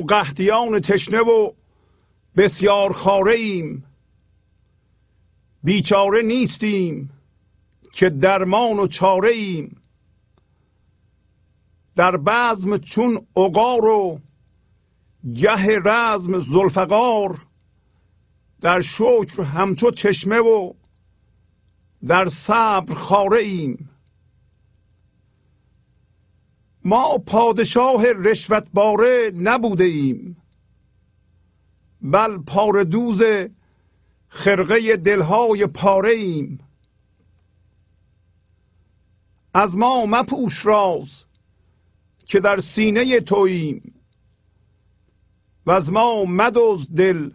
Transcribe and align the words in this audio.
قهدیان 0.00 0.80
تشنه 0.80 1.20
و 1.20 1.52
بسیار 2.36 2.92
خاره 2.92 3.34
ایم 3.34 3.84
بیچاره 5.62 6.22
نیستیم 6.22 7.10
که 7.92 8.10
درمان 8.10 8.78
و 8.78 8.86
چاره 8.86 9.30
ایم 9.30 9.80
در 11.96 12.16
بزم 12.16 12.78
چون 12.78 13.26
اقار 13.36 13.84
و 13.84 14.20
گه 15.34 15.78
رزم 15.84 16.38
زلفقار 16.38 17.38
در 18.60 18.80
شکر 18.80 19.42
همچو 19.42 19.90
چشمه 19.90 20.38
و 20.38 20.72
در 22.06 22.28
صبر 22.28 22.94
خاره 22.94 23.38
ایم 23.38 23.87
ما 26.84 27.18
پادشاه 27.18 28.04
رشوت 28.06 28.68
باره 28.74 29.32
نبوده 29.36 29.84
ایم 29.84 30.36
بل 32.02 32.38
پاردوز 32.38 33.22
خرقه 34.28 34.96
دلهای 34.96 35.66
پاره 35.66 36.10
ایم 36.10 36.58
از 39.54 39.76
ما 39.76 40.06
مپوش 40.06 40.66
راز 40.66 41.24
که 42.26 42.40
در 42.40 42.60
سینه 42.60 43.20
توییم 43.20 43.94
و 45.66 45.70
از 45.70 45.92
ما 45.92 46.24
مدوز 46.24 46.94
دل 46.94 47.30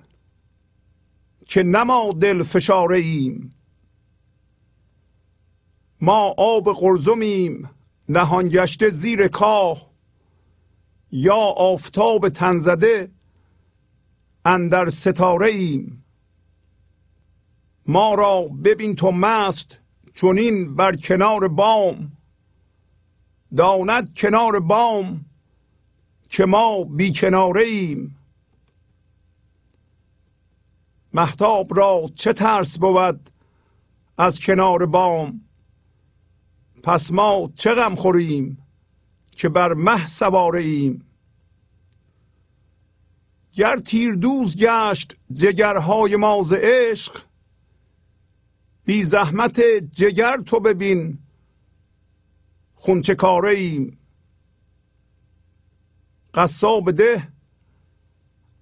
که 1.46 1.64
نما 1.64 2.14
دل 2.22 2.44
فشاره 2.44 2.98
ایم 2.98 3.50
ما 6.02 6.36
آب 6.38 6.74
قرزمیم 6.74 7.70
نهان 8.10 8.50
گشته 8.50 8.90
زیر 8.90 9.28
کاه 9.28 9.90
یا 11.12 11.36
آفتاب 11.58 12.30
تنزده 12.30 13.12
اندر 14.46 14.90
ستاره 14.90 15.48
ایم 15.48 16.04
ما 17.88 18.14
را 18.14 18.42
ببین 18.42 18.96
تو 18.96 19.12
مست 19.12 19.80
چونین 20.14 20.76
بر 20.76 20.96
کنار 20.96 21.48
بام. 21.48 22.12
داند 23.58 24.16
کنار 24.16 24.60
بام 24.60 25.26
که 26.30 26.46
ما 26.46 26.84
بی 26.84 27.14
کناره 27.14 27.64
ایم 27.64 28.16
محتاب 31.14 31.78
را 31.78 32.10
چه 32.16 32.34
ترس 32.34 32.78
بود 32.78 33.30
از 34.18 34.40
کنار 34.40 34.86
بام؟ 34.86 35.42
پس 36.84 37.12
ما 37.12 37.52
چه 37.56 37.74
غم 37.74 37.96
خوریم 37.96 38.58
که 39.32 39.50
بر 39.50 39.74
مه 39.74 40.08
سواره 40.08 40.62
ایم؟ 40.62 41.06
گر 43.54 43.78
تیردوز 43.78 44.58
گشت 44.58 45.16
جگرهای 45.34 46.16
ما 46.16 46.44
ز 46.44 46.54
عشق 46.54 47.22
بی 48.86 49.04
زحمت 49.04 49.62
جگر 49.92 50.38
تو 50.38 50.60
ببین 50.60 51.20
خونچه 52.76 53.16
کاره 53.16 53.50
ایم؟ 53.50 53.98
قصاب 56.34 56.92
ده 56.92 57.28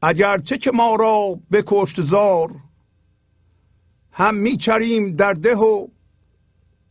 اگرچه 0.01 0.57
که 0.57 0.71
ما 0.71 0.95
را 0.95 1.39
بکشت 1.51 2.01
زار 2.01 2.55
هم 4.11 4.35
میچریم 4.35 5.15
در 5.15 5.33
ده 5.33 5.55
و 5.55 5.87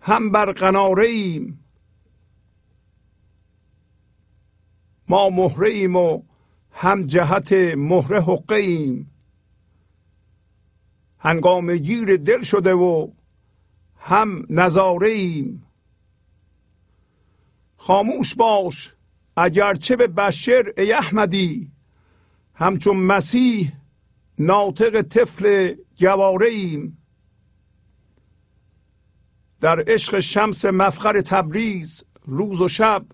هم 0.01 0.31
بر 0.33 0.53
قناره 0.53 1.07
ایم. 1.07 1.65
ما 5.09 5.31
مهره 5.31 5.69
ایم 5.69 5.97
و 5.97 6.23
هم 6.73 7.07
جهت 7.07 7.53
مهره 7.77 8.21
حقه 8.21 8.57
ایم. 8.57 9.11
هنگام 11.19 11.77
گیر 11.77 12.17
دل 12.17 12.43
شده 12.43 12.75
و 12.75 13.11
هم 13.97 14.47
نظاره 14.51 15.09
ایم. 15.09 15.67
خاموش 17.77 18.35
باش 18.35 18.95
اگرچه 19.37 19.97
به 19.97 20.07
بشر 20.07 20.73
ای 20.77 20.93
احمدی 20.93 21.73
همچون 22.55 22.97
مسیح 22.97 23.73
ناطق 24.39 25.03
طفل 25.03 25.75
گواره 26.01 26.47
ایم. 26.47 27.00
در 29.61 29.85
عشق 29.87 30.19
شمس 30.19 30.65
مفخر 30.65 31.21
تبریز 31.21 32.05
روز 32.27 32.61
و 32.61 32.69
شب 32.69 33.07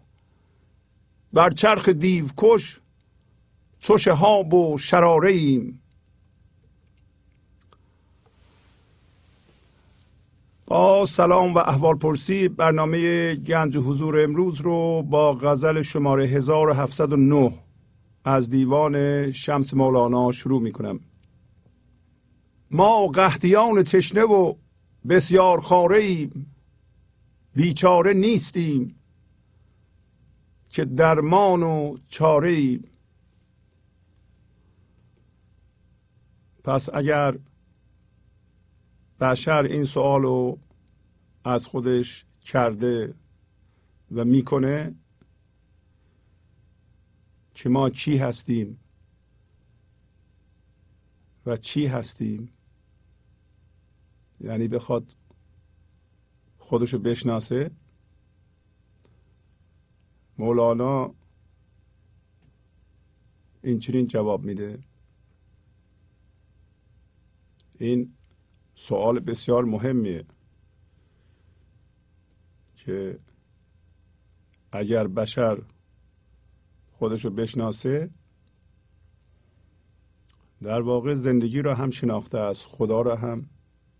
بر 1.32 1.50
چرخ 1.50 1.88
دیو 1.88 2.24
کش 2.36 2.80
چو 3.78 3.98
شهاب 3.98 4.54
و 4.54 4.78
شراره 4.78 5.30
ایم 5.30 5.82
با 10.66 11.06
سلام 11.06 11.54
و 11.54 11.58
احوال 11.58 11.96
پرسی 11.96 12.48
برنامه 12.48 13.34
گنج 13.34 13.76
حضور 13.76 14.20
امروز 14.20 14.60
رو 14.60 15.02
با 15.02 15.32
غزل 15.32 15.82
شماره 15.82 16.26
1709 16.26 17.52
از 18.24 18.50
دیوان 18.50 19.30
شمس 19.32 19.74
مولانا 19.74 20.32
شروع 20.32 20.62
می 20.62 20.72
کنم 20.72 21.00
ما 22.70 23.06
قهدیان 23.06 23.82
تشنه 23.82 24.22
و 24.22 24.54
بسیار 25.08 25.60
خاره 25.60 25.98
ایم 25.98 26.54
بیچاره 27.54 28.12
نیستیم 28.12 28.94
که 30.70 30.84
درمان 30.84 31.62
و 31.62 31.96
چاره 32.08 32.50
ایم 32.50 32.84
پس 36.64 36.88
اگر 36.94 37.38
بشر 39.20 39.62
این 39.62 39.84
سوال 39.84 40.22
رو 40.22 40.58
از 41.44 41.66
خودش 41.66 42.24
کرده 42.44 43.14
و 44.12 44.24
می‌کنه 44.24 44.94
که 47.54 47.68
ما 47.68 47.90
چی 47.90 48.16
هستیم 48.16 48.78
و 51.46 51.56
چی 51.56 51.86
هستیم؟ 51.86 52.55
یعنی 54.46 54.68
بخواد 54.68 55.14
خودشو 56.58 56.98
بشناسه. 56.98 57.70
مولانا 60.38 61.14
این 63.62 63.78
چنین 63.78 64.06
جواب 64.06 64.44
میده. 64.44 64.78
این 67.78 68.14
سوال 68.74 69.20
بسیار 69.20 69.64
مهمیه 69.64 70.24
که 72.76 73.18
اگر 74.72 75.06
بشر 75.06 75.62
خودشو 76.92 77.30
بشناسه 77.30 78.10
در 80.62 80.80
واقع 80.80 81.14
زندگی 81.14 81.62
را 81.62 81.74
هم 81.74 81.90
شناخته 81.90 82.38
است 82.38 82.66
خدا 82.66 83.02
را 83.02 83.16
هم 83.16 83.48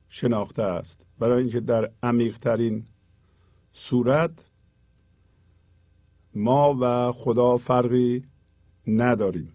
شناخته 0.09 0.63
است. 0.63 1.07
برای 1.19 1.43
اینکه 1.43 1.61
در 1.61 1.91
عمیقترین 2.03 2.85
صورت 3.73 4.51
ما 6.35 6.77
و 6.81 7.13
خدا 7.13 7.57
فرقی 7.57 8.25
نداریم. 8.87 9.53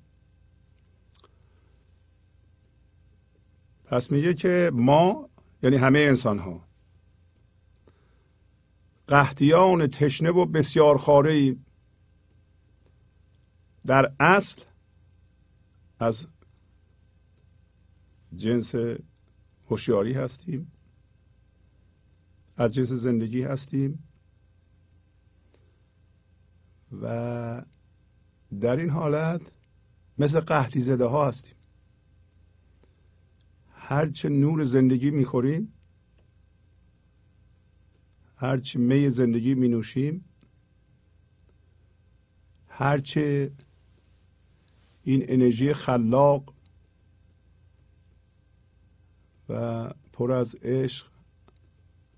پس 3.86 4.12
میگه 4.12 4.34
که 4.34 4.72
ما 4.74 5.30
یعنی 5.64 5.76
همه 5.76 6.00
انسان 6.00 6.40
ها 6.40 6.62
قهدیان 9.08 9.88
تشنه 9.88 10.32
و 10.32 10.46
بسیار 10.46 10.98
خاره 10.98 11.56
در 13.86 14.12
اصل 14.20 14.62
از 16.00 16.28
جنس 18.36 18.76
هوشیاری 19.72 20.14
هستیم. 20.14 20.72
از 22.58 22.74
جنس 22.74 22.92
زندگی 22.92 23.42
هستیم. 23.42 24.04
و 27.02 27.66
در 28.62 28.76
این 28.76 28.90
حالت 28.90 29.42
مثل 30.18 30.40
قحطی 30.40 30.80
زده 30.80 31.06
ها 31.06 31.28
هستیم. 31.28 31.56
هرچه 33.70 34.30
نور 34.30 34.64
زندگی 34.64 35.12
می‌خوریم 35.12 35.74
هرچه 38.36 38.80
می 38.80 39.10
زندگی 39.10 39.56
می 39.56 39.68
نوشیم 39.68 40.26
هرچه 42.68 43.52
این 45.04 45.26
انرژی 45.28 45.74
خلاق 45.74 46.51
و 49.52 49.90
پر 50.14 50.32
از 50.32 50.56
عشق 50.56 51.08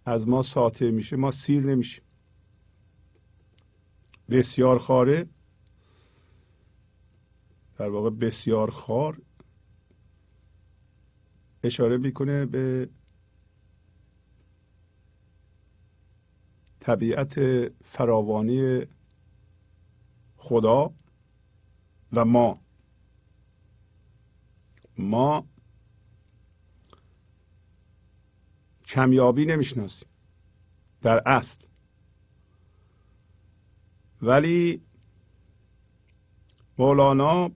از 0.06 0.28
ما 0.28 0.42
ساطع 0.42 0.92
میشه 0.92 1.16
ما 1.16 1.32
سیر 1.32 1.64
نمیشیم. 1.64 2.04
بسیار 4.30 4.80
خاره. 4.80 5.30
در 7.78 7.90
واقع 7.90 8.10
بسیار 8.10 8.72
خار. 8.72 9.22
اشاره 11.64 11.98
می‌کنه 11.98 12.46
به 12.46 12.90
طبیعت 16.80 17.40
فراوانی 17.84 18.86
خدا 20.38 20.94
و 22.14 22.26
ما. 22.26 22.62
ما 24.98 25.53
کمیابی 28.94 29.46
نمی‌شناسیم. 29.46 30.08
در 31.02 31.22
اصل. 31.26 31.66
ولی 34.22 34.82
مولانا 36.78 37.52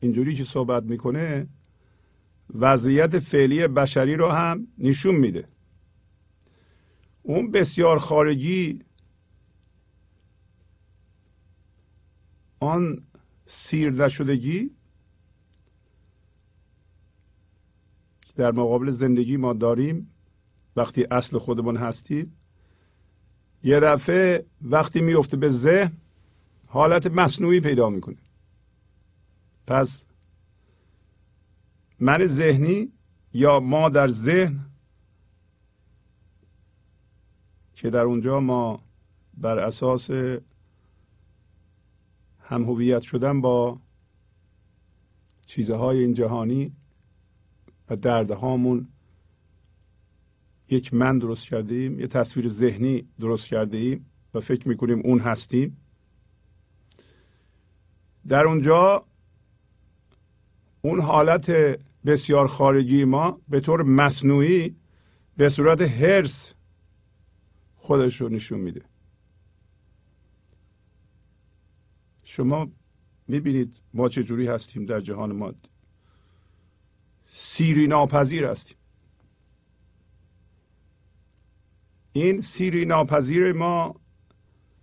اینجوری 0.00 0.34
که 0.34 0.44
صحبت 0.44 0.82
می‌کنه 0.82 1.48
وضعیت 2.54 3.18
فعلی 3.18 3.68
بشری 3.68 4.16
رو 4.16 4.28
هم 4.28 4.66
نشون 4.78 5.14
میده. 5.14 5.48
اون 7.22 7.50
بسیار 7.50 7.98
خارجی 7.98 8.84
آن 12.60 13.02
سیر 13.44 13.90
نشدگی 13.90 14.77
در 18.38 18.52
مقابل 18.52 18.90
زندگی 18.90 19.36
ما 19.36 19.52
داریم 19.52 20.10
وقتی 20.76 21.06
اصل 21.10 21.38
خودمون 21.38 21.76
هستیم 21.76 22.36
یه 23.64 23.80
دفعه 23.80 24.46
وقتی 24.62 25.00
میفته 25.00 25.36
به 25.36 25.48
ذهن 25.48 25.92
حالت 26.66 27.06
مصنوعی 27.06 27.60
پیدا 27.60 27.90
می‌کنه. 27.90 28.16
پس 29.66 30.06
من 32.00 32.26
ذهنی 32.26 32.92
یا 33.32 33.60
ما 33.60 33.88
در 33.88 34.08
ذهن 34.08 34.60
که 37.74 37.90
در 37.90 38.02
اونجا 38.02 38.40
ما 38.40 38.82
بر 39.36 39.58
اساس 39.58 40.10
هم 42.40 42.64
هویت 42.64 43.02
شدن 43.02 43.40
با 43.40 43.80
چیزهای 45.46 45.98
این 45.98 46.12
جهانی 46.12 46.77
و 47.90 47.96
دردهامون 47.96 48.88
یک 50.70 50.94
من 50.94 51.18
درست 51.18 51.46
کرده 51.46 51.74
ایم 51.74 52.00
یه 52.00 52.06
تصویر 52.06 52.48
ذهنی 52.48 53.08
درست 53.20 53.48
کرده 53.48 53.78
ایم 53.78 54.06
و 54.34 54.40
فکر 54.40 54.68
می‌کنیم 54.68 55.00
اون 55.04 55.18
هستیم. 55.18 55.76
در 58.28 58.46
اونجا 58.46 59.04
اون 60.82 61.00
حالت 61.00 61.50
بسیار 62.06 62.46
خارجی 62.46 63.04
ما 63.04 63.40
به 63.48 63.60
طور 63.60 63.82
مصنوعی 63.82 64.76
به 65.36 65.48
صورت 65.48 65.80
هرس 65.80 66.54
خودش 67.76 68.20
رو 68.20 68.28
نشون 68.28 68.60
میده. 68.60 68.82
شما 72.24 72.68
می‌بینید 73.28 73.80
ما 73.94 74.08
چجوری 74.08 74.46
هستیم 74.46 74.84
در 74.86 75.00
جهان 75.00 75.32
مادی 75.32 75.68
سیری 77.30 77.86
ناپذیر 77.86 78.44
هستیم. 78.44 78.76
این 82.12 82.40
سیری 82.40 82.84
ناپذیر 82.84 83.52
ما 83.52 84.00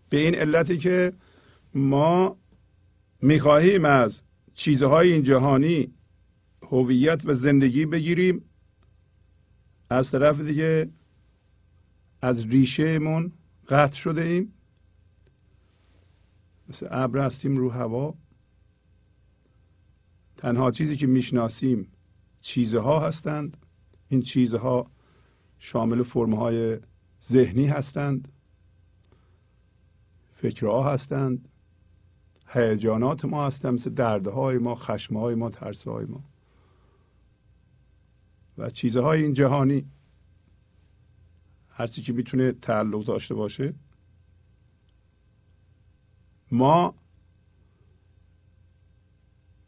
به 0.10 0.18
این 0.18 0.36
علتی 0.36 0.78
که 0.78 1.14
ما 1.74 2.38
می‌خواهیم 3.22 3.86
از 3.86 4.24
چیزهای 4.54 5.14
این 5.14 5.24
جهانی 5.24 5.94
هویت 6.62 7.22
و 7.26 7.34
زندگی 7.34 7.86
بگیریم. 7.86 8.46
از 9.90 10.12
طرف 10.12 10.40
دیگه 10.40 10.90
از 12.22 12.48
ریشهمون 12.48 13.32
قطع 13.70 13.96
شده 13.96 14.22
ایم. 14.22 14.54
مثل 16.70 16.88
ابر 16.92 17.26
هستیم 17.26 17.58
رو 17.58 17.70
هوا. 17.70 18.16
تنها 20.38 20.72
چیزی 20.72 20.98
که 20.98 21.08
می‌شناسیم 21.08 21.92
چیزها 22.46 23.00
هستند. 23.00 23.58
این 24.08 24.22
چیزها 24.22 24.92
شامل 25.60 26.04
فرمهای 26.04 26.80
ذهنی 27.22 27.68
هستند. 27.68 28.28
فکرها 30.34 30.94
هستند. 30.94 31.50
هیجانات 32.48 33.26
ما 33.26 33.46
هستند 33.46 33.74
مثل 33.74 33.90
دردهای 33.90 34.58
ما 34.58 34.76
خشمهای 34.76 35.36
ما 35.36 35.50
ترسهای 35.50 36.06
ما. 36.06 36.24
و 38.58 38.70
چیزهای 38.70 39.24
این 39.24 39.34
جهانی 39.34 39.86
هرچی 41.70 42.02
که 42.02 42.14
می‌تونه 42.14 42.52
تعلق 42.52 43.06
داشته 43.06 43.36
باشه 43.36 43.74
ما 46.52 46.96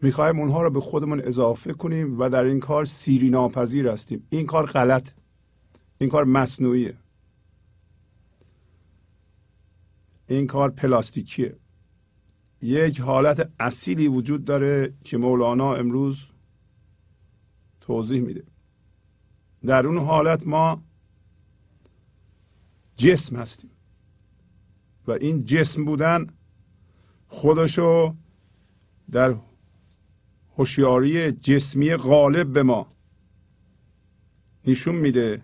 می‌خوایم 0.02 0.40
اونها 0.40 0.62
رو 0.62 0.70
به 0.70 0.82
خودمون 0.82 1.20
اضافه 1.20 1.74
کنیم 1.74 2.20
و 2.20 2.30
در 2.30 2.44
این 2.44 2.60
کار 2.60 2.86
سیری 2.86 3.30
ناپذیر 3.30 3.88
هستیم. 3.88 4.28
این 4.30 4.46
کار 4.46 4.66
غلط. 4.66 5.14
این 5.98 6.10
کار 6.10 6.24
مصنوعیه. 6.24 6.98
این 10.28 10.48
کار 10.48 10.70
پلاستیکیه. 10.70 11.58
یک 12.62 13.02
حالت 13.02 13.52
اصیلی 13.60 14.08
وجود 14.08 14.46
داره 14.46 14.94
که 15.04 15.18
مولانا 15.18 15.76
امروز 15.76 16.26
توضیح 17.82 18.22
میده. 18.22 18.44
در 19.66 19.88
اون 19.88 19.98
حالت 19.98 20.48
ما 20.48 20.84
جسم 22.96 23.36
هستیم. 23.36 23.70
و 25.08 25.12
این 25.12 25.46
جسم 25.46 25.86
بودن 25.86 26.28
خودشو 27.28 28.16
در 29.12 29.36
هوشیاری 30.58 31.32
جسمی 31.32 31.96
غالب 31.96 32.54
به 32.54 32.64
ما. 32.64 32.88
نشون 34.68 34.96
میده. 34.96 35.44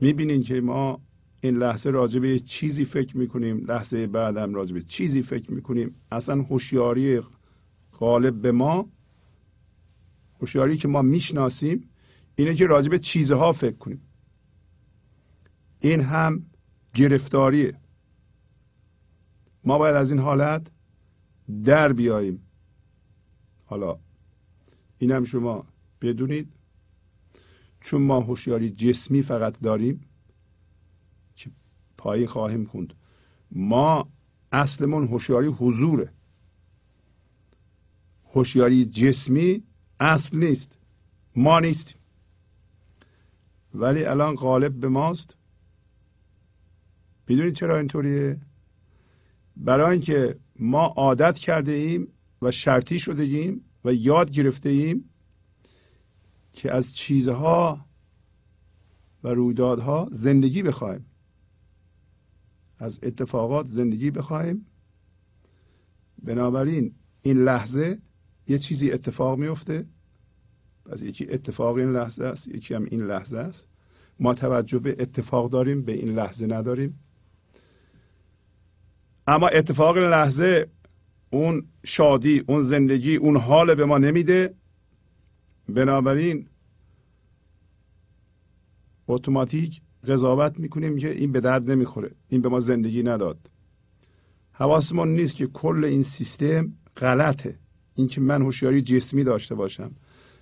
می‌بینین 0.00 0.42
که 0.42 0.60
ما 0.60 1.00
این 1.40 1.56
لحظه 1.56 1.90
راجع 1.90 2.20
به 2.20 2.38
چیزی 2.38 2.84
فکر 2.84 3.16
می‌کنیم 3.16 3.64
لحظه 3.64 4.06
بعدم 4.06 4.54
راجع 4.54 4.74
به 4.74 4.82
چیزی 4.82 5.22
فکر 5.22 5.52
می‌کنیم. 5.52 5.94
اصلا 6.12 6.42
هوشیاری 6.42 7.20
غالب 7.92 8.42
به 8.42 8.52
ما 8.52 8.88
هوشیاری 10.40 10.76
که 10.76 10.88
ما 10.88 11.02
می‌شناسیم 11.02 11.90
اینه 12.36 12.54
که 12.54 12.66
راجع 12.66 12.88
به 12.88 12.98
چیزها 12.98 13.52
فکر 13.52 13.76
کنیم. 13.76 14.02
این 15.80 16.00
هم 16.00 16.46
گرفتاریه. 16.94 17.74
ما 19.64 19.78
باید 19.78 19.96
از 19.96 20.12
این 20.12 20.20
حالت 20.20 20.70
در 21.64 21.92
بیاییم. 21.92 22.47
حالا 23.68 23.98
این 24.98 25.10
هم 25.10 25.24
شما 25.24 25.66
بدونید. 26.00 26.52
چون 27.80 28.02
ما 28.02 28.20
هوشیاری 28.20 28.70
جسمی 28.70 29.22
فقط 29.22 29.60
داریم 29.60 30.00
که 31.36 31.50
پایین 31.96 32.26
خواهیم 32.26 32.64
خوند. 32.64 32.94
ما 33.50 34.08
اصلمون 34.52 35.08
هوشیاری 35.08 35.46
حضوره. 35.46 36.12
هوشیاری 38.34 38.84
جسمی 38.84 39.62
اصل 40.00 40.38
نیست 40.38 40.78
ما 41.36 41.60
نیستیم. 41.60 41.98
ولی 43.74 44.04
الان 44.04 44.34
غالب 44.34 44.80
به 44.80 44.88
ماست. 44.88 45.36
می‌دونید 47.28 47.54
چرا 47.54 47.78
اینطوریه؟ 47.78 48.40
برای 49.56 49.90
اینکه 49.90 50.38
ما 50.56 50.84
عادت 50.86 51.38
کرده 51.38 51.72
ایم 51.72 52.08
و 52.42 52.50
شرطی 52.50 52.98
شده 52.98 53.22
ایم 53.22 53.64
و 53.84 53.92
یاد 53.94 54.30
گرفته 54.30 54.68
ایم 54.68 55.10
که 56.52 56.72
از 56.72 56.94
چیزها 56.94 57.86
و 59.24 59.28
رویدادها 59.28 60.08
زندگی 60.12 60.62
بخوایم 60.62 61.06
از 62.78 63.00
اتفاقات 63.02 63.66
زندگی 63.66 64.10
بخوایم 64.10 64.66
بنابراین 66.22 66.94
این 67.22 67.44
لحظه 67.44 67.98
یه 68.46 68.58
چیزی 68.58 68.92
اتفاق 68.92 69.38
میفته 69.38 69.86
پس 70.88 71.02
یکی 71.02 71.26
اتفاق 71.30 71.76
این 71.76 71.92
لحظه 71.92 72.24
است 72.24 72.48
یکی 72.48 72.74
هم 72.74 72.84
این 72.84 73.06
لحظه 73.06 73.38
است. 73.38 73.68
ما 74.20 74.34
توجه 74.34 74.78
به 74.78 74.96
اتفاق 74.98 75.50
داریم 75.50 75.82
به 75.82 75.92
این 75.92 76.08
لحظه 76.08 76.46
نداریم. 76.46 76.98
اما 79.26 79.48
اتفاق 79.48 79.96
لحظه 79.96 80.70
اون 81.30 81.66
شادی 81.84 82.44
اون 82.46 82.62
زندگی 82.62 83.16
اون 83.16 83.36
حال 83.36 83.74
به 83.74 83.84
ما 83.84 83.98
نمیده. 83.98 84.54
بنابراین 85.68 86.48
اتوماتیک 89.08 89.80
قضاوت 90.08 90.58
می‌کنیم 90.58 90.96
که 90.96 91.10
این 91.10 91.32
به 91.32 91.40
درد 91.40 91.70
نمی‌خوره. 91.70 92.10
این 92.28 92.40
به 92.40 92.48
ما 92.48 92.60
زندگی 92.60 93.02
نداد. 93.02 93.50
حواسمون 94.52 95.08
نیست 95.08 95.34
که 95.34 95.46
کل 95.46 95.84
این 95.84 96.02
سیستم 96.02 96.72
غلطه. 96.96 97.58
اینکه 97.94 98.20
من 98.20 98.42
هوشیاری 98.42 98.82
جسمی 98.82 99.24
داشته 99.24 99.54
باشم. 99.54 99.90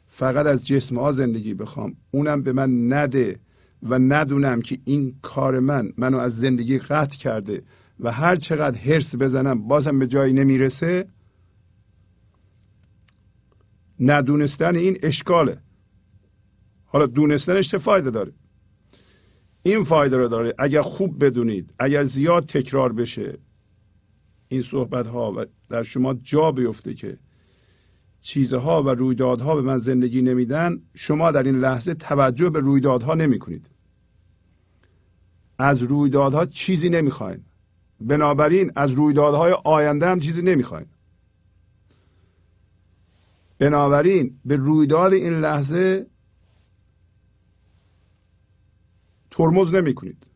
فقط 0.09 0.47
از 0.47 0.67
جسم 0.67 0.99
ها 0.99 1.11
زندگی 1.11 1.55
بخوام. 1.55 1.97
اونم 2.11 2.43
به 2.43 2.53
من 2.53 2.93
نده 2.93 3.39
و 3.83 3.99
ندونم 3.99 4.63
که 4.63 4.79
این 4.85 5.17
کار 5.23 5.59
من 5.59 5.93
منو 5.97 6.19
از 6.19 6.41
زندگی 6.41 6.79
قطع 6.79 7.19
کرده. 7.19 7.63
و 8.01 8.13
هر 8.13 8.37
چقدر 8.37 8.79
هرس 8.79 9.15
بزنم 9.15 9.69
بازم 9.69 9.99
به 9.99 10.07
جایی 10.07 10.33
نمی‌رسه 10.33 11.09
ندونستن 14.01 14.77
این 14.77 14.99
اشکاله. 15.03 15.59
حالا 16.85 17.07
دونستنش 17.07 17.69
چه 17.69 17.79
فایده 17.79 18.11
داره. 18.11 18.33
این 19.63 19.85
فایده 19.85 20.17
رو 20.17 20.29
داره. 20.29 20.55
اگر 20.59 20.83
خوب 20.83 21.25
بدونید 21.25 21.75
اگر 21.79 22.03
زیاد 22.03 22.47
تکرار 22.47 22.93
بشه 22.93 23.39
این 24.49 24.63
صحبت 24.63 25.07
ها 25.07 25.33
و 25.33 25.45
در 25.69 25.83
شما 25.83 26.15
جا 26.15 26.53
بیفته 26.53 26.95
که 26.95 27.19
چیزها 28.21 28.83
و 28.83 28.89
رویدادها 28.89 29.55
به 29.55 29.63
من 29.63 29.79
زندگی 29.79 30.23
نمیدن 30.23 30.83
شما 30.95 31.31
در 31.31 31.43
این 31.43 31.59
لحظه 31.59 31.95
توجه 31.95 32.51
به 32.51 32.61
رویدادها 32.61 33.15
نمی 33.15 33.39
کنید 33.39 33.71
از 35.59 35.83
رویدادها 35.83 36.45
چیزی 36.45 36.89
نمی‌خواین. 36.89 37.45
بنابراین 38.01 38.73
از 38.77 38.93
رویدادهای 38.93 39.53
آینده 39.65 40.07
هم 40.07 40.21
چیزی 40.21 40.43
نمی‌خواین. 40.43 40.87
بنابراین 43.59 44.39
به 44.45 44.57
رویداد 44.57 45.13
این 45.13 45.33
لحظه 45.33 46.07
ترمز 49.31 49.75
نمی 49.75 49.95
کنید 49.95 50.27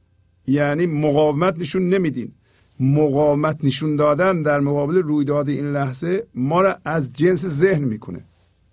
یعنی 0.47 0.87
مقاومت 0.87 1.59
نشون 1.59 1.89
نمیدین. 1.89 2.33
مقاومت 2.81 3.65
نشون 3.65 3.97
دادن 3.97 4.43
در 4.43 4.61
مقابل 4.61 4.97
رویداد 4.97 5.49
این 5.49 5.73
لحظه 5.73 6.27
ما 6.35 6.63
را 6.63 6.79
از 6.85 7.13
جنس 7.13 7.47
ذهن 7.47 7.85
می‌کنه. 7.85 8.25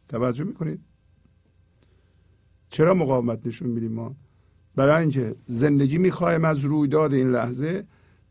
توجه 0.10 0.44
می‌کنید؟ 0.44 0.80
چرا 2.70 2.94
مقاومت 2.94 3.48
نشون 3.48 3.70
میدیم 3.70 3.92
ما؟ 3.92 4.16
برای 4.76 5.02
اینکه 5.02 5.36
زندگی 5.46 5.98
می‌خوایم 5.98 6.46
از 6.46 6.60
رویداد 6.60 7.14
این 7.14 7.32
لحظه 7.32 7.86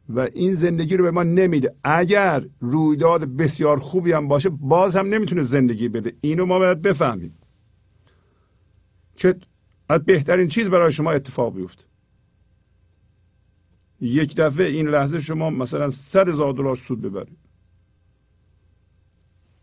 و 0.09 0.21
این 0.21 0.55
زندگی 0.55 0.97
رو 0.97 1.05
به 1.05 1.11
ما 1.11 1.23
نمیده. 1.23 1.75
اگر 1.85 2.47
رویداد 2.61 3.25
بسیار 3.25 3.79
خوبی 3.79 4.13
هم 4.13 4.29
باشه 4.29 4.49
باز 4.49 4.97
هم 4.97 5.07
نمی‌تونه 5.07 5.43
زندگی 5.43 5.89
بده. 5.89 6.13
اینو 6.21 6.47
ما 6.47 6.59
باید 6.59 6.83
بفهمیم. 6.83 7.39
که 9.17 9.35
از 9.88 10.05
بهترین 10.05 10.49
چیز 10.49 10.71
برای 10.71 10.92
شما 10.92 11.12
اتفاق 11.12 11.55
بیفته. 11.55 11.85
یک 14.01 14.37
دفعه 14.37 14.66
این 14.66 14.88
لحظه 14.88 15.21
شما 15.21 15.51
مثلا 15.51 15.90
صد 15.90 16.29
هزار 16.29 16.53
دلار 16.53 16.77
سود 16.77 17.01
ببرید. 17.01 17.38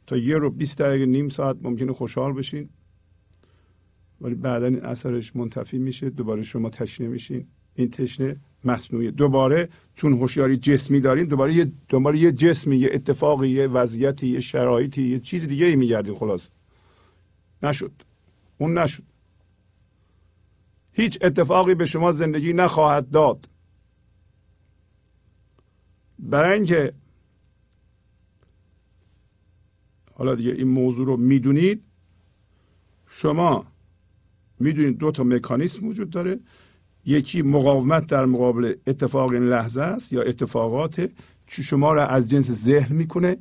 تا 0.08 0.17
یه 0.17 0.38
رو 0.38 0.49
20 0.49 0.82
دقیقه 0.82 1.06
نیم 1.06 1.29
ساعت 1.29 1.58
ممکنه 1.62 1.93
خوشحال 1.93 2.34
بشین. 2.34 2.69
ولی 4.21 4.36
بعدا 4.36 4.65
این 4.65 4.86
اثرش 4.86 5.36
منتفی 5.36 5.77
میشه 5.77 6.10
دوباره 6.10 6.41
شما 6.41 6.69
تشنه 6.69 7.08
میشین. 7.08 7.47
این 7.75 7.89
تشنه 7.89 8.38
مصنوعی 8.63 9.12
دوباره 9.12 9.69
چون 9.95 10.13
هوشیاری 10.13 10.57
جسمی 10.57 10.99
دارین 10.99 11.25
دوباره 11.25 11.53
یه 11.53 11.71
دوباره 11.89 12.17
یه 12.17 12.31
جسمی 12.31 12.77
یه 12.77 12.89
اتفاقی 12.93 13.49
یه 13.49 13.67
وضعیتی 13.67 14.27
یه 14.27 14.39
شرایطی 14.39 15.03
یه 15.03 15.19
چیز 15.19 15.47
دیگه 15.47 15.65
ای 15.65 15.75
میگردین 15.75 16.15
خلاص. 16.15 16.49
نشد. 17.63 17.91
اون 18.57 18.77
نشد. 18.77 19.03
هیچ 20.91 21.17
اتفاقی 21.21 21.75
به 21.75 21.86
شما 21.86 22.12
زندگی 22.12 22.53
نخواهد 22.53 23.09
داد. 23.09 23.49
برای 26.19 26.53
اینکه 26.53 26.93
حالا 30.13 30.36
دیگه 30.36 30.51
این 30.51 30.67
موضوع 30.67 31.05
رو 31.05 31.17
می‌دونید 31.17 31.83
شما 33.07 33.65
می‌دونید 34.59 34.97
دو 34.97 35.12
تا 35.12 35.23
مکانیسم 35.23 35.88
وجود 35.88 36.09
داره. 36.09 36.39
یکی 37.05 37.41
مقاومت 37.41 38.07
در 38.07 38.25
مقابل 38.25 38.75
اتفاق 38.87 39.31
این 39.31 39.43
لحظه 39.43 39.81
است 39.81 40.13
یا 40.13 40.21
اتفاقات 40.21 41.09
که 41.47 41.61
شما 41.61 41.93
را 41.93 42.07
از 42.07 42.29
جنس 42.29 42.51
ذهن 42.51 42.95
می‌کنه 42.95 43.37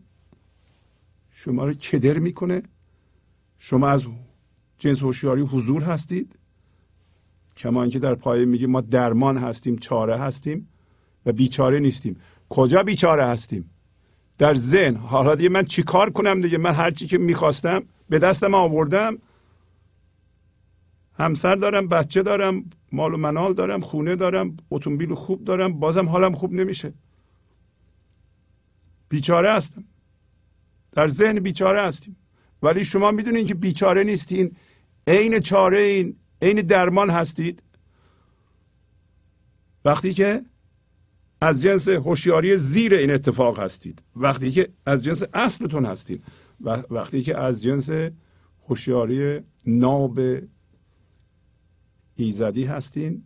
شما 1.31 1.65
را 1.65 1.75
کدر 1.75 2.19
می‌کنه؟ 2.19 2.63
شما 3.59 3.89
از 3.89 4.07
جنس 4.79 5.03
هوشیاری 5.03 5.43
حضور 5.43 5.83
هستید؟ 5.83 6.39
کما 7.57 7.83
اینکه 7.83 7.99
در 7.99 8.15
پایه 8.15 8.45
میگه 8.45 8.67
ما 8.67 8.81
درمان 8.81 9.37
هستیم 9.37 9.77
چاره 9.77 10.19
هستیم 10.19 10.69
و 11.27 11.33
بیچاره 11.33 11.79
نیستیم. 11.79 12.17
کجا 12.49 12.83
بیچاره 12.83 13.27
هستیم؟ 13.27 13.71
در 14.39 14.55
ذهن. 14.55 14.97
حالا 14.97 15.35
دیگه 15.35 15.49
من 15.49 15.65
چیکار 15.65 16.11
کنم 16.11 16.41
دیگه؟ 16.41 16.59
من 16.59 16.73
هر 16.73 16.91
چی 16.91 17.07
که 17.07 17.19
می‌خواستم 17.19 17.83
به 18.09 18.19
دستم 18.19 18.55
آوردم. 18.55 19.19
همسر 21.19 21.55
دارم 21.55 21.89
بچه 21.89 22.23
دارم 22.23 22.65
مال 22.93 23.15
و 23.15 23.17
منال 23.17 23.55
دارم 23.55 23.81
خونه 23.81 24.17
دارم 24.17 24.57
اتومبیل 24.71 25.15
خوب 25.15 25.45
دارم 25.45 25.81
بازم 25.81 26.09
حالم 26.09 26.33
خوب 26.33 26.53
نمیشه. 26.53 26.95
بیچاره 29.09 29.53
هستم. 29.53 29.85
در 30.93 31.09
ذهن 31.09 31.41
بیچاره 31.41 31.83
هستیم. 31.83 32.17
ولی 32.63 32.85
شما 32.85 33.11
می‌دونین 33.11 33.47
که 33.47 33.55
بیچاره 33.55 34.05
نیستین. 34.05 34.57
عین 35.07 35.41
چاره 35.41 35.79
این 35.79 36.17
عین 36.43 36.63
درمان 36.63 37.11
هستید. 37.11 37.63
وقتی 39.85 40.15
که 40.15 40.43
از 41.41 41.63
جنس 41.63 41.89
هوشیاری 41.89 42.57
زیر 42.57 42.95
این 42.95 43.11
اتفاق 43.11 43.61
هستید. 43.61 44.03
وقتی 44.17 44.51
که 44.51 44.69
از 44.87 45.05
جنس 45.05 45.23
اصلتون 45.35 45.87
هستید. 45.87 46.25
وقتی 46.91 47.23
که 47.23 47.39
از 47.39 47.63
جنس 47.63 47.91
هوشیاری 48.69 49.41
ناب 49.67 50.21
ایزدی 52.17 52.65
هستین. 52.65 53.23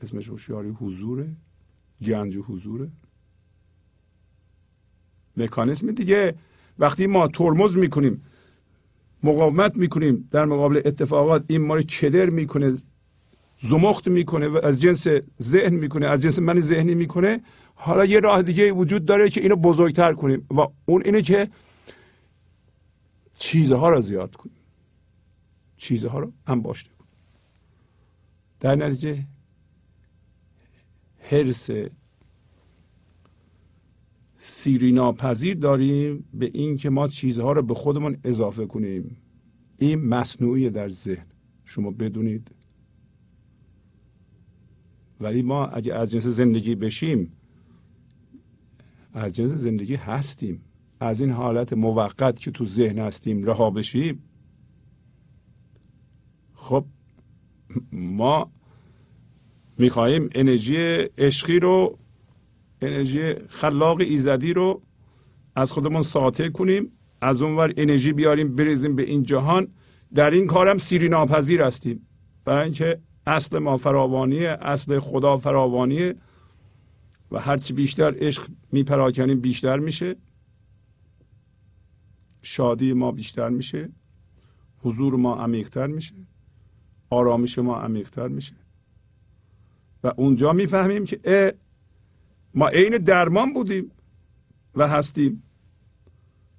اسمش 0.00 0.28
هوشیاری 0.28 0.68
حضوره. 0.68 1.28
گنج 2.02 2.36
حضوره. 2.36 2.88
مکانیسم 5.36 5.90
دیگه. 5.90 6.34
وقتی 6.78 7.06
ما 7.06 7.28
ترمز 7.28 7.76
می‌کنیم 7.76 8.22
مقاومت 9.22 9.76
می‌کنیم 9.76 10.28
در 10.30 10.44
مقابل 10.44 10.80
اتفاقات 10.84 11.44
این 11.48 11.62
ما 11.62 11.74
رو 11.74 11.82
کدر 11.82 12.30
می‌کنه 12.30 12.76
زمخت 13.62 14.08
می‌کنه 14.08 14.48
و 14.48 14.60
از 14.62 14.80
جنس 14.80 15.06
ذهن 15.42 15.74
می‌کنه 15.74 16.06
از 16.06 16.22
جنس 16.22 16.38
من 16.38 16.60
ذهنی 16.60 16.94
می‌کنه. 16.94 17.40
حالا 17.74 18.04
یه 18.04 18.20
راه 18.20 18.42
دیگه 18.42 18.72
وجود 18.72 19.04
داره 19.04 19.30
که 19.30 19.40
اینو 19.40 19.56
بزرگتر 19.56 20.12
کنیم 20.12 20.46
و 20.50 20.66
اون 20.86 21.02
اینه 21.04 21.22
که 21.22 21.48
چیزها 23.38 23.88
رو 23.88 24.00
زیاد 24.00 24.36
کنیم. 24.36 24.55
چیزها 25.76 26.18
رو 26.18 26.32
انباشته 26.46 26.90
کنیم 26.90 27.10
در 28.60 28.74
نتیجه 28.74 29.26
حرس 31.18 31.70
سیری 34.38 34.92
ناپذیر 34.92 35.54
داریم 35.54 36.24
به 36.34 36.50
این 36.54 36.76
که 36.76 36.90
ما 36.90 37.08
چیزها 37.08 37.52
رو 37.52 37.62
به 37.62 37.74
خودمون 37.74 38.16
اضافه 38.24 38.66
کنیم. 38.66 39.16
این 39.78 40.04
مصنوعی 40.08 40.70
در 40.70 40.88
ذهن 40.88 41.26
شما 41.64 41.90
بدونید. 41.90 42.50
ولی 45.20 45.42
ما 45.42 45.66
اگه 45.66 45.94
از 45.94 46.10
جنس 46.10 46.26
زندگی 46.26 46.74
بشیم 46.74 47.32
از 49.12 49.36
جنس 49.36 49.50
زندگی 49.50 49.94
هستیم. 49.94 50.62
از 51.00 51.20
این 51.20 51.30
حالت 51.30 51.72
موقت 51.72 52.40
که 52.40 52.50
تو 52.50 52.64
ذهن 52.64 52.98
هستیم 52.98 53.44
رها 53.44 53.70
بشیم 53.70 54.22
خب 56.66 56.84
ما 57.92 58.50
می‌خواهیم 59.78 60.28
انرژی 60.34 60.76
عشقی 61.18 61.60
رو 61.60 61.98
انرژی 62.80 63.34
خلاق 63.48 64.00
ایزدی 64.00 64.52
رو 64.52 64.82
از 65.56 65.72
خودمون 65.72 66.02
ساطع 66.02 66.48
کنیم 66.48 66.92
از 67.20 67.42
اونور 67.42 67.74
انرژی 67.76 68.12
بیاریم 68.12 68.54
بریزیم 68.54 68.96
به 68.96 69.02
این 69.02 69.22
جهان. 69.22 69.68
در 70.14 70.30
این 70.30 70.46
کارم 70.46 70.78
سیری 70.78 71.08
ناپذیر 71.08 71.62
هستیم. 71.62 72.06
برای 72.44 72.64
اینکه 72.64 73.00
اصل 73.26 73.58
ما 73.58 73.76
فراوانیه 73.76 74.48
اصل 74.48 74.98
خدا 74.98 75.36
فراوانیه 75.36 76.14
و 77.30 77.38
هرچی 77.38 77.74
بیشتر 77.74 78.14
عشق 78.18 78.48
میپراکنیم 78.72 79.40
بیشتر 79.40 79.78
میشه. 79.78 80.16
شادی 82.42 82.92
ما 82.92 83.12
بیشتر 83.12 83.48
میشه. 83.48 83.88
حضور 84.78 85.16
ما 85.16 85.36
عمیقتر 85.36 85.86
میشه. 85.86 86.14
آرامش 87.10 87.58
ما 87.58 87.80
عمیقتر 87.80 88.28
میشه. 88.28 88.54
و 90.04 90.12
اونجا 90.16 90.52
می‌فهمیم 90.52 91.04
که 91.04 91.20
اه 91.24 91.52
ما 92.54 92.68
عین 92.68 92.98
درمان 92.98 93.52
بودیم 93.52 93.90
و 94.74 94.88
هستیم. 94.88 95.42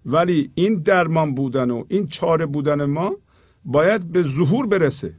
ولی 0.05 0.51
این 0.55 0.73
درمان 0.73 1.35
بودن 1.35 1.71
و 1.71 1.83
این 1.87 2.07
چاره 2.07 2.45
بودن 2.45 2.85
ما 2.85 3.17
باید 3.65 4.11
به 4.11 4.23
ظهور 4.23 4.67
برسه. 4.67 5.13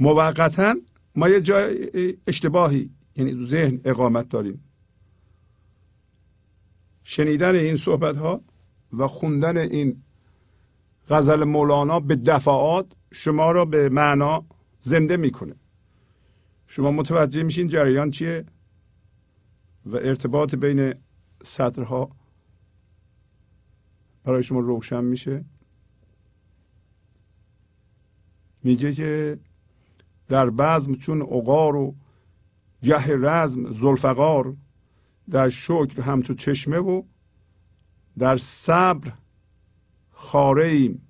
موقتا 0.00 0.74
ما 1.14 1.28
یه 1.28 1.40
جای 1.40 1.88
اشتباهی 2.26 2.90
یعنی 3.16 3.46
ذهن 3.48 3.80
اقامت 3.84 4.28
داریم. 4.28 4.64
شنیدن 7.04 7.54
این 7.54 7.76
صحبت 7.76 8.16
ها 8.16 8.40
و 8.92 9.06
خوندن 9.08 9.56
این 9.56 10.02
غزل 11.10 11.44
مولانا 11.44 12.00
به 12.00 12.16
دفعات 12.16 12.86
شما 13.16 13.50
را 13.50 13.64
به 13.64 13.88
معنا 13.88 14.44
زنده 14.80 15.16
می‌کنه. 15.16 15.54
شما 16.66 16.90
متوجه 16.90 17.42
میشین 17.42 17.68
جریان 17.68 18.10
چیه 18.10 18.44
و 19.86 19.96
ارتباط 19.96 20.54
بین 20.54 20.94
سطرها 21.42 22.10
برای 24.24 24.42
شما 24.42 24.60
روشن 24.60 25.04
میشه. 25.04 25.44
میگه 28.62 28.92
که 28.92 29.38
در 30.28 30.50
بزم 30.50 30.94
چون 30.94 31.22
عقار 31.22 31.76
و 31.76 31.94
گه 32.82 33.16
رزم 33.16 33.70
زلفقار 33.70 34.56
در 35.30 35.48
شکر 35.48 36.02
همچو 36.02 36.34
چشمه 36.34 36.78
و 36.78 37.02
در 38.18 38.36
صبر 38.36 39.12
خاره 40.10 40.66
ایم 40.66 41.02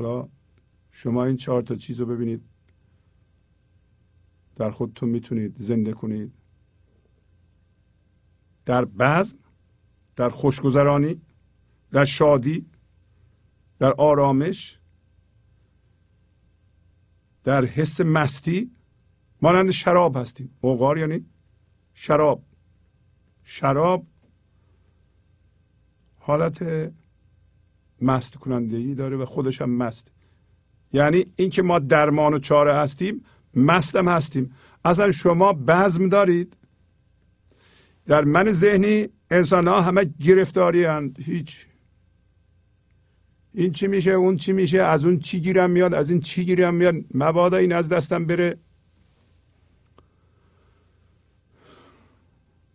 حالا 0.00 0.28
شما 0.90 1.24
این 1.24 1.36
چهار 1.36 1.62
تا 1.62 1.74
چیز 1.74 2.00
رو 2.00 2.06
ببینید. 2.06 2.42
در 4.56 4.70
خودتون 4.70 5.08
می‌تونید 5.08 5.58
زنده 5.58 5.92
کنید. 5.92 6.32
در 8.64 8.84
بزم 8.84 9.38
در 10.16 10.28
خوشگذرانی 10.28 11.20
در 11.90 12.04
شادی 12.04 12.66
در 13.78 13.92
آرامش 13.92 14.78
در 17.44 17.64
حس 17.64 18.00
مستی 18.00 18.70
مانند 19.42 19.70
شراب 19.70 20.16
هستیم. 20.16 20.54
اوقار 20.60 20.98
یعنی 20.98 21.26
شراب. 21.94 22.42
شراب 23.44 24.06
حالت 26.18 26.62
مست 28.00 28.36
کننده 28.36 28.94
داره 28.94 29.16
و 29.16 29.24
خودش 29.24 29.62
هم 29.62 29.70
مست. 29.70 30.12
یعنی 30.92 31.24
اینکه 31.36 31.62
ما 31.62 31.78
درمان 31.78 32.34
و 32.34 32.38
چاره 32.38 32.74
هستیم 32.74 33.24
مستم 33.54 34.08
هستیم. 34.08 34.52
اصلا 34.84 35.10
شما 35.10 35.52
بزم 35.52 36.08
دارید. 36.08 36.56
در 38.06 38.24
من 38.24 38.52
ذهنی 38.52 39.08
انسان 39.30 39.68
ها 39.68 39.80
همه 39.80 40.04
گرفتاری 40.24 40.84
هند. 40.84 41.18
هیچ. 41.22 41.66
این 43.54 43.72
چی 43.72 43.86
میشه 43.86 44.10
اون 44.10 44.36
چی 44.36 44.52
میشه 44.52 44.82
از 44.82 45.04
اون 45.04 45.18
چی 45.18 45.40
گیرم 45.40 45.70
میاد 45.70 45.94
از 45.94 46.10
این 46.10 46.20
چی 46.20 46.44
گیرم 46.44 46.74
میاد. 46.74 46.94
مبادا 47.14 47.56
این 47.56 47.72
از 47.72 47.88
دستم 47.88 48.24
بره. 48.26 48.56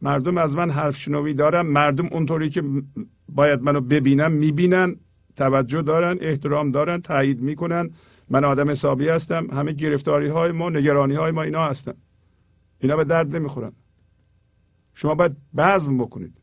مردم 0.01 0.37
از 0.37 0.55
من 0.55 0.69
حرف 0.69 0.97
شنوی 0.97 1.33
دارن. 1.33 1.61
مردم 1.61 2.07
اونطوری 2.07 2.49
که 2.49 2.63
باید 3.29 3.61
منو 3.61 3.81
ببینن 3.81 4.31
می‌بینن. 4.31 4.95
توجه 5.35 5.81
دارن 5.81 6.17
احترام 6.21 6.71
دارن 6.71 7.01
تایید 7.01 7.41
می‌کنن. 7.41 7.89
من 8.29 8.45
آدم 8.45 8.69
حسابی 8.69 9.09
هستم. 9.09 9.51
همه 9.51 9.73
گرفتاری 9.73 10.27
های 10.27 10.51
ما 10.51 10.69
نگرانی 10.69 11.15
های 11.15 11.31
ما 11.31 11.43
اینا 11.43 11.65
هستن. 11.65 11.93
اینا 12.79 12.97
به 12.97 13.03
درد 13.03 13.35
نمی‌خورن. 13.35 13.71
شما 14.93 15.15
باید 15.15 15.35
بزم 15.57 15.97
بکنید. 15.97 16.37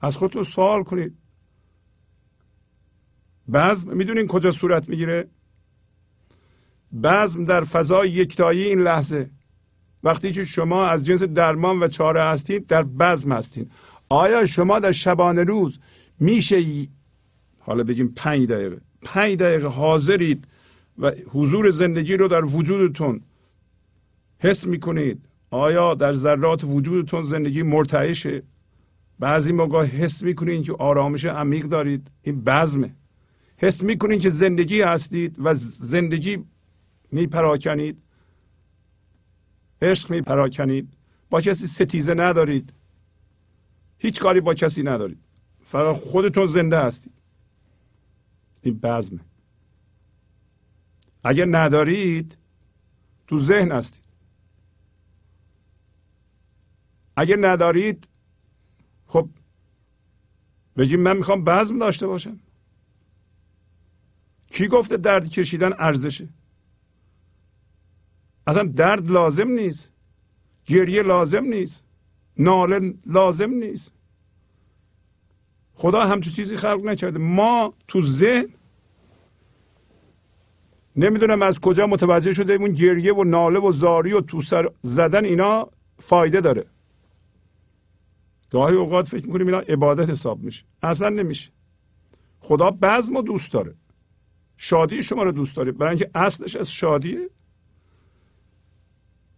از 0.00 0.16
خودتون 0.16 0.42
سوال 0.42 0.82
کنید. 0.82 1.18
بزم 3.52 3.96
می‌دونین 3.96 4.26
کجا 4.26 4.50
صورت 4.50 4.88
می‌گیره؟ 4.88 5.28
بزم 7.02 7.44
در 7.44 7.64
فضای 7.64 8.10
یکتایی 8.10 8.64
این 8.64 8.78
لحظه. 8.78 9.30
وقتی 10.02 10.32
که 10.32 10.44
شما 10.44 10.86
از 10.86 11.06
جنس 11.06 11.22
درمان 11.22 11.82
و 11.82 11.88
چاره 11.88 12.22
هستید 12.22 12.66
در 12.66 12.82
بزم 12.82 13.32
هستید 13.32 13.72
آیا 14.08 14.46
شما 14.46 14.78
در 14.78 14.92
شبانه 14.92 15.44
روز 15.44 15.78
میشه 16.20 16.88
حالا 17.58 17.84
بگیم 17.84 18.12
پنج 18.16 18.46
دقیقه 18.46 18.80
پنج 19.02 19.38
دقیقه 19.38 19.68
حاضرید 19.68 20.44
و 20.98 21.12
حضور 21.30 21.70
زندگی 21.70 22.16
رو 22.16 22.28
در 22.28 22.44
وجودتون 22.44 23.20
حس 24.38 24.66
می‌کنید؟ 24.66 25.28
آیا 25.50 25.94
در 25.94 26.12
ذرات 26.12 26.64
وجودتون 26.64 27.22
زندگی 27.22 27.62
مرتعشه؟ 27.62 28.42
بعضی 29.18 29.52
موقع 29.52 29.84
حس 29.84 30.22
می‌کنید 30.22 30.64
که 30.64 30.72
آرامش 30.72 31.24
عمیق 31.24 31.64
دارید. 31.64 32.10
این 32.22 32.40
بزمه. 32.44 32.94
حس 33.56 33.84
می‌کنید 33.84 34.20
که 34.20 34.30
زندگی 34.30 34.80
هستید 34.80 35.36
و 35.38 35.54
زندگی 35.54 36.44
میپراکنید. 37.12 37.98
عشق 39.82 40.10
میپراکنید. 40.10 40.88
با 41.30 41.40
کسی 41.40 41.66
ستیزه 41.66 42.14
ندارید. 42.14 42.72
هیچ 43.98 44.20
کاری 44.20 44.40
با 44.40 44.54
کسی 44.54 44.82
ندارید. 44.82 45.18
فقط 45.62 45.96
خودتون 45.96 46.46
زنده 46.46 46.78
هستید. 46.78 47.12
این 48.62 48.78
بزمه. 48.78 49.20
اگر 51.24 51.46
ندارید 51.50 52.38
تو 53.26 53.38
ذهن 53.38 53.72
هستید. 53.72 54.02
اگر 57.16 57.36
ندارید 57.40 58.08
خب 59.06 59.28
بگیم 60.76 61.00
من 61.00 61.16
می‌خوام 61.16 61.44
بزم 61.44 61.78
داشته 61.78 62.06
باشم. 62.06 62.38
کی 64.50 64.68
گفته 64.68 64.96
درد 64.96 65.28
کشیدن 65.28 65.72
ارزشه؟ 65.78 66.28
اصلا 68.46 68.62
درد 68.62 69.10
لازم 69.10 69.48
نیست. 69.48 69.92
گریه 70.66 71.02
لازم 71.02 71.44
نیست. 71.44 71.85
ناله 72.38 72.94
لازم 73.06 73.50
نیست. 73.50 73.92
خدا 75.74 76.04
همچون 76.04 76.32
چیزی 76.32 76.56
خلق 76.56 76.84
نکرده. 76.84 77.18
ما 77.18 77.74
تو 77.88 78.02
ذهن 78.02 78.48
نمی‌دونم 80.96 81.42
از 81.42 81.60
کجا 81.60 81.86
متوجه 81.86 82.32
شده 82.32 82.52
اون 82.52 82.72
گریه 82.72 83.14
و 83.14 83.24
ناله 83.24 83.58
و 83.58 83.72
زاری 83.72 84.12
و 84.12 84.20
تو 84.20 84.42
سر 84.42 84.70
زدن 84.82 85.24
اینا 85.24 85.68
فایده 85.98 86.40
داره. 86.40 86.66
گاهی 88.50 88.76
اوقات 88.76 89.06
فکر 89.08 89.26
می‌کنیم 89.26 89.46
اینا 89.46 89.58
عبادت 89.58 90.10
حساب 90.10 90.42
میشه. 90.42 90.64
اصلا 90.82 91.08
نمیشه. 91.08 91.50
خدا 92.40 92.70
بزم 92.70 93.16
و 93.16 93.22
دوست 93.22 93.52
داره. 93.52 93.74
شادی 94.56 95.02
شما 95.02 95.22
رو 95.22 95.32
دوست 95.32 95.56
داره. 95.56 95.72
برای 95.72 95.90
اینکه 95.90 96.10
اصلش 96.14 96.56
از 96.56 96.72
شادیه. 96.72 97.30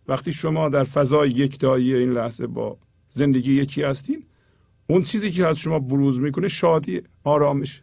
وقتی 0.08 0.32
شما 0.32 0.68
در 0.68 0.84
فضای 0.84 1.30
یکتایی 1.30 1.94
این 1.94 2.10
لحظه 2.10 2.46
با 2.46 2.78
زندگی 3.08 3.52
یکی 3.54 3.82
هستین؟ 3.82 4.24
اون 4.86 5.02
چیزی 5.02 5.30
که 5.30 5.46
از 5.46 5.58
شما 5.58 5.78
بروز 5.78 6.20
می‌کنه 6.20 6.48
شادی 6.48 7.02
آرامش. 7.24 7.82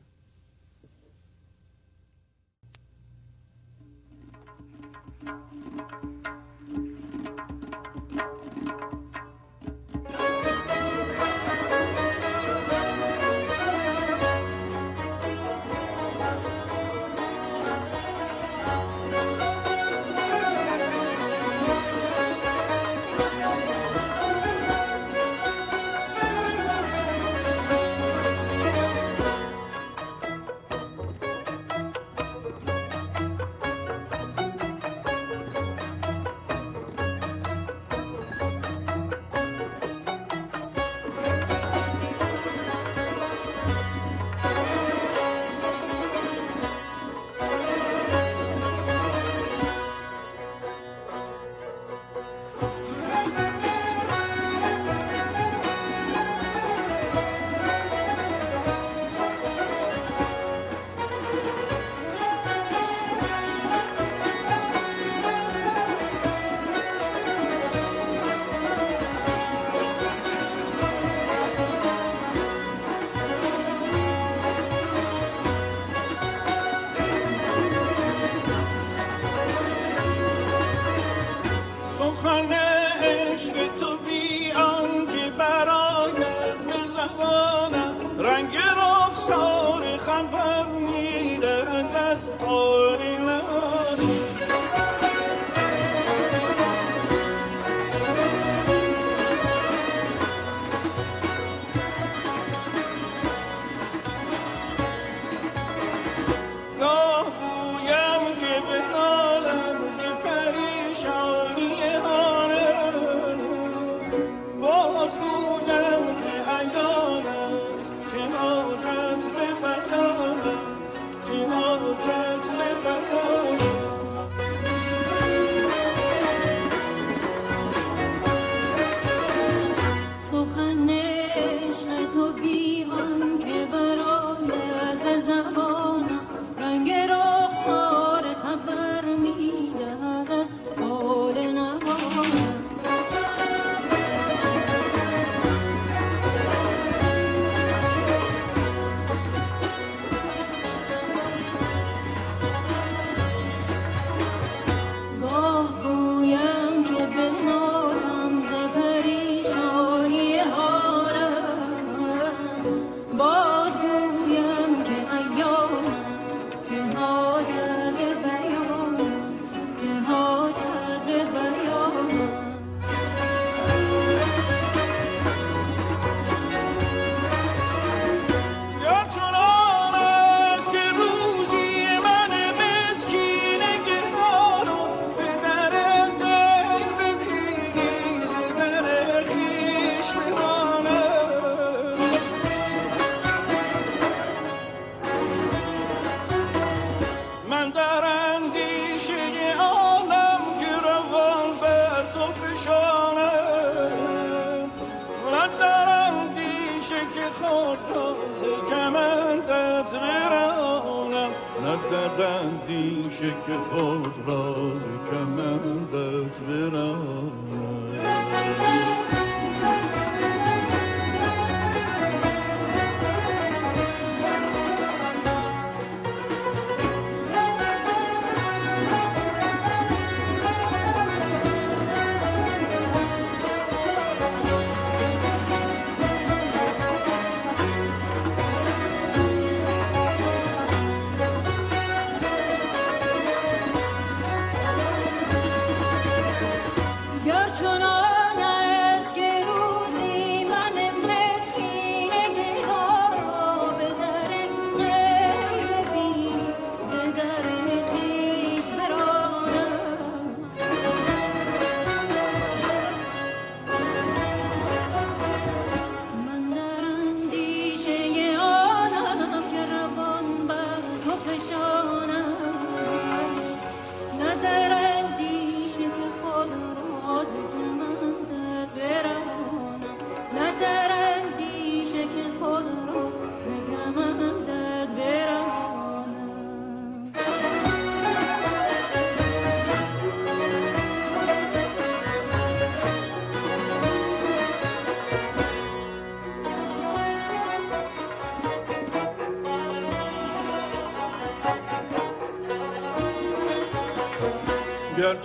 تو 90.65 91.25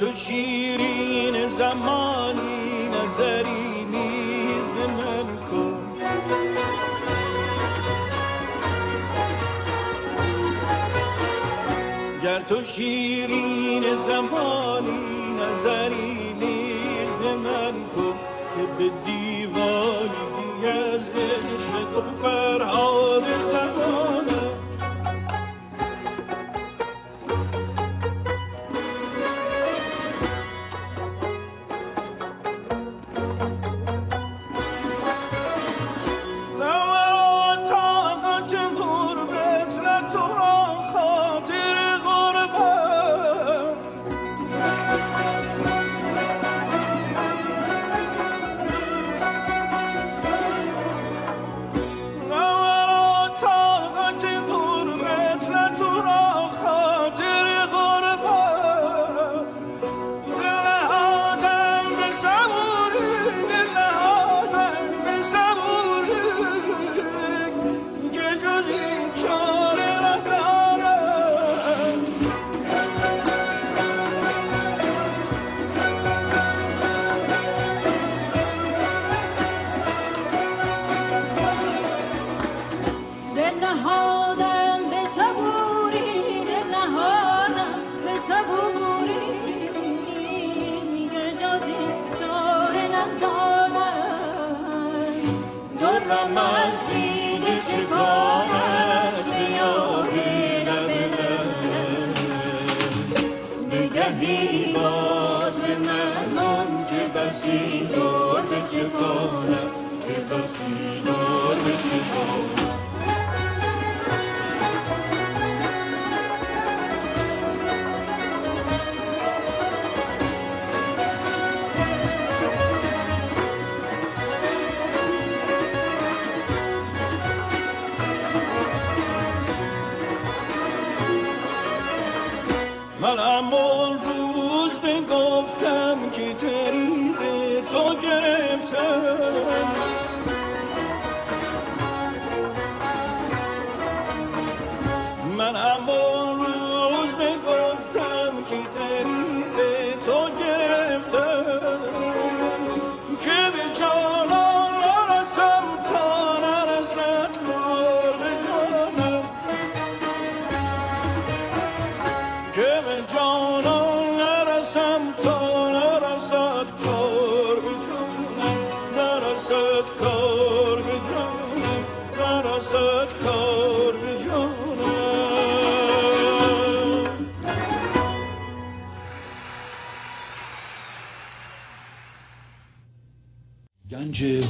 tu 0.00 0.08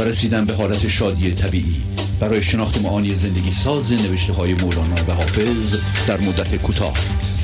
و 0.00 0.02
رسیدن 0.02 0.44
به 0.44 0.54
حالت 0.54 0.88
شادی 0.88 1.34
طبیعی. 1.34 1.82
برای 2.20 2.42
شناخت 2.42 2.82
معانی 2.82 3.14
زندگی 3.14 3.50
ساز 3.50 3.92
نوشته 3.92 4.32
های 4.32 4.54
مولانا 4.54 4.94
و 5.08 5.12
حافظ 5.12 5.76
در 6.06 6.20
مدت 6.20 6.56
کوتاه. 6.62 6.94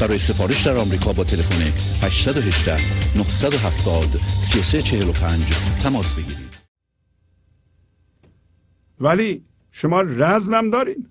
برای 0.01 0.19
سفارش 0.19 0.67
در 0.67 0.77
آمریکا 0.77 1.13
با 1.13 1.25
تلفن 1.25 1.63
818 2.07 2.73
970 3.17 4.21
3345 4.27 5.45
تماس 5.83 6.15
بگیرید. 6.15 6.57
ولی 9.01 9.45
شما 9.71 10.01
رزمم 10.01 10.71
دارین. 10.71 11.09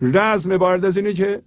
رزم 0.00 0.52
عبارت 0.52 0.84
از 0.84 0.96
اینه 0.96 1.12
که 1.12 1.42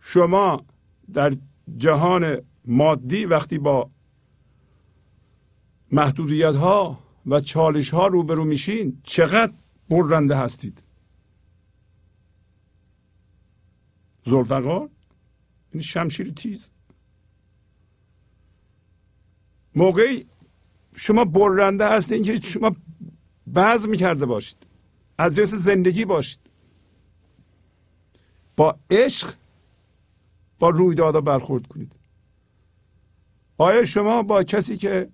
شما 0.00 0.64
در 1.12 1.32
جهان 1.76 2.36
مادی 2.64 3.24
وقتی 3.24 3.58
با 3.58 3.90
محدودیت 5.92 6.54
ها 6.54 7.07
و 7.28 7.40
چالش 7.40 7.90
ها 7.90 8.06
روبرو 8.06 8.44
میشین 8.44 9.00
چقدر 9.02 9.52
برنده 9.88 10.36
هستید؟ 10.36 10.82
زلفقار؟ 14.24 14.88
این 15.72 15.82
شمشیر 15.82 16.30
تیز. 16.30 16.68
موقعی 19.74 20.26
شما 20.94 21.24
برنده 21.24 21.88
هستین 21.88 22.22
که 22.22 22.36
شما 22.36 22.76
بزم 23.54 23.94
کرده 23.94 24.26
باشید. 24.26 24.66
از 25.18 25.36
جنس 25.36 25.54
زندگی 25.54 26.04
باشید. 26.04 26.40
با 28.56 28.78
عشق 28.90 29.34
با 30.58 30.70
رویدادا 30.70 31.20
برخورد 31.20 31.66
کنید. 31.66 31.92
آیا 33.58 33.84
شما 33.84 34.22
با 34.22 34.42
کسی 34.42 34.76
که 34.76 35.08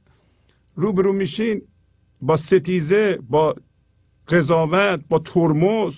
روبرو 0.75 1.13
میشین 1.13 1.63
با 2.21 2.37
ستیزه 2.37 3.17
با 3.17 3.57
قضاوت 4.29 5.05
با 5.09 5.19
ترمز 5.19 5.97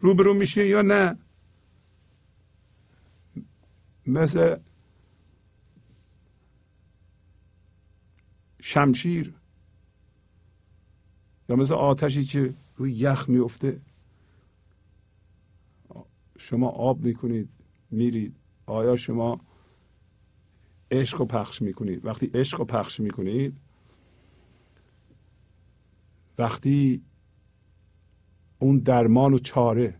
روبرو 0.00 0.34
میشین 0.34 0.66
یا 0.66 0.82
نه؟ 0.82 1.18
مثل 4.06 4.56
شمشیر 8.60 9.34
یا 11.48 11.56
مثل 11.56 11.74
آتشی 11.74 12.24
که 12.24 12.54
روی 12.76 12.92
یخ 12.92 13.28
میفته 13.28 13.80
شما 16.38 16.68
آب 16.68 17.00
می‌کنید 17.00 17.48
میرید. 17.90 18.34
آیا 18.66 18.96
شما 18.96 19.40
عشق 20.90 21.18
رو 21.18 21.24
پخش 21.24 21.62
می‌کنید؟ 21.62 22.04
وقتی 22.04 22.30
عشق 22.34 22.58
رو 22.58 22.64
پخش 22.64 23.00
می‌کنید 23.00 23.56
وقتی 26.42 27.04
اون 28.58 28.78
درمان 28.78 29.34
و 29.34 29.38
چاره 29.38 29.94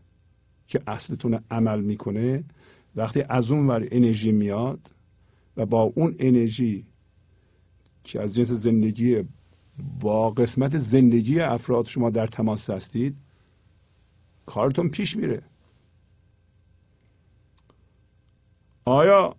که 0.66 0.82
اصلتون 0.86 1.40
عمل 1.51 1.80
می‌کنه 1.80 2.45
وقتی 2.97 3.24
از 3.28 3.51
اون 3.51 3.66
ور 3.66 3.88
انرژی 3.93 4.32
میاد 4.32 4.95
و 5.57 5.66
با 5.66 5.82
اون 5.82 6.16
انرژی 6.18 6.86
که 8.05 8.20
از 8.20 8.34
جنس 8.34 8.49
زندگی 8.49 9.24
با 10.01 10.30
قسمت 10.30 10.78
زندگی 10.78 11.40
افراد 11.40 11.86
شما 11.86 12.11
در 12.11 12.26
تماس 12.26 12.70
هستید 12.70 13.16
کارتون 14.47 14.88
پیش 14.88 15.16
میره. 15.16 15.43
آیا 18.84 19.36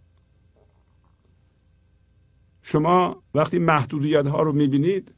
شما 2.61 3.23
وقتی 3.33 3.59
محدودیت 3.59 4.27
ها 4.27 4.41
رو 4.43 4.53
می‌بینید 4.53 5.13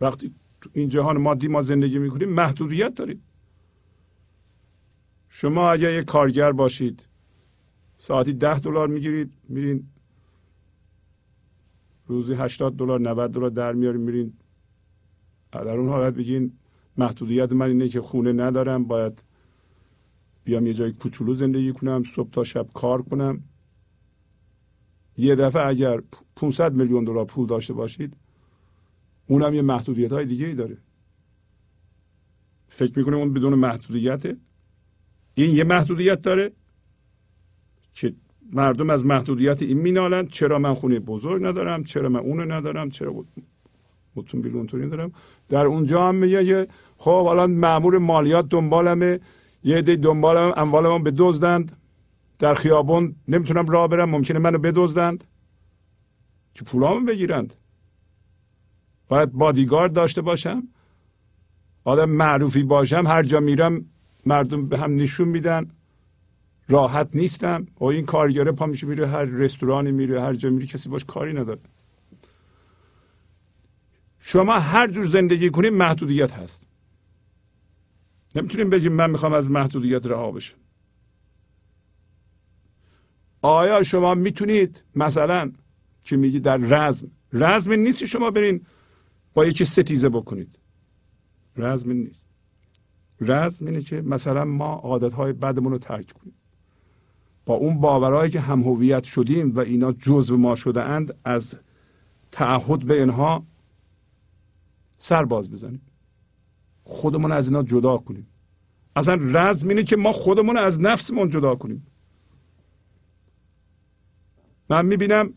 وقتی 0.00 0.34
تو 0.60 0.70
این 0.72 0.88
جهان 0.88 1.18
مادی 1.18 1.48
ما 1.48 1.60
زندگی 1.60 1.98
می‌کنیم 1.98 2.28
محدودیت 2.28 2.94
دارید 2.94 3.22
شما 5.28 5.70
اگر 5.70 5.98
یک 5.98 6.04
کارگر 6.04 6.52
باشید 6.52 7.06
ساعتی 7.98 8.32
ده 8.32 8.58
دلار 8.58 8.88
می‌گیرید 8.88 9.32
میرین. 9.48 9.86
روزی 12.06 12.34
80 12.34 12.76
دلار 12.76 13.00
90 13.00 13.32
دلار 13.32 13.50
در 13.50 13.72
میارین 13.72 14.00
میرین. 14.00 14.32
در 15.52 15.68
اون 15.68 15.88
حالت 15.88 16.14
بگین 16.14 16.52
محدودیت 16.96 17.52
من 17.52 17.66
اینه 17.66 17.88
که 17.88 18.00
خونه 18.00 18.32
ندارم 18.32 18.84
باید 18.84 19.24
بیام 20.44 20.66
یه 20.66 20.72
جای 20.72 20.92
کوچولو 20.92 21.34
زندگی 21.34 21.72
کنم 21.72 22.02
صبح 22.02 22.30
تا 22.30 22.44
شب 22.44 22.66
کار 22.74 23.02
کنم. 23.02 23.44
یه 25.16 25.34
دفعه 25.34 25.66
اگر 25.66 26.02
500 26.36 26.72
میلیون 26.74 27.04
دلار 27.04 27.24
پول 27.24 27.46
داشته 27.46 27.72
باشید 27.72 28.16
اونم 29.30 29.54
یه 29.54 29.62
محدودیت 29.62 30.12
های 30.12 30.24
دیگه 30.24 30.46
ای 30.46 30.54
داره. 30.54 30.78
فکر 32.68 32.98
می‌کنه 32.98 33.16
اون 33.16 33.32
بدون 33.32 33.54
محدودیته 33.54 34.36
این 35.34 35.56
یه 35.56 35.64
محدودیت 35.64 36.22
داره 36.22 36.52
که 37.94 38.14
مردم 38.52 38.90
از 38.90 39.06
محدودیت 39.06 39.62
این 39.62 39.78
مینالند. 39.78 40.28
چرا 40.28 40.58
من 40.58 40.74
خونه 40.74 41.00
بزرگ 41.00 41.44
ندارم؟ 41.44 41.84
چرا 41.84 42.08
من 42.08 42.20
اونو 42.20 42.44
ندارم؟ 42.44 42.90
چرا 42.90 43.24
اتومبیل 44.16 44.56
اونطوری 44.56 44.86
ندارم؟ 44.86 45.12
در 45.48 45.66
اونجا 45.66 46.08
هم 46.08 46.14
میگه 46.14 46.44
که 46.44 46.68
خب 46.96 47.10
الان 47.10 47.54
مامور 47.54 47.98
مالیات 47.98 48.48
دنبالمه. 48.48 49.20
یه 49.64 49.76
عده 49.76 49.96
دنبالم 49.96 50.52
اموالمو 50.56 50.98
بدزدند. 50.98 51.76
در 52.38 52.54
خیابون 52.54 53.16
نمی‌تونم 53.28 53.66
راه 53.66 53.88
برم 53.88 54.10
ممکنه 54.10 54.38
منو 54.38 54.58
بدزدند. 54.58 55.24
که 56.54 56.64
پولامو 56.64 57.06
بگیرند. 57.06 57.54
باید 59.10 59.32
بادیگارد 59.32 59.92
داشته 59.92 60.22
باشم. 60.22 60.68
آدم 61.84 62.10
معروفی 62.10 62.62
باشم 62.62 63.04
هر 63.06 63.22
جا 63.22 63.40
میرم 63.40 63.84
مردم 64.26 64.68
به 64.68 64.78
هم 64.78 64.96
نشون 64.96 65.28
میدن. 65.28 65.70
راحت 66.68 67.08
نیستم. 67.14 67.66
و 67.80 67.84
این 67.84 68.06
کارگره 68.06 68.52
پا 68.52 68.66
میشه 68.66 68.86
میره 68.86 69.06
هر 69.06 69.24
رستورانی 69.24 69.92
میره 69.92 70.22
هر 70.22 70.34
جا 70.34 70.50
میره 70.50 70.66
کسی 70.66 70.88
باش 70.88 71.04
کاری 71.04 71.32
نداره. 71.32 71.60
شما 74.20 74.58
هر 74.58 74.88
جور 74.88 75.04
زندگی 75.04 75.50
کنید 75.50 75.72
محدودیت 75.72 76.32
هست. 76.32 76.66
نمی‌تونیم 78.34 78.70
بگیم 78.70 78.92
من 78.92 79.10
می‌خوام 79.10 79.32
از 79.32 79.50
محدودیت 79.50 80.06
رها 80.06 80.32
بشم. 80.32 80.56
آیا 83.42 83.82
شما 83.82 84.14
می‌تونید 84.14 84.84
مثلا 84.94 85.52
که 86.04 86.16
میگی 86.16 86.40
در 86.40 86.56
رزم؟ 86.56 87.10
رزم 87.32 87.72
نیست 87.72 88.04
شما 88.04 88.30
برین 88.30 88.66
با 89.40 89.46
یکی 89.46 89.64
ستیزه 89.64 90.08
بکنید. 90.08 90.58
رزم 91.56 91.92
نیست. 91.92 92.26
رزم 93.20 93.66
اینه 93.66 93.80
که 93.80 94.02
مثلا 94.02 94.44
ما 94.44 94.72
عادتهای 94.72 95.32
بدمون 95.32 95.72
رو 95.72 95.78
ترک 95.78 96.12
کنیم. 96.12 96.34
با 97.46 97.54
اون 97.54 97.80
باورهایی 97.80 98.30
که 98.30 98.40
هم 98.40 98.60
هویت 98.62 99.04
شدیم 99.04 99.54
و 99.54 99.60
اینا 99.60 99.92
جزو 99.92 100.36
ما 100.36 100.54
شده 100.54 100.82
اند 100.82 101.14
از 101.24 101.58
تعهد 102.32 102.86
به 102.86 102.98
اینها 103.00 103.46
سر 104.96 105.24
باز 105.24 105.50
بزنیم. 105.50 105.82
خودمون 106.84 107.32
از 107.32 107.48
اینا 107.48 107.62
جدا 107.62 107.96
کنیم. 107.96 108.26
اصلا 108.96 109.18
رزم 109.20 109.68
اینه 109.68 109.82
که 109.82 109.96
ما 109.96 110.12
خودمون 110.12 110.56
از 110.56 110.80
نفسمون 110.80 111.30
جدا 111.30 111.54
کنیم. 111.54 111.86
من 114.70 114.86
می‌بینم 114.86 115.34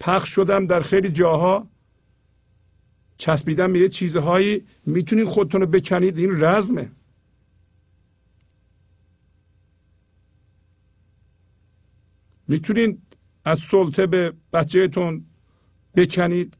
پخش 0.00 0.28
شدم 0.28 0.66
در 0.66 0.80
خیلی 0.80 1.10
جاها 1.10 1.73
چسبیدم 3.16 3.72
به 3.72 3.78
یه 3.78 3.88
چیزهایی 3.88 4.64
می‌تونید 4.86 5.24
خودتون 5.24 5.60
رو 5.60 5.66
بکنید 5.66 6.18
این 6.18 6.44
رزمه. 6.44 6.92
می‌تونید 12.48 13.02
از 13.44 13.58
سلطه 13.58 14.06
به 14.06 14.32
بچهتون 14.52 15.26
بکنید 15.94 16.58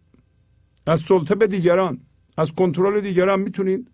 از 0.87 1.01
سلطه 1.01 1.35
به 1.35 1.47
دیگران. 1.47 2.01
از 2.37 2.53
کنترل 2.53 3.01
دیگران 3.01 3.41
می‌تونید 3.41 3.91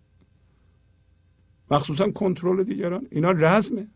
مخصوصا 1.71 2.11
کنترل 2.11 2.63
دیگران. 2.63 3.07
اینا 3.11 3.31
رزمه. 3.31 3.87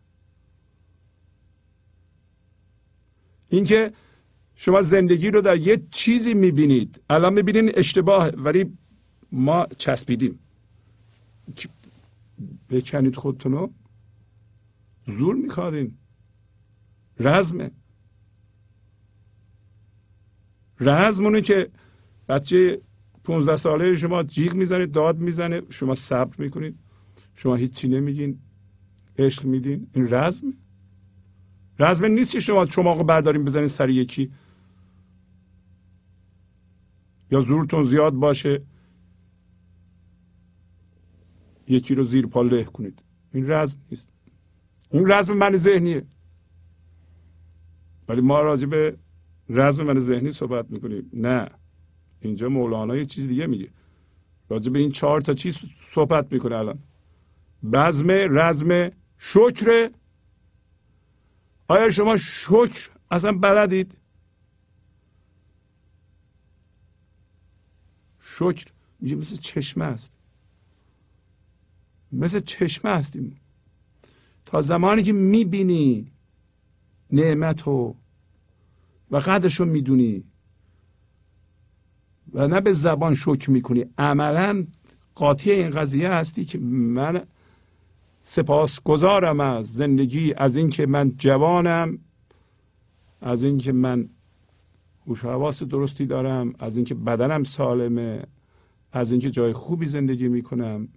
اینکه 3.48 3.92
شما 4.56 4.82
زندگی 4.82 5.30
رو 5.30 5.40
در 5.40 5.56
یه 5.56 5.82
چیزی 5.90 6.34
می‌بینید. 6.34 7.02
الان 7.10 7.32
می‌بینید 7.32 7.78
اشتباه 7.78 8.28
ولی 8.28 8.72
ما 9.32 9.66
چسبیدیم. 9.78 10.38
بکنید 12.70 13.16
خودتونو. 13.16 13.68
زور 15.06 15.34
میخوادین. 15.34 15.94
رزمه. 17.20 17.70
رزمونه 20.80 21.40
که 21.40 21.70
بچه 22.28 22.80
15 23.24 23.56
ساله 23.56 23.94
شما 23.94 24.22
جیغ 24.22 24.54
می‌زنه 24.54 24.86
داد 24.86 25.18
می‌زنه. 25.18 25.62
شما 25.70 25.94
صبر 25.94 26.34
می‌کنید. 26.38 26.78
شما 27.34 27.54
هیچی 27.54 27.88
نمیگین. 27.88 28.38
عشق 29.18 29.44
میدین. 29.44 29.86
این 29.92 30.14
رزمه. 30.14 30.52
رزم 31.78 32.04
نیست 32.04 32.32
که 32.32 32.40
شما 32.40 32.66
چماق 32.66 33.02
برداریم 33.02 33.44
بزنید 33.44 33.66
سر 33.66 33.88
یکی. 33.90 34.30
یا 37.30 37.40
زورتون 37.40 37.82
زیاد 37.82 38.12
باشه 38.12 38.62
یکی 41.68 41.94
رو 41.94 42.02
زیر 42.02 42.26
پا 42.26 42.42
له 42.42 42.64
کنید. 42.64 43.02
این 43.32 43.50
رزم 43.50 43.78
نیست. 43.90 44.12
اون 44.90 45.12
رزم 45.12 45.32
من 45.36 45.56
ذهنیه. 45.56 46.06
ولی 48.08 48.20
ما 48.20 48.40
راجع 48.40 48.66
به 48.66 48.96
رزم 49.48 49.84
من 49.84 49.98
ذهنی 49.98 50.30
صحبت 50.30 50.70
می‌کنیم. 50.70 51.10
نه. 51.12 51.48
اینجا 52.20 52.48
مولانا 52.48 52.96
یه 52.96 53.04
چیز 53.04 53.28
دیگه 53.28 53.46
میگه. 53.46 53.70
راجع 54.48 54.72
به 54.72 54.78
این 54.78 54.90
چهار 54.90 55.20
تا 55.20 55.32
چیز 55.32 55.58
صحبت 55.76 56.32
می‌کنه 56.32 56.56
الان. 56.56 56.78
بزم 57.72 58.10
رزم 58.10 58.90
شکر. 59.18 59.90
آیا 61.68 61.90
شما 61.90 62.16
شکر 62.16 62.90
اصلا 63.10 63.32
بلدید؟ 63.32 63.98
شکر. 68.38 68.66
میگه 69.00 69.16
مثل 69.16 69.36
چشمه 69.36 69.84
است. 69.84 70.18
مثل 72.12 72.40
چشمه 72.40 72.90
هستیم. 72.90 73.40
تا 74.44 74.60
زمانی 74.60 75.02
که 75.02 75.12
می‌بینی 75.12 76.06
نعمت 77.12 77.62
رو 77.62 77.96
و 79.10 79.16
قدرش 79.16 79.54
رو 79.60 79.66
می‌دونی 79.66 80.24
و 82.34 82.48
نه 82.48 82.60
به 82.60 82.72
زبان 82.72 83.14
شکر 83.14 83.50
می‌کنی 83.50 83.84
عملا 83.98 84.66
قاطی 85.14 85.50
این 85.50 85.70
قضیه 85.70 86.10
هستی 86.10 86.44
که 86.44 86.58
من 86.58 87.26
سپاس 88.22 88.80
گذارم 88.80 89.40
از 89.40 89.72
زندگی 89.72 90.34
از 90.34 90.56
اینکه 90.56 90.86
من 90.86 91.16
جوانم 91.16 91.98
از 93.20 93.44
اینکه 93.44 93.72
من 93.72 94.08
هوش 95.06 95.24
حواس 95.24 95.62
درستی 95.62 96.06
دارم 96.06 96.54
از 96.58 96.76
اینکه 96.76 96.94
بدنم 96.94 97.44
سالمه 97.44 98.22
از 98.92 99.12
اینکه 99.12 99.30
جای 99.30 99.52
خوبی 99.52 99.86
زندگی 99.86 100.28
می‌کنم 100.28 100.88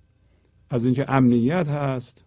از 0.70 0.86
اینکه 0.86 1.12
امنیت 1.12 1.68
هست 1.68 2.26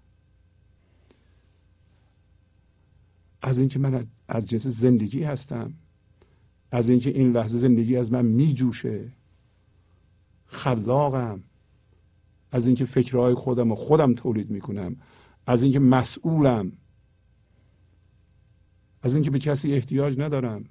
از 3.42 3.58
اینکه 3.58 3.78
من 3.78 4.06
از 4.28 4.48
جنس 4.48 4.66
زندگی 4.66 5.22
هستم 5.22 5.74
از 6.72 6.88
اینکه 6.88 7.10
این 7.10 7.32
لحظه 7.32 7.58
زندگی 7.58 7.96
از 7.96 8.12
من 8.12 8.24
میجوشه. 8.24 9.12
خلاقم. 10.46 11.42
از 12.52 12.66
اینکه 12.66 12.84
فکرهای 12.84 13.34
خودم 13.34 13.72
و 13.72 13.74
خودم 13.74 14.14
تولید 14.14 14.50
می‌کنم. 14.50 14.96
از 15.46 15.62
اینکه 15.62 15.78
مسئولم. 15.78 16.72
از 19.02 19.14
اینکه 19.14 19.30
به 19.30 19.38
کسی 19.38 19.72
احتیاج 19.72 20.18
ندارم. 20.18 20.64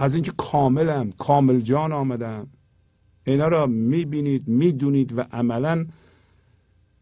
از 0.00 0.14
اینکه 0.14 0.32
کاملم 0.36 1.12
کامل 1.12 1.60
جان 1.60 1.92
آمدم. 1.92 2.46
اینا 3.24 3.48
را 3.48 3.66
می‌بینید 3.66 4.48
می‌دونید 4.48 5.18
و 5.18 5.20
عملا 5.32 5.86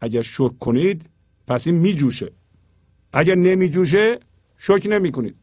اگر 0.01 0.21
شک 0.21 0.59
کنید 0.59 1.09
پس 1.47 1.67
این 1.67 1.75
میجوشه. 1.75 2.31
اگر 3.13 3.35
نمیجوشه 3.35 4.19
شک 4.57 4.87
نمی 4.89 5.11
کنید 5.11 5.35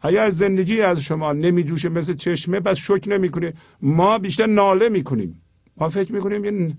اگر 0.00 0.30
زندگی 0.30 0.80
از 0.80 1.02
شما 1.02 1.32
نمیجوشه 1.32 1.88
مثل 1.88 2.12
چشمه 2.12 2.60
پس 2.60 2.76
شک 2.76 3.04
نمی 3.06 3.28
کنید 3.28 3.58
ما 3.80 4.18
بیشتر 4.18 4.46
ناله 4.46 4.88
می‌کنیم. 4.88 5.42
ما 5.76 5.88
فکر 5.88 6.12
می‌کنیم 6.12 6.44
یه 6.44 6.76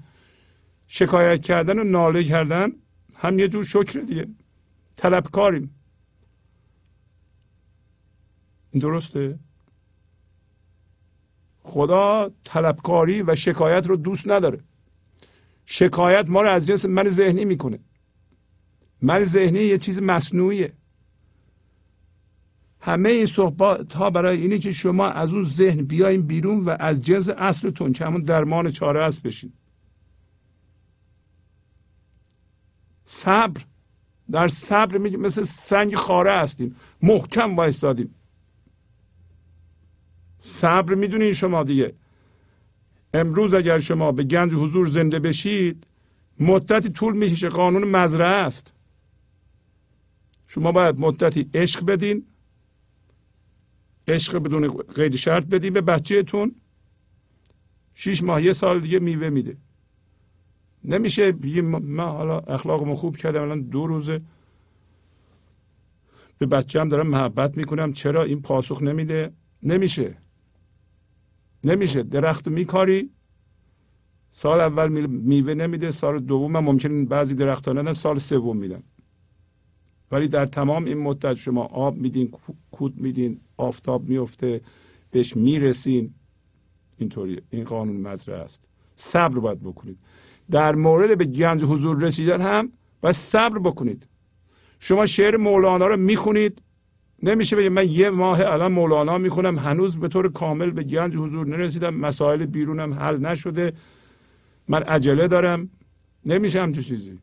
شکایت 0.88 1.42
کردن 1.42 1.80
و 1.80 1.84
ناله 1.84 2.24
کردن 2.24 2.72
هم 3.16 3.40
یه 3.40 3.48
جور 3.48 3.64
شکر 3.64 4.00
دیگه. 4.00 4.28
طلبکاریم. 4.96 5.76
این 8.74 8.82
درسته؟ 8.82 9.40
خدا 11.64 12.32
طلبکاری 12.44 13.22
و 13.22 13.36
شکایت 13.36 13.88
رو 13.88 13.96
دوست 13.96 14.28
نداره. 14.28 14.60
شکایت 15.66 16.30
ما 16.30 16.42
رو 16.42 16.50
از 16.50 16.68
جنس 16.68 16.86
من 16.86 17.10
ذهنی 17.10 17.46
می‌کنه. 17.46 17.80
من 19.02 19.24
ذهنی 19.24 19.60
یه 19.60 19.78
چیز 19.78 20.02
مصنوعیه. 20.02 20.74
همه 22.82 23.10
این 23.10 23.26
صحبت 23.26 23.94
ها 23.94 24.10
برای 24.10 24.42
اینه 24.42 24.60
که 24.60 24.72
شما 24.72 25.08
از 25.08 25.34
اون 25.34 25.44
ذهن 25.44 25.86
بیاین 25.86 26.22
بیرون 26.22 26.66
و 26.66 26.76
از 26.80 27.02
جنس 27.02 27.30
اصلتون 27.30 27.94
که 27.94 28.06
همون 28.06 28.22
درمان 28.22 28.72
چاره 28.72 29.06
اصل 29.06 29.22
بشین. 29.24 29.54
صبر. 33.04 33.62
در 34.32 34.48
صبر 34.48 34.98
مثل 34.98 35.42
سنگ 35.44 35.96
خاره 35.96 36.38
هستیم. 36.38 36.76
محکم 37.02 37.56
وایستادیم. 37.56 38.16
صبر 40.46 40.94
می‌دونین 40.94 41.32
شما 41.34 41.64
دیگه. 41.64 41.94
امروز 43.14 43.54
اگر 43.54 43.80
شما 43.80 44.12
به 44.12 44.24
گنج 44.24 44.54
حضور 44.54 44.86
زنده 44.88 45.20
بشید 45.20 45.88
مدتی 46.40 46.90
طول 46.90 47.18
میشه 47.18 47.50
قانون 47.50 47.84
مزرعه 47.84 48.28
است. 48.28 48.74
شما 50.48 50.72
باید 50.72 51.00
مدتی 51.00 51.50
عشق 51.54 51.86
بدین 51.86 52.26
عشق 54.08 54.38
بدون 54.38 54.68
قید 54.68 55.16
شرط 55.16 55.46
بدین 55.46 55.74
به 55.74 55.82
بچهتون. 55.82 56.56
شیش 57.94 58.24
ماه 58.24 58.44
یه 58.44 58.52
سال 58.52 58.80
دیگه 58.80 59.00
میوه 59.00 59.30
میده. 59.30 59.58
نمیشه 60.84 61.32
بگیم 61.32 61.66
من 61.66 62.08
حالا 62.08 62.40
اخلاقمو 62.40 62.96
خوب 62.96 63.18
کردم 63.18 63.42
الان 63.42 63.62
دو 63.62 63.88
روزه. 63.88 64.22
به 66.38 66.46
بچه 66.46 66.82
هم 66.82 66.90
دارم 66.90 67.08
محبت 67.08 67.58
می‌کنم. 67.58 67.94
چرا 67.94 68.24
این 68.24 68.42
پاسخ 68.42 68.82
نمیده؟ 68.82 69.34
نمیشه. 69.64 70.23
نمیشه. 71.64 72.04
درخت 72.04 72.48
میکاری 72.48 73.10
سال 74.30 74.62
اول 74.62 75.08
میوه 75.08 75.54
نمیده 75.54 75.92
سال 75.92 76.20
دوم 76.20 76.56
هم 76.56 76.64
ممکن 76.64 77.06
بعضی 77.06 77.36
درختان 77.36 77.78
نه 77.78 77.94
سال 77.94 78.20
سوم 78.20 78.58
میدن. 78.58 78.84
ولی 80.12 80.28
در 80.28 80.46
تمام 80.46 80.86
این 80.86 80.98
مدت 80.98 81.34
شما 81.34 81.64
آب 81.64 81.96
میدین 81.98 82.32
کود 82.72 83.02
میدین 83.02 83.40
آفتاب 83.58 84.10
میفته 84.10 84.62
بهش 85.12 85.36
می‌رسین. 85.36 86.14
اینطوری. 86.98 87.42
این 87.50 87.64
قانون 87.64 87.98
مزرعه 87.98 88.40
است. 88.40 88.68
صبر 88.96 89.40
باید 89.40 89.60
بکنید. 89.60 89.98
در 90.52 90.76
مورد 90.76 91.18
به 91.18 91.26
گنج 91.26 91.64
حضور 91.64 92.04
رسیدن 92.04 92.42
هم 92.42 92.72
باید 93.02 93.16
صبر 93.16 93.60
بکنید. 93.60 94.08
شما 94.80 95.06
شعر 95.06 95.38
مولانا 95.38 95.88
رو 95.88 95.98
می‌خونید. 95.98 96.62
نمیشه 97.24 97.56
بگه 97.56 97.70
من 97.70 97.90
یه 97.90 98.10
ماه 98.10 98.40
الان 98.42 98.72
مولانا 98.72 99.18
می‌خونم 99.18 99.60
هنوز 99.60 100.00
به 100.00 100.08
طور 100.08 100.32
کامل 100.32 100.72
به 100.72 100.84
گنج 100.84 101.18
حضور 101.18 101.48
نرسیدم 101.48 101.94
مسائل 101.94 102.46
بیرونم 102.46 102.94
حل 102.94 103.18
نشده 103.18 103.74
من 104.68 104.84
عجله 104.84 105.28
دارم. 105.28 105.70
نمیشه 106.26 106.62
همچون 106.62 106.84
چیزی. 106.84 107.20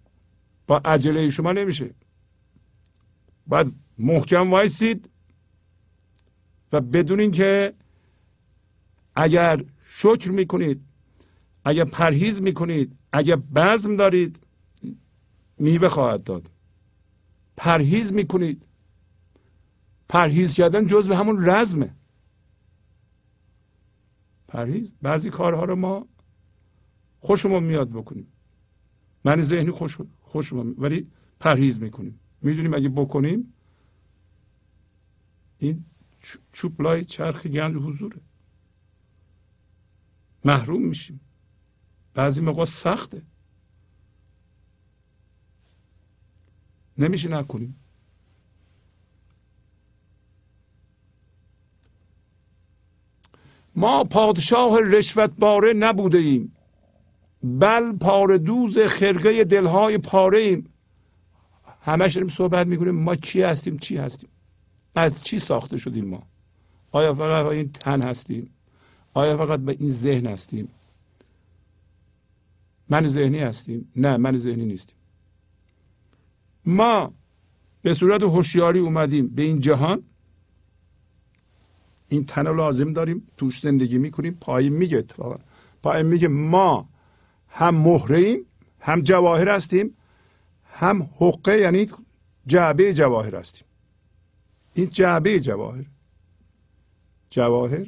با 0.66 0.80
عجله 0.84 1.30
شما 1.30 1.52
نمیشه. 1.52 1.90
باید 3.46 3.76
محکم 3.98 4.50
وایسید 4.50 5.10
و 6.72 6.80
بدونین 6.80 7.30
که 7.30 7.74
اگر 9.16 9.64
شکر 9.84 10.30
می‌کنید 10.30 10.80
اگر 11.64 11.84
پرهیز 11.84 12.42
می‌کنید 12.42 12.96
اگر 13.12 13.36
بزم 13.36 13.96
دارید 13.96 14.46
میوه 15.58 15.88
خواهد 15.88 16.24
داد. 16.24 16.50
پرهیز 17.56 18.12
می‌کنید. 18.12 18.66
پرهیز 20.10 20.54
کردن 20.54 20.86
جزو 20.86 21.14
همون 21.14 21.50
رزمه. 21.50 21.94
پرهیز 24.48 24.94
بعضی 25.02 25.30
کارها 25.30 25.64
رو 25.64 25.76
ما 25.76 26.08
خوشمون 27.20 27.62
میاد 27.62 27.90
بکنیم. 27.90 28.32
من 29.24 29.40
ذهنی 29.40 29.70
خوش 29.70 29.98
خوشمون 30.20 30.74
ولی 30.78 31.10
پرهیز 31.40 31.80
می‌کنیم. 31.80 32.20
می‌دونیم 32.42 32.74
اگه 32.74 32.88
بکنیم 32.88 33.54
این 35.58 35.84
چوبلای 36.52 37.04
چرخ 37.04 37.46
گنج 37.46 37.76
حضوره. 37.76 38.20
محروم 40.44 40.82
میشیم. 40.82 41.20
بعضی 42.14 42.40
موقع 42.40 42.64
سخته. 42.64 43.22
نمیشه 46.98 47.28
نکنیم. 47.28 47.79
ما 53.80 54.04
پادشاه 54.04 54.80
رشوت 54.80 55.32
باره 55.38 55.72
نبوده 55.72 56.18
ایم. 56.18 56.56
بل 57.42 57.92
پاره 57.92 58.38
دوز 58.38 58.78
خرقه 58.78 59.44
دلهای 59.44 59.98
پاره 59.98 60.38
ایم. 60.38 60.70
همش 61.82 62.14
داریم 62.14 62.28
صحبت 62.28 62.66
می‌کنیم 62.66 62.94
ما 62.94 63.16
چی 63.16 63.42
هستیم 63.42 63.78
چی 63.78 63.96
هستیم؟ 63.96 64.30
از 64.94 65.22
چی 65.22 65.38
ساخته 65.38 65.76
شدیم 65.76 66.04
ما؟ 66.04 66.22
آیا 66.92 67.14
فقط 67.14 67.46
این 67.46 67.72
تن 67.72 68.02
هستیم؟ 68.02 68.50
آیا 69.14 69.36
فقط 69.36 69.60
به 69.60 69.76
این 69.78 69.90
ذهن 69.90 70.26
هستیم؟ 70.26 70.68
من 72.88 73.08
ذهنی 73.08 73.38
هستیم؟ 73.38 73.92
نه 73.96 74.16
من 74.16 74.36
ذهنی 74.36 74.64
نیستیم. 74.64 74.96
ما 76.66 77.12
به 77.82 77.94
صورت 77.94 78.22
هوشیاری 78.22 78.78
اومدیم 78.78 79.28
به 79.28 79.42
این 79.42 79.60
جهان. 79.60 80.02
این 82.10 82.26
تن 82.26 82.54
لازم 82.56 82.92
داریم 82.92 83.28
توش 83.36 83.60
زندگی 83.60 83.98
می‌کنیم. 83.98 84.38
پایین 84.40 84.72
میگه 84.72 84.98
اتفاقا. 84.98 85.36
پایین 85.82 86.06
میگه 86.06 86.28
ما 86.28 86.88
هم 87.48 87.74
مهره 87.74 88.18
ایم 88.18 88.46
هم 88.80 89.00
جواهر 89.00 89.48
هستیم 89.48 89.96
هم 90.64 91.10
حقه 91.16 91.58
یعنی 91.58 91.86
جعبه 92.46 92.94
جواهر 92.94 93.36
هستیم. 93.36 93.64
این 94.74 94.90
جعبه 94.90 95.40
جواهر. 95.40 95.84
جواهر 97.30 97.86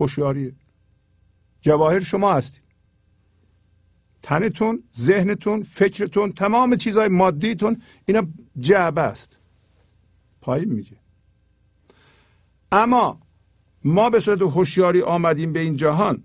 هوشیاریه. 0.00 0.52
جواهر 1.60 2.00
شما 2.00 2.34
هستید. 2.34 2.62
تنتون 4.22 4.82
ذهنتون 4.96 5.62
فکرتون 5.62 6.32
تمام 6.32 6.76
چیزهای 6.76 7.08
مادیتون 7.08 7.82
اینا 8.06 8.26
جعبه 8.60 9.00
است. 9.00 9.38
پایین 10.40 10.72
میگه. 10.72 10.96
اما 12.72 13.20
ما 13.84 14.10
به 14.10 14.20
صورت 14.20 14.42
هوشیاری 14.42 15.02
آمدیم 15.02 15.52
به 15.52 15.60
این 15.60 15.76
جهان. 15.76 16.22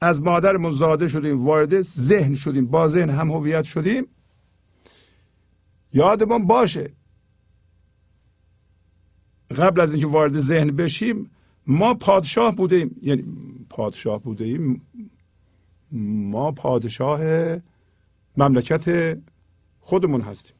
از 0.00 0.22
مادرمون 0.22 0.72
زاده 0.72 1.08
شدیم 1.08 1.46
وارد 1.46 1.80
ذهن 1.80 2.34
شدیم 2.34 2.66
با 2.66 2.88
ذهن 2.88 3.10
هم 3.10 3.30
هویت 3.30 3.64
شدیم. 3.64 4.06
یادمون 5.92 6.46
باشه 6.46 6.92
قبل 9.56 9.80
از 9.80 9.92
اینکه 9.92 10.06
وارد 10.06 10.38
ذهن 10.38 10.70
بشیم 10.70 11.30
ما 11.66 11.94
پادشاه 11.94 12.54
بودیم. 12.54 12.96
یعنی 13.02 13.24
پادشاه 13.70 14.22
بودیم. 14.22 14.82
ما 15.92 16.52
پادشاه 16.52 17.20
مملکت 18.36 19.18
خودمون 19.80 20.20
هستیم. 20.20 20.56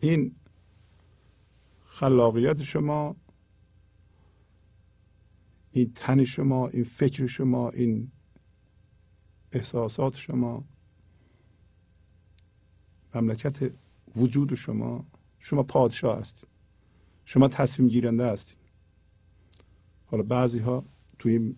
این 0.00 0.32
خلاقیت 1.94 2.62
شما 2.62 3.16
این 5.72 5.92
تن 5.94 6.24
شما 6.24 6.68
این 6.68 6.84
فکر 6.84 7.26
شما 7.26 7.70
این 7.70 8.10
احساسات 9.52 10.16
شما 10.16 10.64
مملکت 13.14 13.70
وجود 14.16 14.54
شما 14.54 15.06
شما 15.38 15.62
پادشاه 15.62 16.18
هستید 16.18 16.48
شما 17.24 17.48
تصمیم 17.48 17.88
گیرنده 17.88 18.26
هستید 18.26 18.58
حالا 20.06 20.22
بعضی 20.22 20.58
ها 20.58 20.84
توی 21.18 21.32
این 21.32 21.56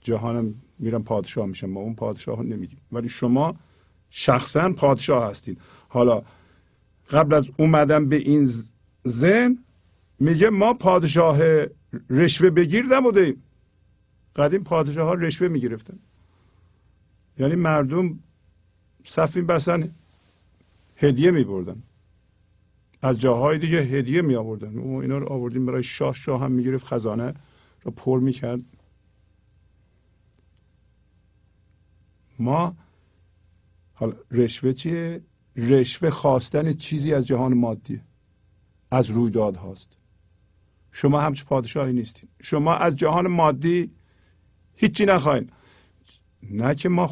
جهانم 0.00 0.54
میرن 0.78 1.02
پادشاه 1.02 1.46
میشن 1.46 1.66
ما 1.66 1.80
اون 1.80 1.94
پادشاه 1.94 2.42
نمیگیم. 2.42 2.80
ولی 2.92 3.08
شما 3.08 3.54
شخصا 4.10 4.72
پادشاه 4.72 5.30
هستید 5.30 5.60
حالا 5.88 6.22
قبل 7.10 7.34
از 7.34 7.50
اومدن 7.58 8.08
به 8.08 8.16
این 8.16 8.50
زن 9.04 9.65
میگه 10.18 10.50
ما 10.50 10.74
پادشاه 10.74 11.38
رشوه 12.10 12.50
بگیر 12.50 12.84
نبودیم. 12.84 13.42
قدیم 14.36 14.64
پادشاه 14.64 15.06
ها 15.06 15.14
رشوه 15.14 15.48
می‌گرفتن. 15.48 15.98
یعنی 17.38 17.54
مردم 17.54 18.18
صفین 19.04 19.46
بسن 19.46 19.94
هدیه 20.96 21.30
میبردن. 21.30 21.82
از 23.02 23.20
جاهای 23.20 23.58
دیگه 23.58 23.78
هدیه 23.78 24.22
می 24.22 24.34
آوردن 24.34 24.78
و 24.78 24.96
اینا 24.96 25.18
رو 25.18 25.32
آوردیم 25.32 25.66
برای 25.66 25.82
شاه. 25.82 26.12
شاه 26.12 26.40
هم 26.40 26.52
می‌گرفت 26.52 26.86
خزانه 26.86 27.34
رو 27.82 27.90
پر 27.90 28.20
می‌کرد. 28.20 28.62
ما 32.38 32.76
حالا 33.94 34.16
رشوه 34.30 34.72
چیه؟ 34.72 35.20
رشوه 35.56 36.10
خواستن 36.10 36.72
چیزی 36.72 37.14
از 37.14 37.26
جهان 37.26 37.54
مادی 37.54 38.00
از 38.90 39.10
رویداد 39.10 39.56
هاست. 39.56 39.96
شما 40.98 41.20
همچه 41.20 41.44
پادشاهی 41.44 41.92
نیستید 41.92 42.28
شما 42.42 42.74
از 42.74 42.96
جهان 42.96 43.28
مادی 43.28 43.90
هیچی 44.76 45.04
نخواین 45.04 45.50
نه 46.42 46.74
که 46.74 46.88
ما 46.88 47.10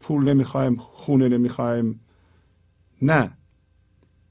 پول 0.00 0.24
نمی‌خوایم 0.24 0.76
خونه 0.76 1.28
نمی‌خوایم 1.28 2.00
نه. 3.02 3.30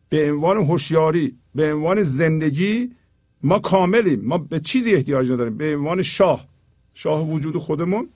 به 0.09 0.31
عنوان 0.31 0.57
هوشیاری 0.57 1.37
به 1.55 1.73
عنوان 1.73 2.03
زندگی 2.03 2.95
ما 3.43 3.59
کاملیم. 3.59 4.21
ما 4.25 4.37
به 4.37 4.59
چیزی 4.59 4.93
احتیاج 4.93 5.31
نداریم. 5.31 5.57
به 5.57 5.75
عنوان 5.75 6.01
شاه 6.01 6.47
شاه 6.93 7.29
وجود 7.29 7.57
خودمون 7.57 8.09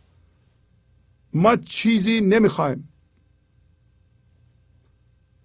ما 1.33 1.55
چیزی 1.55 2.21
نمی‌خوایم 2.21 2.89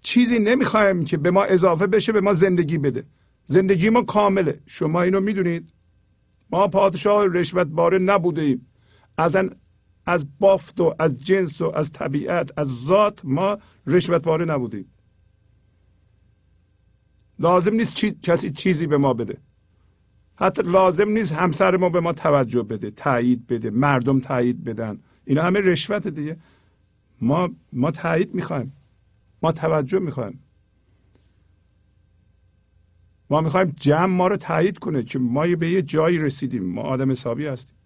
چیزی 0.01 0.39
نمی‌خوایم 0.39 1.05
که 1.05 1.17
به 1.17 1.31
ما 1.31 1.45
اضافه 1.45 1.87
بشه 1.87 2.13
به 2.13 2.21
ما 2.21 2.33
زندگی 2.33 2.79
بده. 2.79 3.05
زندگی 3.47 3.91
ما 3.91 4.03
کامله. 4.03 4.61
شما 4.67 5.03
اینو 5.03 5.21
می‌دونید. 5.21 5.73
ما 6.51 6.69
پادشاه 6.69 7.27
رشوت 7.27 7.67
باره 7.67 7.99
نبوده 7.99 8.43
ایم 8.43 8.67
از 9.17 9.37
از 10.07 10.27
بافت 10.39 10.81
و 10.81 10.95
از 10.99 11.21
جنس 11.21 11.61
و 11.61 11.73
از 11.75 11.93
طبیعت 11.93 12.59
از 12.59 12.85
ذات 12.85 13.21
ما 13.25 13.59
رشوت 13.87 14.25
باره 14.25 14.45
نبودیم 14.45 14.93
لازم 17.39 17.75
نیست 17.75 17.95
چی... 17.95 18.11
کسی 18.23 18.51
چیزی 18.51 18.87
به 18.87 18.97
ما 18.97 19.15
بده. 19.15 19.39
حتی 20.37 20.63
لازم 20.63 21.09
نیست 21.09 21.33
همسر 21.33 21.77
ما 21.77 21.89
به 21.89 22.01
ما 22.01 22.13
توجه 22.13 22.63
بده 22.63 22.91
تایید 22.91 23.47
بده 23.47 23.71
مردم 23.71 24.21
تایید 24.21 24.65
بدن. 24.65 24.99
اینا 25.25 25.43
همه 25.43 25.61
رشوت 25.61 26.09
دیگه. 26.09 26.37
ما 27.21 27.49
ما 27.73 27.91
تایید 27.91 28.35
می‌خوایم. 28.35 28.73
ما 29.43 29.53
توجه 29.53 29.99
می‌خوایم. 29.99 30.46
ما 33.31 33.41
می‌خوایم 33.41 33.75
جمع 33.77 34.17
ما 34.17 34.27
رو 34.27 34.37
تایید 34.37 34.79
کنه 34.79 35.03
که 35.03 35.19
ما 35.19 35.47
به 35.57 35.71
یه 35.71 35.83
جایی 35.83 36.19
رسیدیم. 36.19 36.65
ما 36.65 36.83
آدم 36.83 37.11
حسابی 37.11 37.47
هستیم. 37.47 37.77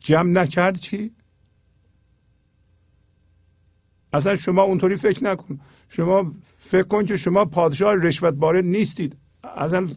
جمع 0.00 0.30
نکرد 0.30 0.78
چی؟ 0.78 1.10
اصلا 4.12 4.36
شما 4.36 4.62
اونطوری 4.62 4.96
فکر 4.96 5.24
نکن. 5.24 5.60
شما 5.88 6.32
فکر 6.58 6.82
کن 6.82 7.06
که 7.06 7.16
شما 7.16 7.44
پادشاه 7.44 7.94
رشوتباره 7.94 8.62
نیستید. 8.62 9.16
اصلا 9.56 9.88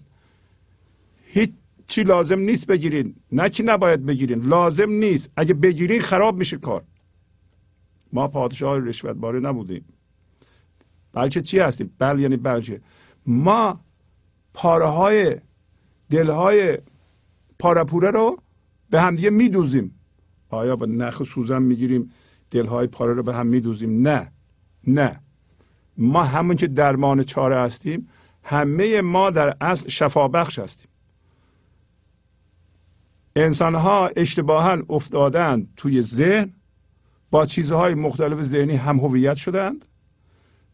هیچ 1.25 1.51
چی 1.87 2.03
لازم 2.03 2.39
نیست 2.39 2.67
بگیرین. 2.67 3.15
نه 3.31 3.49
چی 3.49 3.63
نباید 3.63 4.05
بگیرین. 4.05 4.41
لازم 4.41 4.91
نیست. 4.91 5.31
اگه 5.35 5.53
بگیرین 5.53 6.01
خراب 6.01 6.37
میشه 6.37 6.57
کار. 6.57 6.83
ما 8.13 8.27
پادشاه 8.27 8.79
رشوتباره 8.79 9.39
نبودیم. 9.39 9.85
بلکه 11.13 11.41
چی 11.41 11.59
هستیم؟ 11.59 11.93
بل 11.99 12.19
یعنی 12.19 12.37
بلکه 12.37 12.81
ما 13.27 13.79
پاره 14.53 14.85
های 14.85 15.35
دل 16.09 16.29
های 16.29 16.77
پارپوره 17.59 18.11
رو 18.11 18.37
به 18.89 19.01
همدیگه 19.01 19.29
میدوزیم. 19.29 19.99
آیا 20.49 20.75
با 20.75 20.85
نخ 20.85 21.23
سوزن 21.23 21.61
می‌گیریم 21.61 22.11
دلهای 22.51 22.87
پاره 22.87 23.13
رو 23.13 23.23
به 23.23 23.33
هم 23.33 23.47
میدوزیم؟ 23.47 24.07
نه. 24.07 24.31
نه. 24.87 25.21
ما 25.97 26.23
همون 26.23 26.55
که 26.55 26.67
درمان 26.67 27.23
چاره 27.23 27.57
هستیم 27.57 28.09
همه 28.43 29.01
ما 29.01 29.29
در 29.29 29.57
اصل 29.61 29.89
شفابخش 29.89 30.59
هستیم. 30.59 30.89
انسان 33.35 33.75
ها 33.75 34.07
اشتباها 34.07 34.77
افتادند 34.89 35.73
توی 35.77 36.01
ذهن 36.01 36.53
با 37.31 37.45
چیزهای 37.45 37.93
مختلف 37.93 38.41
ذهنی 38.41 38.75
هم 38.75 38.97
هویت 38.97 39.35
شدند. 39.35 39.85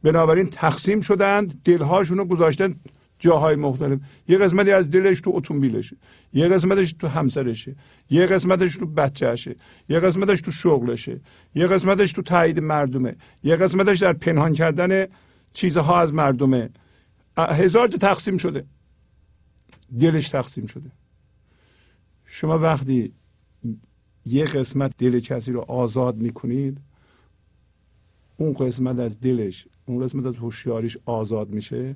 بنابراین 0.04 0.50
تقسیم 0.50 1.02
شدند 1.02 1.62
دلهاشون 1.64 2.18
رو 2.18 2.26
گذاشتن 2.26 2.76
جاهای 3.20 3.56
مختلف. 3.56 4.00
یه 4.28 4.38
قسمتی 4.38 4.72
از 4.72 4.90
دلش 4.90 5.22
تو 5.22 5.32
اتومبیلشه 5.34 5.98
یه 6.34 6.48
قسمتش 6.48 6.94
تو 6.94 7.08
همسرشه 7.08 7.76
یه 8.10 8.26
قسمتش 8.26 8.78
تو 8.78 8.86
بچهشه 8.86 9.56
یه 9.90 10.00
قسمتش 10.00 10.42
تو 10.42 10.52
شغلشه 10.52 11.22
یه 11.56 11.68
قسمتش 11.68 12.12
تو 12.12 12.22
تایید 12.22 12.60
مردمه 12.60 13.16
یه 13.44 13.56
قسمتش 13.56 14.00
در 14.00 14.14
پنهان 14.14 14.54
کردن 14.54 15.08
چیزها 15.54 16.00
از 16.00 16.14
مردمه. 16.14 16.70
هزار 17.38 17.88
جا 17.88 17.98
تقسیم 17.98 18.38
شده. 18.38 18.66
دلش 20.00 20.30
تقسیم 20.30 20.66
شده. 20.66 20.92
شما 22.26 22.60
وقتی 22.60 23.14
یه 24.26 24.46
قسمت 24.46 24.92
دل 24.98 25.20
کسی 25.20 25.52
رو 25.52 25.62
آزاد 25.62 26.16
می‌کنید 26.16 26.78
اون 28.38 28.54
قسمت 28.54 29.00
از 29.00 29.20
دلش 29.20 29.68
اون 29.86 30.04
قسمت 30.04 30.26
از 30.26 30.38
هوشیاریش 30.38 30.98
آزاد 31.06 31.50
میشه. 31.50 31.96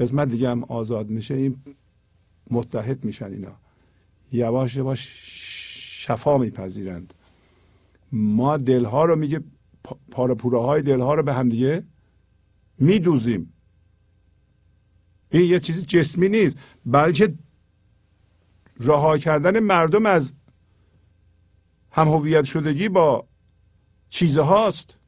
قسمت 0.00 0.28
دیگه 0.28 0.50
هم 0.50 0.64
آزاد 0.64 1.10
میشه 1.10 1.34
این 1.34 1.56
متحد 2.50 3.04
میشن 3.04 3.32
اینا. 3.32 3.56
یواش 4.32 4.76
یواش 4.76 5.08
شفا 6.04 6.38
میپذیرند. 6.38 7.14
ما 8.12 8.56
دلها 8.56 9.04
رو 9.04 9.16
میگه 9.16 9.40
پارپوره 10.10 10.60
های 10.60 10.82
دلها 10.82 11.14
رو 11.14 11.22
به 11.22 11.34
هم 11.34 11.48
دیگه 11.48 11.84
میدوزیم. 12.78 13.52
این 15.30 15.50
یه 15.50 15.58
چیز 15.58 15.86
جسمی 15.86 16.28
نیست 16.28 16.58
بلکه 16.86 17.34
رها 18.80 19.18
کردن 19.18 19.60
مردم 19.60 20.06
از 20.06 20.34
هم 21.90 22.08
هویت 22.08 22.44
شدگی 22.44 22.88
با 22.88 23.26
چیزهاست. 24.08 24.98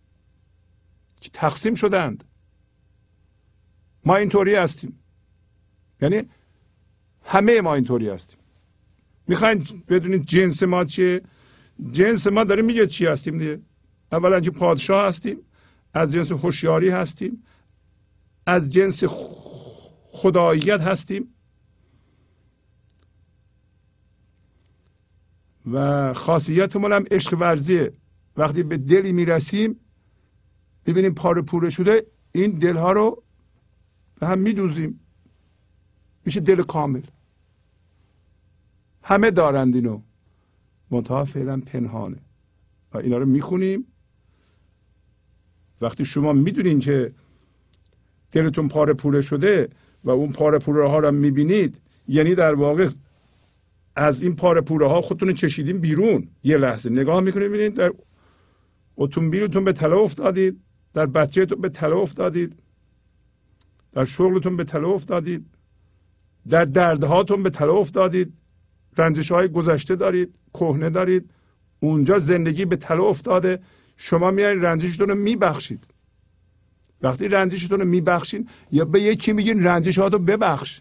که 1.27 1.33
تقسیم 1.33 1.75
شدند. 1.75 2.25
ما 4.05 4.17
اینطوری 4.17 4.55
هستیم. 4.55 4.99
یعنی 6.01 6.23
همه 7.25 7.61
ما 7.61 7.75
اینطوری 7.75 8.09
هستیم. 8.09 8.39
می‌خواین 9.27 9.67
بدونید 9.89 10.25
جنس 10.25 10.63
ما 10.63 10.85
چیه؟ 10.85 11.23
جنس 11.91 12.27
ما 12.27 12.45
داره 12.45 12.63
میگه 12.63 12.87
چی 12.87 13.07
هستیم 13.07 13.39
دیگه. 13.39 13.61
اولا 14.13 14.41
که 14.41 14.51
پادشاه 14.51 15.09
هستیم 15.09 15.39
از 15.95 16.13
جنس 16.13 16.33
هوشیاری 16.33 16.89
هستیم 16.89 17.43
از 18.47 18.71
جنس 18.71 19.05
خداییت 20.13 20.81
هستیم. 20.81 21.35
و 25.73 26.13
خاصیتمون 26.13 26.93
هم 26.93 27.05
عشق 27.11 27.37
ورزیه. 27.41 27.93
وقتی 28.37 28.63
به 28.63 28.77
دلی 28.77 29.13
می‌رسیم 29.13 29.81
ببینیم 30.87 31.15
پاره 31.15 31.43
پوره 31.43 31.71
شده 31.71 32.07
این 32.33 32.51
دلها 32.51 32.93
رو 32.93 33.23
به 34.21 34.27
هم 34.27 34.39
میدوزیم. 34.39 35.01
میشه 36.25 36.41
دل 36.41 36.63
کامل. 36.63 37.03
همه 39.03 39.31
دارند 39.31 39.75
اینو. 39.75 40.01
منتها 40.91 41.25
فعلا 41.25 41.61
پنهانه. 41.67 42.17
و 42.93 42.99
اینا 42.99 43.19
رو 43.19 43.27
می‌خونیم. 43.27 43.87
وقتی 45.81 46.05
شما 46.05 46.33
می‌دونین 46.33 46.79
که 46.79 47.13
دلتون 48.33 48.69
پاره 48.69 48.93
پوره 48.95 49.21
شده 49.21 49.69
و 50.05 50.11
اون 50.11 50.33
پاره 50.33 50.59
پوره 50.59 50.89
ها 50.89 50.99
رو 50.99 51.13
می‌بینید 51.13 51.81
یعنی 52.09 52.35
در 52.35 52.55
واقع 52.55 52.89
از 53.97 54.23
این 54.23 54.37
پاره 54.37 54.61
پوره 54.61 54.89
ها 54.89 55.01
خودتون 55.01 55.35
چشیدین 55.35 55.79
بیرون. 55.79 56.29
یه 56.45 56.57
لحظه 56.57 56.91
نگاه 56.91 57.21
می‌کنید 57.21 57.49
ببینید 57.49 57.75
در 57.75 57.93
اتومبیلتون 58.97 59.65
به 59.65 59.73
تله 59.73 59.97
افتادید. 59.97 60.61
در 60.97 61.07
بچهتون 61.07 61.61
به 61.61 61.69
تله 61.69 61.97
افتادید. 61.97 62.59
در 63.93 64.05
شغلتون 64.05 64.57
به 64.57 64.65
تله 64.65 64.89
افتادید. 64.89 65.47
در 66.49 66.65
دردهاتون 66.65 67.43
به 67.43 67.51
تله 67.51 67.73
افتادید. 67.73 68.33
رنجش 68.97 69.33
های 69.33 69.49
گذشته 69.49 69.97
دارید 69.97 70.35
کهنه 70.55 70.91
دارید. 70.91 71.31
اونجا 71.81 72.19
زندگی 72.19 72.65
به 72.65 72.77
تله 72.77 73.03
افتاده. 73.03 73.59
شما 73.97 74.31
میایید 74.31 74.65
رنجشتون 74.65 75.09
رو 75.09 75.15
میبخشید. 75.15 75.87
وقتی 77.03 77.29
رنجشتون 77.29 77.81
رو 77.81 77.87
میبخشین 77.87 78.49
یا 78.73 78.85
به 78.85 79.01
یکی 79.01 79.33
میگین 79.33 79.65
رنجش 79.65 79.99
رو 79.99 80.19
ببخش. 80.19 80.81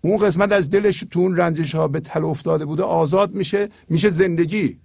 اون 0.00 0.16
قسمت 0.16 0.52
از 0.52 0.70
دلش 0.70 1.04
تو 1.10 1.20
اون 1.20 1.36
رنجش 1.36 1.74
ها 1.74 1.88
به 1.88 2.00
تله 2.00 2.24
افتاده 2.24 2.64
بوده 2.64 2.82
آزاد 2.82 3.34
میشه 3.34 3.68
میشه 3.88 4.10
زندگی. 4.10 4.80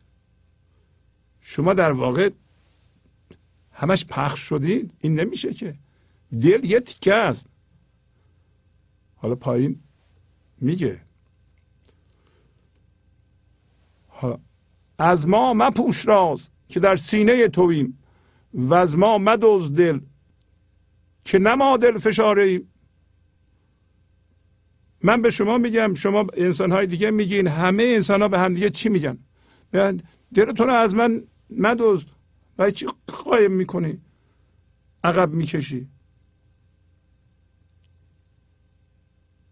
شما 1.42 1.74
در 1.74 1.92
واقع 1.92 2.30
همش 3.74 4.06
پخش 4.06 4.40
شدید. 4.40 4.94
این 5.00 5.20
نمیشه 5.20 5.54
که. 5.54 5.76
دل 6.42 6.66
یه 6.66 6.80
تیکه 6.80 7.14
است. 7.14 7.48
حالا 9.16 9.36
پایین 9.36 9.80
میگه. 10.62 11.02
حالا 14.08 14.40
از 14.98 15.28
ما 15.28 15.54
مپوش 15.54 16.08
راز 16.08 16.50
که 16.68 16.80
در 16.80 16.96
سینه 16.96 17.48
تویم 17.48 18.00
و 18.54 18.74
از 18.74 18.98
ما 18.98 19.18
مدوز 19.18 19.74
دل 19.74 20.00
که 21.24 21.40
نما 21.40 21.78
دل 21.78 21.98
فشاره 21.98 22.44
ایم. 22.44 22.70
من 25.04 25.22
به 25.22 25.30
شما 25.30 25.58
میگم 25.58 25.94
شما 25.94 26.28
انسان 26.34 26.72
های 26.72 26.88
دیگه 26.88 27.12
میگین 27.12 27.48
همه 27.48 27.84
انسان 27.84 28.22
ها 28.22 28.28
به 28.28 28.40
هم 28.40 28.54
دیگه 28.54 28.70
چی 28.70 28.90
میگن؟ 28.90 29.18
دلتون 30.34 30.70
از 30.70 30.96
من 30.96 31.24
مدوز 31.50 32.06
و 32.58 32.72
چی 32.72 32.88
قایم 33.08 33.52
می‌کنی؟ 33.52 34.02
عقب 35.04 35.34
می‌کشی. 35.34 35.90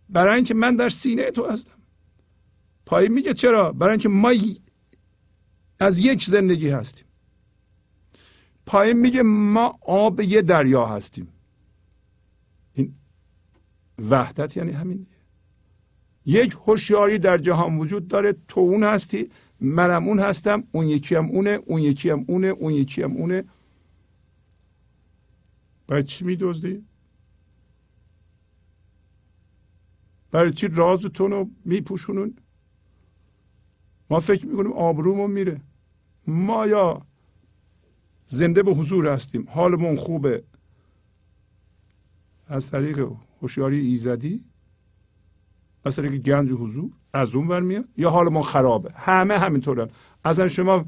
برای 0.09 0.35
اینکه 0.35 0.53
من 0.53 0.75
در 0.75 0.89
سینه 0.89 1.31
تو 1.31 1.45
هستم. 1.45 1.77
پای 2.85 3.09
میگه 3.09 3.33
چرا؟ 3.33 3.71
برای 3.71 3.91
اینکه 3.91 4.09
ما 4.09 4.33
از 5.79 5.99
یک 5.99 6.23
زندگی 6.23 6.69
هستیم. 6.69 7.05
پایین 8.65 8.97
میگه 8.99 9.21
ما 9.23 9.79
آب 9.81 10.21
یه 10.21 10.41
دریا 10.41 10.85
هستیم. 10.85 11.27
این 12.73 12.95
وحدت 14.09 14.57
یعنی 14.57 14.71
همین 14.71 15.07
یک 16.25 16.53
هوشیاری 16.65 17.19
در 17.19 17.37
جهان 17.37 17.77
وجود 17.77 18.07
داره. 18.07 18.35
تو 18.47 18.59
اون 18.59 18.83
هستی. 18.83 19.29
منم 19.61 20.07
اون 20.07 20.19
هستم 20.19 20.63
اون 20.71 20.87
یکی 20.87 21.15
هم 21.15 21.25
اونه 21.25 21.49
اون 21.49 21.81
یکی 21.81 22.09
هم 22.09 22.25
اونه 22.27 22.47
اون 22.47 22.73
یکی 22.73 23.01
هم 23.01 23.11
اونه. 23.17 23.43
برای 25.87 26.03
چی 26.03 26.25
میدوزدی 26.25 26.85
برای 30.31 30.51
چی 30.51 30.67
رازتون 30.67 31.31
رو 31.31 31.49
میپوشونون 31.65 32.35
ما 34.09 34.19
فکر 34.19 34.45
می‌کنیم 34.45 34.73
آبرومون 34.73 35.31
میره. 35.31 35.61
ما 36.27 36.67
یا 36.67 37.05
زنده 38.25 38.63
به 38.63 38.73
حضور 38.73 39.07
هستیم. 39.07 39.47
حالمون 39.49 39.95
خوبه. 39.95 40.43
از 42.47 42.71
طریق 42.71 43.11
هوشیاری 43.41 43.79
ایزدی 43.79 44.45
از 45.85 45.95
طریق 45.95 46.11
گنج 46.11 46.51
حضور. 46.51 46.91
از 47.13 47.35
اون 47.35 47.47
ور 47.47 47.59
میاد؟ 47.59 47.85
یا 47.97 48.09
حالمون 48.09 48.41
خرابه؟ 48.41 48.89
همه 48.95 49.37
همینطورن. 49.37 49.89
اصلا 50.25 50.47
شما 50.47 50.85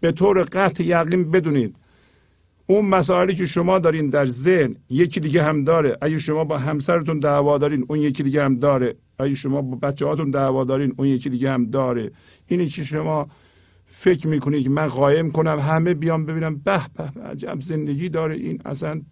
به 0.00 0.12
طور 0.12 0.42
قطع 0.42 0.84
یقین 0.84 1.30
بدونید. 1.30 1.76
اون 2.66 2.86
مسائلی 2.86 3.34
که 3.34 3.46
شما 3.46 3.78
دارین 3.78 4.10
در 4.10 4.26
ذهن 4.26 4.76
یکی 4.90 5.20
دیگه 5.20 5.42
هم 5.42 5.64
داره. 5.64 5.96
اگه 6.00 6.18
شما 6.18 6.44
با 6.44 6.58
همسرتون 6.58 7.18
دعوا 7.18 7.58
دارین 7.58 7.84
اون 7.88 7.98
یکی 7.98 8.22
دیگه 8.22 8.44
هم 8.44 8.58
داره. 8.58 8.94
اگه 9.18 9.34
شما 9.34 9.62
با 9.62 9.76
بچه 9.76 10.06
هاتون 10.06 10.30
دعوا 10.30 10.64
دارین 10.64 10.94
اون 10.98 11.08
یکی 11.08 11.30
دیگه 11.30 11.50
هم 11.50 11.66
داره. 11.66 12.10
اینی 12.46 12.66
که 12.66 12.84
شما 12.84 13.28
فکر 13.84 14.28
می‌کنید 14.28 14.62
که 14.62 14.70
من 14.70 14.86
قایم 14.86 15.30
کنم 15.30 15.58
همه 15.58 15.94
بیان 15.94 16.26
ببینم 16.26 16.56
به 16.56 16.80
به 16.94 17.22
عجب 17.22 17.60
زندگی 17.60 18.08
داره 18.08 18.34
این. 18.34 18.62
اصلا 18.64 19.02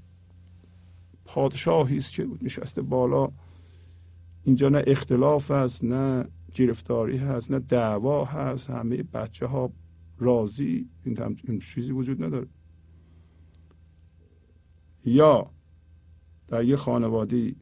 پادشاهی 1.24 1.96
است 1.96 2.12
که 2.12 2.26
نشسته 2.42 2.82
بالا. 2.82 3.28
اینجا 4.48 4.68
نه 4.68 4.82
اختلاف 4.86 5.50
است 5.50 5.84
نه 5.84 6.24
گرفتاری 6.54 7.16
هست 7.16 7.50
نه 7.50 7.58
دعوا 7.58 8.24
هست. 8.24 8.70
همه 8.70 9.02
بچه 9.02 9.46
ها 9.46 9.72
راضی. 10.18 10.88
این, 11.04 11.58
چیزی 11.58 11.92
وجود 11.92 12.24
نداره. 12.24 12.46
یا 15.04 15.50
در 16.48 16.64
یه 16.64 16.76
خانواده 16.76 17.54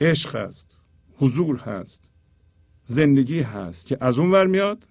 عشق 0.00 0.36
هست 0.36 0.78
حضور 1.18 1.56
هست 1.56 2.10
زندگی 2.82 3.40
هست 3.40 3.86
که 3.86 3.98
از 4.00 4.18
اون 4.18 4.30
ور 4.30 4.46
میاد 4.46 4.88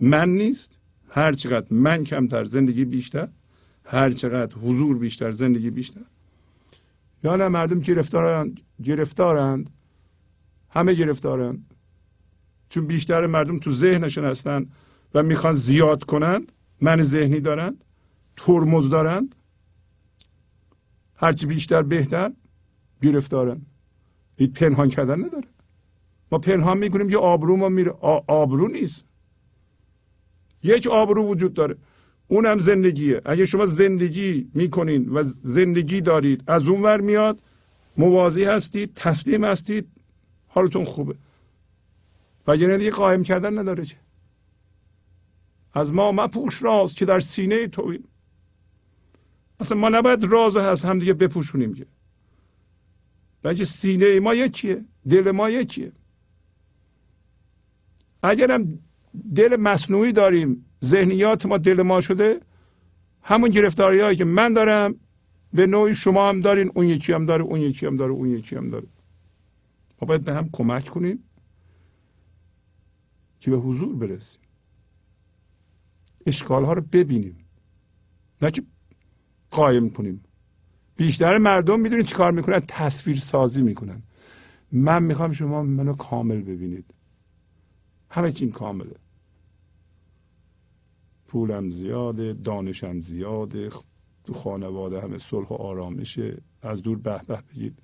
من 0.00 0.28
نیست. 0.28 0.80
هر 1.08 1.32
چقدر 1.32 1.74
من 1.74 2.04
کمتر 2.04 2.44
زندگی 2.44 2.84
بیشتر. 2.84 3.28
هر 3.84 4.10
چقدر 4.10 4.56
حضور 4.56 4.98
بیشتر 4.98 5.30
زندگی 5.30 5.70
بیشتر. 5.70 6.04
یا 7.24 7.36
نه 7.36 7.48
مردم 7.48 7.80
گرفتارند 7.80 8.60
گرفتارند. 8.82 9.70
همه 10.72 10.94
گرفتارند 10.94 11.74
چون 12.68 12.86
بیشتر 12.86 13.26
مردم 13.26 13.58
تو 13.58 13.70
ذهنشون 13.70 14.24
هستن 14.24 14.66
و 15.14 15.22
می‌خوان 15.22 15.54
زیاد 15.54 16.04
کنند 16.04 16.52
من 16.80 17.02
ذهنی 17.02 17.40
دارند 17.40 17.84
ترمز 18.36 18.88
دارند 18.88 19.34
هرچی 21.14 21.46
بیشتر 21.46 21.82
بهتر 21.82 22.32
گرفتارن. 23.02 23.60
این 24.36 24.52
پنهان 24.52 24.88
کردن 24.88 25.24
نداره. 25.24 25.48
ما 26.32 26.38
پنهان 26.38 26.78
می‌کنیم 26.78 27.08
که 27.08 27.18
آبرو 27.18 27.56
ما 27.56 27.68
میره. 27.68 27.90
آبرو 28.26 28.68
نیست. 28.68 29.04
یک 30.62 30.86
آبرو 30.86 31.28
وجود 31.28 31.54
داره. 31.54 31.76
اونم 32.28 32.58
زندگیه. 32.58 33.20
اگه 33.24 33.44
شما 33.44 33.66
زندگی 33.66 34.50
می‌کنین 34.54 35.08
و 35.08 35.22
زندگی 35.22 36.00
دارید 36.00 36.44
از 36.46 36.68
اون 36.68 36.82
ور 36.82 37.00
میاد 37.00 37.42
موازی 37.96 38.44
هستید 38.44 38.94
تسلیم 38.94 39.44
هستید 39.44 39.88
حالتون 40.54 40.84
خوبه. 40.84 41.14
و 42.46 42.56
یه 42.56 42.78
دیگه 42.78 42.90
قایم 42.90 43.22
کردن 43.22 43.58
نداره 43.58 43.84
که. 43.84 43.96
از 45.74 45.92
ما 45.92 46.12
مپوش 46.12 46.62
راز 46.62 46.94
که 46.94 47.04
در 47.04 47.20
سینه 47.20 47.68
تویم 47.68 48.04
اصلا 49.60 49.78
ما 49.78 49.88
نباید 49.88 50.24
راز 50.24 50.56
از 50.56 50.84
همدیگه 50.84 51.12
بپوشونیم 51.12 51.74
که. 51.74 51.86
بلکه 53.42 53.64
سینه 53.64 54.20
ما 54.20 54.34
یکیه 54.34 54.84
دل 55.08 55.30
ما 55.30 55.50
یکیه. 55.50 55.92
اگرم 58.22 58.78
دل 59.34 59.56
مصنوعی 59.56 60.12
داریم 60.12 60.64
ذهنیات 60.84 61.46
ما 61.46 61.58
دل 61.58 61.82
ما 61.82 62.00
شده 62.00 62.40
همون 63.22 63.50
گرفتاری 63.50 64.00
هایی 64.00 64.16
که 64.16 64.24
من 64.24 64.52
دارم 64.52 64.94
به 65.54 65.66
نوعی 65.66 65.94
شما 65.94 66.28
هم 66.28 66.40
دارین 66.40 66.72
اون 66.74 66.86
یکی 66.86 67.12
هم 67.12 67.26
داره 67.26 67.42
اون 67.42 67.60
یکی 67.60 67.86
هم 67.86 67.96
داره 67.96 68.12
اون 68.12 68.30
یکی 68.30 68.56
هم 68.56 68.70
داره. 68.70 68.86
باید 70.06 70.24
به 70.24 70.34
هم 70.34 70.48
کمک 70.52 70.88
کنیم 70.88 71.24
که 73.40 73.50
به 73.50 73.56
حضور 73.56 73.96
برسیم. 73.96 74.42
اشکال 76.26 76.64
ها 76.64 76.72
رو 76.72 76.82
ببینیم. 76.82 77.44
نه 78.42 78.50
که 78.50 78.62
قایم 79.50 79.90
کنیم. 79.90 80.22
بیشتر 80.96 81.38
مردم 81.38 81.80
می‌دونید 81.80 82.06
چیکار 82.06 82.32
می‌کنن 82.32 82.60
تصویر 82.68 83.18
سازی 83.18 83.62
می‌کنن. 83.62 84.02
من 84.72 85.02
می‌خوام 85.02 85.32
شما 85.32 85.62
منو 85.62 85.94
کامل 85.94 86.42
ببینید. 86.42 86.94
همه 88.10 88.30
چیم 88.30 88.52
کامله. 88.52 88.96
پولم 91.26 91.70
زیاده 91.70 92.32
دانشم 92.32 93.00
زیاده 93.00 93.70
تو 94.24 94.34
خانواده 94.34 95.00
همه 95.00 95.18
صلح 95.18 95.48
و 95.48 95.54
آرامشه. 95.54 96.42
از 96.62 96.82
دور 96.82 96.98
به 96.98 97.20
به 97.26 97.42
بگید. 97.50 97.81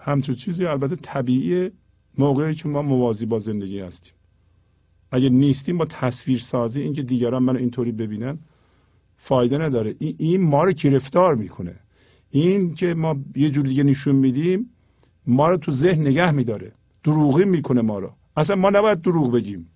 همچون 0.00 0.34
چیزی 0.34 0.66
البته 0.66 0.96
طبیعیه 0.96 1.72
موقعی 2.18 2.54
که 2.54 2.68
ما 2.68 2.82
موازی 2.82 3.26
با 3.26 3.38
زندگی 3.38 3.80
هستیم. 3.80 4.12
اگه 5.12 5.28
نیستیم 5.28 5.78
با 5.78 5.84
تصویر 5.84 6.38
سازی 6.38 6.82
اینکه 6.82 7.02
دیگران 7.02 7.42
منو 7.42 7.58
اینطوری 7.58 7.92
ببینن 7.92 8.38
فایده 9.16 9.58
نداره. 9.58 9.94
این, 9.98 10.14
این 10.18 10.40
ما 10.42 10.64
رو 10.64 10.72
گرفتار 10.72 11.34
می‌کنه. 11.34 11.76
این 12.30 12.74
که 12.74 12.94
ما 12.94 13.16
یه 13.36 13.50
جور 13.50 13.66
دیگه 13.66 13.82
نشون 13.82 14.14
میدیم 14.14 14.70
ما 15.26 15.50
رو 15.50 15.56
تو 15.56 15.72
ذهن 15.72 16.00
نگه 16.00 16.30
میداره. 16.30 16.72
دروغی 17.04 17.44
می‌کنه 17.44 17.82
ما 17.82 17.98
رو. 17.98 18.12
اصلا 18.36 18.56
ما 18.56 18.70
نباید 18.70 19.00
دروغ 19.00 19.32
بگیم. 19.32 19.70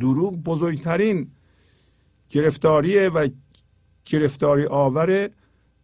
دروغ 0.00 0.36
بزرگترین 0.36 1.30
گرفتاریه 2.30 3.08
و 3.08 3.28
گرفتاری 4.04 4.66
آوره 4.66 5.30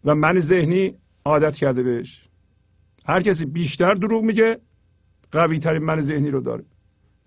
و 0.04 0.14
من 0.14 0.40
ذهنی 0.40 0.94
عادت 1.24 1.54
کرده 1.54 1.82
بهش. 1.82 2.25
هر 3.06 3.22
کسی 3.22 3.44
بیشتر 3.44 3.94
دروغ 3.94 4.24
میگه 4.24 4.60
قوی 5.32 5.58
ترین 5.58 5.82
من 5.82 6.00
ذهنی 6.00 6.30
رو 6.30 6.40
داره. 6.40 6.64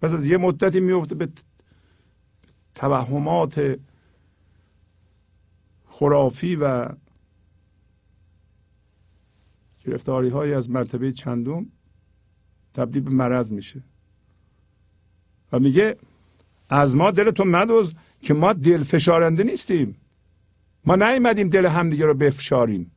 پس 0.01 0.13
از 0.13 0.25
یه 0.25 0.37
مدتی 0.37 0.79
میفته 0.79 1.15
به 1.15 1.29
توهمات 2.75 3.79
خرافی 5.85 6.55
و 6.55 6.89
گرفتاری 9.85 10.29
های 10.29 10.53
از 10.53 10.69
مرتبه 10.69 11.11
چندم 11.11 11.65
تبدیل 12.73 13.03
به 13.03 13.09
مرض 13.09 13.51
میشه. 13.51 13.83
و 15.51 15.59
میگه 15.59 15.97
از 16.69 16.95
ما 16.95 17.11
دلتون 17.11 17.47
مدوز 17.47 17.93
که 18.21 18.33
ما 18.33 18.53
دل 18.53 18.83
فشارنده 18.83 19.43
نیستیم. 19.43 19.95
ما 20.85 20.95
نیومدیم 20.95 21.49
دل 21.49 21.65
همدیگه 21.65 22.05
رو 22.05 22.13
بفشاریم. 22.13 22.91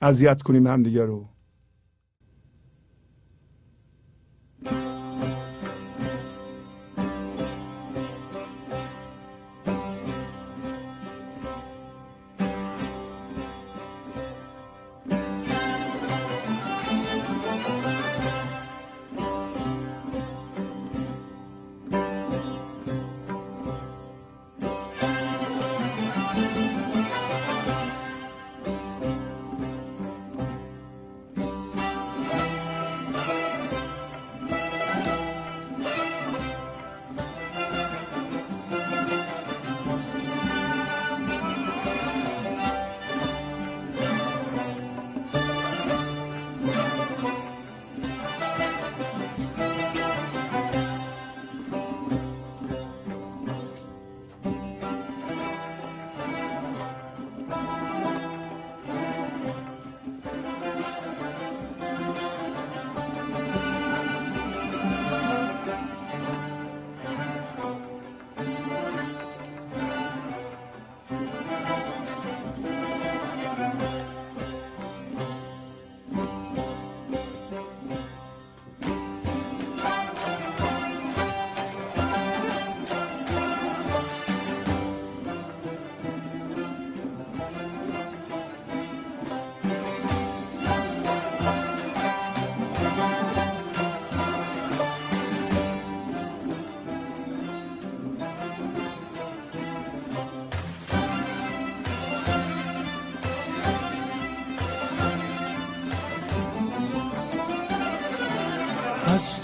اذیت 0.00 0.42
کنیم 0.42 0.66
همدیگه 0.66 1.04
رو. 1.04 1.28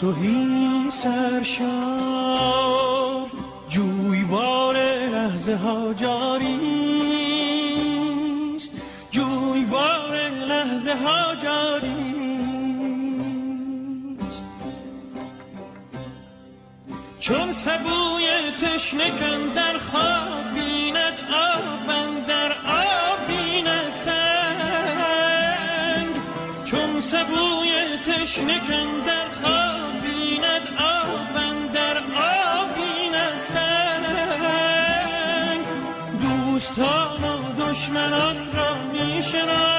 توهی 0.07 0.90
سرشار 0.90 2.07
جویبار 3.68 4.76
لحظه 5.07 5.57
ها 5.57 5.94
جاریست 5.94 6.62
جویبار 9.11 10.28
لحظه 10.28 10.94
ها 10.94 11.34
جاریست 11.34 11.96
چون 17.20 17.52
سبوی 17.52 18.26
تشنه 18.62 19.11
در 19.54 19.78
خواب 19.78 20.54
بیند 20.54 21.18
آب 21.32 22.26
در 22.26 22.52
آب 22.52 23.26
بیند 23.28 23.92
سنگ. 24.04 24.26
چون 26.64 27.00
سبوی 27.00 27.98
تشنه 28.07 28.61
در 29.07 29.26
دشمنان 37.77 38.37
را 38.57 38.74
می‌شناسم. 38.93 39.76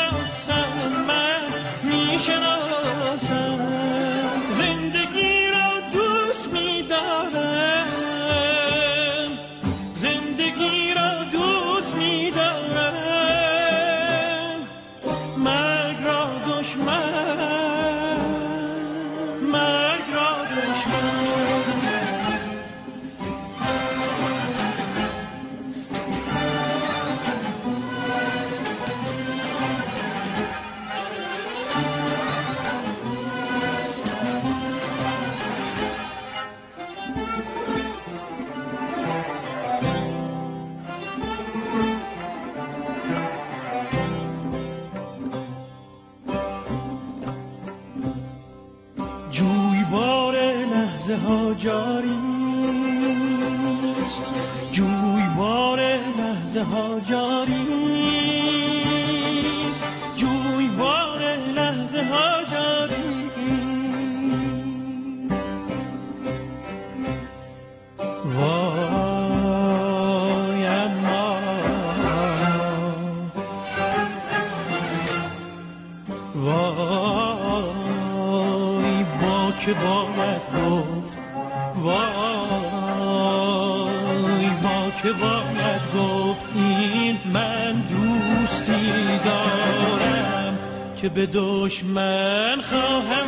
که 85.03 85.11
باید 85.11 85.81
گفت 85.97 86.45
این 86.55 87.17
من 87.33 87.71
دوستی 87.71 88.91
دارم. 89.25 90.57
که 91.01 91.09
به 91.09 91.27
دشمن 91.33 92.61
خواهم 92.61 93.27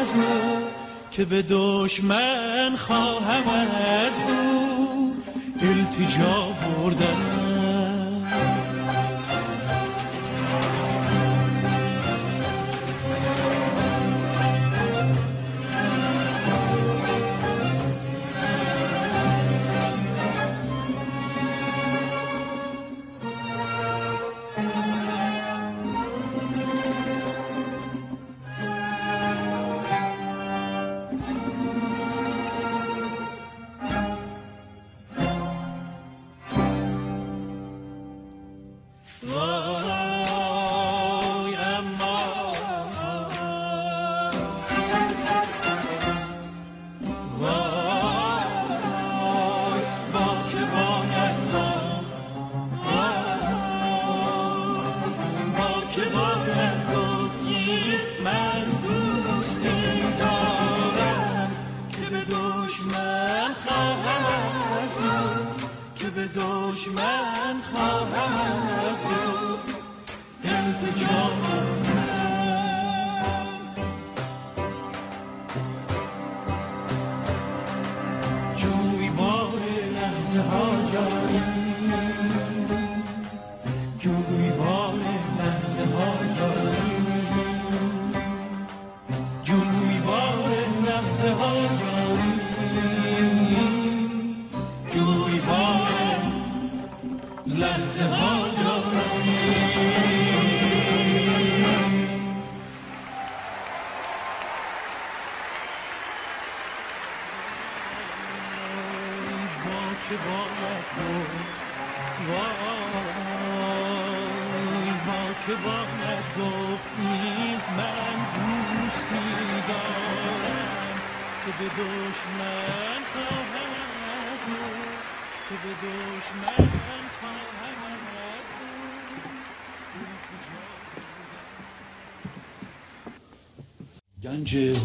از 0.00 0.06
او 0.14 0.64
که 1.10 1.24
به 1.24 1.44
دشمن 1.50 2.76
خواهم 2.76 3.44
از 3.48 4.12
او. 4.28 5.16
التجا 5.60 6.48
بردم 6.62 7.27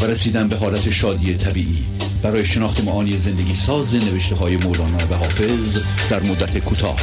و 0.00 0.04
رسیدن 0.04 0.48
به 0.48 0.56
حالت 0.56 0.90
شادی 0.90 1.34
طبیعی. 1.34 1.86
برای 2.22 2.46
شناخت 2.46 2.84
معانی 2.84 3.16
زندگی 3.16 3.54
ساز 3.54 3.94
نوشته 3.94 4.34
های 4.34 4.56
مولانا 4.56 4.98
و 5.10 5.14
حافظ 5.14 5.78
در 6.10 6.22
مدت 6.22 6.58
کوتاه. 6.58 6.96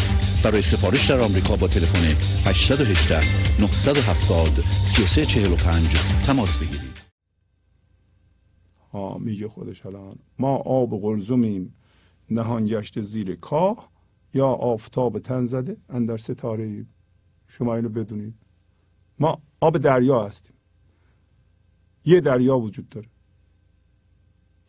برای 0.44 0.62
سفارش 0.62 1.10
در 1.10 1.20
آمریکا 1.20 1.56
با 1.56 1.68
تلفن 1.68 2.06
818 2.50 3.20
970 3.62 4.48
3345 4.70 5.96
تماس 6.28 6.58
بگیرید. 6.58 6.96
ها 8.92 9.18
میگه 9.18 9.48
خودش 9.48 9.86
الان. 9.86 10.16
ما 10.40 10.56
آب 10.56 11.02
قلزمیم. 11.02 11.76
نهان 12.30 12.66
گشت 12.66 13.02
زیر 13.02 13.36
کاه 13.36 13.90
یا 14.34 14.48
آفتاب 14.48 15.20
تن 15.20 15.46
زده 15.46 15.78
اندر 15.90 16.18
ستاره 16.18 16.86
شما 17.48 17.76
اینو 17.76 17.90
بدونید. 17.90 18.34
ما 19.20 19.42
آب 19.60 19.78
دریا 19.78 20.26
هستیم. 20.26 20.55
یه 22.06 22.22
دریا 22.22 22.58
وجود 22.58 22.90
داره. 22.90 23.10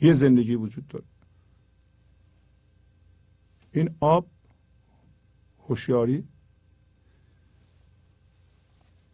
یه 0.00 0.12
زندگی 0.12 0.54
وجود 0.54 0.86
داره. 0.86 1.04
این 3.72 3.96
آب 4.00 4.26
هوشیاری 5.58 6.28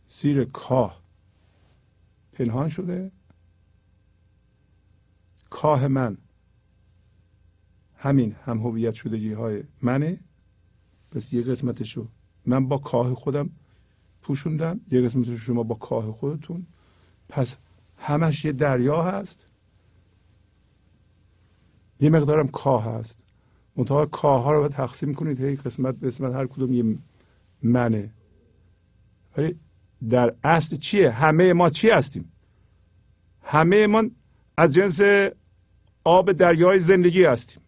زیر 0.08 0.44
کاه 0.44 1.02
پنهان 2.32 2.68
شده. 2.68 3.12
کاه 5.50 5.88
من 5.88 6.18
همین 7.96 8.32
هم 8.32 8.58
هویت 8.58 8.94
شدگی 8.94 9.32
های 9.32 9.64
منه. 9.82 10.20
پس 11.10 11.32
یه 11.32 11.42
قسمتشو 11.42 12.08
من 12.46 12.68
با 12.68 12.78
کاه 12.78 13.14
خودم 13.14 13.50
پوشوندم 14.22 14.80
یه 14.90 15.00
قسمتشو 15.00 15.36
شما 15.36 15.62
با 15.62 15.74
کاه 15.74 16.12
خودتون. 16.12 16.66
پس 17.28 17.56
همش 18.03 18.44
یه 18.44 18.53
دریا 18.53 19.03
هست. 19.03 19.46
یه 22.00 22.11
مقدارم 22.11 22.48
کاه 22.48 22.84
هست. 22.84 23.18
منتها 23.76 24.07
کاه 24.07 24.42
ها 24.42 24.53
رو 24.53 24.68
تقسیم 24.68 25.14
کنید. 25.14 25.40
هی 25.40 25.57
قسمت 25.57 25.94
به 25.94 26.07
قسمت 26.07 26.34
هر 26.34 26.46
کدوم 26.46 26.74
یه 26.74 26.98
منه. 27.62 28.11
ولی 29.36 29.57
در 30.09 30.34
اصل 30.44 30.76
چیه؟ 30.76 31.11
همه 31.11 31.53
ما 31.53 31.70
چی 31.70 31.90
هستیم؟ 31.90 32.32
همه 33.42 33.86
ما 33.86 34.03
از 34.57 34.74
جنس 34.74 35.00
آب 36.05 36.32
دریای 36.32 36.80
زندگی 36.80 37.24
هستیم. 37.24 37.62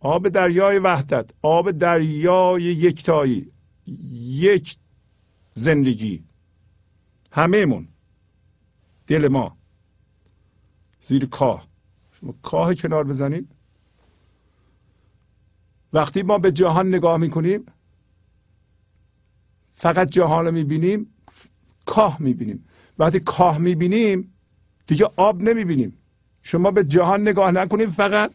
آب 0.00 0.28
دریای 0.28 0.78
وحدت 0.78 1.30
آب 1.42 1.70
دریای 1.70 2.62
یکتایی 2.62 3.52
یک 4.22 4.76
زندگی. 5.54 6.24
همه 7.32 7.66
من 7.66 7.88
دل 9.08 9.28
ما. 9.28 9.56
زیر 11.00 11.26
کاه. 11.26 11.68
شما 12.12 12.34
کاه 12.42 12.74
کنار 12.74 13.04
بزنید. 13.04 13.52
وقتی 15.92 16.22
ما 16.22 16.38
به 16.38 16.52
جهان 16.52 16.88
نگاه 16.88 17.16
می‌کنیم 17.16 17.66
فقط 19.72 20.08
جهان 20.08 20.46
رو 20.46 20.52
می‌بینیم 20.52 21.14
کاه 21.86 22.22
می‌بینیم. 22.22 22.64
وقتی 22.98 23.20
کاه 23.20 23.58
می‌بینیم 23.58 24.34
دیگه 24.86 25.10
آب 25.16 25.42
نمی‌بینیم. 25.42 25.98
شما 26.42 26.70
به 26.70 26.84
جهان 26.84 27.20
نگاه 27.28 27.50
نکنید 27.50 27.88
فقط. 27.88 28.32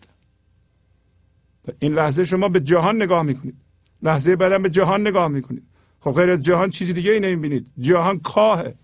این 1.79 1.93
لحظه 1.93 2.23
شما 2.23 2.49
به 2.49 2.59
جهان 2.61 2.95
نگاه 3.01 3.23
می‌کنید. 3.23 3.57
لحظه 4.01 4.35
بعدم 4.35 4.63
به 4.63 4.69
جهان 4.69 5.07
نگاه 5.07 5.27
می‌کنید. 5.27 5.63
خب 5.99 6.11
غیر 6.11 6.29
از 6.29 6.41
جهان 6.41 6.69
چیزی 6.69 6.93
دیگه 6.93 7.11
ای 7.11 7.19
نمی‌بینید. 7.19 7.71
جهان 7.77 8.19
کاهه. 8.19 8.75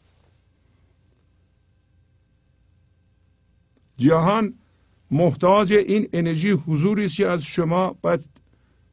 جهان 3.99 4.53
محتاج 5.11 5.73
این 5.73 6.09
انرژی 6.13 6.49
حضوری 6.51 7.05
است 7.05 7.15
که 7.15 7.27
از 7.27 7.43
شما 7.43 7.95
باید 8.01 8.25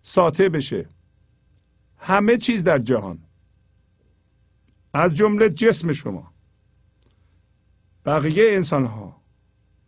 ساطع 0.02 0.48
بشه. 0.48 0.86
همه 1.98 2.36
چیز 2.36 2.62
در 2.64 2.78
جهان 2.78 3.18
از 4.94 5.16
جمله 5.16 5.48
جسم 5.48 5.92
شما 5.92 6.32
بقیه 8.04 8.44
انسان 8.54 8.84
ها 8.84 9.16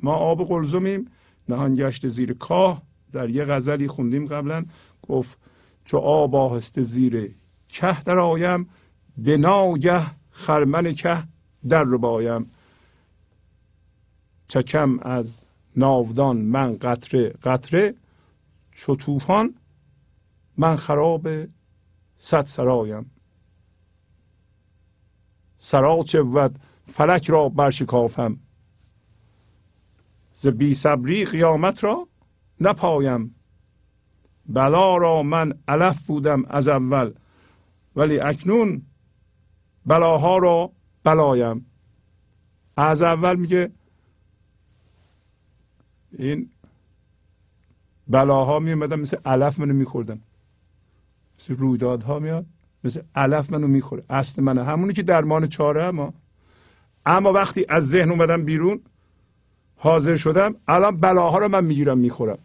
ما 0.01 0.15
آب 0.15 0.49
قلزمیم 0.49 1.11
نهان 1.49 1.75
گشت 1.75 2.09
زیر 2.09 2.33
کاه 2.33 2.83
در 3.13 3.31
یه 3.31 3.45
غزلی 3.45 3.89
خوندیم 3.89 4.27
قبلا 4.27 4.65
گفت 5.03 5.39
چو 5.85 5.99
آب 5.99 6.35
آهسته 6.35 6.83
زیر 6.83 7.35
که 7.69 7.97
در 8.05 8.19
آیم 8.19 8.69
به 9.19 9.37
ناگه 9.37 10.03
خرمن 10.31 10.95
که 10.95 11.25
در 11.69 11.85
رو 11.85 11.99
بایم. 11.99 12.51
چکم 14.49 14.99
از 15.03 15.45
ناودان 15.77 16.37
من 16.37 16.73
قطره 16.73 17.29
قطره 17.29 17.95
چو 18.73 18.97
طوفان 18.97 19.55
من 20.57 20.77
خراب 20.77 21.29
صد 22.17 22.43
سرایم. 22.43 23.11
سرا 25.59 26.03
چه 26.03 26.23
بود 26.23 26.59
فلک 26.83 27.31
را 27.31 27.49
برشکافم. 27.49 28.39
ز 30.33 30.49
بی 30.49 30.75
صبری 30.75 31.25
قیامت 31.25 31.85
را 31.85 32.09
نپایم. 32.61 33.35
بلا 34.47 34.97
را 34.97 35.23
من 35.23 35.53
علف 35.69 36.07
بودم 36.07 36.45
از 36.45 36.69
اول 36.69 37.15
ولی 37.97 38.21
اکنون 38.21 38.83
بلاها 39.87 40.39
را 40.39 40.73
بلایم. 41.05 41.67
از 42.77 43.03
اول 43.03 43.37
میگه 43.37 43.73
این 46.13 46.51
بلاها 48.09 48.59
می 48.59 48.73
اومدن 48.73 49.01
مثل 49.01 49.17
علف 49.25 49.61
منو 49.61 49.75
میخوردن 49.75 50.21
مثل 51.39 51.55
رویدادها 51.55 52.19
میاد 52.19 52.47
مثل 52.85 53.03
علف 53.15 53.53
منو 53.53 53.67
می‌خوره 53.67 54.03
اصل 54.11 54.43
منه. 54.43 54.65
همونی 54.65 54.93
که 54.93 55.03
درمان 55.03 55.47
چاره 55.47 55.85
اما 55.85 56.15
اما 57.07 57.33
وقتی 57.33 57.67
از 57.69 57.89
ذهن 57.89 58.11
اومدم 58.11 58.45
بیرون 58.45 58.81
حاضر 59.77 60.17
شدم 60.17 60.55
الان 60.69 60.97
بلاها 60.97 61.39
رو 61.39 61.49
من 61.49 61.65
می‌گیرم 61.65 61.99
می‌خورم. 61.99 62.39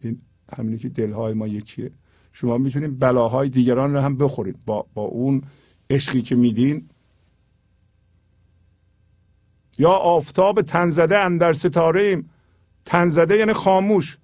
این 0.00 0.20
همینی 0.56 0.78
که 0.78 0.88
دلهای 0.88 1.34
ما 1.34 1.46
یکیه. 1.46 1.90
شما 2.32 2.58
می‌تونید 2.58 2.98
بلاهای 2.98 3.48
دیگران 3.48 3.94
رو 3.94 4.00
هم 4.00 4.16
بخورید. 4.16 4.56
با, 4.66 4.86
با 4.94 5.02
اون 5.02 5.42
عشقی 5.90 6.22
که 6.22 6.34
میدین 6.34 6.88
یا 9.78 9.90
آفتاب 9.90 10.62
تنزده 10.62 11.18
اندر 11.18 11.52
ستاره 11.52 12.02
ایم 12.02 12.30
تنزده 12.84 13.36
یعنی 13.36 13.52
خاموش. 13.52 14.18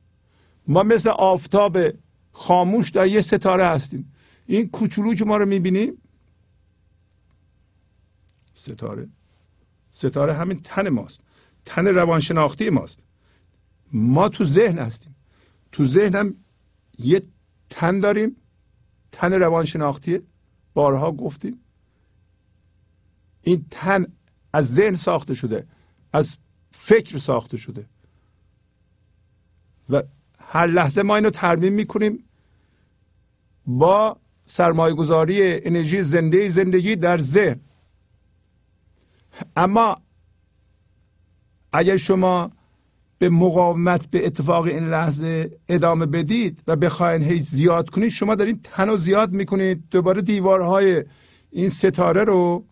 ما 0.67 0.83
مثل 0.83 1.09
آفتاب 1.09 1.79
خاموش 2.33 2.91
در 2.91 3.07
یه 3.07 3.21
ستاره 3.21 3.67
هستیم. 3.67 4.13
این 4.47 4.69
کوچولو 4.69 5.15
که 5.15 5.25
ما 5.25 5.37
رو 5.37 5.47
می‌بینیم 5.47 6.03
ستاره. 8.53 9.09
ستاره 9.91 10.35
همین 10.35 10.61
تن 10.61 10.89
ماست. 10.89 11.21
تن 11.65 11.87
روانشناختی 11.87 12.71
ماست. 12.71 13.05
ما 13.93 14.29
تو 14.29 14.45
ذهن 14.45 14.79
هستیم. 14.79 15.17
تو 15.73 15.87
ذهن 15.87 16.15
هم 16.15 16.35
یه 16.99 17.23
تن 17.71 18.01
داریم. 18.01 18.37
تن 19.13 19.33
روانشناختی. 19.33 20.21
بارها 20.75 21.13
گفتیم. 21.13 21.61
این 23.43 23.67
تن 23.71 24.07
از 24.53 24.75
ذهن 24.75 24.95
ساخته 24.95 25.35
شده 25.35 25.67
از 26.13 26.37
فکر 26.71 27.19
ساخته 27.19 27.57
شده. 27.57 27.87
و 29.91 30.03
هر 30.39 30.67
لحظه 30.67 31.03
ما 31.03 31.17
اینو 31.17 31.31
ترمیم 31.31 31.73
می‌کنیم 31.73 32.25
با 33.67 34.17
سرمایه 34.47 34.95
گذاری 34.95 35.67
انرژی 35.67 36.03
زنده 36.03 36.49
زندگی 36.49 36.97
در 36.97 37.19
ذهن. 37.19 37.61
اما 39.57 39.97
اگر 41.73 41.97
شما 41.97 42.51
به 43.19 43.29
مقاومت 43.29 44.11
به 44.11 44.27
اتفاق 44.27 44.65
این 44.65 44.91
لحظه 44.91 45.59
ادامه 45.69 46.07
بدید 46.07 46.63
و 46.67 46.77
بخواین 46.77 47.23
هی 47.23 47.39
زیاد 47.39 47.91
کنید 47.91 48.09
شما 48.09 48.35
دارین 48.35 48.61
تن 48.63 48.89
و 48.89 48.97
زیاد 48.97 49.33
می‌کنید. 49.33 49.85
دوباره 49.91 50.23
دیوارهای 50.23 51.05
این 51.51 51.69
ستاره 51.69 52.25
رو 52.25 52.65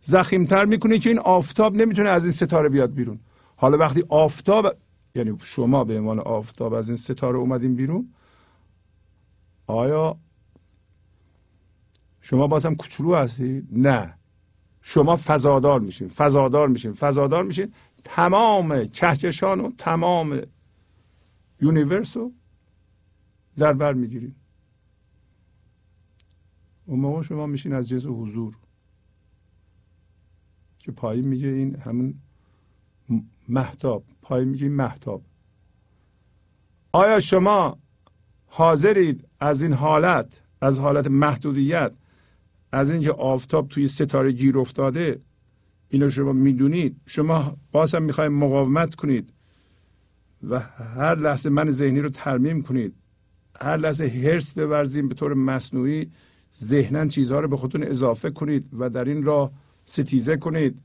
زخیمتر 0.00 0.64
می‌کنید 0.64 1.02
که 1.02 1.10
این 1.10 1.18
آفتاب 1.18 1.76
نمی‌تونه 1.76 2.08
از 2.08 2.24
این 2.24 2.32
ستاره 2.32 2.68
بیاد 2.68 2.94
بیرون. 2.94 3.20
حالا 3.56 3.78
وقتی 3.78 4.04
آفتاب 4.08 4.76
یعنی 5.14 5.38
شما 5.42 5.84
به 5.84 5.98
عنوان 5.98 6.18
آفتاب 6.18 6.72
از 6.74 6.88
این 6.88 6.96
ستاره 6.96 7.38
اومدین 7.38 7.74
بیرون 7.74 8.14
آیا 9.66 10.16
شما 12.20 12.46
بازم 12.46 12.74
کوچولو 12.74 13.14
هستی؟ 13.14 13.68
نه. 13.72 14.14
شما 14.82 15.16
فضادار 15.16 15.80
میشین 15.80 16.08
فضادار 16.08 16.68
میشین 16.68 16.92
فضادار 16.92 17.44
میشین. 17.44 17.74
تمام 18.04 18.84
کهکشان 18.84 19.60
و 19.60 19.70
تمام 19.78 20.40
یونیورس 21.60 22.16
رو 22.16 22.32
در 23.58 23.72
بر 23.72 23.92
می‌گیرین. 23.92 24.34
اون 26.86 27.00
موقع 27.00 27.22
شما 27.22 27.46
میشین 27.46 27.72
از 27.72 27.88
جنس 27.88 28.06
حضور. 28.06 28.54
که 30.90 30.96
پایین 30.96 31.28
میگه 31.28 31.48
این 31.48 31.76
همون 31.76 32.14
محتاب 33.48 34.04
پایین 34.22 34.48
میگه 34.48 34.66
این 34.66 34.74
محتاب 34.74 35.22
آیا 36.92 37.20
شما 37.20 37.78
حاضرید 38.46 39.28
از 39.40 39.62
این 39.62 39.72
حالت 39.72 40.42
از 40.60 40.78
حالت 40.78 41.06
محدودیت 41.06 41.92
از 42.72 42.90
اینکه 42.90 43.12
آفتاب 43.12 43.68
توی 43.68 43.88
ستاره 43.88 44.32
گیر 44.32 44.58
افتاده 44.58 45.20
اینو 45.88 46.10
شما 46.10 46.32
می‌دونید؟ 46.32 46.96
شما 47.06 47.56
باز 47.72 47.94
هم 47.94 48.02
می‌خواید 48.02 48.32
مقاومت 48.32 48.94
کنید 48.94 49.32
و 50.48 50.60
هر 50.96 51.14
لحظه 51.14 51.50
من 51.50 51.70
ذهنی 51.70 52.00
رو 52.00 52.08
ترمیم 52.08 52.62
کنید. 52.62 52.94
هر 53.60 53.76
لحظه 53.76 54.08
هرس 54.08 54.58
بورزیم 54.58 55.08
به 55.08 55.14
طور 55.14 55.34
مصنوعی 55.34 56.10
ذهنا 56.58 57.06
چیزها 57.06 57.40
رو 57.40 57.48
به 57.48 57.56
خودتون 57.56 57.82
اضافه 57.82 58.30
کنید 58.30 58.68
و 58.78 58.90
در 58.90 59.04
این 59.04 59.22
راه 59.22 59.52
ستیزه 59.84 60.36
کنید. 60.36 60.82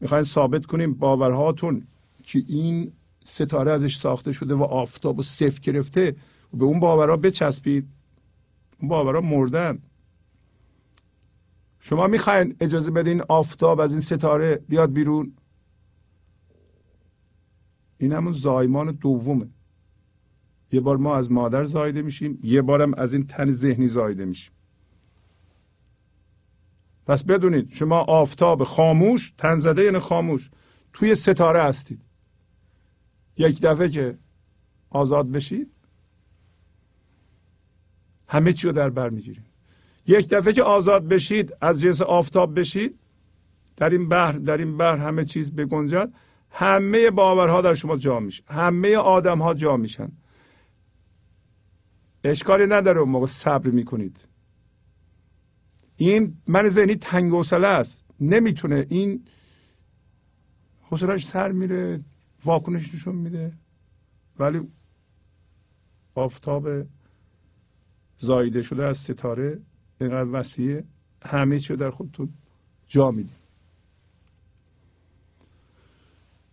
می‌خواین 0.00 0.24
ثابت 0.24 0.66
کنیم 0.66 0.94
باورهاتون 0.94 1.86
که 2.22 2.42
این 2.48 2.92
ستاره 3.24 3.72
ازش 3.72 3.96
ساخته 3.96 4.32
شده 4.32 4.54
و 4.54 4.62
آفتاب 4.62 5.18
و 5.18 5.22
صفر 5.22 5.60
گرفته 5.60 6.16
و 6.54 6.56
به 6.56 6.64
اون 6.64 6.80
باورها 6.80 7.16
بچسبید. 7.16 7.88
اون 8.80 8.88
باورها 8.88 9.20
مردن. 9.20 9.78
شما 11.80 12.06
می‌خواین 12.06 12.56
اجازه 12.60 12.90
بدین 12.90 13.22
آفتاب 13.28 13.80
از 13.80 13.92
این 13.92 14.00
ستاره 14.00 14.60
بیاد 14.68 14.92
بیرون؟ 14.92 15.32
این 17.98 18.12
همون 18.12 18.32
زایمان 18.32 18.90
دومه. 18.90 19.48
یه 20.72 20.80
بار 20.80 20.96
ما 20.96 21.16
از 21.16 21.32
مادر 21.32 21.64
زایده 21.64 22.02
میشیم 22.02 22.38
یه 22.42 22.62
بارم 22.62 22.94
از 22.94 23.14
این 23.14 23.26
تن 23.26 23.50
ذهنی 23.50 23.86
زایده 23.86 24.24
میشیم. 24.24 24.52
پس 27.06 27.24
بدونید 27.24 27.72
شما 27.72 28.00
آفتاب 28.00 28.64
خاموش 28.64 29.32
تن 29.38 29.58
زده 29.58 29.84
یعنی 29.84 29.98
خاموش. 29.98 30.50
توی 30.92 31.14
ستاره 31.14 31.62
هستید. 31.62 32.02
یک 33.38 33.60
دفعه 33.60 33.88
که 33.88 34.18
آزاد 34.90 35.30
بشید 35.30 35.70
همه 38.28 38.52
چی 38.52 38.66
رو 38.66 38.72
در 38.72 38.90
بر 38.90 39.08
می‌گیرید. 39.08 39.50
یک 40.06 40.28
دفعه 40.28 40.52
که 40.52 40.62
آزاد 40.62 41.08
بشید 41.08 41.52
از 41.60 41.80
جنس 41.80 42.02
آفتاب 42.02 42.58
بشید 42.58 42.98
در 43.76 43.90
این 43.90 44.08
بحر 44.08 44.32
در 44.32 44.56
این 44.56 44.76
بحر 44.76 44.96
همه 44.96 45.24
چیز 45.24 45.52
بگنجد. 45.52 46.12
همه 46.50 47.10
باورها 47.10 47.60
در 47.60 47.74
شما 47.74 47.96
جا 47.96 48.20
میشه. 48.20 48.42
همه 48.46 48.96
آدم 48.96 49.38
ها 49.38 49.54
جا 49.54 49.76
میشن. 49.76 50.12
اشکالی 52.24 52.66
نداره 52.66 53.00
اون 53.00 53.08
موقع 53.08 53.26
صبر 53.26 53.70
می‌کنید. 53.70 54.28
این 56.00 56.36
من 56.46 56.68
ذهنی 56.68 56.94
تنگ 56.94 57.30
حوصله 57.32 57.66
است. 57.66 58.04
نمی‌تونه. 58.20 58.86
این 58.88 59.24
حوصلهش 60.82 61.26
سر 61.26 61.52
میره 61.52 62.00
واکنش 62.44 62.94
نشون 62.94 63.14
میده. 63.14 63.52
ولی 64.38 64.60
آفتاب 66.14 66.68
زایده 68.16 68.62
شده 68.62 68.84
از 68.84 68.96
ستاره 68.96 69.60
اینقدر 70.00 70.30
وسیعه. 70.32 70.84
همه 71.22 71.58
چی 71.58 71.76
در 71.76 71.90
خودتون 71.90 72.28
جا 72.88 73.10
میده 73.10 73.32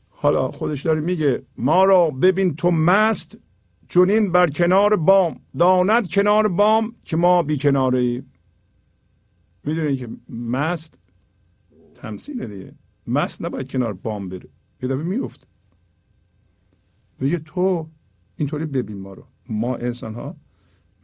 حالا 0.09 0.51
خودش 0.51 0.81
داره 0.81 1.01
میگه 1.01 1.43
ما 1.57 1.85
را 1.85 2.09
ببین 2.09 2.55
تو 2.55 2.71
مست 2.71 3.37
چونین 3.87 4.31
بر 4.31 4.47
کنار 4.47 4.95
بام. 4.95 5.39
داند 5.57 6.09
کنار 6.09 6.47
بام 6.47 6.95
که 7.03 7.17
ما 7.17 7.43
بی 7.43 7.57
کناره 7.57 8.23
می‌دونین 9.67 9.95
که 9.95 10.09
مست 10.29 10.99
تمثیل 11.95 12.47
دیگه. 12.47 12.75
مست 13.07 13.41
نباید 13.41 13.71
کنار 13.71 13.93
بام 13.93 14.29
بره. 14.29 14.49
یه 14.81 14.89
دفعه 14.89 15.03
میفته 15.03 15.47
میگه 17.19 17.39
تو 17.39 17.89
اینطوری 18.37 18.65
ببین 18.65 18.97
ما 18.97 19.13
رو. 19.13 19.25
ما 19.49 19.75
انسان 19.75 20.13
ها 20.15 20.35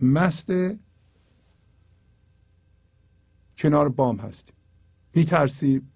مست 0.02 0.52
کنار 3.58 3.90
بام 3.90 4.18
هستیم. 4.18 4.56
میترسیم. 5.16 5.92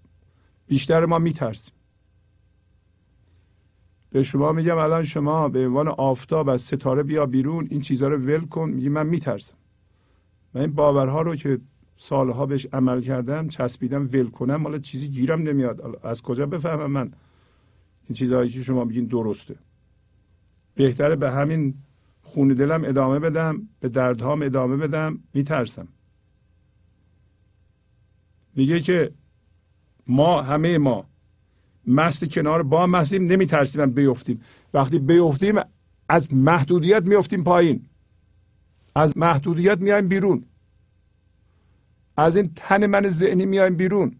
بیشتر 0.67 1.05
ما 1.05 1.19
میترسیم. 1.19 1.73
به 4.09 4.23
شما 4.23 4.51
میگم 4.51 4.77
الان 4.77 5.03
شما 5.03 5.49
به 5.49 5.67
عنوان 5.67 5.87
آفتاب 5.87 6.49
از 6.49 6.61
ستاره 6.61 7.03
بیا 7.03 7.25
بیرون 7.25 7.67
این 7.69 7.81
چیزها 7.81 8.09
رو 8.09 8.17
ول 8.17 8.45
کن. 8.45 8.69
میگی 8.69 8.89
من 8.89 9.07
میترسم. 9.07 9.57
من 10.53 10.61
این 10.61 10.71
باورها 10.71 11.21
رو 11.21 11.35
که 11.35 11.59
سالها 11.97 12.45
بهش 12.45 12.67
عمل 12.73 13.01
کردم 13.01 13.47
چسبیدم 13.47 14.07
ول 14.13 14.29
کنم 14.29 14.55
مالا 14.55 14.77
چیزی 14.77 15.07
گیرم 15.07 15.41
نمیاد. 15.41 15.99
از 16.03 16.21
کجا 16.21 16.45
بفهمم 16.45 16.91
من 16.91 17.11
این 18.07 18.15
چیزهایی 18.15 18.49
که 18.49 18.61
شما 18.61 18.83
میگین 18.83 19.05
درسته؟ 19.05 19.55
بهتره 20.75 21.15
به 21.15 21.31
همین 21.31 21.73
خون 22.21 22.47
دلم 22.47 22.83
ادامه 22.85 23.19
بدم 23.19 23.69
به 23.79 23.89
دردهام 23.89 24.41
ادامه 24.41 24.77
بدم 24.77 25.19
میترسم. 25.33 25.87
میگه 28.55 28.79
که 28.79 29.11
ما 30.07 30.41
همه 30.41 30.77
ما 30.77 31.05
مست 31.87 32.25
کنار 32.25 32.63
با 32.63 32.87
مستیم 32.87 33.23
نمیترسیم 33.23 33.85
بیفتیم. 33.85 34.41
وقتی 34.73 34.99
بیفتیم 34.99 35.55
از 36.09 36.33
محدودیت 36.33 37.03
میفتیم 37.03 37.43
پایین. 37.43 37.85
از 38.95 39.17
محدودیت 39.17 39.81
میایم 39.81 40.07
بیرون. 40.07 40.43
از 42.17 42.35
این 42.35 42.51
تن 42.55 42.85
من 42.85 43.09
ذهنی 43.09 43.45
میایم 43.45 43.75
بیرون. 43.75 44.19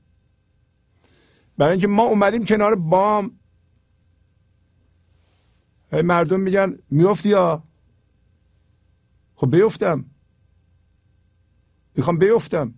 برای 1.58 1.72
اینکه 1.72 1.88
ما 1.88 2.04
اومدیم 2.04 2.46
کنار 2.46 2.76
بام. 2.76 3.40
مردم 5.92 6.40
میگن 6.40 6.78
میفتی 6.90 7.30
یا؟ 7.30 7.64
خب 9.36 9.52
بیفتم. 9.52 10.06
می‌خوام 11.96 12.18
بیفتم. 12.18 12.74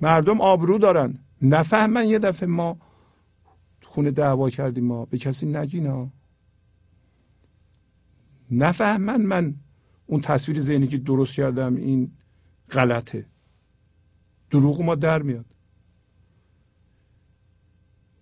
مردم 0.00 0.40
آبرو 0.40 0.78
دارن. 0.78 1.18
نفهمن 1.42 2.06
یه 2.06 2.18
دفعه 2.18 2.48
ما 2.48 2.78
خونه 3.82 4.10
دعوا 4.10 4.50
کردیم 4.50 4.84
ما 4.84 5.04
به 5.04 5.18
کسی 5.18 5.46
نگینا 5.46 6.08
نفهمن 8.50 9.22
من 9.22 9.54
اون 10.06 10.20
تصویر 10.20 10.60
ذهنی 10.60 10.86
که 10.86 10.98
درست 10.98 11.34
کردم 11.34 11.76
این 11.76 12.10
غلطه. 12.70 13.26
دروغ 14.50 14.82
ما 14.82 14.94
در 14.94 15.22
میاد. 15.22 15.46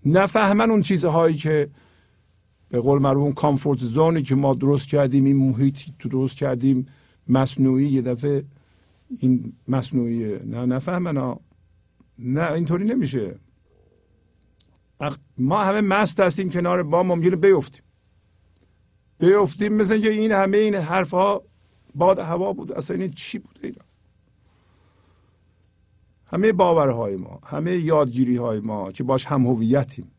نفهمن 0.07 0.71
اون 0.71 0.83
چیزهایی 0.83 1.37
که 1.37 1.71
به 2.69 2.81
قول 2.81 3.07
اون 3.07 3.33
کامفورت 3.33 3.79
زونی 3.79 4.23
که 4.23 4.35
ما 4.35 4.55
درست 4.55 4.89
کردیم 4.89 5.25
این 5.25 5.37
محیطی 5.37 5.95
درست 6.11 6.37
کردیم 6.37 6.87
مصنوعی 7.29 7.89
یه 7.89 8.03
دفعه 8.03 8.45
این 9.19 9.53
مصنوعیه 9.69 10.43
نه 10.45 10.67
نفهمن 10.67 11.37
نه 12.19 12.53
اینطوری 12.53 12.85
نمیشه. 12.85 13.35
ما 15.39 15.65
همه 15.65 15.81
مست 15.81 16.21
هستیم 16.21 16.51
کنار 16.51 16.83
با 16.83 17.03
ممکنه 17.03 17.37
بیفتیم. 17.37 17.83
بیفتیم 19.19 19.73
مثل 19.73 20.01
که 20.01 20.11
این 20.11 20.33
همه 20.33 20.57
این 20.57 20.75
حرف 20.75 21.11
ها 21.11 21.43
باد 21.95 22.19
هوا 22.19 22.53
بود. 22.53 22.73
اصلا 22.73 22.97
این 22.97 23.11
چی 23.11 23.39
بود 23.39 23.59
اینا؟ 23.63 23.85
همه 26.27 26.53
باورهای 26.53 27.17
ما 27.17 27.41
همه 27.47 27.77
یادگیری 27.77 28.37
های 28.37 28.61
ما 28.61 28.93
که 28.93 29.05
باش 29.05 29.27
هم 29.27 29.47
هویتیم. 29.47 30.11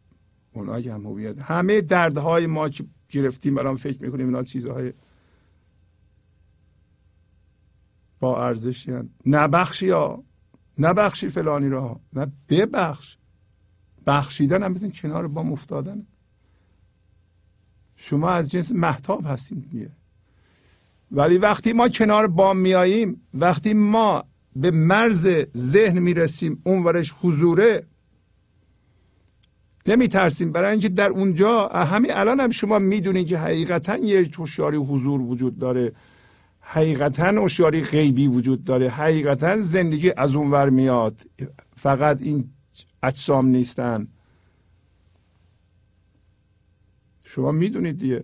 اونها 0.54 0.82
که 0.82 0.94
هم 0.94 1.06
هویت. 1.06 1.42
همه 1.42 1.82
دردهای 1.82 2.48
ما 2.48 2.70
که 2.70 2.86
گرفتیم 3.10 3.56
برام 3.56 3.76
فکر 3.76 4.02
می‌کنیم 4.04 4.26
اینا 4.26 4.44
چیزهای 4.44 4.94
با 8.20 8.46
ارزشی 8.46 8.92
نبخشی 9.26 9.90
ها 9.90 10.24
نبخشی 10.80 11.30
فلانی 11.30 11.70
را 11.70 12.00
نه 12.14 12.32
ببخش. 12.50 13.18
بخشیدن 14.08 14.64
هم 14.64 14.74
بزن 14.74 14.90
کنار 14.90 15.28
بام 15.28 15.52
افتادن. 15.52 16.08
شما 17.96 18.30
از 18.30 18.52
جنس 18.52 18.72
محتاب 18.72 19.26
هستیم 19.26 19.70
میه 19.72 19.92
ولی 21.16 21.38
وقتی 21.38 21.74
ما 21.74 21.90
کنار 21.90 22.28
بام 22.28 22.58
میاییم 22.58 23.22
وقتی 23.34 23.74
ما 23.74 24.24
به 24.56 24.72
مرز 24.72 25.28
ذهن 25.58 26.00
می‌رسیم 26.00 26.62
اونورش 26.66 27.14
حضوره 27.22 27.84
نمیترسیم. 29.88 30.52
برای 30.52 30.72
اینکه 30.72 30.90
در 30.90 31.10
اونجا 31.10 31.68
همین 31.68 32.12
الان 32.14 32.40
هم 32.40 32.50
شما 32.50 32.80
می‌دونید 32.80 33.28
که 33.28 33.38
حقیقتا 33.38 33.98
یه 33.98 34.30
هوشیاری 34.38 34.78
حضور 34.78 35.22
وجود 35.22 35.60
داره. 35.60 35.92
حقیقتا 36.60 37.26
هوشیاری 37.26 37.82
غیبی 37.82 38.28
وجود 38.28 38.64
داره. 38.64 38.90
حقیقتا 38.90 39.58
زندگی 39.58 40.12
از 40.18 40.36
اونور 40.36 40.70
میاد. 40.70 41.22
فقط 41.76 42.22
این 42.22 42.50
اجسام 43.04 43.48
نیستن. 43.48 44.08
شما 47.26 47.52
می‌دونید 47.52 47.98
دیگه. 47.98 48.24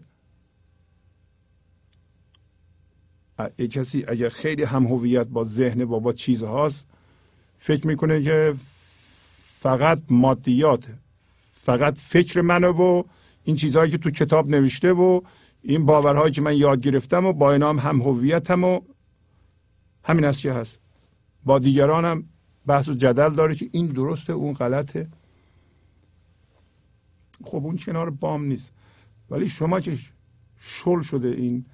یه 3.57 3.67
کسی 3.67 4.05
اگر 4.07 4.29
خیلی 4.29 4.63
هم 4.63 4.85
هویت 4.85 5.27
با 5.27 5.43
ذهن 5.43 5.85
با 5.85 5.99
با 5.99 6.11
چیزهاست 6.11 6.87
فکر 7.59 7.87
می‌کنه 7.87 8.21
که 8.21 8.53
فقط 9.59 9.99
مادیات 10.09 10.87
فقط 11.53 11.97
فکر 11.97 12.41
منه 12.41 12.67
و 12.67 13.03
این 13.43 13.55
چیزهایی 13.55 13.91
که 13.91 13.97
تو 13.97 14.09
کتاب 14.09 14.49
نوشته 14.49 14.93
و 14.93 15.21
این 15.61 15.85
باورهایی 15.85 16.31
که 16.31 16.41
من 16.41 16.57
یاد 16.57 16.81
گرفتم 16.81 17.25
و 17.25 17.33
با 17.33 17.51
اینا 17.51 17.73
هم 17.73 18.01
هویتم 18.01 18.63
و 18.63 18.79
همین 20.03 20.25
است 20.25 20.41
که 20.41 20.53
هست. 20.53 20.79
با 21.45 21.59
دیگران 21.59 22.05
هم 22.05 22.23
بحث 22.67 22.89
و 22.89 22.93
جدل 22.93 23.29
داره 23.29 23.55
که 23.55 23.69
این 23.71 23.87
درسته 23.87 24.33
اون 24.33 24.53
غلطه. 24.53 25.07
خب 27.43 27.65
اون 27.65 27.77
کنار 27.77 28.09
بام 28.09 28.45
نیست. 28.45 28.73
ولی 29.29 29.49
شما 29.49 29.79
که 29.79 29.97
شل 30.57 31.01
شده 31.01 31.27
این 31.27 31.65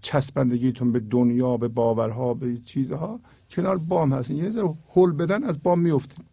چسبندگیتون 0.00 0.92
به 0.92 1.00
دنیا 1.00 1.56
به 1.56 1.68
باورها 1.68 2.34
به 2.34 2.56
چیزها 2.56 3.20
کنار 3.50 3.78
بام 3.78 4.12
هستین. 4.12 4.36
یه 4.36 4.50
ذره 4.50 4.74
هل 4.94 5.12
بدن 5.12 5.44
از 5.44 5.62
بام 5.62 5.80
میفتین. 5.80 6.24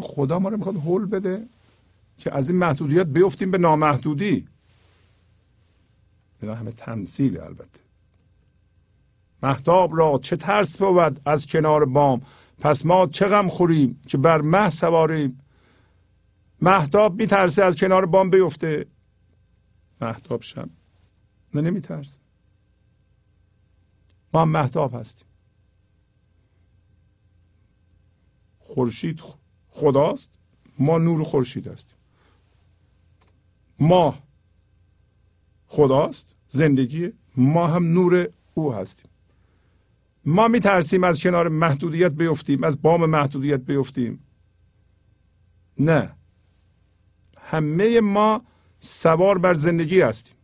خدا 0.00 0.38
ما 0.38 0.48
رو 0.48 0.56
می‌خواد 0.56 0.76
هل 0.76 1.06
بده 1.06 1.46
که 2.18 2.34
از 2.34 2.50
این 2.50 2.58
محدودیت 2.58 3.06
بیفتیم 3.06 3.50
به 3.50 3.58
نامحدودی. 3.58 4.48
اینا 6.42 6.54
همه 6.54 6.70
تمثیل 6.70 7.40
البته. 7.40 7.80
محتاب 9.42 9.96
را 9.96 10.18
چه 10.22 10.36
ترس 10.36 10.78
بود 10.78 11.20
از 11.24 11.46
کنار 11.46 11.84
بام. 11.84 12.22
پس 12.58 12.86
ما 12.86 13.06
چه 13.06 13.26
غم 13.26 13.48
خوریم 13.48 14.00
که 14.06 14.18
بر 14.18 14.40
مه 14.40 14.68
سواریم. 14.68 15.40
محتاب 16.60 17.20
میترسه 17.20 17.64
از 17.64 17.76
کنار 17.76 18.06
بام 18.06 18.30
بیفته. 18.30 18.86
محتاب 20.00 20.42
شم. 20.42 20.70
نه 21.54 21.60
نمیترسه 21.60 22.18
ما 24.32 24.42
هم 24.42 24.48
محتاب 24.48 24.94
هستیم. 24.94 25.28
خورشید 28.58 29.20
خداست. 29.70 30.30
ما 30.78 30.98
نور 30.98 31.24
خورشید 31.24 31.68
هستیم. 31.68 31.96
ما 33.78 34.18
خداست. 35.66 36.34
زندگی 36.48 37.12
ما 37.36 37.66
هم 37.66 37.92
نور 37.92 38.28
او 38.54 38.74
هستیم. 38.74 39.10
ما 40.24 40.48
می 40.48 40.60
ترسیم 40.60 41.04
از 41.04 41.20
کنار 41.20 41.48
محدودیت 41.48 42.12
بیفتیم 42.12 42.64
از 42.64 42.82
بام 42.82 43.06
محدودیت 43.10 43.60
بیفتیم. 43.60 44.24
نه. 45.78 46.12
همه 47.40 48.00
ما 48.00 48.42
سوار 48.80 49.38
بر 49.38 49.54
زندگی 49.54 50.00
هستیم. 50.00 50.36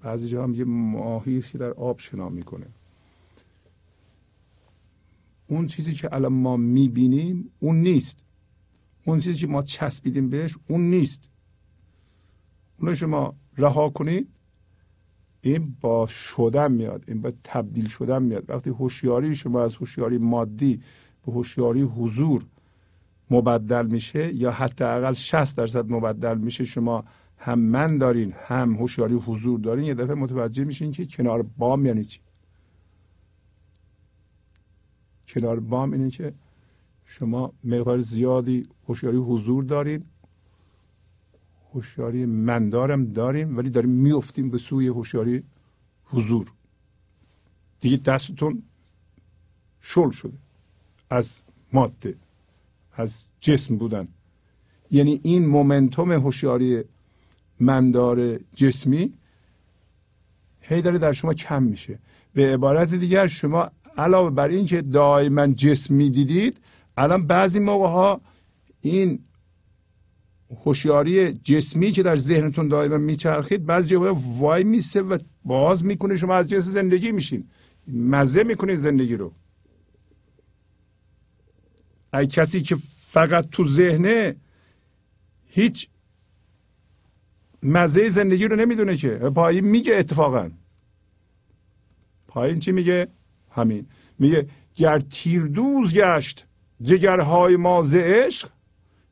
بعضی 0.00 0.28
جا 0.28 0.44
هم 0.44 0.54
یه 0.54 0.64
ماهی 0.64 1.40
که 1.40 1.58
در 1.58 1.70
آب 1.70 2.00
شنا 2.00 2.28
می‌کنه. 2.28 2.66
اون 5.46 5.66
چیزی 5.66 5.94
که 5.94 6.14
الان 6.14 6.32
ما 6.32 6.56
می‌بینیم 6.56 7.50
اون 7.60 7.76
نیست. 7.76 8.24
اون 9.04 9.20
چیزی 9.20 9.40
که 9.40 9.46
ما 9.46 9.62
چسبیدیم 9.62 10.28
بهش 10.28 10.56
اون 10.68 10.90
نیست. 10.90 11.30
اونو 12.78 12.94
شما 12.94 13.34
رها 13.56 13.90
کنید 13.90 14.28
این 15.40 15.76
با 15.80 16.06
شدن 16.06 16.72
میاد 16.72 17.04
این 17.08 17.20
با 17.20 17.32
تبدیل 17.44 17.88
شدن 17.88 18.22
میاد. 18.22 18.50
وقتی 18.50 18.70
هوشیاری 18.70 19.36
شما 19.36 19.62
از 19.62 19.74
هوشیاری 19.74 20.18
مادی 20.18 20.82
به 21.26 21.32
هوشیاری 21.32 21.82
حضور 21.82 22.44
مبدل 23.30 23.86
میشه 23.86 24.34
یا 24.34 24.50
حداقل 24.50 25.12
60 25.12 25.56
درصد 25.56 25.92
مبدل 25.92 26.38
میشه؟ 26.38 26.64
شما 26.64 27.04
هم 27.38 27.58
من 27.58 27.98
دارین 27.98 28.34
هم 28.36 28.74
هوشیاری 28.74 29.14
حضور 29.14 29.60
دارین. 29.60 29.84
یه 29.84 29.94
دفعه 29.94 30.14
متوجه 30.14 30.64
میشین 30.64 30.92
که 30.92 31.06
کنار 31.06 31.42
بام 31.42 31.86
یعنی 31.86 32.04
چی؟ 32.04 32.20
کنار 35.28 35.60
بام 35.60 35.92
اینه 35.92 36.10
که 36.10 36.34
شما 37.04 37.52
مقدار 37.64 37.98
زیادی 37.98 38.66
هوشیاری 38.88 39.16
حضور 39.16 39.64
دارین 39.64 40.04
هوشیاری 41.74 42.26
من 42.26 42.68
دارم 42.68 43.12
داریم 43.12 43.56
ولی 43.56 43.70
داریم 43.70 43.90
میفتیم 43.90 44.50
به 44.50 44.58
سوی 44.58 44.86
هوشیاری 44.88 45.42
حضور. 46.04 46.52
دیگه 47.80 47.96
دستتون 47.96 48.62
شل 49.80 50.10
شده 50.10 50.38
از 51.10 51.40
ماده. 51.72 52.14
از 53.00 53.22
جسم 53.40 53.76
بودن. 53.76 54.08
یعنی 54.90 55.20
این 55.24 55.46
مومنتوم 55.46 56.12
هوشیاری 56.12 56.82
مندار 57.60 58.38
جسمی 58.54 59.12
هی 60.60 60.82
داره 60.82 60.98
در 60.98 61.12
شما 61.12 61.34
کم 61.34 61.62
میشه. 61.62 61.98
به 62.34 62.54
عبارت 62.54 62.94
دیگر 62.94 63.26
شما 63.26 63.70
علاوه 63.96 64.30
بر 64.30 64.48
اینکه 64.48 64.82
دائما 64.82 65.46
جسمی 65.46 66.10
دیدید 66.10 66.60
الان 66.96 67.26
بعضی 67.26 67.58
موقع 67.58 67.86
ها 67.86 68.20
این 68.80 69.18
هوشیاری 70.64 71.32
جسمی 71.32 71.92
که 71.92 72.02
در 72.02 72.16
ذهنتون 72.16 72.68
دائما 72.68 72.96
میچرخید 72.96 73.66
بعضی 73.66 73.88
جاهای 73.88 74.14
وای 74.38 74.64
میسته 74.64 75.02
و 75.02 75.18
باز 75.44 75.84
می‌کنه 75.84 76.16
شما 76.16 76.34
از 76.34 76.48
جنس 76.48 76.64
زندگی 76.64 77.12
میشین. 77.12 77.48
مزه 77.88 78.42
می‌کنید 78.44 78.76
زندگی 78.76 79.16
رو. 79.16 79.32
ای 82.14 82.26
کسی 82.26 82.62
که 82.62 82.76
فقط 82.96 83.50
تو 83.50 83.64
ذهنه 83.64 84.36
هیچ 85.46 85.88
مزه 87.62 88.08
زندگی 88.08 88.44
رو 88.44 88.56
نمی‌دونه 88.56 88.96
که. 88.96 89.10
پایین 89.10 89.64
میگه 89.64 89.96
اتفاقا. 89.96 90.50
پایین 92.28 92.58
چی 92.58 92.72
میگه؟ 92.72 93.08
همین. 93.50 93.86
میگه 94.18 94.48
گر 94.74 94.98
تیردوز 94.98 95.94
گشت 95.94 96.46
جگرهای 96.82 97.56
ما 97.56 97.82
ز 97.82 97.94
عشق 97.94 98.50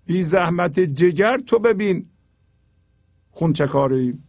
بی 0.07 0.23
زحمت 0.23 0.81
جگر 0.81 1.39
تو 1.39 1.59
ببین. 1.59 2.09
خونچکاریم 3.31 4.29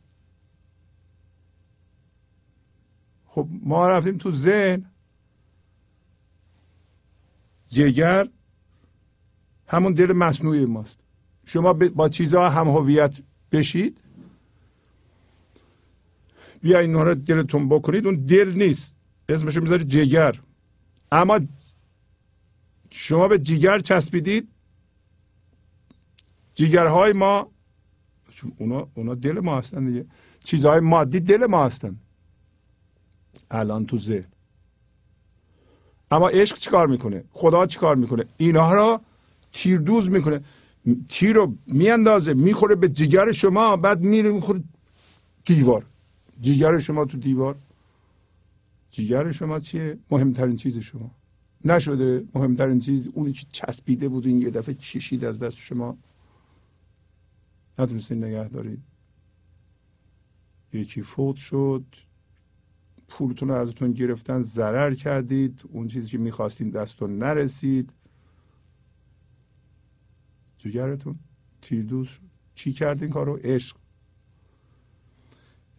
خب 3.26 3.48
ما 3.64 3.90
رفتیم 3.90 4.18
تو 4.18 4.32
ذهن. 4.32 4.92
جگر 7.70 8.28
همون 9.68 9.94
دل 9.94 10.14
مصنوعی 10.14 10.66
ماست. 10.66 11.00
شما 11.46 11.74
با 11.74 12.10
چیزها 12.10 12.50
هم 12.50 12.68
هویت 12.68 13.22
بشید. 13.52 13.98
بیاین 16.62 16.90
اونها 16.90 17.04
رو 17.04 17.16
دلتون 17.16 17.70
بکنید. 17.70 18.06
اون 18.06 18.16
دل 18.16 18.54
نیست. 18.56 18.96
اسمشو 19.30 19.62
می‌ذارید 19.62 19.88
جگر. 19.88 20.40
اما 21.12 21.40
شما 22.90 23.28
به 23.28 23.40
جگر 23.40 23.80
چسبیدید. 23.80 24.48
جیگرهای 26.56 27.14
ما 27.14 27.52
چون 28.30 28.54
اونا, 28.58 28.88
اونا 28.94 29.16
دل 29.16 29.40
ما 29.40 29.58
هستن 29.58 29.86
دیگه. 29.86 30.06
چیزهای 30.44 30.80
مادی 30.80 31.20
دل 31.20 31.46
ما 31.46 31.66
هستن. 31.66 31.98
الان 33.52 33.86
تو 33.86 33.98
ذهن. 33.98 34.26
اما 36.12 36.30
عشق 36.30 36.58
چیکار 36.58 36.88
می‌کنه؟ 36.88 37.24
خدا 37.32 37.66
چیکار 37.66 37.96
می‌کنه؟ 37.96 38.26
اینها 38.38 38.74
را 38.74 39.02
تیردوز 39.58 40.10
می‌کنه. 40.10 40.42
تیر 41.10 41.36
رو 41.36 41.56
میاندازه 41.68 42.34
می‌خوره 42.34 42.76
به 42.76 42.88
جگر 42.90 43.32
شما 43.32 43.78
بعد 43.78 44.02
میره 44.02 44.32
می‌خوره 44.32 44.64
دیوار. 45.46 45.86
جگر 46.42 46.80
شما 46.80 47.06
تو 47.06 47.18
دیوار. 47.18 47.56
جگر 48.90 49.32
شما 49.32 49.60
چیه؟ 49.60 49.98
مهمترین 50.12 50.56
چیز 50.56 50.80
شما. 50.80 51.12
نشده 51.66 52.26
مهمترین 52.36 52.80
چیز 52.80 53.10
اونی 53.14 53.32
که 53.32 53.46
چسبیده 53.52 54.10
بود 54.10 54.28
این 54.28 54.42
یه 54.42 54.50
دفعه 54.50 54.74
کشید 54.74 55.26
از 55.26 55.40
دست 55.40 55.58
شما. 55.58 55.98
نتونستین 57.80 58.24
نگه 58.24 58.48
دارید 58.48 58.82
یکی 60.74 61.02
فوت 61.02 61.36
شد. 61.36 61.86
پولتون 63.08 63.50
رو 63.50 63.56
ازتون 63.56 63.92
گرفتن 63.92 64.42
ضرر 64.42 64.94
کردید. 64.94 65.64
اون 65.74 65.88
چیزی 65.88 66.08
که 66.12 66.18
می‌خواستین 66.18 66.70
دستتون 66.70 67.18
نرسید. 67.18 67.94
جگرتون 70.58 71.20
تیردوز 71.62 72.08
شد. 72.08 72.22
چی 72.56 72.74
کردین 72.74 73.10
کارو؟ 73.10 73.36
عشق. 73.36 73.78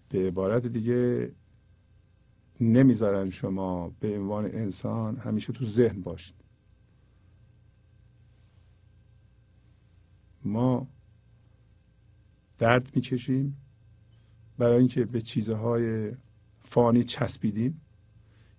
به 0.09 0.27
عبارت 0.27 0.67
دیگه 0.67 1.33
نمی‌ذارن 2.61 3.31
شما 3.31 3.89
به 4.01 4.19
عنوان 4.19 4.45
انسان 4.45 5.17
همیشه 5.17 5.53
تو 5.53 5.65
ذهن 5.65 6.01
باشید. 6.01 6.35
ما 10.45 10.89
درد 12.59 12.97
می‌کشیم 12.97 13.57
برای 14.59 14.79
اینکه 14.79 15.05
به 15.05 15.21
چیزهای 15.21 16.13
فانی 16.61 17.05
چسبیدیم. 17.05 17.81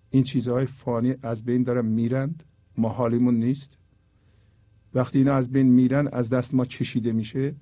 این 0.09 0.23
چیزهای 0.23 0.65
فانی 0.65 1.15
از 1.21 1.43
بین 1.43 1.63
دارن 1.63 1.85
میرند. 1.85 2.43
ما 2.77 2.89
حالیمون 2.89 3.35
نیست. 3.35 3.77
وقتی 4.93 5.17
اینا 5.17 5.33
از 5.33 5.51
بین 5.51 5.67
میرن 5.67 6.07
از 6.07 6.29
دست 6.29 6.53
ما 6.53 6.65
چشیده 6.65 7.11
میشه 7.11 7.55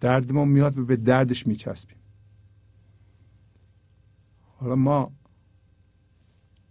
درد 0.00 0.32
ما 0.32 0.44
میاد 0.44 0.78
و 0.78 0.84
به 0.84 0.96
دردش 0.96 1.46
میچسبیم. 1.46 1.96
حالا 4.56 4.76
ما 4.76 5.12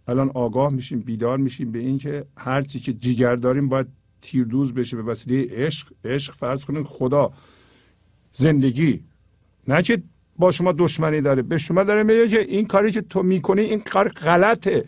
الان 0.07 0.31
آگاه 0.33 0.73
میشیم 0.73 0.99
بیدار 0.99 1.37
میشیم 1.37 1.71
به 1.71 1.79
اینکه 1.79 2.25
هر 2.37 2.61
چی 2.61 2.79
که 2.79 2.93
جیگر 2.93 3.35
داریم 3.35 3.69
باید 3.69 3.87
تیردوز 4.21 4.73
بشه 4.73 4.97
به 4.97 5.03
وسیله 5.03 5.47
عشق 5.51 5.93
عشق 6.05 6.33
فرض 6.33 6.65
کنید 6.65 6.85
خدا. 6.85 7.33
زندگی. 8.33 9.03
نه 9.67 9.81
که 9.81 10.03
با 10.37 10.51
شما 10.51 10.71
دشمنی 10.71 11.21
داره 11.21 11.41
به 11.41 11.57
شما 11.57 11.83
داره 11.83 12.03
میگه 12.03 12.27
که 12.27 12.39
این 12.41 12.65
کاری 12.65 12.91
که 12.91 13.01
تو 13.01 13.23
می‌کنی 13.23 13.61
این 13.61 13.79
کار 13.79 14.09
غلطه. 14.09 14.85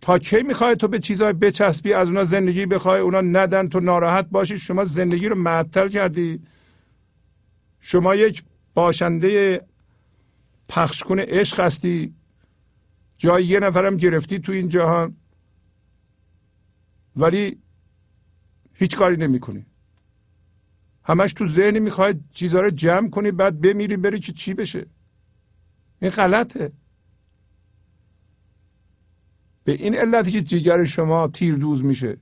تا 0.00 0.18
کی 0.18 0.42
می‌خوای 0.42 0.76
تو 0.76 0.88
به 0.88 0.98
چیزهای 0.98 1.32
بچسبی 1.32 1.92
از 1.92 2.08
اونا 2.08 2.24
زندگی 2.24 2.66
بخوای 2.66 3.00
اونا 3.00 3.20
ندن 3.20 3.68
تو 3.68 3.80
ناراحت 3.80 4.26
باشی 4.30 4.58
شما 4.58 4.84
زندگی 4.84 5.28
رو 5.28 5.36
معطل 5.36 5.88
کردی. 5.88 6.42
شما 7.80 8.14
یک 8.14 8.44
باشنده 8.74 9.60
پخش 10.68 11.02
کنه 11.02 11.24
عشق 11.28 11.60
هستی. 11.60 12.14
جای 13.18 13.44
یه 13.44 13.60
نفرم 13.60 13.96
گرفتی 13.96 14.38
تو 14.38 14.52
این 14.52 14.68
جهان. 14.68 15.16
ولی 17.16 17.58
هیچ 18.74 18.96
کاری 18.96 19.16
نمی‌کنی. 19.16 19.66
همش 21.04 21.32
تو 21.32 21.46
ذهنی 21.46 21.80
می‌خوای 21.80 22.14
چیزها 22.32 22.60
رو 22.60 22.70
جمع 22.70 23.10
کنی 23.10 23.30
بعد 23.30 23.60
بمیری 23.60 23.96
بری 23.96 24.20
که 24.20 24.32
چی 24.32 24.54
بشه. 24.54 24.86
این 26.02 26.10
غلطه. 26.10 26.72
به 29.68 29.74
این 29.74 29.94
علتی 29.94 30.30
که 30.30 30.42
جیگر 30.42 30.84
شما 30.84 31.28
تیر 31.28 31.54
دوز 31.54 31.84
میشه. 31.84 32.16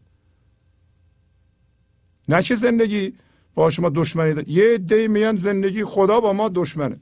نه 2.29 2.43
چه 2.43 2.55
زندگی 2.55 3.15
با 3.55 3.71
شما 3.71 3.89
دشمنی 3.89 4.35
داره. 4.35 4.51
یه 4.51 4.79
دی 4.79 5.09
میان 5.09 5.37
زندگی 5.37 5.85
خدا 5.85 6.21
با 6.21 6.33
ما 6.33 6.49
دشمنه. 6.49 7.01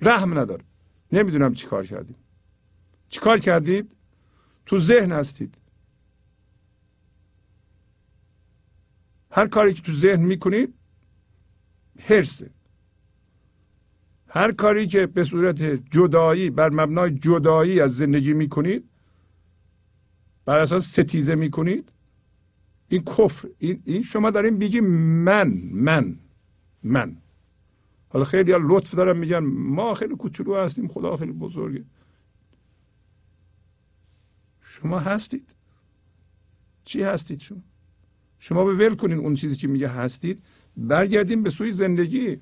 رحم 0.00 0.38
نداره. 0.38 0.64
نمی‌دونم 1.12 1.54
چی 1.54 1.66
کار 1.66 1.86
کردیم. 1.86 2.16
چی 3.08 3.20
کار 3.20 3.38
کردید؟ 3.38 3.96
تو 4.66 4.78
ذهن 4.78 5.12
هستید. 5.12 5.58
هر 9.30 9.46
کاری 9.46 9.72
که 9.72 9.82
تو 9.82 9.92
ذهن 9.92 10.20
می‌کنید 10.20 10.74
هرسه 12.00 12.50
هر 14.34 14.52
کاری 14.52 14.86
که 14.86 15.06
به 15.06 15.24
صورت 15.24 15.62
جدایی 15.62 16.50
بر 16.50 16.70
مبنای 16.70 17.10
جدایی 17.10 17.80
از 17.80 17.96
زندگی 17.96 18.32
می‌کنید 18.32 18.84
بر 20.44 20.58
اساس 20.58 20.86
ستیزه 20.86 21.34
می‌کنید 21.34 21.92
این 22.88 23.04
کفر 23.04 23.48
این, 23.58 23.82
این 23.84 24.02
شما 24.02 24.30
دارین 24.30 24.58
بیگی 24.58 24.80
من 24.80 25.48
من 25.72 26.18
من. 26.82 27.16
حالا 28.08 28.24
خیلی 28.24 28.52
ها 28.52 28.58
لطف 28.62 28.94
دارم 28.94 29.16
میگن 29.16 29.38
ما 29.38 29.94
خیلی 29.94 30.16
کوچولو 30.16 30.56
هستیم 30.56 30.88
خدا 30.88 31.16
خیلی 31.16 31.32
بزرگه. 31.32 31.84
شما 34.60 34.98
هستید. 34.98 35.56
چی 36.84 37.02
هستید 37.02 37.40
شما؟ 37.40 37.62
شما 38.38 38.64
به 38.64 38.74
ول 38.74 38.94
کنین 38.94 39.18
اون 39.18 39.34
چیزی 39.34 39.56
که 39.56 39.68
میگه 39.68 39.88
هستید. 39.88 40.42
برگردیم 40.76 41.42
به 41.42 41.50
سوی 41.50 41.72
زندگی. 41.72 42.40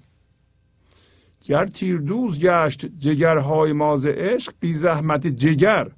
گر 1.44 1.66
تیردوز 1.66 2.40
گشت 2.40 2.86
جگرهای 2.86 3.72
ماز 3.72 4.06
عشق 4.06 4.54
بی 4.60 4.72
زحمت 4.72 5.26
جگر. 5.26 5.92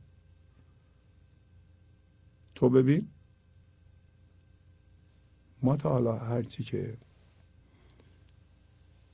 تو 2.55 2.69
ببین. 2.69 3.09
ما 5.63 5.77
تا 5.77 5.89
حالا 5.89 6.17
هرچی 6.17 6.65
که 6.65 6.97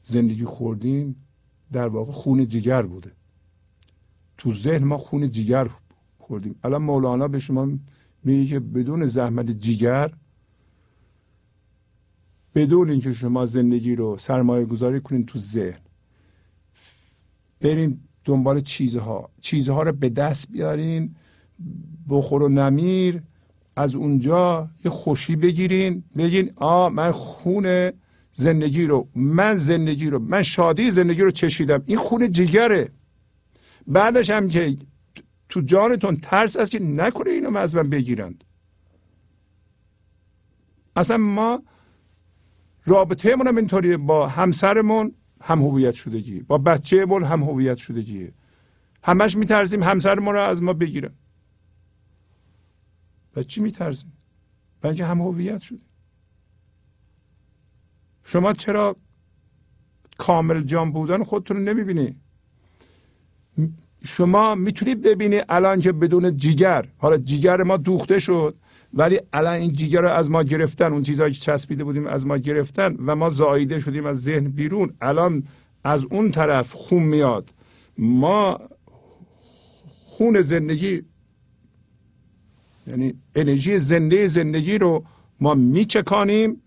زندگی 0.02 0.44
خوردیم 0.44 1.26
در 1.72 1.88
واقع 1.88 2.12
خون 2.12 2.48
جگر 2.48 2.82
بوده. 2.82 3.12
تو 4.38 4.52
ذهن 4.52 4.84
ما 4.84 4.98
خون 4.98 5.30
جگر 5.30 5.70
خوردیم. 6.18 6.54
الان 6.64 6.82
مولانا 6.82 7.28
به 7.28 7.38
شما 7.38 7.68
میگه 8.24 8.50
که 8.50 8.60
بدون 8.60 9.06
زحمت 9.06 9.50
جگر 9.50 10.14
بدون 12.54 12.90
اینکه 12.90 13.12
شما 13.12 13.46
زندگی 13.46 13.96
رو 13.96 14.16
سرمایه 14.16 14.64
گذاری 14.64 15.00
کنین 15.00 15.26
تو 15.26 15.38
ذهن. 15.38 15.89
برین 17.60 18.00
دنبال 18.24 18.60
چیزها. 18.60 19.30
چیزها 19.40 19.82
رو 19.82 19.92
به 19.92 20.08
دست 20.08 20.48
بیارین 20.50 21.16
بخور 22.08 22.42
و 22.42 22.48
نمیر 22.48 23.22
از 23.76 23.94
اونجا 23.94 24.70
یه 24.84 24.90
خوشی 24.90 25.36
بگیرین 25.36 26.04
بگین 26.16 26.52
آ 26.56 26.88
من 26.88 27.10
خون 27.10 27.90
زندگی 28.32 28.84
رو 28.84 29.08
من 29.14 29.56
زندگی 29.56 30.10
رو 30.10 30.18
من 30.18 30.42
شادی 30.42 30.90
زندگی 30.90 31.22
رو 31.22 31.30
چشیدم. 31.30 31.82
این 31.86 31.98
خون 31.98 32.32
جگره. 32.32 32.88
بعدش 33.86 34.30
هم 34.30 34.48
که 34.48 34.76
تو 35.48 35.60
جانتون 35.60 36.16
ترس 36.16 36.56
است 36.56 36.70
که 36.70 36.82
نکنه 36.82 37.30
اینو 37.30 37.56
از 37.56 37.74
من 37.74 37.90
بگیرند. 37.90 38.44
اصلا 40.96 41.16
ما 41.16 41.62
رابطه 42.84 43.36
هم 43.36 43.56
اینطوریه 43.56 43.96
با 43.96 44.28
همسرمون. 44.28 45.14
هم 45.42 45.62
هویت 45.62 45.94
شدگی 45.94 46.40
با 46.40 46.58
بچهمون 46.58 47.24
هم 47.24 47.42
هویت 47.42 47.76
شدگیه 47.76 48.32
همش 49.04 49.36
میترسیم 49.36 49.82
همسرمون 49.82 50.34
رو 50.34 50.40
از 50.40 50.62
ما 50.62 50.72
بگیرن. 50.72 51.12
و 53.36 53.42
چی 53.42 53.60
میترسیم؟ 53.60 54.12
بلکه 54.80 55.04
هم 55.04 55.20
هویت 55.20 55.58
شده 55.58 55.78
شما 58.24 58.52
چرا 58.52 58.96
کامل 60.18 60.62
جان 60.62 60.92
بودن 60.92 61.24
خودتون 61.24 61.56
رو 61.56 61.62
نمی‌بینی؟ 61.62 62.16
شما 64.04 64.54
می‌تونید 64.54 65.02
ببینی 65.02 65.40
الان 65.48 65.80
که 65.80 65.92
بدون 65.92 66.36
جیگر 66.36 66.88
حالا 66.98 67.16
جیگر 67.16 67.62
ما 67.62 67.76
دوخته 67.76 68.18
شد. 68.18 68.56
ولی 68.94 69.20
الان 69.32 69.54
این 69.54 69.72
جیگر 69.72 70.00
رو 70.00 70.08
از 70.08 70.30
ما 70.30 70.42
گرفتن 70.42 70.92
اون 70.92 71.02
چیزهایی 71.02 71.32
که 71.32 71.40
چسبیده 71.40 71.84
بودیم 71.84 72.06
از 72.06 72.26
ما 72.26 72.36
گرفتن 72.36 72.96
و 73.06 73.16
ما 73.16 73.30
زاییده 73.30 73.78
شدیم 73.78 74.06
از 74.06 74.22
ذهن 74.22 74.44
بیرون 74.44 74.94
الان 75.00 75.44
از 75.84 76.04
اون 76.04 76.30
طرف 76.30 76.72
خون 76.72 77.02
میاد. 77.02 77.50
ما 77.98 78.58
خون 80.04 80.42
زندگی 80.42 81.02
یعنی 82.86 83.14
انرژی 83.34 83.78
زنده 83.78 84.28
زندگی 84.28 84.78
رو 84.78 85.04
ما 85.40 85.54
میچکانیم. 85.54 86.62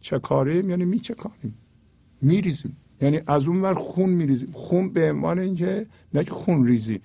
چکاریم؟ 0.00 0.70
یعنی 0.70 0.84
میچکانیم. 0.84 1.58
میریزیم. 2.22 2.76
یعنی 3.00 3.20
از 3.26 3.48
اون 3.48 3.62
ور 3.62 3.74
خون 3.74 4.10
میریزیم. 4.10 4.50
خون 4.52 4.92
به 4.92 5.10
عنوان 5.10 5.38
اینکه 5.38 5.86
نه 6.14 6.24
خون 6.24 6.66
ریزی 6.66 7.00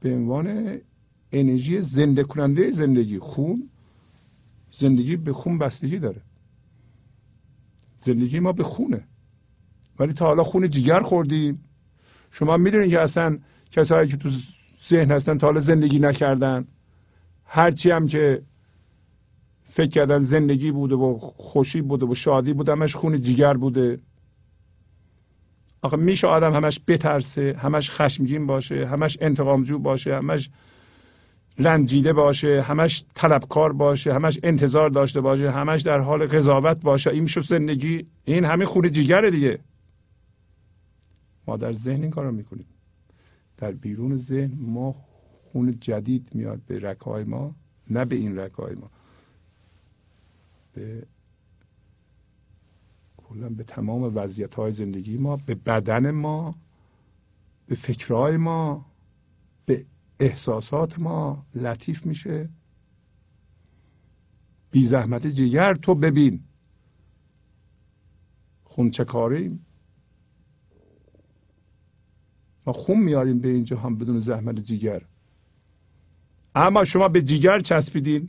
به 0.00 0.14
عنوان 0.14 0.78
انرژی 1.32 1.82
زنده 1.82 2.24
کننده 2.24 2.70
زندگی 2.70 3.18
خون 3.18 3.70
زندگی 4.72 5.16
به 5.16 5.32
خون 5.32 5.58
بستگی 5.58 5.98
داره. 5.98 6.22
زندگی 7.96 8.40
ما 8.40 8.52
به 8.52 8.62
خونه. 8.62 9.04
ولی 9.98 10.12
تا 10.12 10.26
حالا 10.26 10.42
خون 10.42 10.70
جگر 10.70 11.00
خوردیم. 11.00 11.64
شما 12.30 12.56
می‌دونید 12.56 12.90
که 12.90 13.00
اصلا 13.00 13.38
کسایی 13.70 14.08
که 14.08 14.16
تو 14.16 14.30
ذهن 14.88 15.10
هستن 15.10 15.38
تا 15.38 15.46
حالا 15.46 15.60
زندگی 15.60 15.98
نکردن 15.98 16.66
هرچی 17.44 17.90
هم 17.90 18.08
که 18.08 18.42
فکر 19.64 19.90
کردن 19.90 20.18
زندگی 20.18 20.72
بوده 20.72 20.94
و 20.94 21.18
خوشی 21.18 21.82
بوده 21.82 22.06
و 22.06 22.14
شادی 22.14 22.52
بوده 22.52 22.72
همش 22.72 22.96
خون 22.96 23.20
جگر 23.20 23.54
بوده. 23.54 24.00
آخه 25.82 25.96
میشه 25.96 26.26
آدم 26.26 26.52
همش 26.52 26.80
بترسه 26.86 27.56
همش 27.58 27.90
خشمگین 27.90 28.46
باشه 28.46 28.86
همش 28.86 29.18
انتقامجو 29.20 29.78
باشه 29.78 30.16
همش 30.16 30.50
رنجیده 31.60 32.12
باشه 32.12 32.62
همش 32.62 33.04
طلبکار 33.14 33.72
باشه 33.72 34.14
همش 34.14 34.38
انتظار 34.42 34.90
داشته 34.90 35.20
باشه 35.20 35.50
همش 35.50 35.82
در 35.82 35.98
حال 35.98 36.26
قضاوت 36.26 36.80
باشه. 36.80 37.10
این 37.10 37.22
میشه 37.22 37.40
زندگی. 37.40 38.06
این 38.24 38.44
همه 38.44 38.64
خون 38.64 38.92
جیگره 38.92 39.30
دیگه. 39.30 39.58
ما 41.46 41.56
در 41.56 41.72
ذهن 41.72 42.02
این 42.02 42.10
کار 42.10 42.30
می‌کنیم. 42.30 42.66
در 43.56 43.72
بیرون 43.72 44.16
ذهن 44.16 44.52
ما 44.60 44.94
خون 45.52 45.78
جدید 45.80 46.28
میاد 46.34 46.60
به 46.66 46.78
رکای 46.78 47.24
ما 47.24 47.54
نه 47.90 48.04
به 48.04 48.16
این 48.16 48.38
رکای 48.38 48.74
ما. 48.74 48.90
به 50.72 51.06
کلا 53.16 53.48
به 53.48 53.64
تمام 53.64 54.16
وضعیت 54.16 54.54
های 54.54 54.72
زندگی 54.72 55.16
ما 55.18 55.36
به 55.36 55.54
بدن 55.54 56.10
ما 56.10 56.54
به 57.66 57.74
فکرهای 57.74 58.36
ما. 58.36 58.89
احساسات 60.20 60.98
ما 60.98 61.46
لطیف 61.54 62.06
میشه. 62.06 62.48
بی 64.70 64.82
زحمت 64.82 65.26
جگر 65.26 65.74
تو 65.74 65.94
ببین. 65.94 66.40
خون 68.64 68.90
چه 68.90 69.04
کاریم؟ 69.04 69.66
ما 72.66 72.72
خون 72.72 72.98
میاریم 72.98 73.38
به 73.38 73.48
اینجا 73.48 73.76
هم 73.76 73.96
بدون 73.96 74.20
زحمت 74.20 74.58
جگر. 74.58 75.02
اما 76.54 76.84
شما 76.84 77.08
به 77.08 77.22
جگر 77.22 77.60
چسبیدین. 77.60 78.28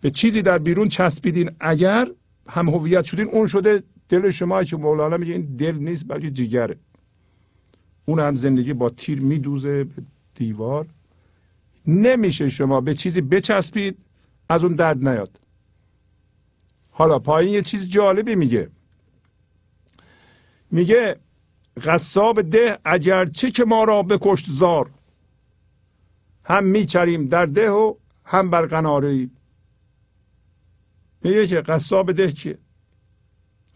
به 0.00 0.10
چیزی 0.10 0.42
در 0.42 0.58
بیرون 0.58 0.88
چسبیدین. 0.88 1.50
اگر 1.60 2.10
هم 2.48 2.68
هویت 2.68 3.04
شدین 3.04 3.28
اون 3.28 3.46
شده 3.46 3.82
دل 4.08 4.30
شما 4.30 4.64
که 4.64 4.76
مولانا 4.76 5.16
میگه 5.16 5.32
این 5.32 5.56
دل 5.56 5.76
نیست 5.76 6.08
بلکه 6.08 6.30
جگره. 6.30 6.76
اون 8.04 8.20
هم 8.20 8.34
زندگی 8.34 8.72
با 8.72 8.90
تیر 8.90 9.20
میدوزه 9.20 9.86
دیوار. 10.34 10.86
نمیشه 11.86 12.48
شما 12.48 12.80
به 12.80 12.94
چیزی 12.94 13.20
بچسبید 13.20 13.98
از 14.48 14.64
اون 14.64 14.74
درد 14.74 15.08
نیاد. 15.08 15.40
حالا 16.92 17.18
پایین 17.18 17.54
یه 17.54 17.62
چیز 17.62 17.88
جالبی 17.88 18.34
میگه. 18.34 18.70
میگه 20.70 21.16
قصاب 21.82 22.42
ده 22.42 22.78
اگرچه 22.84 23.50
که 23.50 23.64
ما 23.64 23.84
را 23.84 24.02
بکشت 24.02 24.46
زار. 24.50 24.90
هم 26.44 26.64
میچریم 26.64 27.28
در 27.28 27.46
ده 27.46 27.70
و 27.70 27.94
هم 28.24 28.50
بر 28.50 28.66
قناره 28.66 29.30
میگه 31.22 31.46
که 31.46 31.60
قصاب 31.60 32.12
ده 32.12 32.32
چیه؟ 32.32 32.58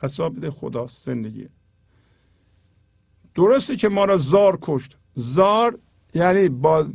قصاب 0.01 0.41
ده 0.41 0.51
خداست 0.51 1.07
زندگی 1.07 1.49
درسته 3.35 3.77
که 3.77 3.89
ما 3.89 4.05
را 4.05 4.17
زار 4.17 4.59
کشت. 4.63 4.97
زار 5.15 5.79
یعنی 6.15 6.49
با 6.49 6.87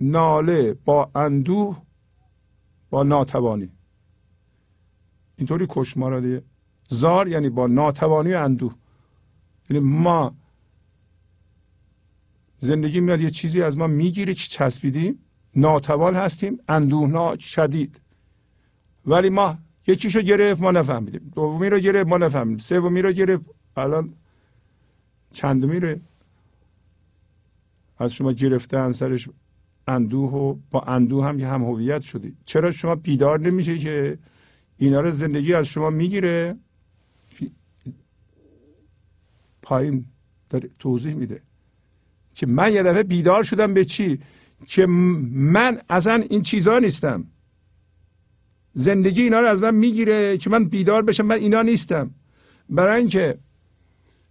ناله 0.00 0.74
با 0.84 1.10
اندوه 1.14 1.82
با 2.90 3.02
ناتوانی. 3.02 3.72
اینطوری 5.36 5.66
کش 5.68 5.96
ما 5.96 6.08
را 6.08 6.20
دیگه. 6.20 6.42
زار 6.88 7.28
یعنی 7.28 7.48
با 7.48 7.66
ناتوانی 7.66 8.34
و 8.34 8.38
اندوه. 8.38 8.74
یعنی 9.70 9.84
ما 9.86 10.34
زندگی 12.58 13.00
میاد 13.00 13.20
یه 13.20 13.30
چیزی 13.30 13.62
از 13.62 13.76
ما 13.76 13.86
می‌گیره 13.86 14.34
که 14.34 14.48
چسبیدیم. 14.48 15.18
ناتوان 15.56 16.16
هستیم 16.16 16.58
اندوهناک 16.68 17.42
شدید. 17.42 18.00
ولی 19.06 19.30
ما 19.30 19.58
یکیشو 19.86 20.20
گرفت 20.20 20.62
ما 20.62 20.70
نفهمیدیم. 20.70 21.32
دومی 21.34 21.70
رو 21.70 21.78
گرفت 21.78 22.08
ما 22.08 22.18
نفهمیدیم. 22.18 22.58
سومی 22.58 23.02
رو 23.02 23.12
گرفت 23.12 23.44
الان 23.76 24.14
چندمی 25.32 25.80
رو 25.80 25.98
از 27.98 28.12
شما 28.12 28.32
گرفتن 28.32 28.92
سرش 28.92 29.28
اندوه 29.88 30.32
و 30.32 30.56
با 30.70 30.80
اندوه 30.80 31.24
هم 31.24 31.38
که 31.38 31.46
هم 31.46 31.64
هویت 31.64 32.02
شدید 32.02 32.36
چرا 32.44 32.70
شما 32.70 32.94
بیدار 32.94 33.40
نمیشه 33.40 33.78
که 33.78 34.18
اینا 34.78 35.00
رو 35.00 35.10
زندگی 35.10 35.54
از 35.54 35.66
شما 35.66 35.90
می‌گیره؟ 35.90 36.56
پایین 39.62 40.04
داره 40.50 40.68
توضیح 40.78 41.14
میده 41.14 41.40
که 42.34 42.46
من 42.46 42.72
یه 42.72 42.82
دفعه 42.82 43.02
بیدار 43.02 43.42
شدم 43.42 43.74
به 43.74 43.84
چی؟ 43.84 44.20
که 44.66 44.86
من 44.86 45.78
اصلا 45.88 46.24
این 46.30 46.42
چیزا 46.42 46.78
نیستم. 46.78 47.24
زندگی 48.72 49.22
اینا 49.22 49.40
رو 49.40 49.46
از 49.46 49.62
من 49.62 49.74
می‌گیره 49.74 50.38
که 50.38 50.50
من 50.50 50.64
بیدار 50.64 51.02
بشم 51.02 51.26
من 51.26 51.36
اینا 51.36 51.62
نیستم. 51.62 52.10
برای 52.70 52.98
اینکه 53.00 53.38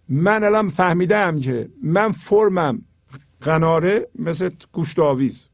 من 0.08 0.44
الان 0.44 0.68
فهمیدم 0.68 1.40
که 1.40 1.68
من 1.82 2.12
فرمم. 2.12 2.82
قناره 3.46 4.08
مثل 4.18 4.50
گوشت 4.72 4.98
آویز 4.98 5.48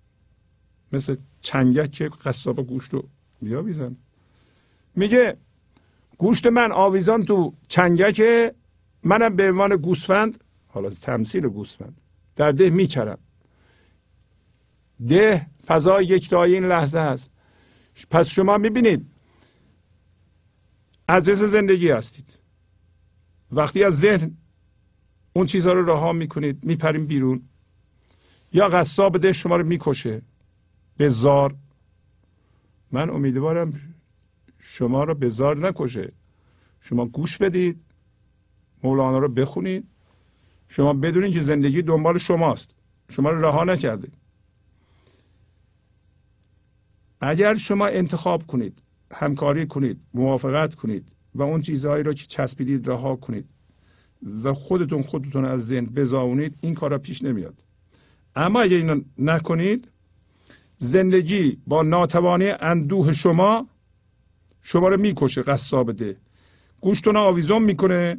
مثل 0.92 1.16
چنگک 1.40 1.90
که 1.90 2.08
قصاب 2.24 2.66
گوشت 2.66 2.94
رو 2.94 3.08
بیاویزن 3.42 3.96
میگه 4.96 5.36
گوشت 6.18 6.46
من 6.46 6.72
آویزان 6.72 7.22
تو 7.24 7.54
چنگک 7.68 8.22
منم 9.02 9.36
به 9.36 9.50
عنوان 9.50 9.76
گوسفند 9.76 10.44
حالا 10.68 10.90
تمثیل 10.90 11.48
گوسفند 11.48 12.00
در 12.36 12.52
ده 12.52 12.70
میچرم. 12.70 13.18
ده 15.08 15.46
فضای 15.66 16.04
یکتایی 16.04 16.54
این 16.54 16.64
لحظه 16.64 16.98
هست 16.98 17.30
پس 18.10 18.28
شما 18.28 18.58
می‌بینید 18.58 19.06
از 21.08 21.24
زندگی 21.24 21.90
هستید. 21.90 22.38
وقتی 23.50 23.84
از 23.84 24.00
ذهن 24.00 24.36
اون 25.32 25.46
چیزها 25.46 25.72
رو 25.72 25.84
رها 25.86 26.12
می‌کنید 26.12 26.64
میپریم 26.64 27.06
بیرون. 27.06 27.42
یا 28.52 28.68
قصاب 28.68 29.18
ده 29.18 29.32
شما 29.32 29.56
رو 29.56 29.66
می‌کشه. 29.66 30.22
به 30.96 31.08
زار 31.08 31.54
من 32.92 33.10
امیدوارم 33.10 33.80
شما 34.58 35.04
رو 35.04 35.14
به 35.14 35.28
زار 35.28 35.56
نکشه. 35.56 36.12
شما 36.80 37.06
گوش 37.06 37.38
بدید. 37.38 37.82
مولانا 38.82 39.18
رو 39.18 39.28
بخونید. 39.28 39.84
شما 40.68 40.92
بدونید 40.92 41.32
که 41.32 41.40
زندگی 41.40 41.82
دنبال 41.82 42.18
شماست. 42.18 42.74
شما 43.10 43.30
رو 43.30 43.44
رها 43.44 43.64
نکرده. 43.64 44.08
اگر 47.20 47.54
شما 47.54 47.86
انتخاب 47.86 48.46
کنید 48.46 48.78
همکاری 49.12 49.66
کنید 49.66 50.00
موافقت 50.14 50.74
کنید 50.74 51.08
و 51.34 51.42
اون 51.42 51.62
چیزهایی 51.62 52.02
رو 52.02 52.12
که 52.12 52.26
چسبیدید 52.26 52.88
رها 52.88 53.16
کنید 53.16 53.44
و 54.42 54.54
خودتون 54.54 55.02
خودتون 55.02 55.44
از 55.44 55.66
ذهن 55.66 55.86
بزاونید 55.86 56.58
این 56.60 56.74
کارا 56.74 56.98
پیش 56.98 57.22
نمیاد. 57.22 57.62
اما 58.36 58.60
اگر 58.60 58.76
اینو 58.76 59.00
نکنید 59.18 59.88
زندگی 60.78 61.58
با 61.66 61.82
ناتوانی 61.82 62.48
اندوه 62.48 63.12
شما 63.12 63.68
شما 64.62 64.88
رو 64.88 65.00
می‌کشه 65.00 65.42
قصاب 65.42 65.92
ده 65.92 66.16
گوشتون 66.80 67.16
آویزون 67.16 67.62
می‌کنه 67.62 68.18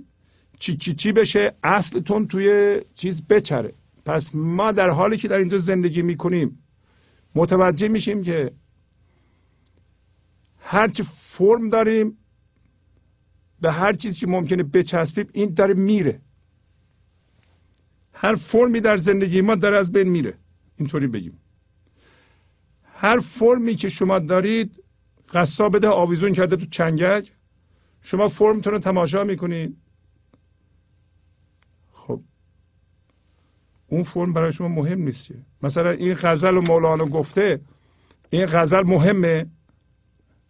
چی 0.60 0.78
چی 0.78 0.94
چی 0.94 1.12
بشه 1.12 1.54
اصلتون 1.64 2.28
توی 2.28 2.80
چیز 2.96 3.28
بچره. 3.28 3.74
پس 4.06 4.36
ما 4.36 4.72
در 4.72 4.90
حالی 4.90 5.18
که 5.18 5.28
در 5.28 5.38
اینجا 5.38 5.58
زندگی 5.58 6.02
می‌کنیم 6.02 6.64
متوجه 7.36 7.88
میشیم 7.88 8.24
که 8.24 8.52
هرچی 10.60 11.04
فرم 11.04 11.70
داریم 11.70 12.18
به 13.62 13.72
هر 13.72 13.94
چیزی 13.94 14.20
که 14.20 14.28
ممکنه 14.28 14.64
بچسبیم 14.64 15.28
این 15.34 15.54
داره 15.54 15.74
میره. 15.74 16.22
هر 18.24 18.36
فرمی 18.36 18.80
در 18.80 18.98
زندگی 18.98 19.42
ما 19.42 19.56
داره 19.56 19.78
از 19.78 19.92
بین 19.92 20.10
میره. 20.10 20.34
اینطوری 20.76 21.08
بگیم. 21.08 21.40
هر 22.84 23.20
فرمی 23.20 23.76
که 23.76 23.90
شما 23.90 24.20
دارید 24.20 24.84
قصاب 25.34 25.76
بده 25.76 25.88
آویزون 25.88 26.32
کرده 26.34 26.56
تو 26.56 26.66
چنگک 26.66 27.32
شما 28.02 28.28
فرمتون 28.28 28.74
رو 28.74 28.80
تماشا 28.80 29.24
می‌کنید. 29.24 29.78
خب. 31.92 32.22
اون 33.88 34.04
فرم 34.04 34.34
برای 34.34 34.52
شما 34.52 34.68
مهم 34.68 35.02
نیست 35.02 35.28
مثلا 35.64 35.90
این 35.90 36.14
غزل 36.22 36.52
مولانا 36.68 37.06
گفته 37.06 37.62
این 38.30 38.46
غزل 38.46 38.84
مهمه. 38.84 39.46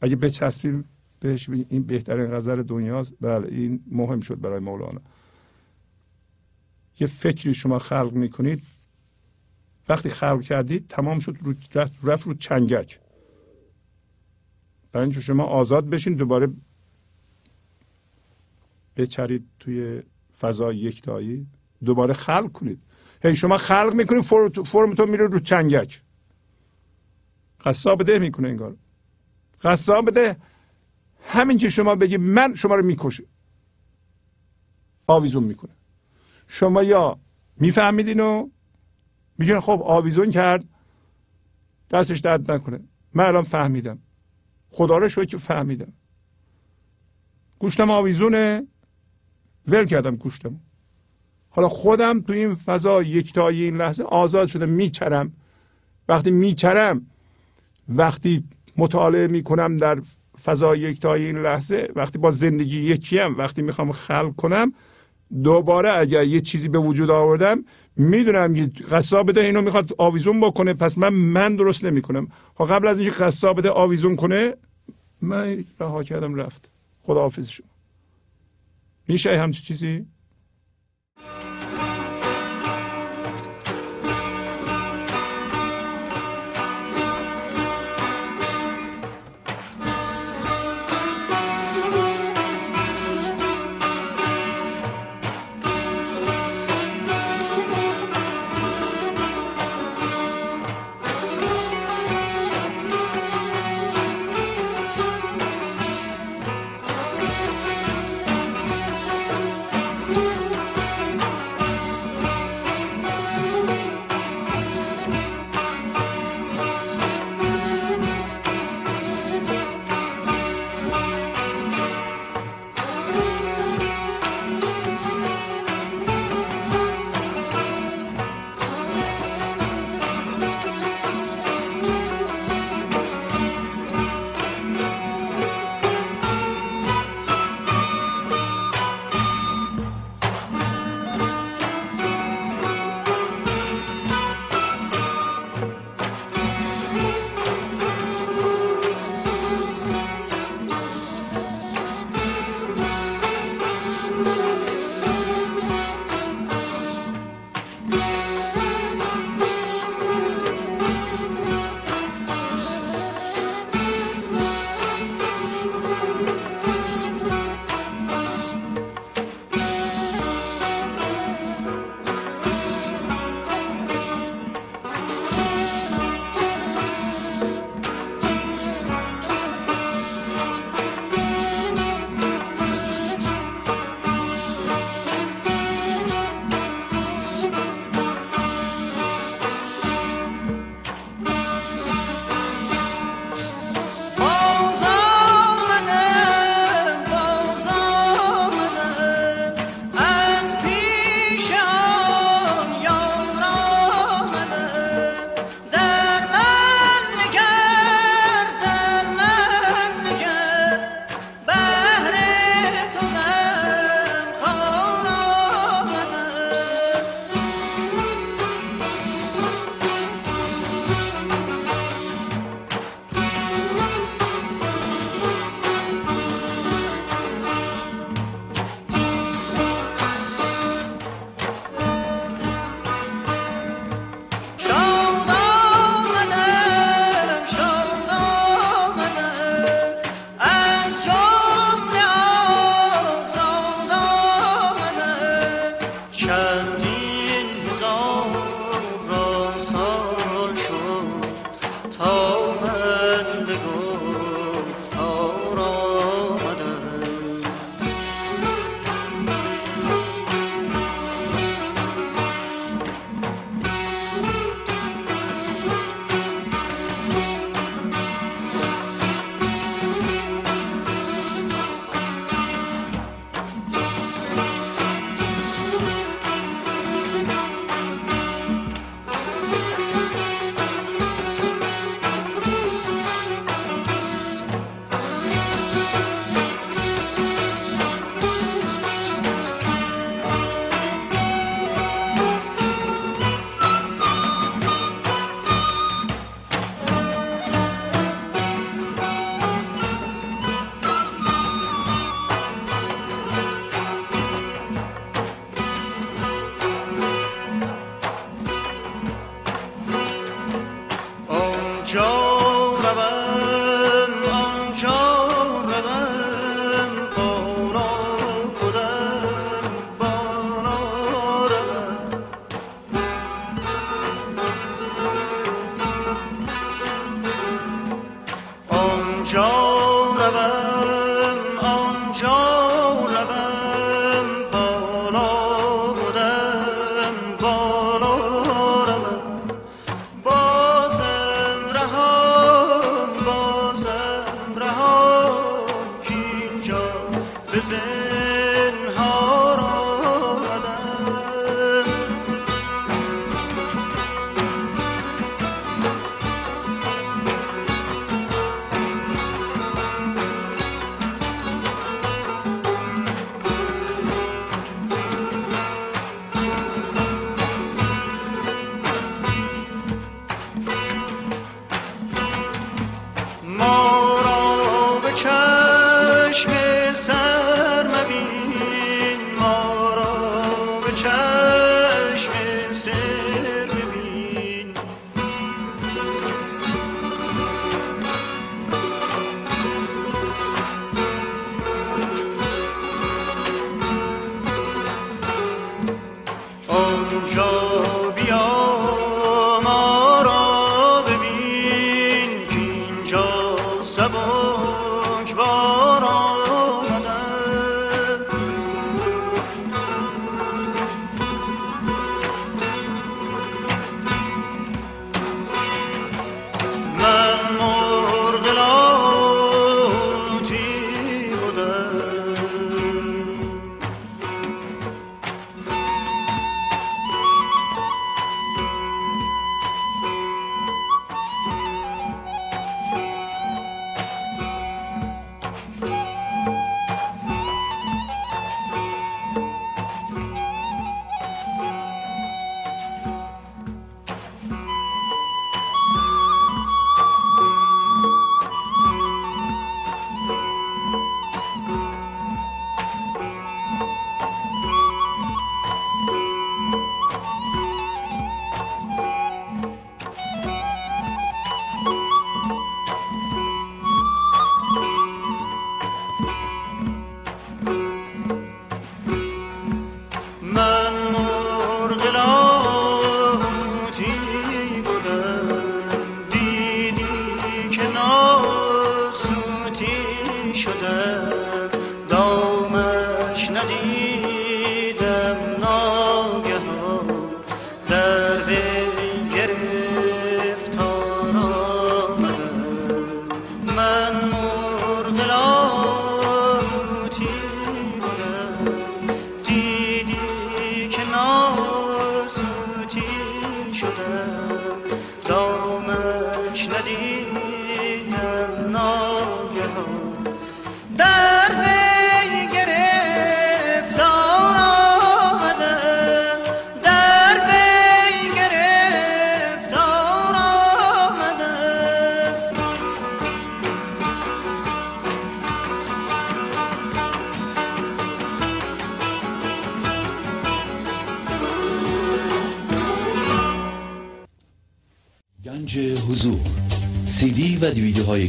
اگه 0.02 0.16
بچسبیم 0.16 0.86
بهش 1.20 1.50
این 1.50 1.84
بهترین 1.84 2.32
غزل 2.32 2.64
دنیاست. 2.64 3.14
بله 3.22 3.48
این 3.48 3.84
مهم 3.92 4.20
شد 4.20 4.42
برای 4.42 4.60
مولانا. 4.60 5.02
یه 7.00 7.08
فکری 7.08 7.54
شما 7.54 7.80
خلق 7.80 8.12
می‌کنید. 8.14 8.64
وقتی 9.90 10.10
خلق 10.10 10.42
کردید 10.42 10.88
تمام 10.88 11.20
شد 11.20 11.38
رو 11.42 11.54
رفت 12.04 12.28
رو 12.28 12.34
چنگک. 12.34 13.00
برای 14.92 15.06
اینکه 15.06 15.22
شما 15.22 15.44
آزاد 15.44 15.90
بشین 15.90 16.14
دوباره 16.14 16.48
بچرید 18.98 19.48
توی 19.60 20.04
فضای 20.40 20.78
یکتایی. 20.78 21.48
دوباره 21.86 22.14
خلق 22.14 22.52
کنید. 22.52 22.80
هی 23.24 23.36
شما 23.36 23.58
خلق 23.58 23.94
می‌کنید 23.94 24.24
فرمتون 24.64 25.10
میره 25.10 25.28
رو 25.28 25.40
چنگک. 25.40 26.02
قصاب 27.66 28.04
ده 28.04 28.20
می‌کنه 28.20 28.48
انگار 28.48 28.76
قصاب 29.62 30.10
ده 30.10 30.38
همین 31.22 31.58
که 31.58 31.70
شما 31.70 31.96
بگی 31.96 32.18
من 32.18 32.56
شما 32.56 32.76
رو 32.76 32.86
می‌کشه 32.86 33.24
آویزون 35.08 35.44
می‌کنه. 35.44 35.72
شما 36.56 36.84
یا 36.84 37.20
می‌فهمید 37.58 38.08
اینو؟ 38.08 38.50
میگن 39.38 39.60
خب 39.60 39.82
آویزون 39.86 40.32
کرد. 40.32 40.66
دستش 41.92 42.20
درد 42.20 42.52
نکنه. 42.52 42.80
من 43.14 43.26
الان 43.26 43.44
فهمیدم. 43.44 44.00
خدا 44.70 44.98
رو 44.98 45.10
که 45.10 45.38
فهمیدم. 45.38 45.94
گوشتم 47.60 47.90
آویزونه. 47.90 48.68
ول 49.68 49.86
کردم 49.86 50.16
گوشتم 50.16 50.60
حالا 51.50 51.70
خودم 51.70 52.22
تو 52.22 52.34
این 52.34 52.56
فضا 52.56 53.04
یکتایی 53.04 53.64
این 53.64 53.78
لحظه 53.78 54.04
آزاد 54.04 54.48
شدم 54.48 54.70
میچرم. 54.70 55.34
وقتی 56.08 56.32
میچرم 56.32 57.06
وقتی 57.90 58.44
مطالعه 58.78 59.28
می‌کنم 59.28 59.78
در 59.78 60.02
فضا 60.44 60.76
یکتایی 60.76 61.26
این 61.26 61.38
لحظه 61.38 61.92
وقتی 61.96 62.18
با 62.20 62.32
زندگی 62.32 62.80
یکیم 62.80 63.38
وقتی 63.38 63.62
می‌خوام 63.62 63.92
خلق 63.92 64.36
کنم 64.36 64.74
دوباره 65.44 66.00
اگر 66.00 66.24
یه 66.24 66.42
چیزی 66.42 66.70
به 66.70 66.80
وجود 66.80 67.10
آوردم 67.10 67.66
می‌دونم 67.96 68.54
که 68.54 68.84
قصاب 68.92 69.30
بده 69.30 69.42
اینو 69.42 69.62
می‌خواد 69.62 69.90
آویزون 69.98 70.42
بکنه 70.42 70.74
پس 70.74 70.98
من 70.98 71.10
من 71.10 71.56
درست 71.56 71.86
نمی‌کنم. 71.86 72.28
ها 72.58 72.66
قبل 72.66 72.88
از 72.88 73.00
اینکه 73.00 73.16
قصاب 73.16 73.58
بده 73.58 73.70
آویزون 73.70 74.16
کنه 74.16 74.54
من 75.22 75.66
رها 75.80 76.04
کردم 76.04 76.36
رفت. 76.36 76.72
خداحافظ 77.04 77.50
شما. 77.50 77.68
میشه 79.08 79.38
همچی 79.38 79.64
چیزی؟ 79.64 80.06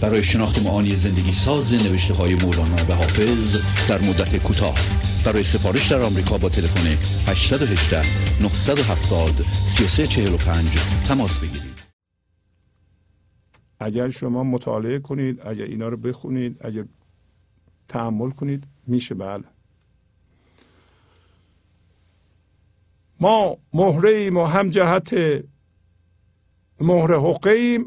برای 0.00 0.24
شناخت 0.24 0.62
معانی 0.62 0.94
زندگی 0.94 1.32
ساز 1.32 1.74
نوشته 1.74 2.14
های 2.14 2.34
مولانا 2.34 2.76
و 2.88 2.92
حافظ 2.92 3.56
در 3.88 3.98
مدت 3.98 4.36
کوتاه. 4.36 4.74
برای 5.24 5.44
سفارش 5.44 5.92
در 5.92 6.02
آمریکا 6.02 6.38
با 6.38 6.48
تلفن 6.48 6.86
818 7.30 7.96
970 8.42 9.30
3345 9.52 10.66
تماس 11.08 11.38
بگیرید. 11.38 11.70
اگر 13.80 14.08
شما 14.08 14.44
مطالعه 14.44 14.98
کنید 14.98 15.40
اگر 15.46 15.64
اینا 15.64 15.88
رو 15.88 15.96
بخونید 15.96 16.56
اگر 16.60 16.84
تحمل 17.88 18.30
کنید 18.30 18.64
میشه 18.86 19.14
بله. 19.14 19.44
ما 23.20 23.56
مهره 23.72 24.10
ایم 24.10 24.36
و 24.36 24.44
هم 24.44 24.68
جهت 24.68 25.14
مهر 26.80 27.14
حقه 27.14 27.50
ایم 27.50 27.86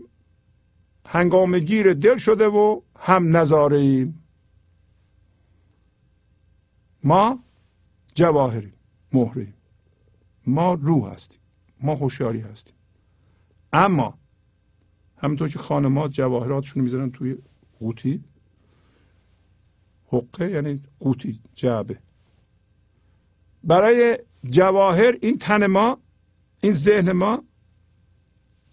هنگام 1.05 1.59
گیر 1.59 1.93
دل 1.93 2.17
شده 2.17 2.47
و 2.47 2.81
هم 2.99 3.37
نظاره 3.37 4.13
ما 7.03 7.43
جواهریم 8.15 8.73
مهریم. 9.13 9.53
ما 10.47 10.73
روح 10.73 11.13
هستیم 11.13 11.39
ما 11.81 11.95
هوشیاری 11.95 12.39
هستیم. 12.39 12.75
اما 13.73 14.17
همینطور 15.17 15.49
که 15.49 15.59
خانمات 15.59 16.11
جواهراتشون 16.11 16.83
می‌ذارن 16.83 17.11
توی 17.11 17.37
قوطی 17.79 18.23
حقه 20.07 20.51
یعنی 20.51 20.81
قوطی 20.99 21.39
جعبه. 21.55 21.99
برای 23.63 24.17
جواهر 24.49 25.17
این 25.21 25.37
تن 25.37 25.67
ما 25.67 25.97
این 26.61 26.73
ذهن 26.73 27.11
ما 27.11 27.43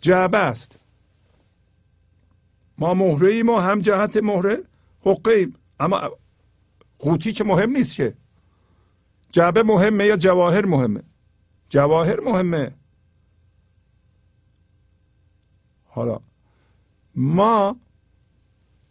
جعبه 0.03 0.39
است. 0.39 0.80
ما 2.81 2.95
مهره 2.95 3.43
و 3.43 3.57
هم 3.57 3.81
جهت 3.81 4.17
مهره. 4.17 4.59
حقه 5.01 5.31
ایم 5.31 5.55
اما 5.81 6.11
قوطی 6.99 7.33
که 7.33 7.45
مهم 7.45 7.71
نیست 7.71 7.95
که. 7.95 8.15
جعبه 9.33 9.63
مهمه 9.63 10.05
یا 10.05 10.17
جواهر 10.17 10.67
مهمه؟ 10.67 11.03
جواهر 11.69 12.21
مهمه. 12.21 12.71
حالا 15.85 16.21
ما 17.15 17.77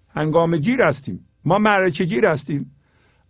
هنگام 0.09 0.57
گیر 0.57 0.81
هستیم. 0.81 1.25
ما 1.45 1.59
معرکه 1.59 2.03
گیر 2.03 2.25
هستیم. 2.25 2.75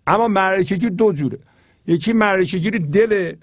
اما 0.07 0.27
معرکه 0.27 0.76
گیر 0.76 0.90
دو 0.90 1.14
جوره. 1.14 1.40
یکی 1.88 2.14
معرکه 2.14 2.57
گیر 2.57 2.77
دل 2.77 3.36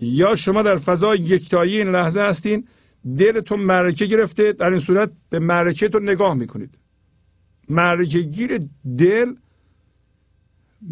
یا 0.00 0.34
شما 0.34 0.62
در 0.62 0.78
فضای 0.78 1.18
یکتایی 1.18 1.78
این 1.78 1.88
لحظه 1.88 2.20
هستین 2.20 2.68
دلتون 3.18 3.60
معرکه 3.60 4.06
گرفته 4.06 4.52
در 4.52 4.70
این 4.70 4.78
صورت 4.78 5.10
به 5.30 5.38
معرکه 5.38 5.88
تو 5.88 5.98
نگاه 5.98 6.34
می‌کنید. 6.34 6.78
معرکه 7.68 8.20
گیر 8.20 8.60
دل 8.98 9.34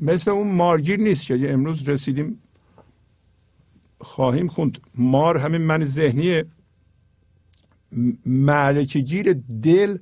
مثل 0.02 0.30
اون 0.30 0.48
مارگیر 0.48 1.00
نیست 1.00 1.26
که 1.26 1.52
امروز 1.52 1.88
رسیدیم 1.88 2.42
خواهیم 3.98 4.48
خوند. 4.48 4.78
مار 4.94 5.38
همین 5.38 5.60
من 5.60 5.84
ذهنیه. 5.84 6.46
معرکه 8.26 9.00
گیر 9.00 9.32
دل 9.62 9.98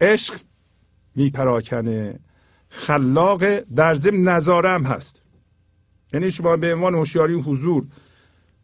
عشق 0.00 0.40
میپراکنه. 1.14 2.18
خلاق 2.68 3.60
در 3.60 3.94
ضمن 3.94 4.22
نظاره 4.22 4.68
هم 4.68 4.84
هست. 4.84 5.22
یعنی 6.12 6.30
شما 6.30 6.56
به 6.56 6.74
عنوان 6.74 6.94
هوشیاری 6.94 7.34
حضور 7.34 7.86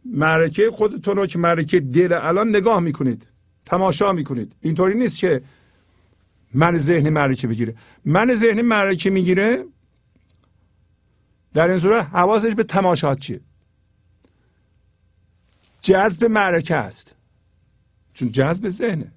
معرکه 0.05 0.71
خودتون 0.71 1.17
رو 1.17 1.27
که 1.27 1.39
معرکه 1.39 1.81
دل 1.81 2.13
الان 2.13 2.49
نگاه 2.49 2.81
می‌کنید 2.81 3.27
تماشا 3.67 4.13
می‌کنید. 4.13 4.57
اینطوری 4.61 4.95
نیست 4.95 5.19
که 5.19 5.43
من 6.55 6.79
ذهن 6.79 7.11
معرکه 7.11 7.47
بگیره. 7.47 7.75
من 8.05 8.35
ذهن 8.35 8.63
معرکه 8.63 9.11
می‌گیره 9.11 9.65
در 11.55 11.69
این 11.69 11.79
صورت 11.79 12.07
حواسش 12.07 12.55
به 12.55 12.63
تماشات 12.63 13.19
چیه؟ 13.19 13.41
جذب 15.83 16.25
معرکه 16.25 16.77
است. 16.77 17.17
چون 18.15 18.33
جذب 18.33 18.69
ذهنه. 18.69 19.13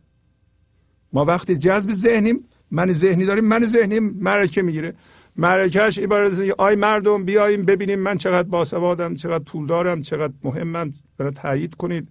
ما 1.13 1.25
وقتی 1.25 1.57
جذب 1.57 1.93
ذهنیم 1.93 2.45
من 2.71 2.93
ذهنی 2.93 3.25
داریم 3.25 3.45
من 3.45 3.63
ذهنی 3.63 3.99
معرکه 3.99 4.61
می‌گیره. 4.61 4.93
معرکهش 5.37 5.97
عبارت 5.99 6.39
آی 6.57 6.75
مردم 6.75 7.25
بیاییم 7.25 7.65
ببینیم 7.65 7.99
من 7.99 8.17
چقدر 8.17 8.47
باسوادم 8.49 9.15
چقدر 9.15 9.43
پول 9.43 9.67
دارم 9.67 10.01
چقدر 10.01 10.33
مهمم 10.43 10.93
برای 11.17 11.31
تایید 11.31 11.75
کنید. 11.75 12.07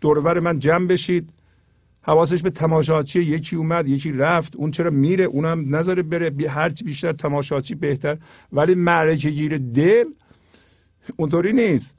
دورور 0.00 0.40
من 0.40 0.58
جمع 0.58 0.86
بشید. 0.86 1.30
حواسش 2.02 2.42
به 2.42 2.50
تماشاچی 2.50 3.20
یکی 3.20 3.56
اومد 3.56 3.88
یکی 3.88 4.12
رفت. 4.12 4.56
اون 4.56 4.70
چرا 4.70 4.90
میره؟ 4.90 5.24
اونم 5.24 5.76
نذاره 5.76 6.02
بره. 6.02 6.50
هرچی 6.50 6.84
بیشتر 6.84 7.12
تماشاچی 7.12 7.74
بهتر. 7.74 8.16
ولی 8.52 8.74
معرکه 8.74 9.30
گیر 9.30 9.58
دل 9.58 10.04
اونطوری 11.16 11.52
نیست. 11.52 11.98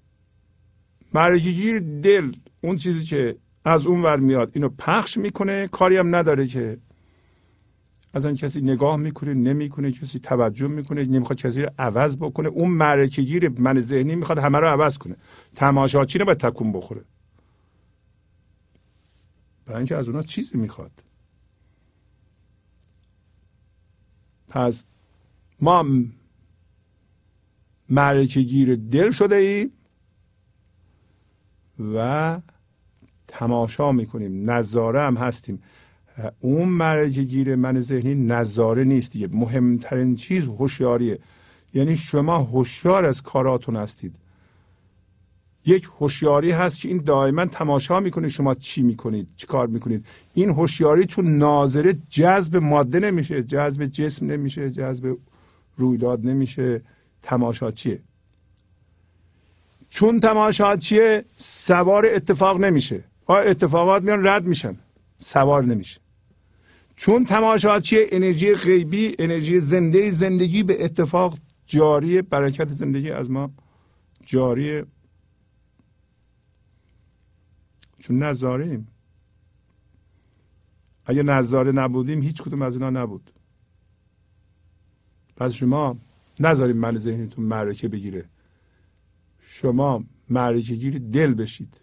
معرکه 1.14 1.50
گیر 1.52 1.80
دل 1.80 2.32
اون 2.62 2.78
چیزی 2.78 3.06
که 3.06 3.36
از 3.66 3.86
اون 3.86 4.04
ور 4.04 4.18
میاد 4.18 4.52
اینو 4.54 4.70
پخش 4.70 5.18
می‌کنه. 5.18 5.68
کاری 5.68 5.98
هم 5.98 6.16
نداره 6.16 6.48
که 6.48 6.78
اصلا 8.14 8.34
کسی 8.34 8.62
نگاه 8.62 8.98
می‌کنه 8.98 9.34
نمی‌کنه 9.34 9.92
کسی 9.92 10.20
توجه 10.20 10.68
می‌کنه 10.68 11.06
نمی‌خواد 11.06 11.38
کسی 11.38 11.62
رو 11.62 11.70
عوض 11.80 12.18
بکنه. 12.18 12.50
اون 12.50 12.72
معرکه 12.72 13.22
گیر 13.22 13.50
من 13.50 13.80
ذهنی 13.80 14.16
می‌خواد 14.16 14.40
همه 14.40 14.60
رو 14.60 14.68
عوض 14.68 14.98
کنه. 14.98 15.16
تماشاچی 15.56 16.20
رو 16.20 16.26
باید 16.26 16.38
تکون 16.38 16.72
بخوره. 16.72 17.02
برای 19.66 19.78
اینکه 19.78 19.96
از 19.96 20.08
اونا 20.08 20.22
چیزی 20.22 20.58
می‌خواد. 20.58 20.92
پس 24.48 24.84
ما 25.62 25.86
معرکه 27.90 28.42
گیر 28.42 28.76
دل 28.76 29.12
شده 29.12 29.36
ایم 29.36 29.72
و 31.96 32.42
تماشا 33.28 33.92
می‌کنیم. 33.92 34.52
نظاره 34.52 35.02
هم 35.02 35.18
هستیم. 35.18 35.64
اون 36.40 36.70
مرجع 36.70 37.22
گیر 37.24 37.56
من 37.56 37.80
ذهنی 37.82 38.16
نظاره 38.16 38.84
نیست 38.84 39.12
دیگه. 39.12 39.28
مهمترین 39.32 40.16
چیز 40.16 40.46
هوشیاریه. 40.46 41.20
یعنی 41.74 41.98
شما 41.98 42.38
هوشیار 42.38 43.06
از 43.06 43.24
کاراتون 43.24 43.76
هستید. 43.76 44.16
یک 45.66 45.88
هوشیاری 46.00 46.52
هست 46.52 46.80
که 46.80 46.88
این 46.88 46.98
دائما 46.98 47.46
تماشا 47.46 48.00
می‌کنه 48.00 48.28
شما 48.28 48.54
چی 48.54 48.82
می‌کنید 48.82 49.28
چی 49.38 49.48
کار 49.48 49.68
می‌کنید. 49.68 50.06
این 50.34 50.50
هوشیاری 50.50 51.06
چون 51.06 51.38
ناظره 51.38 51.98
جذب 52.10 52.58
ماده 52.58 53.00
نمیشه 53.00 53.44
جذب 53.44 53.86
جسم 53.86 54.26
نمیشه 54.26 54.72
جذب 54.72 55.18
رویداد 55.78 56.26
نمیشه. 56.26 56.82
تماشاچیه 57.24 58.00
چون 59.90 60.20
تماشاچیه 60.20 61.26
سوار 61.36 62.06
اتفاق 62.06 62.60
نمیشه. 62.60 63.04
اتفاقات 63.30 64.04
میان 64.04 64.28
رد 64.28 64.46
میشن. 64.46 64.76
سوار 65.18 65.66
نمیشه. 65.66 66.00
چون 66.98 67.26
تماشاچی 67.26 67.98
انرژی 68.12 68.56
غیبی 68.56 69.16
انرژی 69.20 69.60
زنده 69.60 70.12
زندگی 70.12 70.64
به 70.64 70.86
اتفاق 70.86 71.38
جاری 71.66 72.22
برکت 72.22 72.70
زندگی 72.70 73.12
از 73.12 73.32
ما 73.32 73.52
جاری. 74.26 74.84
چون 78.00 78.24
نظاریم. 78.24 78.88
اگه 81.06 81.24
نظاره 81.24 81.72
نبودیم 81.72 82.22
هیچ 82.22 82.42
کدوم 82.42 82.62
از 82.62 82.76
اینا 82.76 82.90
نبود. 82.90 83.32
پس 85.36 85.54
شما 85.54 85.98
نذاریم 86.40 86.78
من 86.78 86.98
ذهنتون 86.98 87.46
معرکه 87.46 87.88
بگیره. 87.88 88.30
شما 89.40 90.04
معرکه 90.30 90.76
گیر 90.76 90.98
دل 90.98 91.34
بشید. 91.34 91.82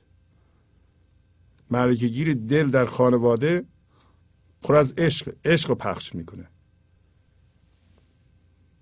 معرکه 1.70 2.09
گیر 2.09 2.35
دل 2.35 2.70
در 2.70 2.85
خانواده 2.85 3.65
پر 4.65 4.77
از 4.77 4.93
عشق 4.93 5.35
عشق 5.45 5.69
رو 5.69 5.74
پخش 5.74 6.15
می‌کنه. 6.15 6.49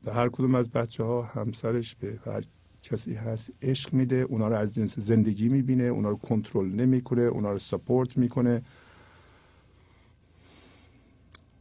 به 0.04 0.12
هر 0.12 0.28
کدوم 0.28 0.54
از 0.54 0.70
بچه 0.70 1.04
ها 1.04 1.22
همسرش 1.22 1.94
به 1.94 2.20
هر 2.26 2.42
کسی 2.82 3.14
هست 3.14 3.52
عشق 3.62 3.94
میده 3.94 4.16
اونا 4.16 4.48
رو 4.48 4.54
از 4.54 4.74
جنس 4.74 4.98
زندگی 4.98 5.48
می‌بینه 5.48 5.84
اونا 5.84 6.10
رو 6.10 6.16
کنترل 6.16 6.66
نمی‌کنه 6.66 7.22
اونا 7.22 7.52
رو 7.52 7.58
سپورت 7.58 8.16
می‌کنه. 8.16 8.62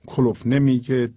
کلوف 0.08 0.48
نمیگه 0.48 1.14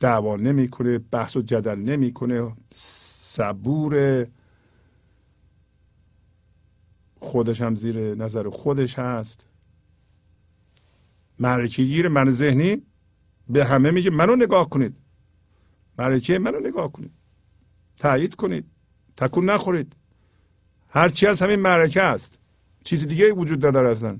دعوا 0.00 0.36
نمی‌کنه 0.36 0.98
بحث 0.98 1.36
و 1.36 1.40
جدل 1.42 1.78
نمی‌کنه 1.78 2.52
صبور 2.74 4.26
خودش 7.20 7.60
هم 7.60 7.74
زیر 7.74 8.14
نظر 8.14 8.48
خودش 8.48 8.98
هست. 8.98 9.46
معرکه 11.40 11.82
گیر 11.82 12.08
من 12.08 12.30
ذهنی 12.30 12.82
به 13.48 13.64
همه 13.64 13.90
میگه 13.90 14.10
منو 14.10 14.36
نگاه 14.36 14.68
کنید. 14.68 14.96
معرکه 15.98 16.38
منو 16.38 16.60
نگاه 16.60 16.92
کنید. 16.92 17.12
تایید 17.96 18.34
کنید. 18.34 18.64
تکون 19.16 19.50
نخورید. 19.50 19.96
هرچی 20.88 21.26
از 21.26 21.42
همین 21.42 21.60
معرکه 21.60 22.02
است. 22.02 22.38
چیز 22.84 23.06
دیگه 23.06 23.32
وجود 23.32 23.66
نداره 23.66 23.90
اصلا. 23.90 24.18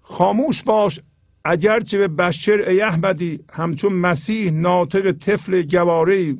خاموش 0.00 0.62
باش. 0.62 1.00
اگرچه 1.44 1.98
به 1.98 2.08
بشر 2.08 2.60
ای 2.68 2.80
احمدی 2.80 3.44
همچون 3.52 3.92
مسیح 3.92 4.50
ناطق 4.50 5.12
طفل 5.12 5.62
گواره 5.62 6.36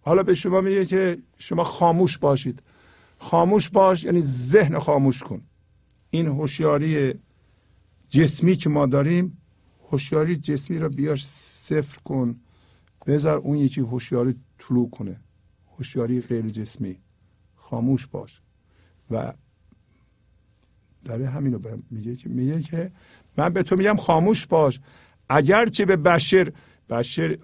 حالا 0.00 0.22
به 0.22 0.34
شما 0.34 0.60
میگه 0.60 0.84
که 0.84 1.18
شما 1.38 1.64
خاموش 1.64 2.18
باشید. 2.18 2.62
خاموش 3.20 3.68
باش 3.68 4.04
یعنی 4.04 4.20
ذهن 4.20 4.78
خاموش 4.78 5.22
کن. 5.22 5.42
این 6.10 6.26
هوشیاری 6.26 7.14
جسمی 8.08 8.56
که 8.56 8.68
ما 8.68 8.86
داریم 8.86 9.38
هوشیاری 9.88 10.36
جسمی 10.36 10.78
را 10.78 10.88
بیار 10.88 11.16
صفر 11.16 12.00
کن. 12.04 12.40
بذار 13.06 13.36
اون 13.38 13.56
یکی 13.56 13.80
هوشیاری 13.80 14.34
طلوع 14.58 14.90
کنه. 14.90 15.20
هوشیاری 15.76 16.20
غیر 16.20 16.48
جسمی. 16.48 16.98
خاموش 17.56 18.06
باش. 18.06 18.40
و 19.10 19.32
داره 21.04 21.28
همینو 21.28 21.58
میگه 21.90 22.16
که 22.16 22.28
میگه 22.28 22.62
که 22.62 22.92
من 23.36 23.48
به 23.48 23.62
تو 23.62 23.76
میگم 23.76 23.96
خاموش 23.96 24.46
باش. 24.46 24.80
اگرچه 25.28 25.84
به 25.84 25.96
بشر 25.96 26.52
بشر 26.90 27.38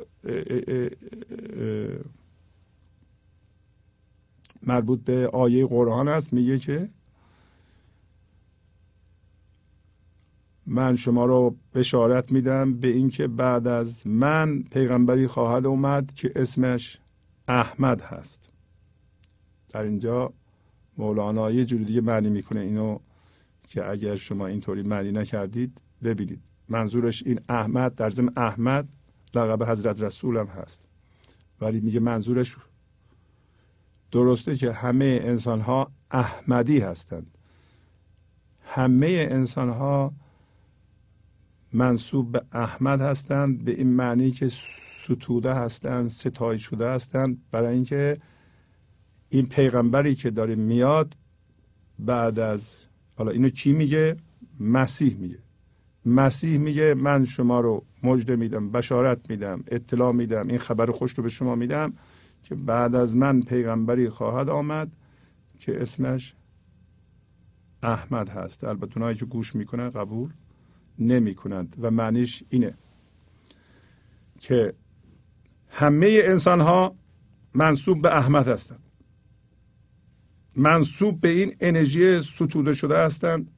مربوط 4.66 5.00
به 5.04 5.28
آیه 5.28 5.66
قرآن 5.66 6.08
است. 6.08 6.32
میگه 6.32 6.58
که 6.58 6.88
من 10.66 10.96
شما 10.96 11.26
رو 11.26 11.56
بشارت 11.74 12.32
میدم 12.32 12.74
به 12.74 12.88
اینکه 12.88 13.26
بعد 13.26 13.66
از 13.66 14.06
من 14.06 14.62
پیغمبری 14.62 15.26
خواهد 15.26 15.66
اومد 15.66 16.14
که 16.14 16.32
اسمش 16.36 16.98
احمد 17.48 18.00
هست. 18.00 18.52
در 19.68 19.82
اینجا 19.82 20.32
مولانا 20.98 21.50
یه 21.50 21.64
جوری 21.64 21.84
دیگه 21.84 22.00
معنی 22.00 22.30
می‌کنه. 22.30 22.60
اینو 22.60 22.98
که 23.66 23.90
اگر 23.90 24.16
شما 24.16 24.46
اینطوری 24.46 24.82
معنی 24.82 25.12
نکردید 25.12 25.80
ببینید. 26.02 26.40
منظورش 26.68 27.22
این 27.26 27.40
احمد 27.48 27.94
در 27.94 28.10
ضمن 28.10 28.32
احمد 28.36 28.88
لقب 29.34 29.70
حضرت 29.70 30.02
رسول 30.02 30.36
هم 30.36 30.46
هست. 30.46 30.80
ولی 31.60 31.80
میگه 31.80 32.00
منظورش 32.00 32.56
درسته 34.10 34.56
که 34.56 34.72
همه 34.72 35.20
انسان 35.22 35.60
ها 35.60 35.90
احمدی 36.10 36.78
هستند. 36.78 37.38
همه 38.62 39.26
انسان 39.30 39.68
ها 39.68 40.12
منصوب 41.72 42.32
به 42.32 42.42
احمد 42.52 43.00
هستند 43.00 43.64
به 43.64 43.72
این 43.72 43.88
معنی 43.88 44.30
که 44.30 44.48
ستوده 44.48 45.54
هستند 45.54 46.08
ستای 46.08 46.58
شده 46.58 46.90
هستند. 46.90 47.42
برای 47.50 47.74
اینکه 47.74 48.18
این 49.28 49.46
پیغمبری 49.46 50.14
که 50.14 50.30
داره 50.30 50.54
میاد 50.54 51.14
بعد 51.98 52.38
از 52.38 52.78
حالا 53.16 53.30
اینو 53.30 53.48
چی 53.48 53.72
میگه؟ 53.72 54.16
مسیح 54.60 55.16
میگه. 55.16 55.38
مسیح 56.06 56.58
میگه 56.58 56.94
من 56.94 57.24
شما 57.24 57.60
رو 57.60 57.84
مجده 58.02 58.36
میدم 58.36 58.70
بشارت 58.70 59.30
میدم 59.30 59.64
اطلاع 59.66 60.12
میدم 60.12 60.48
این 60.48 60.58
خبر 60.58 60.90
خوش 60.90 61.12
رو 61.12 61.22
به 61.22 61.28
شما 61.28 61.54
میدم. 61.54 61.92
که 62.48 62.54
بعد 62.54 62.94
از 62.94 63.16
من 63.16 63.40
پیغمبری 63.40 64.08
خواهد 64.08 64.48
آمد 64.48 64.92
که 65.58 65.82
اسمش 65.82 66.34
احمد 67.82 68.28
هست. 68.28 68.64
البته 68.64 68.96
اونایی 68.96 69.16
که 69.16 69.24
گوش 69.24 69.54
می‌کنن 69.54 69.90
قبول 69.90 70.30
نمی 70.98 71.34
کنند 71.34 71.76
و 71.80 71.90
معنیش 71.90 72.44
اینه 72.50 72.74
که 74.40 74.74
همه 75.68 76.20
انسان 76.24 76.60
ها 76.60 76.94
منصوب 77.54 78.02
به 78.02 78.16
احمد 78.16 78.48
هستند. 78.48 78.82
منصوب 80.56 81.20
به 81.20 81.28
این 81.28 81.56
انرژی 81.60 82.20
ستوده 82.20 82.74
شده 82.74 82.98
هستند. 82.98 83.50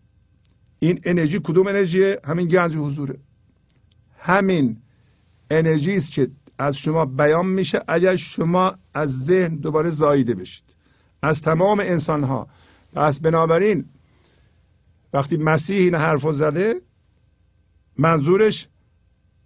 این 0.79 1.01
انرژی 1.05 1.41
کدوم 1.45 1.67
انرژی 1.67 2.17
همین 2.25 2.49
گنج 2.49 2.77
حضوره. 2.77 3.19
همین 4.19 4.83
انرژی 5.51 5.97
است 5.97 6.13
که 6.13 6.31
از 6.59 6.77
شما 6.77 7.05
بیان 7.05 7.47
میشه 7.47 7.81
اگر 7.89 8.17
شما 8.17 8.75
از 8.95 9.25
ذهن 9.25 9.55
دوباره 9.55 9.91
زاییده 9.91 10.35
بشید. 10.35 10.65
از 11.23 11.43
تمام 11.43 11.81
انسان 11.81 12.25
ها 12.25 12.49
پس 12.93 13.21
بنابراین 13.21 13.85
وقتی 15.13 15.37
مسیح 15.37 15.79
این 15.79 15.95
حرف 15.95 16.33
زده 16.33 16.81
منظورش 17.97 18.69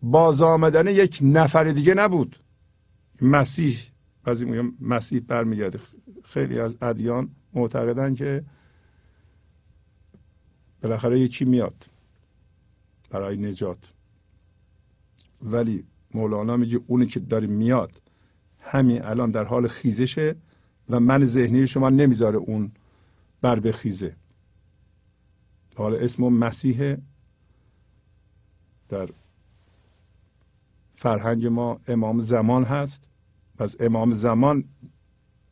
باز 0.02 0.42
آمدن 0.42 0.86
یک 0.86 1.18
نفر 1.22 1.64
دیگه 1.64 1.94
نبود. 1.94 2.36
مسیح 3.20 3.78
بعضی 4.24 4.44
میگم 4.44 4.72
مسیح 4.80 5.20
برمیگرده. 5.28 5.78
خیلی 6.24 6.60
از 6.60 6.76
ادیان 6.82 7.30
معتقدن 7.54 8.14
که 8.14 8.44
بالاخره 10.82 11.20
یکی 11.20 11.44
میاد؟ 11.44 11.86
برای 13.10 13.36
نجات. 13.36 13.78
ولی 15.42 15.84
مولانا 16.14 16.56
میگه 16.56 16.80
اونی 16.86 17.06
که 17.06 17.20
داره 17.20 17.46
میاد 17.46 18.02
همین 18.60 19.04
الان 19.04 19.30
در 19.30 19.44
حال 19.44 19.68
خیزشه 19.68 20.36
و 20.90 21.00
من 21.00 21.24
ذهنی 21.24 21.66
شما 21.66 21.90
نمی‌ذاره 21.90 22.36
اون 22.36 22.72
بر 23.40 23.60
بخیزه. 23.60 24.16
حالا 25.76 25.96
اسم 25.96 26.24
مسیح 26.24 26.96
در 28.88 29.08
فرهنگ 30.94 31.46
ما 31.46 31.80
امام 31.88 32.20
زمان 32.20 32.64
هست. 32.64 33.08
پس 33.58 33.76
امام 33.80 34.12
زمان 34.12 34.64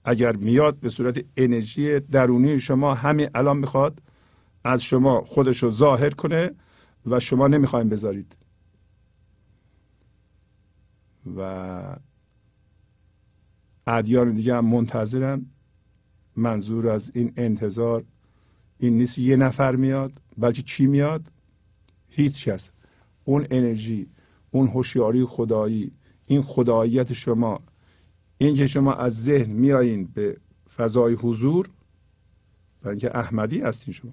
اگر 0.04 0.36
میاد 0.36 0.76
به 0.76 0.88
صورت 0.88 1.24
انرژی 1.36 2.00
درونی 2.00 2.60
شما 2.60 2.94
همین 2.94 3.28
الان 3.34 3.56
می‌خواد 3.56 4.02
از 4.64 4.82
شما 4.82 5.20
خودش 5.20 5.62
رو 5.62 5.70
ظاهر 5.70 6.10
کنه 6.10 6.50
و 7.06 7.20
شما 7.20 7.48
نمی‌خوایم 7.48 7.88
بذارید. 7.88 8.36
و 11.36 11.97
ادیان 13.86 14.35
دیگه 14.35 14.55
هم 14.55 14.65
منتظرن. 14.65 15.47
منظور 16.36 16.89
از 16.89 17.12
این 17.15 17.32
انتظار 17.36 18.05
این 18.78 18.97
نیست 18.97 19.19
یه 19.19 19.36
نفر 19.36 19.77
میاد 19.77 20.12
بلکه 20.39 20.62
چی 20.62 20.86
میاد؟ 20.86 21.23
هیچ 22.09 22.48
کس. 22.48 22.73
اون 23.24 23.47
انرژی 23.51 24.07
اون 24.51 24.69
هوشیاری 24.69 25.24
خدایی 25.24 25.93
این 26.27 26.43
خداییت 26.43 27.12
شما 27.12 27.61
این 28.39 28.57
که 28.57 28.66
شما 28.66 28.93
از 28.93 29.24
ذهن 29.24 29.51
میایین 29.52 30.05
به 30.05 30.36
فضای 30.77 31.15
حضور 31.15 31.70
برای 32.82 32.93
اینکه 32.93 33.19
احمدی 33.19 33.61
هستین 33.61 33.94
شما. 33.94 34.12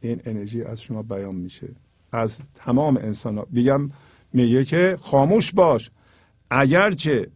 این 0.00 0.20
انرژی 0.24 0.62
از 0.62 0.82
شما 0.82 1.02
بیان 1.02 1.34
میشه. 1.34 1.68
از 2.12 2.40
تمام 2.54 2.96
انسان 2.96 3.38
ها 3.38 3.44
بگم 3.44 3.90
میگه 4.32 4.64
که 4.64 4.98
خاموش 5.00 5.52
باش. 5.52 5.90
اگرچه 6.50 7.30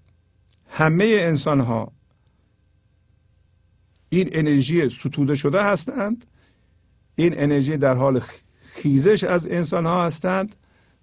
همه 0.71 1.05
انسان 1.05 1.61
ها 1.61 1.93
این 4.09 4.29
انرژی 4.33 4.89
ستوده 4.89 5.35
شده 5.35 5.63
هستند 5.63 6.25
این 7.15 7.41
انرژی 7.41 7.77
در 7.77 7.95
حال 7.95 8.21
خیزش 8.67 9.25
از 9.25 9.47
انسان 9.47 9.87
ها 9.87 10.05
هستند 10.05 10.57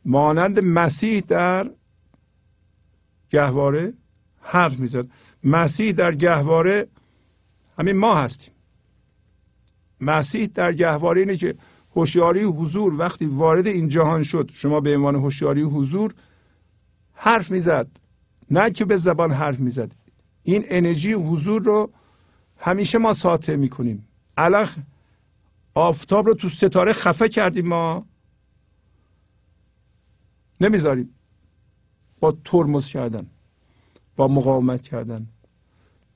مانند 0.06 0.60
مسیح 0.60 1.24
در 1.28 1.70
گهواره 3.30 3.94
حرف 4.42 4.80
می‌زد. 4.80 5.08
مسیح 5.44 5.92
در 5.92 6.16
گهواره 6.16 6.88
همین 7.78 7.98
ما 7.98 8.16
هستیم. 8.16 8.54
مسیح 10.02 10.50
در 10.54 10.74
گهواره 10.74 11.20
اینه 11.20 11.38
که 11.38 11.56
هوشیاری 11.96 12.44
حضور 12.44 13.00
وقتی 13.00 13.26
وارد 13.26 13.68
این 13.68 13.90
جهان 13.90 14.24
شد 14.24 14.52
شما 14.54 14.80
به 14.80 14.96
عنوان 14.96 15.16
هوشیاری 15.16 15.62
حضور 15.62 16.14
حرف 17.14 17.52
می‌زد. 17.52 17.88
نه 18.52 18.72
که 18.72 18.86
به 18.86 18.98
زبان 18.98 19.32
حرف 19.32 19.60
می‌زد. 19.60 19.92
این 20.44 20.66
انرژی 20.68 21.14
حضور 21.14 21.62
رو 21.62 21.92
همیشه 22.58 22.98
ما 22.98 23.14
ساطع 23.14 23.56
می‌کنیم. 23.56 24.08
الان 24.38 24.68
آفتاب 25.74 26.28
رو 26.28 26.34
تو 26.34 26.50
ستاره 26.50 26.94
خفه 26.94 27.30
کردیم 27.30 27.68
ما. 27.68 28.06
نمی‌ذاریم. 30.62 31.10
با 32.20 32.38
ترمز 32.46 32.88
کردن 32.88 33.28
با 34.16 34.28
مقاومت 34.28 34.82
کردن 34.82 35.28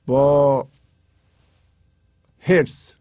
با 0.06 0.68
هرس. 2.38 2.94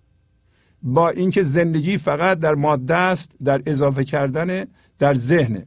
با 0.88 1.10
اینکه 1.10 1.44
زندگی 1.44 1.98
فقط 1.98 2.40
در 2.40 2.56
ماده 2.56 2.96
است 2.96 3.32
در 3.44 3.62
اضافه 3.66 4.04
کردن 4.04 4.66
در 5.00 5.16
ذهن. 5.16 5.66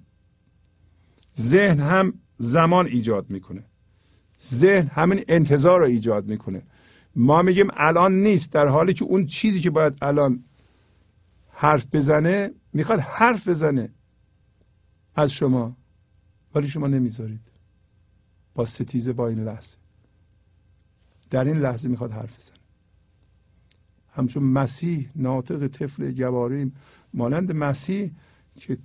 ذهن 1.41 1.81
هم 1.81 2.15
زمان 2.39 2.87
ایجاد 2.87 3.31
می‌کنه. 3.31 3.65
ذهن 4.43 4.87
همین 4.87 5.25
انتظار 5.29 5.81
رو 5.81 5.87
ایجاد 5.87 6.27
می‌کنه. 6.27 6.63
ما 7.17 7.43
میگیم 7.43 7.69
الان 7.73 8.13
نیست 8.13 8.53
در 8.53 8.67
حالی 8.67 8.95
که 8.95 9.05
اون 9.05 9.27
چیزی 9.27 9.61
که 9.61 9.71
باید 9.71 9.99
الان 10.03 10.45
حرف 11.49 11.87
بزنه 11.93 12.51
می‌خواد 12.73 13.01
حرف 13.01 13.49
بزنه. 13.49 13.89
از 15.15 15.33
شما. 15.33 15.77
ولی 16.55 16.69
شما 16.69 16.87
نمی‌ذارید. 16.87 17.51
با 18.55 18.65
ستیزه 18.65 19.13
با 19.13 19.29
این 19.29 19.45
لحظه. 19.45 19.77
در 21.31 21.45
این 21.45 21.59
لحظه 21.59 21.89
می‌خواد 21.89 22.13
حرف 22.13 22.37
بزنه. 22.37 22.60
همچون 24.21 24.43
مسیح 24.43 25.11
ناطق 25.17 25.67
طفل 25.67 26.13
گواریم 26.13 26.75
مانند 27.15 27.53
مسیح 27.53 28.11
که 28.55 28.79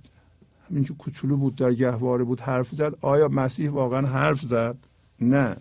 همینجور 0.70 0.96
کوچولو 0.96 1.36
بود 1.36 1.56
در 1.56 1.74
گهواره 1.74 2.24
بود 2.24 2.40
حرف 2.40 2.70
زد. 2.70 2.94
آیا 3.00 3.28
مسیح 3.28 3.70
واقعا 3.70 4.06
حرف 4.06 4.40
زد؟ 4.40 4.76
نه. 5.20 5.56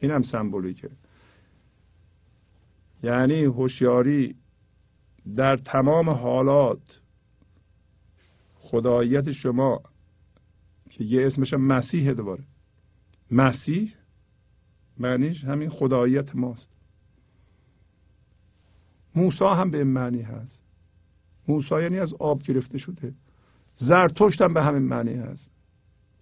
این 0.00 0.10
هم 0.10 0.22
سمبولیکه. 0.22 0.90
یعنی 3.02 3.44
هوشیاری 3.44 4.34
در 5.36 5.56
تمام 5.56 6.10
حالات 6.10 7.00
خداییت 8.54 9.30
شما 9.30 9.82
که 10.90 11.04
یه 11.04 11.26
اسمش 11.26 11.54
مسیح 11.54 12.12
دوباره. 12.12 12.44
مسیح 13.30 13.92
معنیش 14.98 15.44
همین 15.44 15.70
خداییت 15.70 16.36
ماست. 16.36 16.77
موسا 19.18 19.54
هم 19.54 19.70
به 19.70 19.78
این 19.78 19.86
معنی 19.86 20.22
هست. 20.22 20.62
موسا 21.48 21.82
یعنی 21.82 21.98
از 21.98 22.14
آب 22.14 22.42
گرفته 22.42 22.78
شده. 22.78 23.14
زرتشت 23.74 24.42
هم 24.42 24.54
به 24.54 24.62
همین 24.62 24.82
معنی 24.82 25.14
هست. 25.14 25.50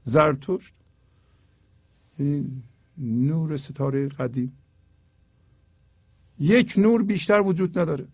زرتشت 0.03 0.75
یعنی 2.19 2.63
نور 2.99 3.57
ستاره 3.57 4.09
قدیم. 4.09 4.57
یک 6.39 6.75
نور 6.79 7.03
بیشتر 7.03 7.41
وجود 7.41 7.79
نداره. 7.79 8.07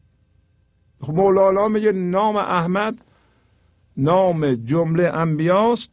خب 1.01 1.15
مولانا 1.15 1.69
میگه 1.69 1.93
نام 1.93 2.37
احمد 2.37 3.05
نام 3.97 4.55
جمله 4.55 5.05
انبیاست 5.05 5.91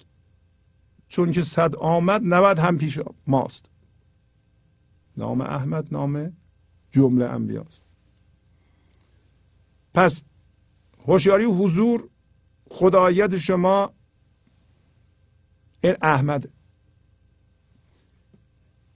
چون 1.07 1.31
که 1.31 1.43
صد 1.43 1.75
آمد 1.75 2.21
نود 2.23 2.59
هم 2.59 2.77
پیش 2.77 2.99
ماست. 3.27 3.65
نام 5.17 5.41
احمد 5.41 5.87
نام 5.91 6.33
جمله 6.91 7.25
انبیاست. 7.25 7.88
پس 9.93 10.23
هوشیاری 11.07 11.45
حضور 11.45 12.09
خداییت 12.69 13.37
شما 13.37 13.93
این 15.81 15.95
احمد. 16.01 16.49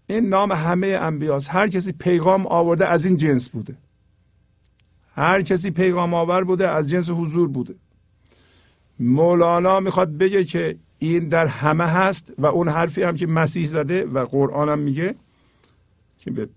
این 0.08 0.30
نام 0.30 0.52
همه 0.52 0.88
انبیاست. 0.88 1.50
هر 1.50 1.68
کسی 1.68 1.92
پیغام 1.92 2.48
آورده 2.48 2.88
از 2.88 3.06
این 3.06 3.18
جنس 3.18 3.50
بوده. 3.50 3.78
هر 5.16 5.42
کسی 5.42 5.72
پیغام 5.72 6.14
آور 6.14 6.44
بوده 6.44 6.70
از 6.70 6.90
جنس 6.90 7.10
حضور 7.10 7.48
بوده. 7.48 7.76
مولانا 9.00 9.80
می‌خواد 9.80 10.18
بگه 10.18 10.44
که 10.44 10.78
این 11.00 11.30
در 11.30 11.48
همه 11.48 11.84
هست 11.84 12.34
و 12.38 12.46
اون 12.46 12.70
حرفی 12.70 13.04
هم 13.04 13.16
که 13.16 13.28
مسیح 13.28 13.66
زده 13.66 14.06
و 14.06 14.26
قرآن 14.26 14.70
هم 14.70 14.80
میگه 14.80 15.16
که 16.18 16.32
به, 16.32 16.50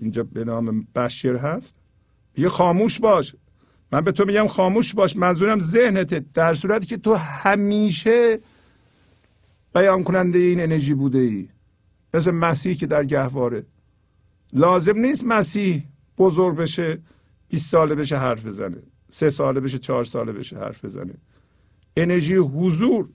اینجا 0.00 0.22
به 0.22 0.44
نام 0.44 0.86
بشیر 0.94 1.36
هست. 1.36 1.76
یه 2.36 2.48
خاموش 2.48 2.98
باش. 2.98 3.34
من 3.92 4.00
به 4.00 4.12
تو 4.12 4.24
میگم 4.24 4.46
خاموش 4.46 4.94
باش. 4.94 5.16
منظورم 5.16 5.60
ذهنته. 5.60 6.24
در 6.34 6.54
صورتی 6.54 6.86
که 6.86 6.96
تو 6.96 7.14
همیشه 7.14 8.40
بیان 9.74 10.02
کننده 10.04 10.38
این 10.38 10.60
انرژی 10.60 10.94
بوده 10.94 11.18
ای 11.18 11.48
مثل 12.14 12.30
مسیح 12.30 12.74
که 12.74 12.86
در 12.86 13.04
گهواره. 13.04 13.66
لازم 14.52 14.98
نیست 14.98 15.24
مسیح 15.24 15.82
بزرگ 16.18 16.56
بشه 16.56 16.98
20 17.48 17.70
ساله 17.70 17.94
بشه 17.94 18.16
حرف 18.16 18.46
بزنه. 18.46 18.82
سه 19.08 19.30
ساله 19.30 19.60
بشه 19.60 19.78
چهار 19.78 20.04
ساله 20.04 20.32
بشه 20.32 20.58
حرف 20.58 20.84
بزنه. 20.84 21.14
انرژی 21.96 22.34
حضور. 22.34 23.08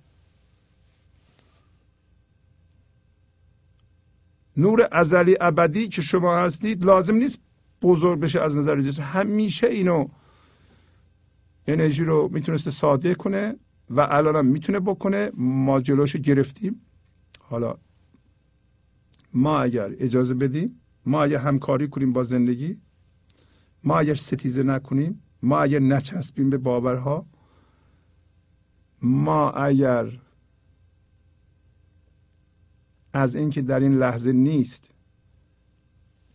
نور 4.57 4.88
ازلی 4.91 5.38
ابدی 5.41 5.88
که 5.88 6.02
شما 6.02 6.38
هستید 6.38 6.85
لازم 6.85 7.15
نیست 7.15 7.39
بزرگ 7.82 8.20
بشه 8.20 8.41
از 8.41 8.58
نظر 8.58 8.82
جسم 8.82 9.02
همیشه 9.02 9.68
اینو 9.68 10.08
انرژی 11.68 12.04
رو 12.04 12.30
می‌تونسته 12.34 12.72
ساده 12.72 13.16
کنه 13.16 13.56
و 13.90 14.08
الان 14.10 14.45
می‌تونه 14.45 14.80
بکنه. 14.80 15.32
ما 15.38 15.82
جلوش 15.82 16.16
گرفتیم. 16.16 16.82
حالا 17.40 17.78
ما 19.34 19.60
اگر 19.60 19.91
اجازه 19.99 20.34
بدیم 20.34 20.82
ما 21.06 21.24
اگر 21.24 21.38
همکاری 21.38 21.88
کنیم 21.88 22.14
با 22.14 22.24
زندگی 22.24 22.82
ما 23.84 23.99
اگر 23.99 24.14
ستیزه 24.14 24.64
نکنیم 24.64 25.24
ما 25.44 25.60
اگر 25.60 25.80
نچسبیم 25.80 26.49
به 26.49 26.58
باورها 26.58 27.26
ما 29.02 29.52
اگر 29.52 30.20
از 33.14 33.36
اینکه 33.36 33.62
در 33.62 33.80
این 33.80 33.98
لحظه 33.98 34.32
نیست 34.32 34.91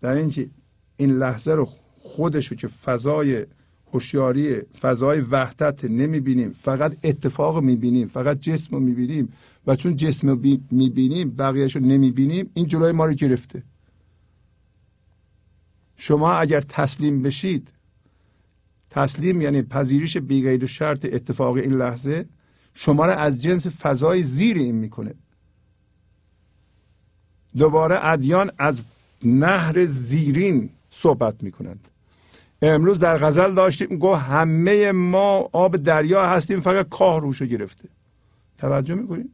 در 0.00 0.12
اینکه 0.12 0.50
این 0.96 1.18
لحظه 1.18 1.52
رو 1.52 1.68
خودشو 2.02 2.54
که 2.54 2.68
فضای 2.68 3.46
هوشیاری 3.92 4.60
فضای 4.60 5.20
وحدت 5.20 5.84
نمی‌بینیم 5.84 6.52
فقط 6.60 6.96
اتفاق 7.02 7.62
می‌بینیم 7.62 8.08
فقط 8.08 8.40
جسم 8.40 8.76
رو 8.76 8.80
می‌بینیم 8.80 9.32
و 9.66 9.76
چون 9.76 9.96
جسم 9.96 10.28
رو 10.28 10.58
می‌بینیم 10.70 11.30
بقیهش 11.30 11.76
رو 11.76 11.82
نمی‌بینیم 11.82 12.50
این 12.54 12.66
جلوی 12.66 12.92
ما 12.92 13.06
رو 13.06 13.12
گرفته. 13.12 13.62
شما 15.96 16.32
اگر 16.32 16.60
تسلیم 16.60 17.22
بشید 17.22 17.68
تسلیم 18.90 19.40
یعنی 19.40 19.62
پذیرش 19.62 20.16
بیغیر 20.16 20.66
شرط 20.66 21.04
اتفاق 21.04 21.56
این 21.56 21.72
لحظه 21.72 22.26
شما 22.74 23.06
را 23.06 23.14
از 23.14 23.42
جنس 23.42 23.66
فضای 23.66 24.22
زیر 24.22 24.56
این 24.56 24.74
می‌کنه. 24.74 25.14
دوباره 27.56 28.06
ادیان 28.06 28.50
از 28.58 28.84
نهر 29.24 29.84
زیرین 29.84 30.70
صحبت 30.94 31.42
می‌کنند. 31.42 31.88
امروز 32.62 32.98
در 32.98 33.18
غزل 33.18 33.54
داشتیم 33.54 33.98
گو 33.98 34.14
همه 34.14 34.92
ما 34.92 35.48
آب 35.52 35.76
دریا 35.76 36.26
هستیم 36.26 36.60
فقط 36.60 36.88
کاه 36.88 37.20
روشو 37.20 37.46
گرفته. 37.46 37.88
توجه 38.58 38.94
می‌کنید 38.94 39.30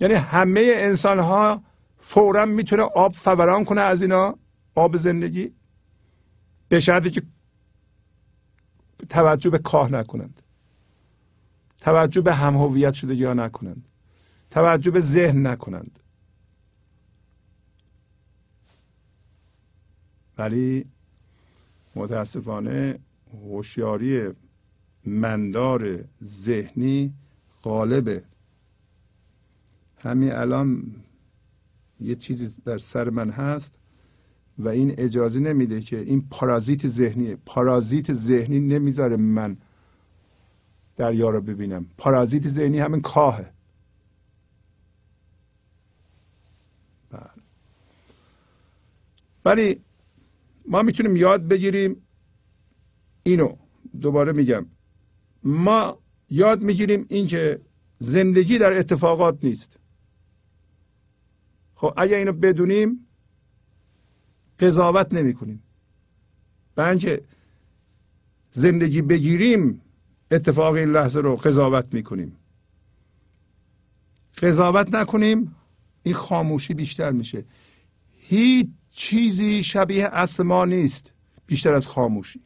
یعنی 0.00 0.14
همه 0.14 0.72
انسان 0.74 1.18
ها 1.18 1.62
فورا 1.98 2.46
می‌تونه 2.46 2.82
آب 2.82 3.12
فوران 3.12 3.64
کنه 3.64 3.80
از 3.80 4.02
اینا 4.02 4.38
آب 4.74 4.96
زندگی 4.96 5.52
به 6.68 6.80
شرطی 6.80 7.10
که 7.10 7.22
توجه 9.08 9.50
به 9.50 9.58
کاه 9.58 9.92
نکنند. 9.92 10.42
توجه 11.80 12.20
به 12.20 12.34
هم 12.34 12.56
هویت 12.56 12.92
شده 12.94 13.14
یا 13.14 13.34
نکنند. 13.34 13.88
توجه 14.50 14.90
به 14.90 15.00
ذهن 15.00 15.46
نکنند. 15.46 15.98
ولی 20.38 20.84
متاسفانه 21.94 22.98
هوشیاری 23.32 24.30
مندار 25.04 26.04
ذهنی 26.24 27.14
غالبه. 27.62 28.24
همین 29.98 30.32
الان 30.32 30.94
یه 32.00 32.14
چیزی 32.14 32.62
در 32.64 32.78
سر 32.78 33.10
من 33.10 33.30
هست 33.30 33.78
و 34.58 34.68
این 34.68 34.94
اجازه 34.98 35.40
نمیده 35.40 35.80
که 35.80 35.98
این 36.00 36.28
پارازیت 36.30 36.86
ذهنیه. 36.86 37.36
پارازیت 37.46 38.12
ذهنی 38.12 38.58
نمی‌ذاره 38.58 39.16
من 39.16 39.56
دریا 40.96 41.30
رو 41.30 41.40
ببینم. 41.40 41.86
پارازیت 41.98 42.48
ذهنی 42.48 42.78
همین 42.78 43.00
کاهه. 43.00 43.52
بله. 47.10 47.30
ولی 49.44 49.85
ما 50.68 50.82
می‌تونیم 50.82 51.16
یاد 51.16 51.48
بگیریم. 51.48 52.02
اینو 53.22 53.56
دوباره 54.00 54.32
میگم. 54.32 54.66
ما 55.42 55.98
یاد 56.30 56.62
می‌گیریم 56.62 57.06
اینکه 57.08 57.60
زندگی 57.98 58.58
در 58.58 58.72
اتفاقات 58.72 59.38
نیست. 59.42 59.78
خب 61.74 61.94
اگر 61.96 62.16
اینو 62.16 62.32
بدونیم 62.32 63.06
قضاوت 64.58 65.14
نمی 65.14 65.34
کنیم 65.34 65.62
بنچه 66.74 67.22
زندگی 68.50 69.02
بگیریم 69.02 69.80
اتفاق 70.30 70.74
این 70.74 70.88
لحظه 70.88 71.20
رو 71.20 71.36
قضاوت 71.36 71.94
می‌کنیم. 71.94 72.36
قضاوت 74.42 74.94
نکنیم 74.94 75.56
این 76.02 76.14
خاموشی 76.14 76.74
بیشتر 76.74 77.12
میشه. 77.12 77.44
هیچ 78.10 78.68
چیزی 78.96 79.62
شبیه 79.62 80.06
اصل 80.06 80.42
ما 80.42 80.64
نیست. 80.64 81.12
بیشتر 81.46 81.74
از 81.74 81.88
خاموشی. 81.88 82.40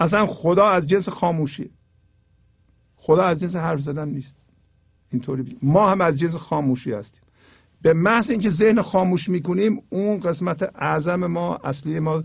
اصلا 0.00 0.26
خدا 0.26 0.68
از 0.68 0.86
جنس 0.86 1.08
خاموشی 1.08 1.70
خدا 2.96 3.22
از 3.22 3.40
جنس 3.40 3.56
حرف 3.56 3.80
زدن 3.80 4.08
نیست. 4.08 4.36
اینطوری 5.10 5.58
ما 5.62 5.90
هم 5.90 6.00
از 6.00 6.18
جنس 6.18 6.36
خاموشی 6.36 6.92
هستیم. 6.92 7.22
به 7.82 7.92
محض 7.92 8.30
اینکه 8.30 8.50
ذهن 8.50 8.82
خاموش 8.82 9.28
می‌کنیم 9.28 9.82
اون 9.90 10.20
قسمت 10.20 10.62
اعظم 10.74 11.26
ما 11.26 11.56
اصلی 11.56 12.00
ما 12.00 12.24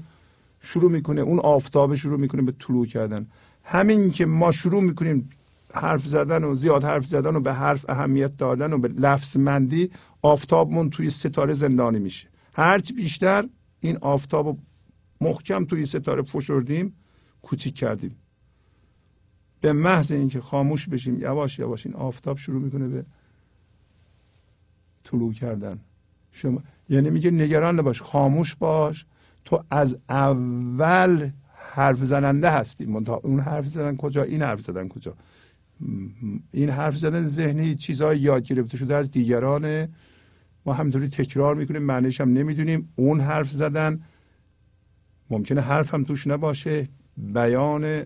شروع 0.59 0.91
می‌کنه. 0.91 1.21
اون 1.21 1.39
آفتاب 1.39 1.95
شروع 1.95 2.19
می‌کنه 2.19 2.41
به 2.41 2.53
طلوع 2.59 2.85
کردن. 2.85 3.27
همین 3.63 4.11
که 4.11 4.25
ما 4.25 4.51
شروع 4.51 4.81
می‌کنیم 4.81 5.29
حرف 5.73 6.07
زدن 6.07 6.43
و 6.43 6.55
زیاد 6.55 6.83
حرف 6.83 7.05
زدن 7.05 7.35
و 7.35 7.39
به 7.39 7.53
حرف 7.53 7.85
اهمیت 7.89 8.37
دادن 8.37 8.73
و 8.73 8.77
به 8.77 8.87
لفظ 8.87 9.37
مندی 9.37 9.89
آفتابمون 10.21 10.89
توی 10.89 11.09
ستاره 11.09 11.53
زندانی 11.53 11.99
میشه. 11.99 12.27
هرچی 12.57 12.93
بیشتر 12.93 13.49
این 13.79 13.97
آفتاب 13.97 14.57
محکم 15.21 15.65
توی 15.65 15.85
ستاره 15.85 16.21
فشردیم 16.21 16.93
کوچیک 17.41 17.75
کردیم. 17.75 18.15
به 19.61 19.73
محض 19.73 20.11
اینکه 20.11 20.41
خاموش 20.41 20.89
بشیم 20.89 21.19
یواش 21.19 21.59
یواش 21.59 21.85
این 21.85 21.95
آفتاب 21.95 22.37
شروع 22.37 22.61
می‌کنه 22.61 22.87
به 22.87 23.05
طلوع 25.03 25.33
کردن. 25.33 25.79
شما 26.31 26.63
یعنی 26.89 27.09
میگه 27.09 27.31
نگران 27.31 27.79
نباش 27.79 28.01
خاموش 28.01 28.55
باش. 28.55 29.05
تو 29.45 29.63
از 29.69 29.97
اول 30.09 31.29
حرف 31.53 32.03
زننده 32.03 32.49
هستی. 32.49 32.85
اون 33.23 33.39
حرف 33.39 33.67
زدن 33.67 33.97
کجا 33.97 34.23
این 34.23 34.41
حرف 34.41 34.61
زدن 34.61 34.87
کجا. 34.87 35.13
این 36.51 36.69
حرف 36.69 36.97
زدن 36.97 37.27
ذهنی 37.27 37.75
چیزهای 37.75 38.19
یاد 38.19 38.43
گرفته 38.43 38.77
شده 38.77 38.95
از 38.95 39.11
دیگران 39.11 39.87
ما 40.67 40.73
همینطوری 40.73 41.07
تکرار 41.07 41.55
می‌کنیم 41.55 41.81
معنیش 41.81 42.21
هم 42.21 42.33
نمی‌دونیم. 42.33 42.93
اون 42.95 43.19
حرف 43.19 43.51
زدن 43.51 44.03
ممکنه 45.29 45.61
حرف 45.61 45.93
هم 45.93 46.03
توش 46.03 46.27
نباشه. 46.27 46.89
بیان 47.17 48.05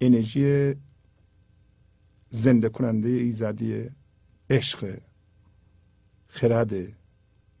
انرژی 0.00 0.74
زنده 2.30 2.68
کننده 2.68 3.08
ایزدی 3.08 3.90
عشق 4.50 4.98
خرده 6.26 6.92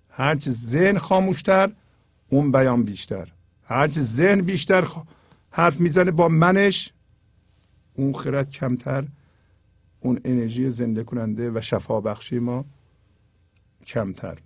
هرچی 0.08 0.50
ذهن 0.50 0.98
خاموشتر 0.98 1.72
اون 2.28 2.52
بیان 2.52 2.82
بیشتر. 2.82 3.28
هرچی 3.64 4.00
ذهن 4.00 4.40
بیشتر 4.40 4.88
حرف 5.50 5.80
می‌زنه 5.80 6.10
با 6.10 6.28
منش 6.28 6.92
اون 7.94 8.12
خرد 8.12 8.50
کمتر 8.50 9.04
اون 10.00 10.20
انرژی 10.24 10.70
زنده 10.70 11.04
کننده 11.04 11.50
و 11.50 11.60
شفا 11.60 12.00
بخشی 12.00 12.38
ما 12.38 12.64
کمتر. 13.84 14.38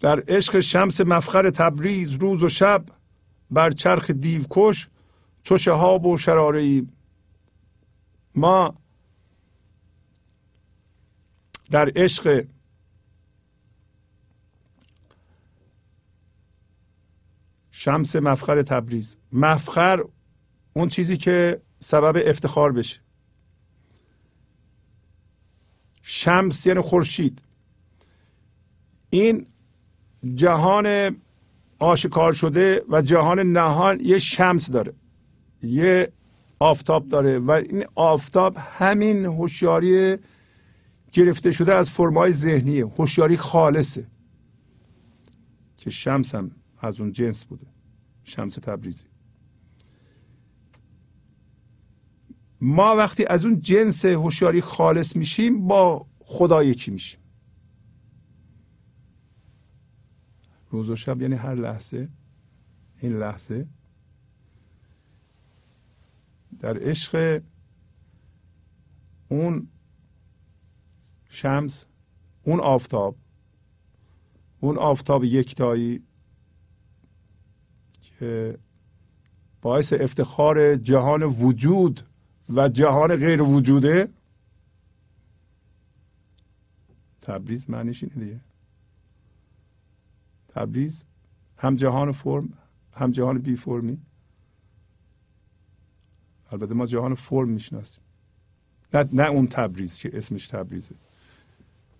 در 0.00 0.22
عشق 0.28 0.60
شمس 0.60 1.00
مفخر 1.00 1.50
تبریز 1.50 2.12
روز 2.12 2.42
و 2.42 2.48
شب 2.48 2.84
بر 3.50 3.70
چرخ 3.70 4.10
دیو 4.10 4.44
کش 4.50 4.88
چو 5.42 5.58
شهاب 5.58 6.06
و 6.06 6.18
شراره 6.18 6.60
ایم 6.60 6.92
ما 8.34 8.74
در 11.70 11.92
عشق 11.96 12.44
شمس 17.70 18.16
مفخر 18.16 18.62
تبریز. 18.62 19.16
مفخر 19.32 20.04
اون 20.72 20.88
چیزی 20.88 21.16
که 21.16 21.62
سبب 21.80 22.22
افتخار 22.26 22.72
بشه. 22.72 23.01
شمس 26.02 26.66
یعنی 26.66 26.80
خورشید. 26.80 27.42
این 29.10 29.46
جهان 30.34 31.16
آشکار 31.78 32.32
شده 32.32 32.82
و 32.88 33.02
جهان 33.02 33.38
نهان 33.38 34.00
یه 34.00 34.18
شمس 34.18 34.70
داره. 34.70 34.92
یه 35.62 36.12
آفتاب 36.58 37.08
داره 37.08 37.38
و 37.38 37.50
این 37.50 37.84
آفتاب 37.94 38.56
همین 38.58 39.24
هوشیاری 39.24 40.16
گرفته 41.12 41.52
شده 41.52 41.74
از 41.74 41.90
فرمای 41.90 42.32
ذهنیه 42.32 42.86
هوشیاری 42.86 43.36
خالصه. 43.36 44.06
که 45.76 45.90
شمس 45.90 46.34
هم 46.34 46.50
از 46.80 47.00
اون 47.00 47.12
جنس 47.12 47.44
بوده. 47.44 47.66
شمس 48.24 48.54
تبریزی. 48.54 49.11
ما 52.64 52.96
وقتی 52.96 53.24
از 53.24 53.44
اون 53.44 53.60
جنس 53.60 54.04
هوشیاری 54.04 54.60
خالص 54.60 55.16
میشیم 55.16 55.66
با 55.66 56.06
خدا 56.18 56.62
یکی 56.62 56.90
میشیم؟ 56.90 57.20
روز 60.70 60.90
و 60.90 60.96
شب 60.96 61.22
یعنی 61.22 61.34
هر 61.34 61.54
لحظه 61.54 62.08
این 63.00 63.18
لحظه 63.18 63.66
در 66.58 66.78
عشق 66.78 67.42
اون 69.28 69.68
شمس 71.28 71.86
اون 72.44 72.60
آفتاب 72.60 73.16
اون 74.60 74.78
آفتاب 74.78 75.24
یکتایی 75.24 76.02
که 78.00 78.58
باعث 79.62 79.92
افتخار 79.92 80.76
جهان 80.76 81.22
وجود 81.22 82.11
و 82.54 82.68
جهان 82.68 83.16
غیر 83.16 83.42
وجوده. 83.42 84.08
تبریز 87.20 87.70
معنیش 87.70 88.04
اینه 88.04 88.14
دیگه. 88.14 88.40
تبریز 90.48 91.04
هم 91.58 91.76
جهان 91.76 92.12
فرم 92.12 92.52
هم 92.92 93.10
جهان 93.10 93.38
بی 93.38 93.56
فرمی. 93.56 93.98
البته 96.52 96.74
ما 96.74 96.86
جهان 96.86 97.14
فرم 97.14 97.48
می‌شناسیم. 97.48 98.04
نه 98.94 99.08
نه 99.12 99.28
اون 99.28 99.46
تبریز 99.46 99.98
که 99.98 100.10
اسمش 100.18 100.48
تبریزه. 100.48 100.94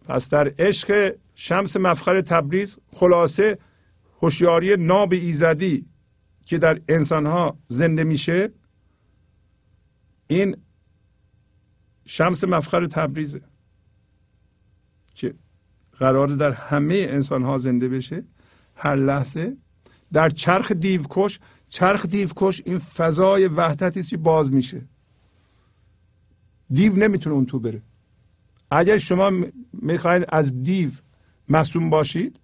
پس 0.04 0.28
در 0.28 0.54
عشق 0.58 1.16
شمس 1.34 1.76
مفخر 1.76 2.20
تبریز 2.20 2.78
خلاصه 2.92 3.58
هوشیاری 4.22 4.76
ناب 4.76 5.12
ایزدی 5.12 5.86
که 6.46 6.58
در 6.58 6.80
انسان 6.88 7.26
ها 7.26 7.56
زنده 7.68 8.04
میشه 8.04 8.50
این 10.32 10.56
شمس 12.06 12.44
مفخر 12.44 12.86
تبریزه. 12.86 13.42
که 15.14 15.34
قرار 15.92 16.28
در 16.28 16.50
همه 16.52 16.94
انسان 16.94 17.42
ها 17.42 17.58
زنده 17.58 17.88
بشه. 17.88 18.24
هر 18.76 18.96
لحظه. 18.96 19.56
در 20.12 20.30
چرخ 20.30 20.72
دیوکش 20.72 21.40
چرخ 21.68 22.06
دیوکش 22.06 22.62
این 22.64 22.78
فضای 22.78 23.46
وحدتی 23.46 24.02
که 24.02 24.16
باز 24.16 24.52
میشه. 24.52 24.88
دیو 26.66 26.96
نمی‌تونه 26.96 27.36
اون 27.36 27.46
تو 27.46 27.60
بره. 27.60 27.82
اگر 28.70 28.98
شما 28.98 29.30
می‌خواین 29.72 30.24
از 30.28 30.62
دیو 30.62 30.90
مصوم 31.48 31.90
باشید 31.90 32.40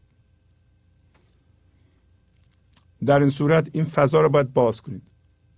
در 3.06 3.20
این 3.20 3.30
صورت 3.30 3.68
این 3.72 3.84
فضا 3.84 4.20
رو 4.20 4.28
باید 4.28 4.52
باز 4.52 4.80
کنید. 4.80 5.02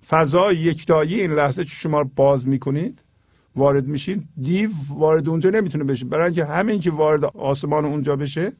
فضا 0.08 0.52
یکتایی 0.52 1.20
این 1.20 1.30
لحظه 1.32 1.64
که 1.64 1.70
شما 1.70 2.04
باز 2.04 2.48
می‌کنید؟ 2.48 3.04
وارد 3.56 3.86
میشین. 3.86 4.28
دیو 4.42 4.70
وارد 4.90 5.28
اونجا 5.28 5.50
نمی‌تونه 5.50 5.84
بشه. 5.84 6.04
برای 6.04 6.24
اینکه 6.24 6.44
همین 6.44 6.80
که 6.80 6.90
وارد 6.90 7.24
آسمان 7.24 7.84
اونجا 7.84 8.16
بشه 8.16 8.52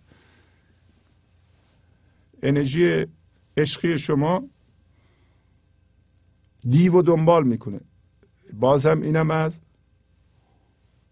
انرژی 2.43 3.07
عشقی 3.57 3.99
شما 3.99 4.43
دیو 6.69 6.99
و 6.99 7.03
دنبال 7.03 7.45
می‌کنه. 7.45 7.81
باز 8.53 8.87
هم 8.87 9.03
اینم 9.03 9.31
از 9.31 9.61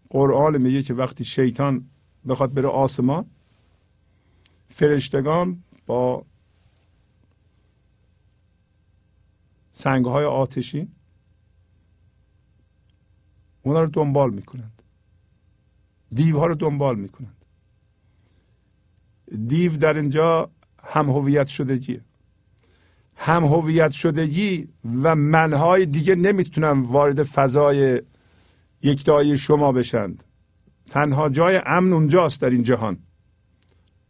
قرآن 0.09 0.57
میگه 0.57 0.81
که 0.81 0.93
وقتی 0.93 1.23
شیطان 1.23 1.89
بخواد 2.27 2.53
بره 2.53 2.67
آسمان 2.67 3.25
فرشتگان 4.69 5.63
با 5.85 6.25
سنگ 9.79 10.05
های 10.05 10.25
آتشین 10.25 10.91
اونا 13.61 13.81
رو 13.83 13.89
دنبال 13.89 14.33
می‌کنند. 14.33 14.83
دیوها 16.11 16.45
رو 16.45 16.55
دنبال 16.55 16.95
می‌کنند. 16.95 17.45
دیو 19.47 19.77
در 19.77 19.97
اینجا 19.97 20.49
هم 20.83 21.09
هویت 21.09 21.47
شدگی. 21.47 22.01
هم 23.15 23.45
هویت 23.45 23.91
شدگی 23.91 24.67
و 25.03 25.15
منهای 25.15 25.85
دیگه 25.85 26.15
نمی‌تونن 26.15 26.81
وارد 26.81 27.23
فضای 27.23 28.01
یکتایی 28.81 29.37
شما 29.37 29.71
بشند. 29.71 30.23
تنها 30.89 31.29
جای 31.29 31.61
امن 31.65 31.93
اونجاست 31.93 32.41
در 32.41 32.49
این 32.49 32.63
جهان. 32.63 32.97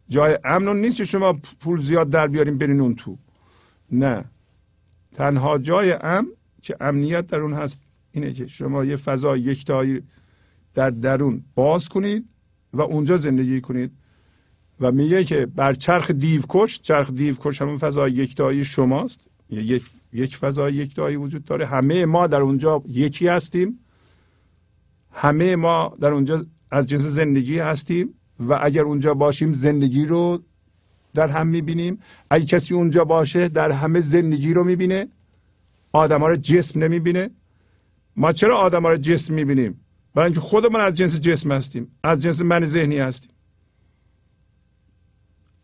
جای 0.08 0.38
امن 0.44 0.80
نیست 0.80 0.96
که 0.96 1.04
شما 1.04 1.32
پول 1.32 1.80
زیاد 1.80 2.10
در 2.10 2.26
بیاریم 2.26 2.58
برین 2.58 2.80
اون 2.80 2.94
تو. 2.94 3.18
نه. 3.92 4.24
تنها 5.12 5.58
جای 5.58 5.92
امن 5.92 6.28
که 6.62 6.76
امنیت 6.80 7.26
در 7.26 7.40
اون 7.40 7.52
هست 7.52 7.88
اینه 8.12 8.32
که 8.32 8.46
شما 8.46 8.84
یه 8.84 8.96
فضای 8.96 9.40
یکتایی 9.40 10.02
در 10.74 10.90
درون 10.90 11.44
باز 11.54 11.88
کنید 11.88 12.28
و 12.72 12.82
اونجا 12.82 13.16
زندگی 13.16 13.60
کنید 13.60 13.92
و 14.80 14.92
میگه 14.92 15.24
که 15.24 15.46
بر 15.46 15.72
چرخ 15.72 16.10
دیوکش 16.10 16.80
چرخ 16.80 17.10
دیوکش 17.10 17.62
همون 17.62 17.78
فضای 17.78 18.12
یکتایی 18.12 18.64
شماست. 18.64 19.30
یک 19.50 19.84
یک 20.12 20.36
فضای 20.36 20.74
یکتایی 20.74 21.16
وجود 21.16 21.44
داره. 21.44 21.66
همه 21.66 22.06
ما 22.06 22.26
در 22.26 22.40
اونجا 22.40 22.82
یکی 22.88 23.28
هستیم. 23.28 23.78
همه 25.12 25.56
ما 25.56 25.96
در 26.00 26.12
اونجا 26.12 26.46
از 26.70 26.86
جنس 26.86 27.00
زندگی 27.00 27.58
هستیم 27.58 28.14
و 28.40 28.58
اگر 28.62 28.82
اونجا 28.82 29.14
باشیم 29.14 29.52
زندگی 29.52 30.04
رو 30.04 30.42
در 31.14 31.28
هم 31.28 31.46
می‌بینیم. 31.46 31.98
اگه 32.30 32.44
کسی 32.44 32.74
اونجا 32.74 33.04
باشه 33.04 33.48
در 33.48 33.72
همه 33.72 34.00
زندگی 34.00 34.54
رو 34.54 34.64
می‌بینه. 34.64 35.08
آدم 35.92 36.20
ها 36.20 36.28
رو 36.28 36.36
جسم 36.36 36.82
نمی‌بینه. 36.84 37.30
ما 38.16 38.32
چرا 38.32 38.58
آدم 38.58 38.82
ها 38.82 38.90
رو 38.90 38.96
جسم 38.96 39.34
می‌بینیم؟ 39.34 39.80
برای 40.14 40.26
اینکه 40.26 40.40
خودمون 40.40 40.80
از 40.80 40.94
جنس 40.94 41.20
جسم 41.20 41.52
هستیم. 41.52 41.88
از 42.04 42.22
جنس 42.22 42.40
من 42.40 42.64
ذهنی 42.64 42.98
هستیم. 42.98 43.30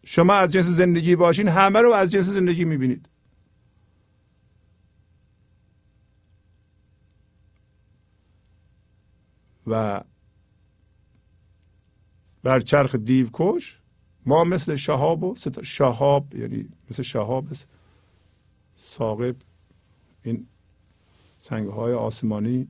شما 0.04 0.34
از 0.34 0.52
جنس 0.52 0.66
زندگی 0.66 1.16
باشین 1.16 1.48
همه 1.48 1.80
رو 1.80 1.92
از 1.92 2.10
جنس 2.10 2.24
زندگی 2.24 2.64
می‌بینید. 2.64 3.08
و 9.66 10.00
بر 12.42 12.60
چرخ 12.60 12.94
دیو 12.94 13.28
کش 13.32 13.80
ما 14.26 14.44
مثل 14.44 14.76
شهاب 14.76 15.24
و 15.24 15.34
شهاب 15.62 16.34
یعنی 16.34 16.68
مثل 16.90 17.02
شهاب 17.02 17.46
ساقب 18.74 19.36
این 20.22 20.46
سنگ 21.38 21.68
های 21.68 21.92
آسمانی 21.92 22.68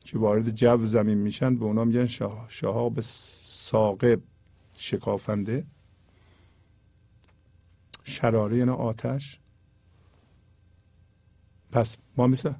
که 0.00 0.18
وارد 0.18 0.50
جو 0.50 0.84
زمین 0.84 1.18
میشن 1.18 1.56
به 1.56 1.64
اونا 1.64 1.84
میگن 1.84 2.06
شهاب 2.48 3.00
ساقب 3.00 4.20
شکافنده. 4.76 5.66
شراره 8.04 8.56
یعنی 8.56 8.70
آتش. 8.70 9.40
پس 11.72 11.96
ما 12.16 12.26
مثل 12.26 12.52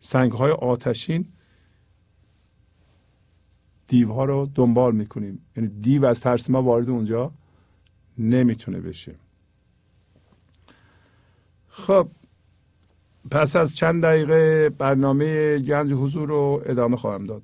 سنگ 0.00 0.32
های 0.32 0.50
آتشین 0.50 1.32
دیوها 3.86 4.24
رو 4.24 4.46
دنبال 4.54 4.94
می‌کنیم. 4.94 5.46
یعنی 5.56 5.68
دیو 5.68 6.04
از 6.04 6.20
ترس 6.20 6.50
ما 6.50 6.62
وارد 6.62 6.90
اونجا 6.90 7.32
نمی‌تونه 8.20 8.80
بشه. 8.80 9.14
خب 11.68 12.08
پس 13.30 13.56
از 13.56 13.76
چند 13.76 14.02
دقیقه 14.02 14.70
برنامه 14.70 15.58
گنج 15.58 15.92
حضور 15.92 16.28
رو 16.28 16.62
ادامه 16.66 16.96
خواهم 16.96 17.26
داد. 17.26 17.42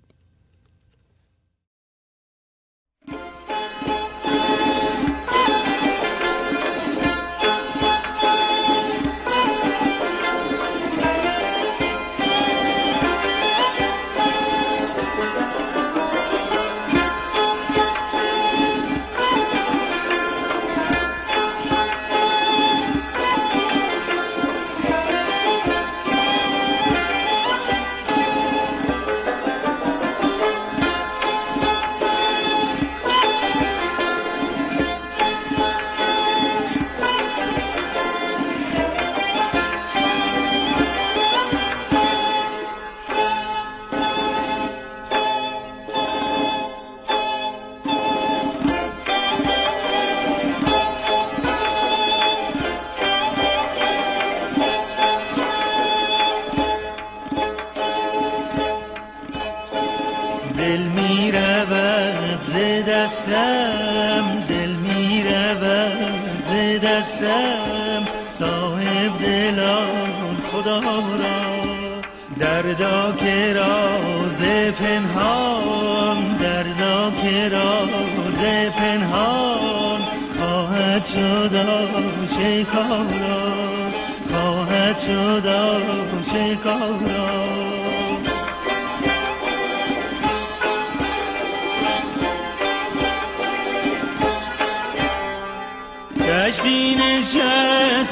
کشتی 96.46 96.94
نشستگانیم 96.94 98.06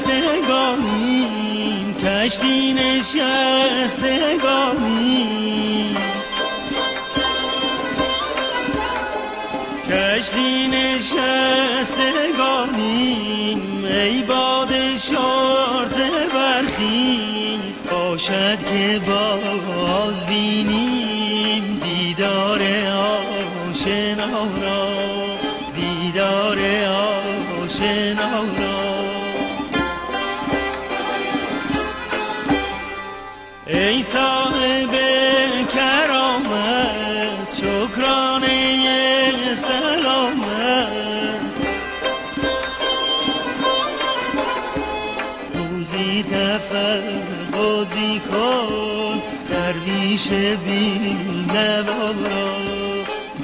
کشتی 1.95 2.73
نشستگانیم 2.73 3.17
کشتی 9.91 10.69
نشستگانیم 10.69 11.15
ای 13.85 14.23
باد 14.23 14.97
شارت 14.97 15.97
برخیز. 16.35 17.85
باشد 17.91 18.59
که 18.59 19.01
باز 19.07 20.27
بینیم 20.27 21.81
دیدار 21.85 22.61
آشنا 23.73 24.47
را 24.63 24.84
بی 50.31 51.17
نوا 51.55 52.11
را 52.11 52.47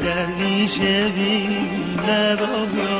درویش 0.05 0.81
بی 0.81 1.48
نوا 2.07 2.65
را 2.77 2.99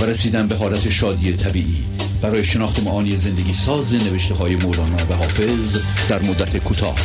و 0.00 0.04
رسیدن 0.04 0.46
به 0.46 0.56
حالت 0.56 0.90
شادی 0.90 1.32
طبیعی. 1.36 1.84
برای 2.22 2.44
شناخت 2.44 2.82
معانی 2.82 3.16
زندگی 3.16 3.52
ساز 3.52 3.94
نوشته 3.94 4.34
های 4.34 4.56
مولانا 4.56 4.96
و 5.10 5.14
حافظ 5.14 5.78
در 6.08 6.22
مدت 6.22 6.56
کوتاه. 6.64 6.96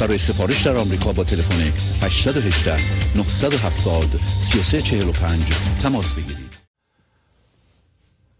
برای 0.00 0.18
سفارش 0.18 0.66
در 0.66 0.76
آمریکا 0.76 1.12
با 1.12 1.24
تلفن 1.24 1.60
818 2.02 2.76
970 3.16 4.04
3345 4.26 5.40
تماس 5.82 6.14
بگیرید. 6.14 6.50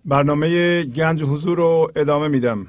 برنامه 0.05 0.83
گنج 0.83 1.23
حضور 1.23 1.57
رو 1.57 1.93
ادامه 1.97 2.29
میدم. 2.29 2.67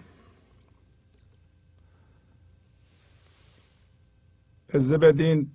اجازه 4.69 4.97
بدین 4.97 5.51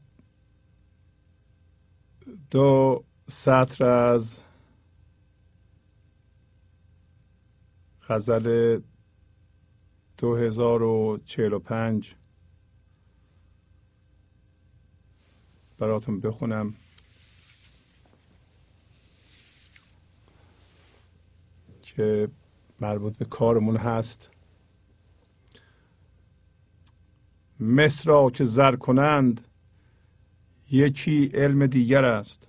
دو 2.51 3.05
سطر 3.27 3.85
از 3.85 4.45
غزل 8.09 8.81
2045 10.19 12.15
براتون 15.78 16.20
بخونم. 16.20 16.74
که 21.83 22.28
مربوط 22.81 23.16
به 23.16 23.24
کارمون 23.24 23.77
هست. 23.77 24.31
مصر 27.61 28.11
را 28.11 28.31
که 28.31 28.45
زر 28.45 28.77
کنند 28.77 29.47
یکی 30.70 31.31
علم 31.35 31.66
دیگر 31.66 32.05
است. 32.05 32.49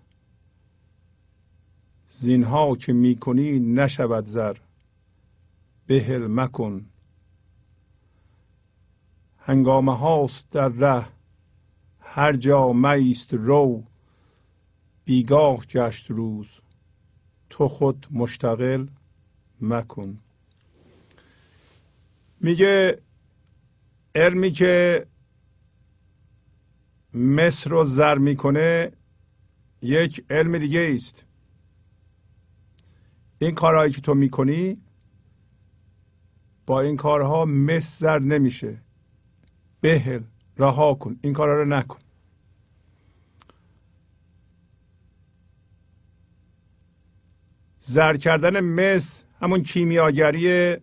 زینها 2.07 2.75
که 2.75 2.93
می‌کنی 2.93 3.59
نشود 3.59 4.25
زر. 4.25 4.57
بهل 5.87 6.27
مکن. 6.27 6.85
هنگامه 9.37 9.97
هاست 9.97 10.49
در 10.51 10.67
ره 10.67 11.05
هر 11.99 12.33
جا 12.33 12.73
میست 12.73 13.33
رو. 13.33 13.83
بیگاه 15.05 15.65
گشت 15.65 16.11
روز 16.11 16.49
تو 17.49 17.67
خود 17.67 18.07
مشتغل 18.11 18.87
مکن. 19.61 20.19
میگه 22.39 23.01
علمی 24.15 24.51
که 24.51 25.05
مصر 27.13 27.69
رو 27.69 27.83
زر 27.83 28.17
می‌کنه 28.17 28.91
یک 29.81 30.25
علم 30.29 30.57
دیگه 30.57 30.91
است 30.93 31.25
این 33.39 33.55
کارهایی 33.55 33.91
که 33.91 34.01
تو 34.01 34.13
می‌کنی 34.13 34.81
با 36.67 36.81
این 36.81 36.97
کارها 36.97 37.45
مصر 37.45 37.99
زر 37.99 38.19
نمیشه. 38.19 38.77
بهل 39.81 40.21
رها 40.57 40.93
کن. 40.93 41.19
این 41.21 41.33
کارها 41.33 41.55
رو 41.55 41.65
نکن. 41.65 41.99
زر 47.79 48.17
کردن 48.17 48.59
مس 48.59 49.25
همون 49.41 49.63
کیمیاگری 49.63 50.73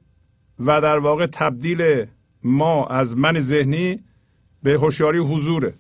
و 0.59 0.81
در 0.81 0.99
واقع 0.99 1.27
تبدیل 1.27 2.07
ما 2.43 2.87
از 2.87 3.17
من 3.17 3.41
ذهنی 3.41 4.05
به 4.63 4.73
هوشیاری 4.73 5.19
حضوره. 5.19 5.75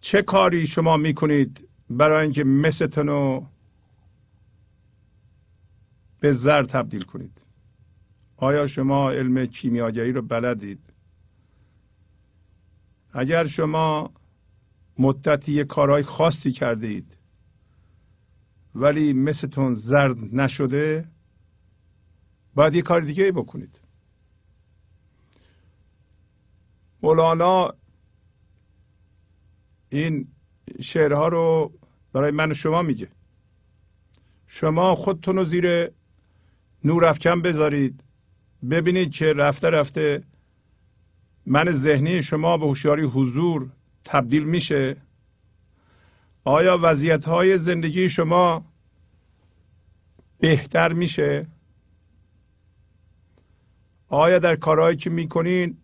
چه 0.00 0.22
کاری 0.22 0.66
شما 0.66 0.96
می‌کنید 0.96 1.68
برای 1.90 2.22
اینکه 2.22 2.44
مستون 2.44 3.06
رو 3.06 3.46
به 6.20 6.32
زر 6.32 6.64
تبدیل 6.64 7.02
کنید. 7.02 7.46
آیا 8.36 8.66
شما 8.66 9.10
علم 9.10 9.46
کیمیاگری 9.46 10.12
رو 10.12 10.22
بلدید؟ 10.22 10.80
اگر 13.12 13.46
شما 13.46 14.10
مدتی 14.98 15.64
کارهای 15.64 16.02
خاصی 16.02 16.52
کرده 16.52 16.86
اید 16.86 17.18
ولی 18.74 19.12
مثلتون 19.12 19.74
زرد 19.74 20.34
نشده 20.34 21.08
باید 22.54 22.74
یه 22.74 22.82
کار 22.82 23.00
دیگه 23.00 23.32
بکنید. 23.32 23.80
مولانا 27.02 27.74
این 29.88 30.28
شعرها 30.80 31.28
رو 31.28 31.72
برای 32.12 32.30
من 32.30 32.50
و 32.50 32.54
شما 32.54 32.82
میگه. 32.82 33.08
شما 34.46 34.94
خودتون 34.94 35.36
رو 35.36 35.44
زیر 35.44 35.90
نور 36.84 37.04
افکن 37.04 37.42
بذارید. 37.42 38.04
ببینید 38.70 39.14
که 39.14 39.32
رفته 39.32 39.70
رفته 39.70 40.22
من 41.46 41.72
ذهنی 41.72 42.22
شما 42.22 42.56
به 42.56 42.66
هوشیاری 42.66 43.02
حضور 43.02 43.68
تبدیل 44.04 44.44
میشه. 44.44 44.96
آیا 46.44 46.78
وضعیت 46.82 47.24
های 47.24 47.58
زندگی 47.58 48.08
شما 48.08 48.64
بهتر 50.38 50.92
میشه؟ 50.92 51.46
آیا 54.08 54.38
در 54.38 54.56
کارهایی 54.56 54.96
که 54.96 55.10
می‌کنین 55.10 55.76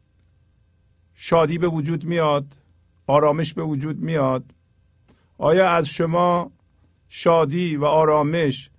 شادی 1.14 1.58
به 1.58 1.68
وجود 1.68 2.04
میاد؟ 2.04 2.56
آرامش 3.06 3.54
به 3.54 3.62
وجود 3.62 3.98
میاد؟ 3.98 4.44
آیا 5.38 5.70
از 5.70 5.88
شما 5.88 6.52
شادی 7.08 7.76
و 7.76 7.84
آرامش 7.84 8.70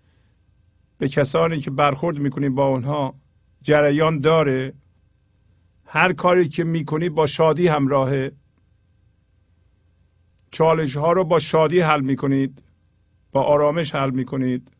به 0.98 1.08
کسانی 1.08 1.60
که 1.60 1.72
برخورد 1.72 2.20
می‌کنید 2.20 2.56
با 2.56 2.68
اونها 2.68 3.16
جریان 3.62 4.20
داره. 4.20 4.74
هر 5.86 6.14
کاری 6.14 6.48
که 6.48 6.64
می‌کنید 6.64 7.14
با 7.14 7.28
شادی 7.28 7.68
همراهه. 7.68 8.32
چالش 10.52 10.98
ها 10.98 11.12
رو 11.12 11.24
با 11.24 11.40
شادی 11.40 11.80
حل 11.80 12.02
می‌کنید 12.02 12.64
با 13.32 13.44
آرامش 13.44 13.96
حل 13.96 14.10
می‌کنید. 14.10 14.72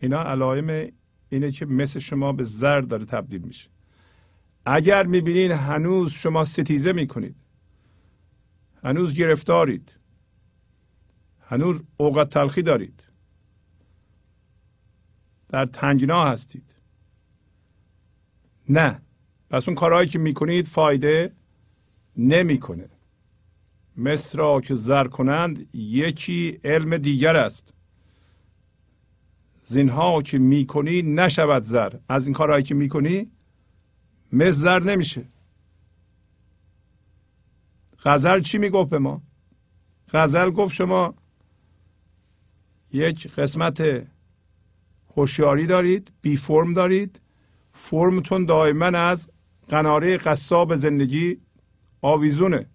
اینا 0.00 0.22
علائم 0.22 0.88
اینه 1.28 1.50
که 1.50 1.66
مثل 1.66 2.00
شما 2.00 2.32
به 2.32 2.42
زر 2.42 2.80
داره 2.80 3.04
تبدیل 3.04 3.42
میشه. 3.42 3.70
اگر 4.64 5.06
می‌بینید 5.06 5.50
هنوز 5.50 6.12
شما 6.12 6.44
ستیزه 6.44 6.92
می‌کنید 6.92 7.36
هنوز 8.84 9.14
گرفتارید 9.14 9.99
هنوز 11.50 11.82
اوقات 11.96 12.30
تلخی 12.30 12.62
دارید. 12.62 13.06
در 15.48 15.66
تنگنا 15.66 16.24
هستید. 16.24 16.74
نه. 18.68 19.02
پس 19.50 19.68
اون 19.68 19.74
کارهایی 19.74 20.08
که 20.08 20.18
می‌کنید 20.18 20.66
فایده 20.66 21.32
نمی‌کنه. 22.16 22.88
مثل 23.96 24.38
را 24.38 24.60
که 24.60 24.74
زر 24.74 25.04
کنند 25.04 25.74
یکی 25.74 26.60
علم 26.64 26.96
دیگر 26.96 27.36
است. 27.36 27.74
زینها 29.62 30.22
که 30.22 30.38
می‌کنی 30.38 31.02
نشود 31.02 31.62
زر. 31.62 31.92
از 32.08 32.26
این 32.26 32.34
کارهایی 32.34 32.64
که 32.64 32.74
می‌کنی 32.74 33.30
مثل 34.32 34.50
زر 34.50 34.82
نمیشه. 34.82 35.28
غزل 38.04 38.40
چی 38.40 38.58
می‌گفت 38.58 38.90
به 38.90 38.98
ما؟ 38.98 39.22
غزل 40.12 40.50
گفت 40.50 40.74
شما 40.74 41.14
یک 42.92 43.34
قسمت 43.34 44.06
هوشیاری 45.16 45.66
دارید 45.66 46.12
بی 46.22 46.36
فرم 46.36 46.74
دارید. 46.74 47.20
فرمتون 47.72 48.46
دائما 48.46 48.86
از 48.86 49.30
قناره 49.68 50.16
قصاب 50.16 50.74
زندگی 50.74 51.38
آویزونه. 52.02 52.66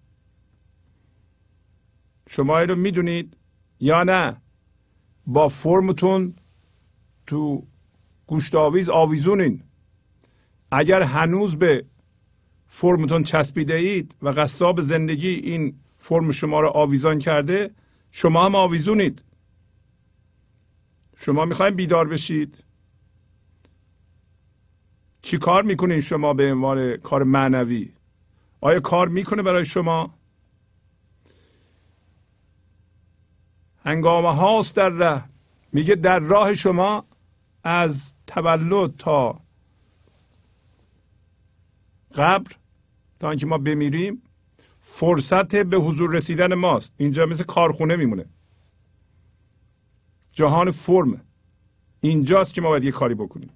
شما 2.28 2.60
رو 2.60 2.74
می‌دونید 2.74 3.36
یا 3.80 4.04
نه؟ 4.04 4.36
با 5.26 5.48
فرمتون 5.48 6.34
تو 7.26 7.62
گوشت 8.26 8.54
آویز 8.54 8.88
آویزونین. 8.88 9.62
اگر 10.70 11.02
هنوز 11.02 11.56
به 11.56 11.84
فرمتون 12.66 13.22
چسبیده 13.22 13.74
اید 13.74 14.14
و 14.22 14.28
قصاب 14.28 14.80
زندگی 14.80 15.28
این 15.28 15.74
فرم 15.96 16.30
شما 16.30 16.60
رو 16.60 16.68
آویزان 16.68 17.18
کرده 17.18 17.70
شما 18.10 18.44
هم 18.44 18.54
آویزونید. 18.54 19.24
شما 21.16 21.44
می‌خواین 21.44 21.74
بیدار 21.74 22.08
بشید. 22.08 22.64
چی 25.22 25.38
کار 25.38 25.62
می‌کنین 25.62 26.00
شما 26.00 26.34
به 26.34 26.52
عنوان 26.52 26.96
کار 26.96 27.22
معنوی؟ 27.22 27.92
آیا 28.60 28.80
کار 28.80 29.08
می‌کنه 29.08 29.42
برای 29.42 29.64
شما؟ 29.64 30.14
هنگامه 33.84 34.34
هاست 34.34 34.76
در 34.76 34.88
ره 34.88 35.24
میگه 35.72 35.94
در 35.94 36.18
راه 36.18 36.54
شما 36.54 37.04
از 37.64 38.14
تولد 38.26 38.96
تا 38.96 39.40
قبر 42.14 42.52
تا 43.20 43.30
اینکه 43.30 43.46
ما 43.46 43.58
بمیریم 43.58 44.22
فرصت 44.80 45.56
به 45.56 45.76
حضور 45.76 46.16
رسیدن 46.16 46.54
ماست. 46.54 46.94
اینجا 46.96 47.26
مثل 47.26 47.44
کارخونه 47.44 47.96
میمونه. 47.96 48.24
جهان 50.36 50.70
فرم. 50.70 51.20
اینجاست 52.00 52.54
که 52.54 52.60
ما 52.60 52.68
باید 52.68 52.84
یه 52.84 52.90
کاری 52.90 53.14
بکنیم. 53.14 53.50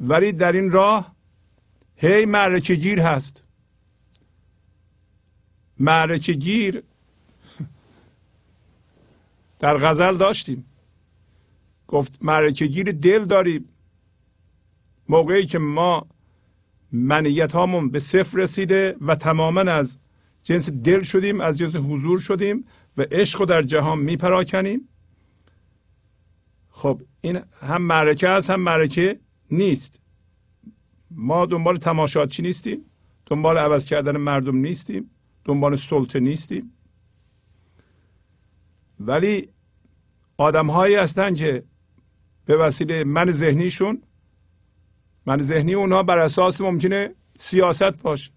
ولی 0.00 0.32
در 0.32 0.52
این 0.52 0.70
راه 0.70 1.14
هی 1.96 2.24
معرکه 2.24 2.74
گیر 2.74 3.00
هست. 3.00 3.44
معرکه 5.78 6.32
گیر 6.32 6.82
در 9.60 9.76
غزل 9.76 10.16
داشتیم. 10.16 10.64
گفت 11.88 12.24
معرکه 12.24 12.66
گیر 12.66 12.92
دل 12.92 13.24
داریم. 13.24 13.68
موقعی 15.08 15.46
که 15.46 15.58
ما 15.58 16.06
منیت 16.92 17.52
هامون 17.52 17.90
به 17.90 17.98
صفر 17.98 18.38
رسیده 18.38 18.96
و 19.00 19.14
تماما 19.14 19.60
از 19.60 19.98
جنس 20.42 20.70
دل 20.70 21.02
شدیم 21.02 21.40
از 21.40 21.58
جنس 21.58 21.76
حضور 21.76 22.20
شدیم 22.20 22.64
و 22.96 23.02
عشق 23.02 23.40
رو 23.40 23.46
در 23.46 23.62
جهان 23.62 23.98
میپراکنیم. 23.98 24.88
خب 26.70 27.02
این 27.20 27.40
هم 27.60 27.82
معرکه 27.82 28.28
است 28.28 28.50
هم 28.50 28.60
معرکه 28.60 29.20
نیست. 29.50 30.00
ما 31.10 31.46
دنبال 31.46 31.76
تماشاچی 31.76 32.42
نیستیم 32.42 32.84
دنبال 33.26 33.58
عوض 33.58 33.86
کردن 33.86 34.16
مردم 34.16 34.56
نیستیم 34.56 35.10
دنبال 35.44 35.76
سلطه 35.76 36.20
نیستیم. 36.20 36.72
ولی 39.00 39.48
آدم 40.36 40.66
هایی 40.66 40.94
هستن 40.94 41.34
که 41.34 41.64
به 42.44 42.56
وسیله 42.56 43.04
من 43.04 43.30
ذهنیشون 43.30 44.02
من 45.26 45.42
ذهنی 45.42 45.74
اونها 45.74 46.02
بر 46.02 46.18
اساس 46.18 46.60
ممکنه 46.60 47.14
سیاست 47.38 48.02
باشه. 48.02 48.32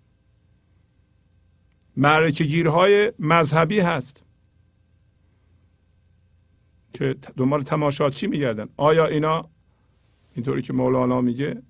معرکه 1.97 2.43
گیرهای 2.43 3.13
مذهبی 3.19 3.79
هست. 3.79 4.23
که 6.93 7.15
دنبال 7.37 7.63
تماشاچی 7.63 8.27
میگردن؟ 8.27 8.69
آیا 8.77 9.05
اینا 9.05 9.49
اینطوری 10.35 10.61
که 10.61 10.73
مولانا 10.73 11.21
میگه 11.21 11.61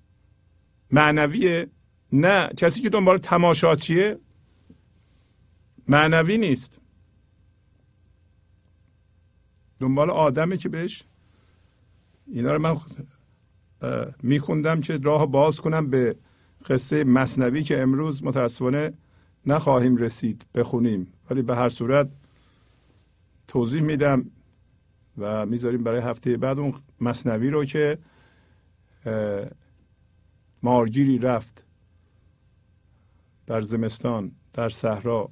معنویه 0.90 1.68
نه 2.12 2.48
کسی 2.56 2.82
که 2.82 2.88
دنبال 2.90 3.16
تماشاچیه 3.16 4.18
معنوی 5.88 6.38
نیست. 6.38 6.80
دنبال 9.80 10.10
آدمی 10.10 10.56
که 10.56 10.68
بهش 10.68 11.04
اینا 12.26 12.52
رو 12.52 12.58
من 12.58 12.76
میخوندم 14.22 14.80
که 14.80 14.96
راه 15.02 15.26
باز 15.26 15.60
کنم 15.60 15.90
به 15.90 16.16
قصه 16.68 17.04
مصنوی 17.04 17.62
که 17.62 17.82
امروز 17.82 18.24
متاسفانه 18.24 18.92
نخواهیم 19.46 19.96
رسید 19.96 20.46
بخونیم. 20.54 21.12
ولی 21.30 21.42
به 21.42 21.56
هر 21.56 21.68
صورت 21.68 22.08
توضیح 23.48 23.82
میدم. 23.82 24.30
و 25.18 25.46
می‌ذاریم 25.46 25.84
برای 25.84 26.00
هفته 26.00 26.36
بعد 26.36 26.58
اون 26.58 26.74
مصنوی 27.00 27.50
رو 27.50 27.64
که 27.64 27.98
مارگیری 30.62 31.18
رفت 31.18 31.64
در 33.46 33.60
زمستان 33.60 34.32
در 34.52 34.68
صحرا 34.68 35.30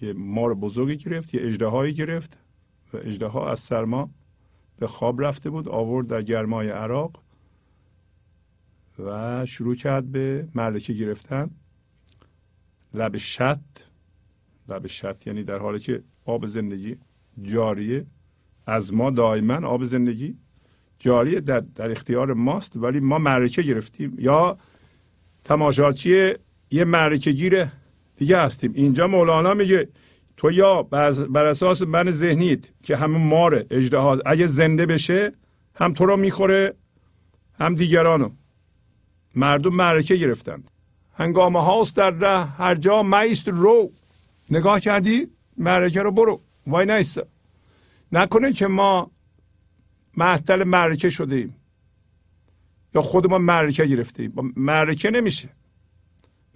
یه 0.00 0.12
مار 0.12 0.54
بزرگی 0.54 0.96
گرفت 0.96 1.34
یه 1.34 1.46
اجدهایی 1.46 1.94
گرفت 1.94 2.38
و 2.92 2.96
اجدها 2.96 3.50
از 3.50 3.60
سرما 3.60 4.10
به 4.78 4.86
خواب 4.86 5.22
رفته 5.22 5.50
بود 5.50 5.68
آورد 5.68 6.06
در 6.06 6.22
گرمای 6.22 6.68
عراق 6.68 7.22
و 8.98 9.46
شروع 9.46 9.74
کرد 9.74 10.12
به 10.12 10.48
ملکه 10.54 10.92
گرفتن. 10.92 11.50
لب 12.94 13.16
شط 13.16 13.58
لب 14.68 14.86
شط 14.86 15.26
یعنی 15.26 15.42
در 15.42 15.58
حالی 15.58 15.78
که 15.78 16.02
آب 16.24 16.46
زندگی 16.46 16.96
جاریه. 17.42 18.06
از 18.68 18.94
ما 18.94 19.10
دائما 19.10 19.66
آب 19.66 19.84
زندگی 19.84 20.34
جاریه 20.98 21.40
در, 21.40 21.60
در 21.60 21.90
اختیار 21.90 22.32
ماست 22.32 22.76
ولی 22.76 23.00
ما 23.00 23.18
معرکه 23.18 23.62
گرفتیم. 23.62 24.14
یا 24.18 24.58
تماشاچی 25.44 26.32
یه 26.70 26.84
معرکه 26.84 27.32
گیره 27.32 27.72
دیگه 28.16 28.38
هستیم. 28.38 28.72
اینجا 28.74 29.06
مولانا 29.06 29.54
میگه 29.54 29.88
تو 30.36 30.52
یا 30.52 30.82
بر 30.82 31.46
اساس 31.46 31.82
من 31.82 32.10
ذهنیت 32.10 32.70
که 32.82 32.96
همه 32.96 33.18
ماره 33.18 33.66
اجده 33.70 33.98
اگه 34.26 34.46
زنده 34.46 34.86
بشه 34.86 35.32
هم 35.74 35.92
تو 35.92 36.06
رو 36.06 36.16
می‌خوره 36.16 36.74
هم 37.60 37.74
دیگرانو. 37.74 38.30
مردم 39.34 39.74
معرکه 39.74 40.16
گرفتند. 40.16 40.70
هنگامه 41.14 41.64
هاست 41.64 41.96
در 41.96 42.10
ره 42.10 42.44
هر 42.44 42.74
جا 42.74 43.02
میست 43.02 43.48
رو. 43.48 43.90
نگاه 44.50 44.80
کردی؟ 44.80 45.26
معرکه 45.56 46.02
رو 46.02 46.12
برو. 46.12 46.40
وای 46.66 46.86
نیست 46.86 47.20
نکنه 48.12 48.52
که 48.52 48.66
ما 48.66 49.10
محتل 50.16 50.64
معرکه 50.64 51.10
شدیم. 51.10 51.56
یا 52.94 53.02
خود 53.02 53.30
ما 53.30 53.38
معرکه 53.38 53.84
گرفتیم. 53.84 54.52
معرکه 54.56 55.10
نمیشه. 55.10 55.48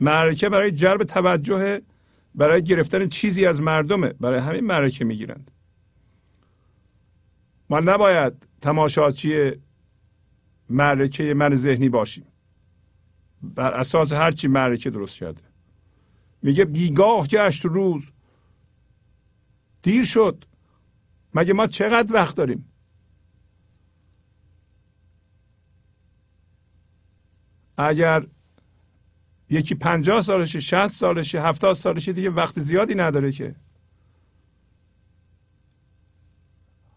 معرکه 0.01 0.49
برای 0.49 0.71
جلب 0.71 1.03
توجه 1.03 1.83
برای 2.35 2.63
گرفتن 2.63 3.09
چیزی 3.09 3.47
از 3.47 3.61
مردمه. 3.61 4.09
برای 4.09 4.41
همین 4.41 4.65
معرکه 4.65 5.05
می‌گیرند. 5.05 5.51
ما 7.71 7.81
نباید 7.81 8.47
تماشاچی 8.61 9.53
معرکه 10.69 11.35
من 11.35 11.55
ذهنی 11.55 11.89
باشیم. 11.89 12.25
بر 13.43 13.73
اساس 13.73 14.13
هرچی 14.13 14.49
معرکه 14.49 14.91
درست 14.91 15.19
کرده. 15.19 15.43
میگه 16.43 16.65
بیگاه 16.65 17.27
گشت 17.27 17.65
روز. 17.65 18.13
دیر 19.83 20.05
شد. 20.05 20.45
مگه 21.35 21.53
ما 21.53 21.67
چقدر 21.67 22.15
وقت 22.15 22.37
داریم؟ 22.37 22.73
اگر 27.77 28.27
یکی 29.51 29.75
پنجاه 29.75 30.21
سالشه 30.21 30.61
شست 30.61 30.99
سالشه 30.99 31.43
هفتاد 31.43 31.73
سالشه 31.73 32.13
دیگه 32.13 32.31
وقت 32.31 32.61
زیادی 32.61 32.95
نداره 32.95 33.33
که. 33.33 33.55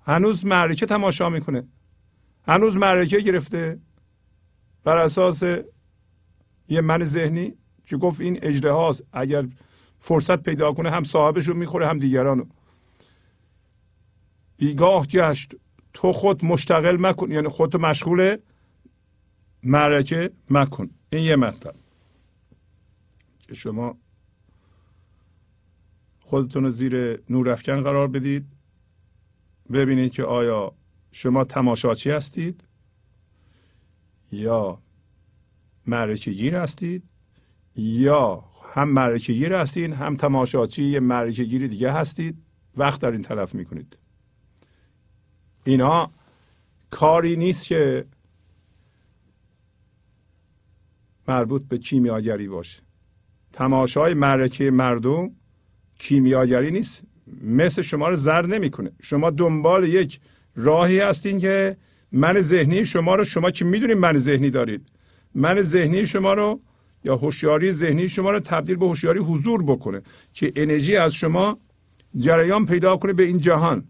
هنوز 0.06 0.46
معرکه 0.46 0.86
تماشا 0.86 1.30
می‌کنه. 1.30 1.68
هنوز 2.48 2.78
معرکه 2.78 3.20
گرفته. 3.20 3.80
بر 4.84 4.98
اساس 4.98 5.44
یه 6.70 6.82
من 6.82 7.04
ذهنی 7.04 7.58
که 7.86 7.98
گفت 7.98 8.22
این 8.22 8.40
اجره 8.42 8.96
اگر 9.14 9.48
فرصت 10.00 10.44
پیدا 10.44 10.74
کنه 10.74 10.92
هم 10.92 11.04
صاحبش 11.04 11.48
رو 11.48 11.54
می‌خوره 11.54 11.88
هم 11.88 12.00
دیگرانو. 12.00 12.46
بیگاه 14.58 15.08
گشت. 15.08 15.56
تو 15.94 16.12
خود 16.12 16.46
مشتغل 16.46 16.98
مکن. 17.00 17.32
یعنی 17.32 17.48
خودتو 17.48 17.78
مشغول 17.78 18.38
معرکه 19.64 20.32
مکن. 20.50 20.90
این 21.10 21.24
یه 21.24 21.36
مطلب. 21.36 21.76
که 23.48 23.56
شما 23.56 23.98
خودتون 26.20 26.64
رو 26.64 26.72
زیر 26.72 27.20
نورافکن 27.30 27.84
قرار 27.84 28.08
بدید. 28.08 28.46
ببینید 29.74 30.12
که 30.12 30.24
آیا 30.24 30.72
شما 31.12 31.44
تماشاچی 31.44 32.10
هستید 32.10 32.64
یا 34.32 34.82
معرکه 35.88 36.32
گیر 36.32 36.56
هستید 36.56 37.04
یا 37.76 38.44
هم 38.74 38.90
معرکه 38.90 39.34
گیر 39.34 39.54
هستید 39.54 39.94
هم 39.94 40.16
تماشاچی 40.16 40.84
یه 40.84 41.00
معرکه 41.00 41.44
گیر 41.44 41.68
دیگه 41.68 41.92
هستید. 41.92 42.38
وقت 42.78 43.02
در 43.02 43.12
این 43.12 43.22
تلف 43.22 43.56
می‌کنید. 43.56 44.00
اینا 45.66 46.12
کاری 46.90 47.36
نیست 47.36 47.68
که 47.68 48.06
مربوط 51.28 51.64
به 51.68 51.78
کیمیاگری 51.78 52.48
باشه. 52.48 52.84
تماشای 53.54 54.14
معرکه 54.14 54.72
مردم 54.72 55.32
کیمیاگری 56.00 56.72
نیست. 56.72 57.04
مثل 57.44 57.82
شما 57.82 58.10
رو 58.10 58.16
زر 58.16 58.46
نمی‌کنه. 58.46 58.92
شما 59.02 59.30
دنبال 59.30 59.84
یک 59.84 60.20
راهی 60.56 61.00
هستین 61.00 61.40
که 61.40 61.78
من 62.12 62.42
ذهنی 62.42 62.86
شما 62.86 63.16
رو 63.16 63.24
شما 63.24 63.52
که 63.52 63.66
می‌دونید 63.66 63.98
من 63.98 64.18
ذهنی 64.18 64.50
دارید. 64.50 64.90
من 65.36 65.62
ذهنی 65.62 66.06
شما 66.06 66.34
رو 66.34 66.60
یا 67.04 67.16
هوشیاری 67.16 67.72
ذهنی 67.72 68.10
شما 68.10 68.32
رو 68.32 68.40
تبدیل 68.40 68.76
به 68.76 68.86
هوشیاری 68.86 69.20
حضور 69.20 69.64
بکنه 69.64 70.02
که 70.34 70.52
انرژی 70.56 70.96
از 70.96 71.14
شما 71.14 71.58
جریان 72.18 72.66
پیدا 72.66 72.98
کنه 72.98 73.14
به 73.14 73.24
این 73.24 73.40
جهان. 73.40 73.88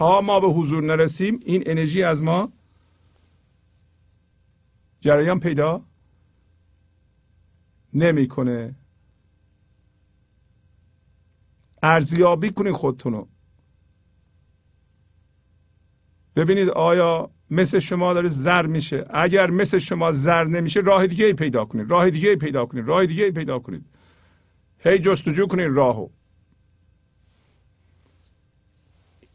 ما 0.00 0.40
به 0.40 0.46
حضور 0.46 0.82
نرسیم 0.84 1.40
این 1.44 1.62
انرژی 1.66 2.02
از 2.02 2.22
ما 2.22 2.52
جریان 5.00 5.40
پیدا 5.40 5.82
نمی‌کنه. 7.94 8.74
ارزیابی 11.82 12.50
کنید 12.50 12.72
خودتون 12.72 13.12
رو. 13.12 13.28
ببینید 16.36 16.68
آیا 16.68 17.30
مثل 17.50 17.78
شما 17.78 18.14
داره 18.14 18.28
زر 18.28 18.66
میشه. 18.66 19.04
اگر 19.10 19.50
مثل 19.50 19.78
شما 19.78 20.12
زر 20.12 20.44
نمیشه 20.44 20.80
راه 20.80 21.06
دیگه 21.06 21.32
پیدا 21.32 21.64
کنید. 21.64 21.90
راه 21.90 22.10
دیگه 22.10 22.36
پیدا 22.36 22.66
کنید. 22.66 22.88
راه 22.88 23.06
دیگه 23.06 23.30
پیدا 23.30 23.58
کنید. 23.58 23.86
هی 24.78 24.98
جستجو 24.98 25.46
کنید 25.46 25.70
راهو. 25.70 26.08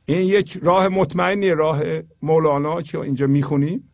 این 0.06 0.28
یک 0.28 0.60
راه 0.64 0.88
مطمئنی 0.88 1.50
راه 1.50 1.82
مولانا 2.22 2.82
که 2.82 3.00
اینجا 3.00 3.28
می‌خونیم. 3.28 3.92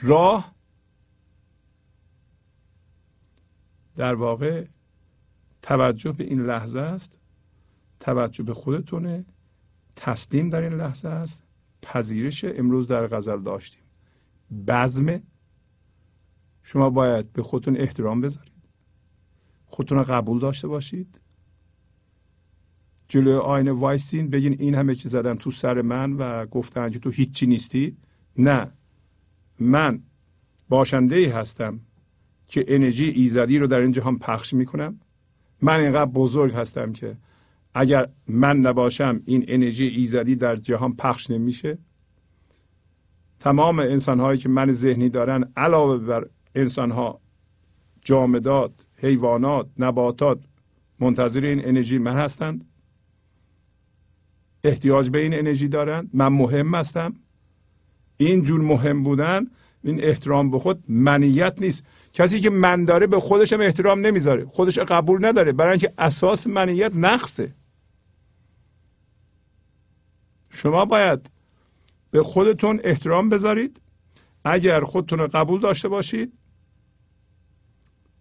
راه 0.00 0.54
در 3.96 4.14
واقع 4.14 4.66
توجه 5.62 6.12
به 6.12 6.24
این 6.24 6.46
لحظه 6.46 6.80
است. 6.80 7.18
توجه 8.00 8.44
به 8.44 8.54
خودتونه. 8.54 9.24
تسلیم 9.96 10.50
در 10.50 10.60
این 10.60 10.72
لحظه 10.72 11.08
است. 11.08 11.44
پذیرش 11.82 12.44
امروز 12.44 12.88
در 12.88 13.06
غزل 13.06 13.42
داشتیم. 13.42 13.82
بزم. 14.66 15.22
شما 16.62 16.90
باید 16.90 17.32
به 17.32 17.42
خودتون 17.42 17.76
احترام 17.76 18.20
بذارید. 18.20 18.62
خودتون 19.66 20.02
قبول 20.02 20.38
داشته 20.38 20.68
باشید. 20.68 21.20
جلو 23.08 23.38
آینه 23.38 23.72
وایسین 23.72 24.30
بگین 24.30 24.56
این 24.58 24.74
همه 24.74 24.94
که 24.94 25.08
زدن 25.08 25.34
تو 25.34 25.50
سر 25.50 25.82
من 25.82 26.12
و 26.12 26.46
گفتن 26.46 26.90
که 26.90 26.98
تو 26.98 27.10
هیچی 27.10 27.46
نیستی؟ 27.46 27.96
نه. 28.38 28.70
من 29.60 30.02
باشنده 30.68 31.16
ای 31.16 31.26
هستم 31.26 31.80
که 32.48 32.64
انرژی 32.68 33.04
ایزدی 33.04 33.58
رو 33.58 33.66
در 33.66 33.78
این 33.78 33.92
جهان 33.92 34.18
پخش 34.18 34.54
می‌کنم. 34.54 35.00
من 35.62 35.80
اینقدر 35.80 36.10
بزرگ 36.10 36.54
هستم 36.54 36.92
که 36.92 37.16
اگر 37.74 38.08
من 38.26 38.56
نباشم 38.56 39.20
این 39.24 39.44
انرژی 39.48 39.86
ایزدی 39.86 40.34
در 40.34 40.56
جهان 40.56 40.92
پخش 40.92 41.30
نمیشه. 41.30 41.78
تمام 43.40 43.78
انسان 43.78 44.20
هایی 44.20 44.38
که 44.38 44.48
من 44.48 44.72
ذهنی 44.72 45.08
دارن 45.08 45.52
علاوه 45.56 45.98
بر 45.98 46.26
انسان 46.54 46.90
ها 46.90 47.20
جامدات 48.02 48.86
حیوانات 48.96 49.66
نباتات 49.78 50.40
منتظر 51.00 51.40
این 51.40 51.68
انرژی 51.68 51.98
من 51.98 52.16
هستند. 52.16 52.64
احتیاج 54.68 55.10
به 55.10 55.18
این 55.18 55.34
انرژی 55.34 55.68
دارن. 55.68 56.10
من 56.12 56.28
مهم 56.28 56.74
هستم. 56.74 57.14
این 58.16 58.42
جور 58.42 58.60
مهم 58.60 59.02
بودن 59.02 59.46
این 59.84 60.04
احترام 60.04 60.50
به 60.50 60.58
خود 60.58 60.84
منیت 60.88 61.54
نیست. 61.60 61.84
کسی 62.12 62.40
که 62.40 62.50
من 62.50 62.84
داره 62.84 63.06
به 63.06 63.20
خودش 63.20 63.52
هم 63.52 63.60
احترام 63.60 64.00
نمی‌ذاره. 64.00 64.44
خودش 64.44 64.78
قبول 64.78 65.24
نداره. 65.24 65.52
برای 65.52 65.70
اینکه 65.70 65.92
اساس 65.98 66.46
منیت 66.46 66.92
نقصه. 66.94 67.54
شما 70.50 70.84
باید 70.84 71.30
به 72.10 72.22
خودتون 72.22 72.80
احترام 72.84 73.28
بذارید. 73.28 73.80
اگر 74.44 74.80
خودتون 74.80 75.26
قبول 75.26 75.60
داشته 75.60 75.88
باشید 75.88 76.32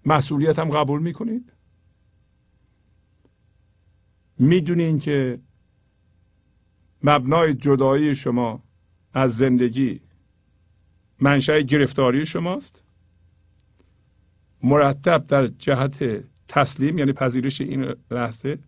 مسئولیت 0.05 0.59
هم 0.59 0.69
قبول 0.69 1.01
می‌کنید. 1.01 1.53
می‌دونین 4.39 4.99
که 4.99 5.39
مبنای 7.03 7.53
جدایی 7.53 8.15
شما 8.15 8.63
از 9.13 9.37
زندگی 9.37 10.01
منشأ 11.19 11.59
گرفتاری 11.59 12.25
شماست. 12.25 12.83
مرتب 14.63 15.27
در 15.27 15.47
جهت 15.47 16.23
تسلیم 16.47 16.97
یعنی 16.97 17.13
پذیرش 17.13 17.61
این 17.61 17.95
لحظه 18.11 18.59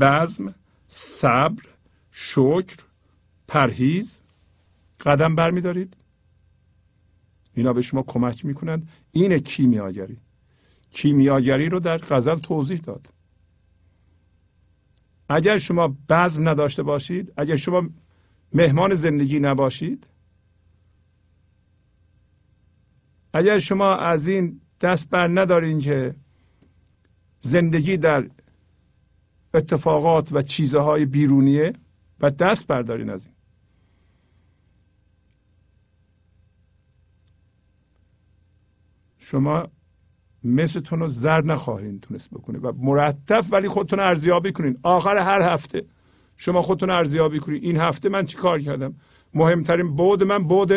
بزم 0.00 0.54
صبر 0.88 1.62
شکر 2.10 2.76
پرهیز 3.48 4.22
قدم 5.00 5.34
برمیدارید. 5.34 5.96
اینا 7.54 7.72
به 7.72 7.82
شما 7.82 8.02
کمک 8.02 8.44
می‌کنند. 8.44 8.88
این 9.12 9.38
کیمیاگری. 9.38 10.16
کیمیاگری 10.90 11.68
رو 11.68 11.80
در 11.80 11.98
غزل 11.98 12.36
توضیح 12.36 12.78
داد. 12.78 13.08
اگر 15.28 15.58
شما 15.58 15.96
بزم 16.08 16.48
نداشته 16.48 16.82
باشید 16.82 17.32
اگر 17.36 17.56
شما 17.56 17.88
مهمان 18.52 18.94
زندگی 18.94 19.40
نباشید 19.40 20.10
اگر 23.32 23.58
شما 23.58 23.96
از 23.96 24.28
این 24.28 24.60
دست 24.80 25.10
بر 25.10 25.28
ندارین 25.28 25.78
که 25.78 26.14
زندگی 27.38 27.96
در 27.96 28.30
اتفاقات 29.54 30.32
و 30.32 30.42
چیزهای 30.42 31.04
بیرونیه 31.04 31.72
و 32.20 32.30
دست 32.30 32.66
بردارین 32.66 33.10
از 33.10 33.24
این. 33.26 33.34
شما 39.18 39.68
مثلتون 40.44 41.00
رو 41.00 41.08
زر 41.08 41.44
نخواهید 41.44 42.00
تونست 42.00 42.30
بکنید 42.30 42.64
و 42.64 42.72
مرتب 42.72 43.44
ولی 43.50 43.68
خودتون 43.68 44.00
ارزیابی 44.00 44.52
کنید 44.52 44.78
آخر 44.82 45.16
هر 45.16 45.42
هفته 45.42 45.84
شما 46.36 46.62
خودتون 46.62 46.90
ارزیابی 46.90 47.38
کنید 47.38 47.64
این 47.64 47.76
هفته 47.76 48.08
من 48.08 48.26
چی 48.26 48.36
کار 48.36 48.60
کردم؟ 48.60 48.94
مهمترین 49.34 49.96
بود 49.96 50.24
من 50.24 50.38
بود 50.38 50.72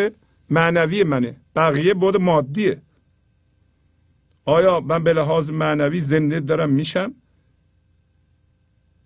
معنوی 0.50 1.04
منه. 1.04 1.36
بقیه 1.56 1.94
بود 1.94 2.18
مادیه. 2.18 2.82
آیا 4.46 4.80
من 4.80 5.04
به 5.04 5.14
لحاظ 5.14 5.52
معنوی 5.52 6.00
زنده 6.00 6.40
دارم؟ 6.40 6.70
میشم. 6.70 7.14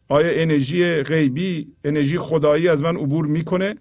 آیا 0.08 0.42
انرژی 0.42 1.04
غیبی 1.04 1.74
انرژی 1.84 2.18
خدایی 2.18 2.68
از 2.68 2.84
من 2.84 2.98
عبور 2.98 3.28
می‌کنه؟ 3.28 3.76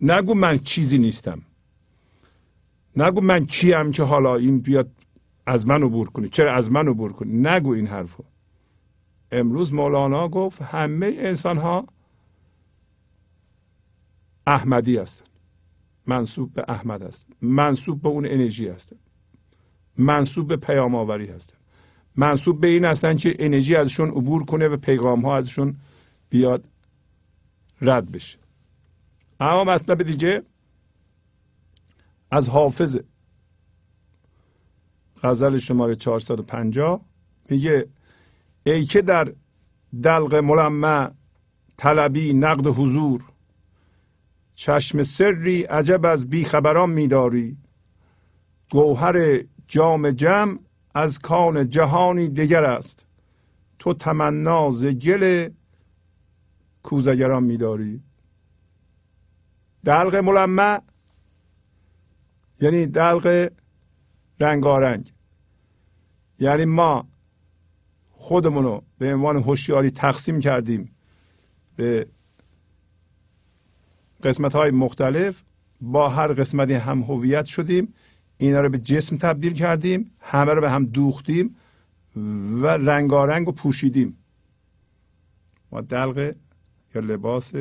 نگو 0.00 0.34
من 0.34 0.58
چیزی 0.58 0.98
نیستم. 0.98 1.42
نگو 2.96 3.20
من 3.20 3.46
کیم 3.46 3.92
که 3.92 4.02
حالا 4.02 4.36
این 4.36 4.58
بیاد 4.58 4.90
از 5.46 5.66
من 5.66 5.82
عبور 5.82 6.10
کنی. 6.10 6.28
چرا 6.28 6.54
از 6.54 6.70
من 6.70 6.88
عبور 6.88 7.12
کنی؟ 7.12 7.32
نگو 7.32 7.70
این 7.70 7.86
حرفو. 7.86 8.24
امروز 9.32 9.74
مولانا 9.74 10.28
گفت 10.28 10.62
همه 10.62 11.14
انسان 11.18 11.58
ها 11.58 11.86
احمدی 14.46 14.96
هستن. 14.96 15.26
منصوب 16.06 16.54
به 16.54 16.64
احمد 16.68 17.02
هستن. 17.02 17.32
منصوب 17.42 18.02
به 18.02 18.08
اون 18.08 18.26
انرژی 18.26 18.68
هستن. 18.68 18.96
منصوب 19.98 20.48
به 20.48 20.56
پیام 20.56 20.94
آوری 20.94 21.26
هستن. 21.26 21.58
منصوب 22.16 22.60
به 22.60 22.66
این 22.66 22.84
هستن 22.84 23.16
که 23.16 23.36
انرژی 23.38 23.76
ازشون 23.76 24.08
عبور 24.08 24.44
کنه 24.44 24.68
و 24.68 24.76
پیغام 24.76 25.20
ها 25.20 25.36
ازشون 25.36 25.76
بیاد 26.30 26.68
رد 27.80 28.10
بشه. 28.10 28.38
اما 29.40 29.64
مطلب 29.64 30.02
دیگه 30.02 30.42
از 32.30 32.48
حافظ 32.48 32.98
غزل 35.22 35.58
شماره 35.58 35.94
450 35.94 37.00
میگه 37.50 37.86
ای 38.66 38.84
که 38.84 39.02
در 39.02 39.32
دلق 40.02 40.34
ملمع 40.34 41.10
طلبی 41.76 42.34
نقد 42.34 42.66
حضور 42.66 43.22
چشم 44.54 45.02
سری 45.02 45.62
عجب 45.62 46.06
از 46.06 46.30
بیخبران 46.30 46.90
میداری. 46.90 47.56
گوهر 48.70 49.40
جام 49.66 50.10
جم 50.10 50.58
از 50.94 51.18
کان 51.18 51.68
جهانی 51.68 52.28
دیگر 52.28 52.64
است. 52.64 53.06
تو 53.78 53.94
تمنا 53.94 54.70
ز 54.70 54.86
گل 54.86 55.48
کوزگران 56.82 57.42
میداری. 57.42 58.02
دلق 59.84 60.14
ملمع 60.14 60.80
یعنی 62.60 62.86
دلق 62.86 63.52
رنگارنگ 64.42 65.12
یعنی 66.38 66.64
ما 66.64 67.08
خودمون 68.10 68.64
رو 68.64 68.82
به 68.98 69.14
عنوان 69.14 69.36
هوشیاری 69.36 69.90
تقسیم 69.90 70.40
کردیم 70.40 70.96
به 71.76 72.06
قسمت 74.22 74.52
های 74.54 74.70
مختلف. 74.70 75.42
با 75.80 76.08
هر 76.08 76.32
قسمتی 76.32 76.74
هم 76.74 77.02
هویت 77.02 77.44
شدیم 77.44 77.94
اینا 78.38 78.60
رو 78.60 78.68
به 78.68 78.78
جسم 78.78 79.16
تبدیل 79.16 79.52
کردیم 79.52 80.10
همه 80.20 80.54
رو 80.54 80.60
به 80.60 80.70
هم 80.70 80.84
دوختیم 80.84 81.56
و 82.62 82.66
رنگارنگ 82.66 83.48
و 83.48 83.52
پوشیدیم. 83.52 84.16
ما 85.72 85.80
دلق 85.80 86.34
یا 86.94 87.00
لباس 87.00 87.52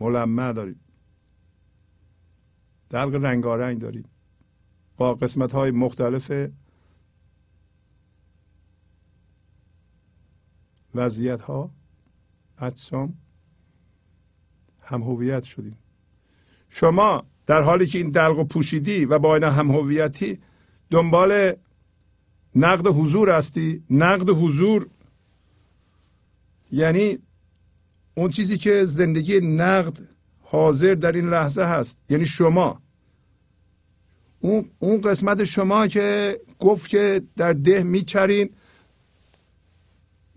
ملمع 0.00 0.52
داریم. 0.52 0.80
دلق 2.90 3.14
رنگارنگ 3.14 3.78
داریم. 3.78 4.04
با 4.96 5.14
قسمت 5.14 5.52
های 5.52 5.70
مختلف 5.70 6.32
وضعیت 10.94 11.42
ها 11.42 11.70
اجسام 12.58 13.14
هم 14.82 15.02
هویت 15.02 15.42
شدیم. 15.42 15.78
شما 16.68 17.26
در 17.46 17.62
حالی 17.62 17.86
که 17.86 17.98
این 17.98 18.10
دلق 18.10 18.38
و 18.38 18.44
پوشیدی 18.44 19.04
و 19.04 19.18
با 19.18 19.34
این 19.34 19.44
هم 19.44 19.70
هویتی 19.70 20.38
دنبال 20.90 21.52
نقد 22.56 22.86
حضور 22.86 23.30
هستی. 23.30 23.84
نقد 23.90 24.30
حضور 24.30 24.86
یعنی 26.72 27.18
اون 28.14 28.30
چیزی 28.30 28.58
که 28.58 28.84
زندگی 28.84 29.40
نقد 29.40 29.98
حاضر 30.40 30.94
در 30.94 31.12
این 31.12 31.28
لحظه 31.30 31.62
هست. 31.62 31.98
یعنی 32.10 32.26
شما 32.26 32.82
اون, 34.46 34.70
اون 34.78 35.00
قسمت 35.00 35.44
شما 35.44 35.86
که 35.86 36.40
گفت 36.58 36.88
که 36.88 37.22
در 37.36 37.52
ده 37.52 37.82
میچرین 37.82 38.50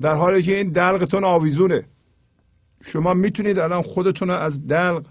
در 0.01 0.13
حالی 0.13 0.43
که 0.43 0.57
این 0.57 0.69
دلقتون 0.69 1.23
آویزونه. 1.23 1.85
شما 2.83 3.13
می‌تونید 3.13 3.59
الان 3.59 3.81
خودتون 3.81 4.27
رو 4.27 4.33
از 4.33 4.67
دلق 4.67 5.05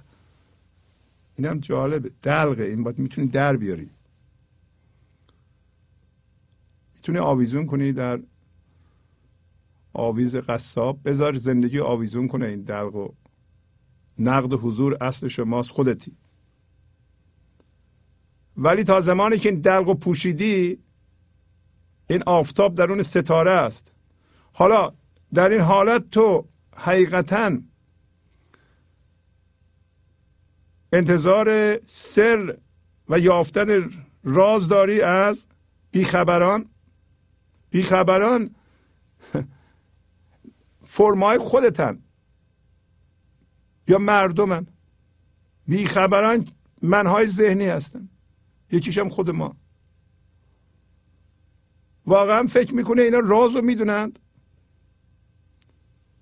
اینم 1.36 1.58
جالبه. 1.60 2.10
دلقه 2.22 2.62
این 2.62 2.82
باید 2.82 2.98
می‌تونید 2.98 3.30
در 3.30 3.56
بیاری 3.56 3.90
می‌تونی 6.94 7.18
آویزون 7.18 7.66
کنی 7.66 7.92
در 7.92 8.20
آویز 9.92 10.36
قصاب. 10.36 10.98
بذار 11.04 11.34
زندگی 11.34 11.80
آویزون 11.80 12.28
کنه 12.28 12.46
این 12.46 12.62
دلق 12.62 13.10
نقد 14.18 14.52
حضور 14.52 14.96
اصل 15.00 15.28
شماست 15.28 15.70
خودتی. 15.70 16.12
ولی 18.58 18.84
تا 18.84 19.00
زمانی 19.00 19.38
که 19.38 19.48
این 19.48 19.60
دلق 19.60 19.88
و 19.88 19.94
پوشیدی 19.94 20.78
این 22.10 22.22
آفتاب 22.26 22.74
درون 22.74 23.02
ستاره 23.02 23.50
است. 23.50 23.94
حالا 24.52 24.92
در 25.34 25.48
این 25.48 25.60
حالت 25.60 26.10
تو 26.10 26.48
حقیقتا 26.76 27.58
انتظار 30.92 31.78
سر 31.86 32.58
و 33.08 33.18
یافتن 33.18 33.90
راز 34.24 34.68
داری 34.68 35.00
از 35.00 35.46
بیخبران. 35.90 36.68
بیخبران 37.70 38.54
فرمای 40.86 41.38
خودتن. 41.38 42.02
یا 43.88 43.98
مردمن. 43.98 44.66
بیخبران 45.66 46.48
منهای 46.82 47.26
ذهنی 47.26 47.68
هستن 48.68 48.76
یکیشم 48.76 49.08
خود 49.08 49.30
ما. 49.30 49.56
واقعا 52.06 52.46
فکر 52.46 52.74
می‌کنه 52.74 53.02
اینا 53.02 53.18
راز 53.18 53.56
رو 53.56 53.62
می‌دونند. 53.62 54.18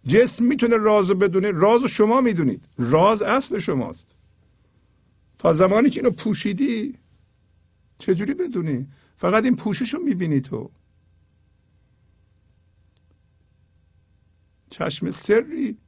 جسم 0.06 0.44
می‌تونه 0.44 0.76
راز 0.76 1.10
رو 1.10 1.14
بدونه 1.16 1.50
راز 1.50 1.84
شما 1.84 2.20
می‌دونید. 2.20 2.68
راز 2.78 3.22
اصل 3.22 3.58
شماست. 3.58 4.14
تا 5.38 5.52
زمانی 5.52 5.90
که 5.90 6.00
اینو 6.00 6.10
پوشیدی 6.10 6.98
چجوری 7.98 8.34
بدونی؟ 8.34 8.86
فقط 9.16 9.44
این 9.44 9.56
پوشش 9.56 9.94
رو 9.94 10.02
می‌بینی 10.02 10.40
تو. 10.40 10.70
چشم 14.70 15.10
سری. 15.10 15.78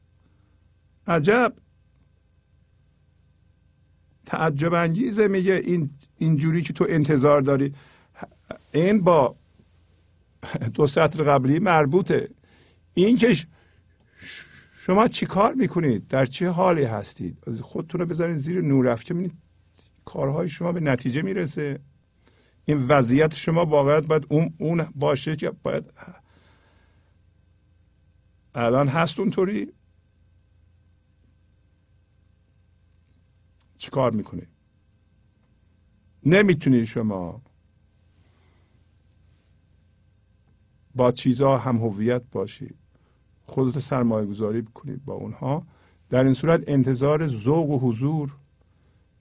عجب. 1.07 1.55
تعجب 4.29 4.75
انگیزه 4.75 5.29
میگه 5.29 5.55
این 5.55 5.91
اینجوری 6.19 6.63
که 6.63 6.73
تو 6.73 6.87
انتظار 6.89 7.41
داری. 7.41 7.75
این 8.73 9.01
با 9.01 9.37
دو 10.75 10.87
سطر 10.87 11.23
قبلی 11.23 11.59
مربوطه. 11.59 12.29
این 12.95 13.17
که 13.17 13.37
شما 14.79 15.09
چی 15.09 15.27
کار 15.27 15.55
می‌کنید 15.55 16.09
در 16.09 16.27
چه 16.27 16.51
حالی 16.51 16.85
هستید 16.85 17.39
خودتون 17.63 18.01
رو 18.01 18.07
بذارید 18.07 18.37
زیر 18.37 18.61
نورافکن 18.61 19.15
ببینید 19.15 19.35
کارهای 20.05 20.49
شما 20.49 20.73
به 20.73 20.81
نتیجه 20.81 21.23
می‌رسه. 21.23 21.79
این 22.65 22.87
وضعیت 22.87 23.35
شما 23.35 23.65
واقعا 23.65 24.01
باید 24.01 24.27
اون, 24.29 24.55
اون 24.59 24.87
باشه 24.95 25.37
که 25.37 25.53
باید 25.63 25.85
الان 28.55 28.89
هست 28.89 29.21
اونطوری؟ 29.21 29.73
چیکار 33.79 34.11
می‌کنی؟ 34.11 34.43
نمی‌تونید 36.27 36.85
شما 36.85 37.43
با 40.95 41.11
چیزها 41.11 41.59
هم 41.59 41.77
هویت 41.77 42.23
باشید 42.33 42.77
خودت 43.45 43.79
سرمایه 43.79 44.27
گذاری 44.27 44.61
بکنید 44.61 45.05
با 45.05 45.15
اونها. 45.15 45.67
در 46.11 46.25
این 46.25 46.35
صورت 46.35 46.65
انتظار 46.67 47.27
ذوق 47.27 47.71
و 47.71 47.79
حضور 47.79 48.37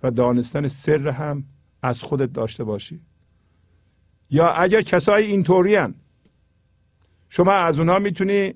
و 0.03 0.11
دانستن 0.11 0.67
سر 0.67 1.07
هم 1.07 1.43
از 1.81 2.03
خودت 2.03 2.33
داشته 2.33 2.63
باشی. 2.63 3.01
یا 4.29 4.49
اگر 4.49 4.81
کسای 4.81 5.25
اینطوری 5.25 5.77
شما 7.29 7.51
از 7.51 7.79
اونها 7.79 7.99
می‌تونی 7.99 8.53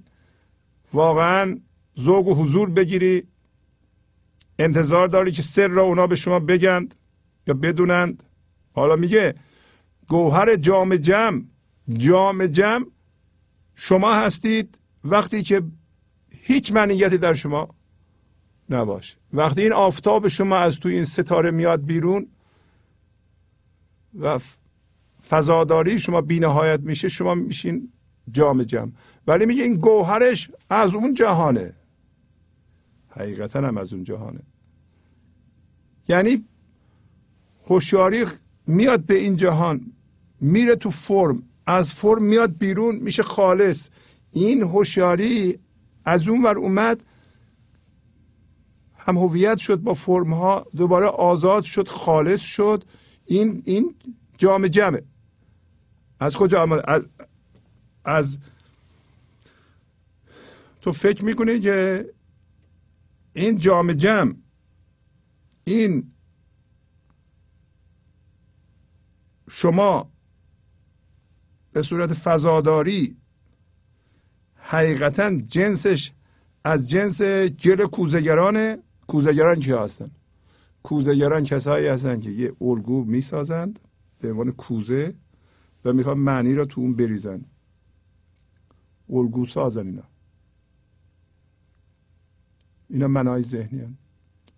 واقعا 0.94 1.60
ذوق 2.00 2.28
و 2.28 2.34
حضور 2.34 2.70
بگیری 2.70 3.28
انتظار 4.64 5.08
داری 5.08 5.32
که 5.32 5.42
سر 5.42 5.68
را 5.68 5.84
اونا 5.84 6.08
به 6.08 6.16
شما 6.16 6.40
بگند 6.40 6.96
یا 7.48 7.54
بدونند؟ 7.54 8.24
حالا 8.74 8.96
میگه 8.96 9.36
گوهر 10.08 10.56
جام 10.56 10.96
جم 10.96 11.46
جام 11.90 12.48
جم 12.48 12.86
شما 13.76 14.14
هستید 14.14 14.78
وقتی 15.04 15.44
که 15.44 15.62
هیچ 16.32 16.72
منیتی 16.72 17.18
در 17.18 17.34
شما 17.34 17.70
نباشه. 18.70 19.18
وقتی 19.34 19.62
این 19.62 19.74
آفتاب 19.74 20.28
شما 20.28 20.58
از 20.58 20.80
توی 20.80 20.94
این 20.94 21.06
ستاره 21.06 21.52
میاد 21.52 21.86
بیرون 21.86 22.28
و 24.20 24.40
فضاداری 25.30 26.00
شما 26.00 26.22
بینهایت 26.22 26.80
میشه 26.80 27.08
شما 27.08 27.36
میشین 27.36 27.92
جام 28.32 28.64
جم. 28.64 28.92
ولی 29.28 29.46
میگه 29.46 29.64
این 29.64 29.76
گوهرش 29.76 30.52
از 30.70 30.96
اون 30.96 31.14
جهانه. 31.14 31.74
حقیقتا 33.10 33.62
هم 33.62 33.78
از 33.78 33.94
اون 33.94 34.04
جهانه. 34.04 34.40
یعنی 36.12 36.46
هوشیاری 37.68 38.26
میاد 38.68 39.00
به 39.00 39.18
این 39.18 39.38
جهان 39.38 39.94
میره 40.42 40.76
تو 40.76 40.90
فرم 40.90 41.44
از 41.66 41.94
فرم 41.94 42.24
میاد 42.24 42.58
بیرون 42.58 42.96
میشه 42.96 43.24
خالص. 43.24 43.90
این 44.32 44.62
هوشیاری 44.62 45.60
از 46.06 46.28
اون 46.28 46.44
ور 46.44 46.58
اومد 46.58 47.04
هم 48.98 49.18
هویت 49.18 49.58
شد 49.58 49.76
با 49.76 49.94
فرم 49.94 50.34
ها 50.34 50.66
دوباره 50.76 51.06
آزاد 51.06 51.64
شد 51.64 51.88
خالص 51.88 52.42
شد. 52.42 52.84
این 53.26 53.64
این 53.66 53.96
جام 54.38 54.68
جمعه. 54.68 55.04
از 56.20 56.36
کجا 56.36 56.62
آمد؟ 56.62 56.84
از, 56.88 57.08
از 58.06 58.40
تو 60.82 60.92
فکر 60.92 61.26
می‌کنی 61.26 61.60
که 61.60 62.10
این 63.34 63.58
جام 63.58 63.94
جمع 63.94 64.34
این 65.64 66.12
شما 69.50 70.12
به 71.74 71.82
صورت 71.82 72.14
فضاداری 72.14 73.18
حقیقتا 74.56 75.38
جنسش 75.38 76.12
از 76.64 76.90
جنس 76.90 77.22
گل 77.22 77.86
کوزگرانه 77.86 78.78
کوزگران 79.08 79.60
چی 79.60 79.72
هستن؟ 79.72 80.12
کوزگران 80.84 81.44
کسایی 81.44 81.88
هستن 81.88 82.20
که 82.20 82.30
یه 82.30 82.54
الگو 82.62 83.04
می‌سازند 83.04 83.80
به 84.20 84.32
عنوان 84.32 84.52
کوزه 84.52 85.16
و 85.86 85.94
می‌خوان 85.94 86.18
معنی 86.18 86.54
را 86.54 86.66
تو 86.66 86.82
اون 86.82 86.96
بریزن. 86.96 87.46
الگو 89.10 89.46
سازن 89.46 89.88
اینا. 89.88 90.04
اینا 92.90 93.08
منای 93.08 93.44
ذهنی 93.44 93.80
هن. 93.80 93.98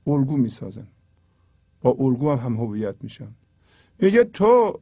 الگو 0.07 0.37
می‌سازن. 0.37 0.87
با 1.83 1.95
الگو 1.99 2.31
هم 2.31 2.37
هم 2.37 2.55
هویت 2.55 2.95
میشن 3.01 3.35
میگه 3.99 4.23
تو 4.23 4.79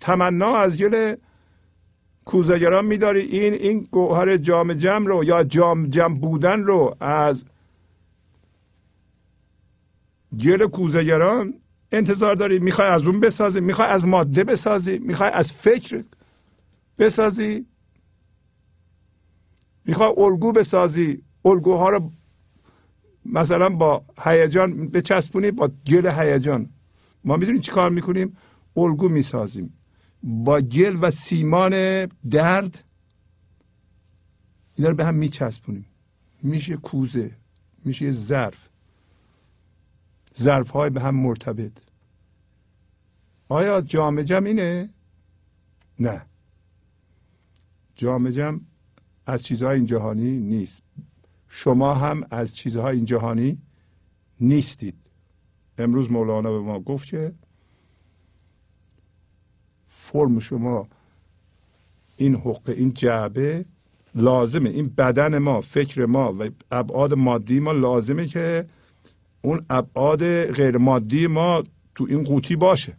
تمنا 0.00 0.56
از 0.56 0.78
گل 0.78 1.14
کوزگران 2.24 2.84
میداری. 2.84 3.20
این 3.20 3.54
این 3.54 3.88
گوهر 3.90 4.36
جام 4.36 4.72
جم 4.72 5.06
رو 5.06 5.24
یا 5.24 5.44
جام 5.44 5.86
جم 5.86 6.14
بودن 6.14 6.62
رو 6.62 6.96
از 7.00 7.44
گل 10.40 10.66
کوزگران 10.66 11.54
انتظار 11.92 12.34
داری. 12.34 12.58
می‌خوای 12.58 12.88
از 12.88 13.06
اون 13.06 13.20
بسازی 13.20 13.60
می‌خوای 13.60 13.88
از 13.88 14.04
ماده 14.04 14.44
بسازی 14.44 14.98
می‌خوای 14.98 15.30
از 15.30 15.52
فکر 15.52 16.04
بسازی. 16.98 17.66
می‌خوای 19.84 20.12
الگو 20.18 20.52
بسازی. 20.52 21.22
الگوها 21.44 21.88
رو 21.90 22.10
مثلا 23.32 23.68
با 23.68 24.04
هیجان 24.24 24.88
بچسبونی 24.88 25.50
با 25.50 25.70
گل 25.86 26.10
هیجان. 26.10 26.70
ما 27.24 27.36
می‌دونیم 27.36 27.60
چی 27.60 27.70
کار 27.70 27.90
می‌کنیم؟ 27.90 28.36
الگو 28.76 29.08
می‌سازیم. 29.08 29.74
با 30.22 30.60
گل 30.60 30.98
و 31.02 31.10
سیمان 31.10 32.06
درد 32.30 32.84
اینا 34.74 34.90
رو 34.90 34.96
به 34.96 35.04
هم 35.04 35.14
میچسبونیم. 35.14 35.86
میشه 36.42 36.76
کوزه 36.76 37.30
میشه 37.84 38.12
ظرف 38.12 38.68
ظرف. 40.38 40.70
های 40.70 40.90
به 40.90 41.00
هم 41.00 41.16
مرتبط. 41.16 41.72
آیا 43.48 43.80
جام 43.80 44.22
جم 44.22 44.44
اینه؟ 44.44 44.90
نه. 46.00 46.26
جام 47.94 48.30
جم 48.30 48.60
از 49.26 49.42
چیزهای 49.42 49.76
این 49.76 49.86
جهانی 49.86 50.40
نیست. 50.40 50.82
شما 51.48 51.94
هم 51.94 52.26
از 52.30 52.56
چیزهای 52.56 52.96
این 52.96 53.04
جهانی 53.04 53.58
نیستید. 54.40 55.10
امروز 55.78 56.10
مولانا 56.10 56.52
به 56.52 56.58
ما 56.58 56.80
گفت 56.80 57.08
که 57.08 57.32
فرم 59.88 60.38
شما 60.38 60.88
این 62.16 62.34
حقه 62.34 62.72
این 62.72 62.92
جعبه 62.92 63.64
لازمه. 64.14 64.70
این 64.70 64.88
بدن 64.88 65.38
ما 65.38 65.60
فکر 65.60 66.06
ما 66.06 66.34
و 66.38 66.48
ابعاد 66.70 67.14
مادی 67.14 67.60
ما 67.60 67.72
لازمه 67.72 68.26
که 68.26 68.66
اون 69.42 69.66
ابعاد 69.70 70.44
غیر 70.44 70.78
مادی 70.78 71.26
ما 71.26 71.62
تو 71.94 72.06
این 72.08 72.24
قوطی 72.24 72.56
باشه. 72.56 72.96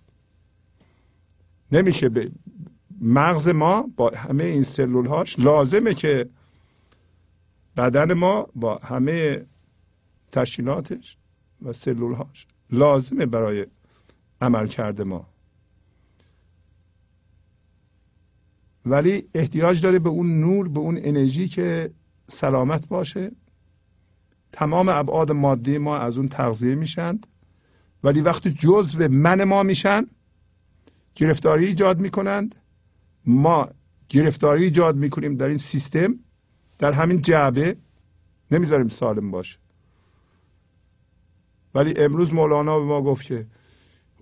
نمیشه 1.71 2.09
به 2.09 2.31
مغز 3.01 3.47
ما 3.47 3.89
با 3.95 4.11
همه 4.15 4.43
این 4.43 4.63
سلول 4.63 5.05
هاش 5.05 5.39
لازمه 5.39 5.93
که 5.93 6.29
بدن 7.79 8.13
ما 8.13 8.47
با 8.55 8.77
همه 8.77 9.45
تشکیلاتش 10.31 11.17
و 11.61 11.73
سلول 11.73 12.13
هاش 12.13 12.47
لازمه 12.71 13.25
برای 13.25 13.65
عمل 14.41 14.67
کرده 14.67 15.03
ما. 15.03 15.27
ولی 18.85 19.29
احتیاج 19.33 19.81
داره 19.81 19.99
به 19.99 20.09
اون 20.09 20.39
نور 20.39 20.69
به 20.69 20.79
اون 20.79 20.99
انرژی 21.01 21.47
که 21.47 21.91
سلامت 22.27 22.87
باشه. 22.87 23.31
تمام 24.51 24.89
ابعاد 24.89 25.31
مادی 25.31 25.77
ما 25.77 25.97
از 25.97 26.17
اون 26.17 26.27
تغذیه 26.27 26.75
میشند 26.75 27.27
ولی 28.03 28.21
وقتی 28.21 28.51
جزو 28.51 29.07
من 29.07 29.43
ما 29.43 29.63
میشن 29.63 30.07
گرفتاری 31.15 31.65
ایجاد 31.65 31.99
می‌کنند. 31.99 32.55
ما 33.25 33.69
گرفتاری 34.09 34.63
ایجاد 34.63 34.95
می‌کنیم 34.95 35.35
در 35.35 35.47
این 35.47 35.57
سیستم. 35.57 36.19
در 36.79 36.91
همین 36.91 37.21
جعبه 37.21 37.75
نمی‌ذاریم 38.51 38.87
سالم 38.87 39.31
باشه. 39.31 39.57
ولی 41.75 41.93
امروز 41.97 42.33
مولانا 42.33 42.79
به 42.79 42.85
ما 42.85 43.01
گفت 43.01 43.25
که 43.25 43.47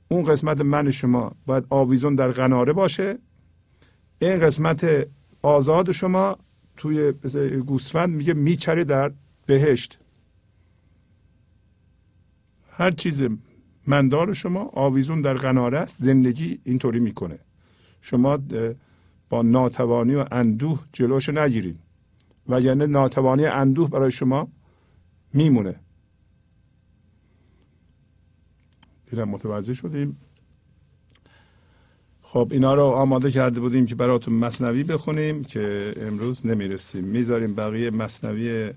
اون 0.07 0.23
قسمت 0.23 0.61
من 0.61 0.91
شما 0.91 1.31
باید 1.45 1.65
آویزون 1.69 2.15
در 2.15 2.31
قناره 2.31 2.73
باشه. 2.73 3.19
این 4.19 4.39
قسمت 4.39 5.07
آزاد 5.41 5.91
شما 5.91 6.37
توی 6.77 7.11
گوسفند 7.65 8.15
میگه 8.15 8.33
میچره 8.33 8.83
در 8.83 9.11
بهشت. 9.45 9.99
هر 12.71 12.91
چیز 12.91 13.23
مندار 13.87 14.33
شما 14.33 14.69
آویزون 14.73 15.21
در 15.21 15.33
قناره 15.33 15.77
است 15.79 16.03
زندگی 16.03 16.59
اینطوری 16.63 16.99
می‌کنه. 16.99 17.39
شما 18.01 18.39
با 19.29 19.41
ناتوانی 19.41 20.15
و 20.15 20.25
اندوه 20.31 20.83
جلوش 20.93 21.29
نگیرید 21.29 21.79
و 22.49 22.61
یعنی 22.61 22.87
ناتوانی 22.87 23.45
اندوه 23.45 23.89
برای 23.89 24.11
شما 24.11 24.47
میمونه. 25.33 25.79
دیدم 29.09 29.29
متوجه 29.29 29.73
شدیم. 29.73 30.17
خب 32.21 32.47
اینا 32.51 32.75
رو 32.75 32.83
آماده 32.83 33.31
کرده 33.31 33.59
بودیم 33.59 33.85
که 33.85 33.95
براتون 33.95 34.33
مصنوی 34.33 34.83
بخونیم 34.83 35.43
که 35.43 35.93
امروز 35.97 36.45
نمی‌رسیم. 36.45 37.03
می‌ذاریم 37.03 37.55
بقیه 37.55 37.89
مصنوی 37.89 38.73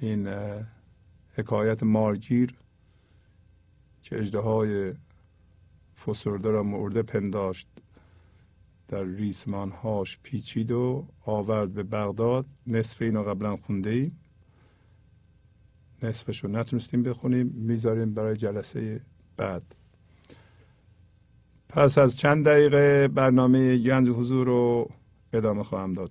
این 0.00 0.28
حکایت 1.34 1.82
مارگیر 1.82 2.54
که 4.02 4.18
اجده 4.18 4.38
های 4.38 4.92
فسرده 6.06 6.50
را 6.50 6.62
مرده 6.62 7.02
پنداشت. 7.02 7.68
در 8.88 9.04
ریسمان 9.04 9.70
هاش 9.70 10.18
پیچید 10.22 10.70
و 10.70 11.06
آورد 11.26 11.72
به 11.72 11.82
بغداد. 11.82 12.46
نصف 12.66 13.02
اینا 13.02 13.24
قبلا 13.24 13.56
خونده 13.56 13.90
ایم 13.90 14.18
نصفش 16.02 16.44
رو 16.44 16.50
نتونستیم 16.50 17.02
بخونیم. 17.02 17.46
می‌ذاریم 17.46 18.14
برای 18.14 18.36
جلسه 18.36 19.00
بعد. 19.36 19.74
پس 21.68 21.98
از 21.98 22.16
چند 22.16 22.44
دقیقه 22.44 23.08
برنامه 23.08 23.78
گنج 23.78 24.08
حضور 24.08 24.46
رو 24.46 24.90
ادامه 25.32 25.62
خواهم 25.62 25.94
داد. 25.94 26.10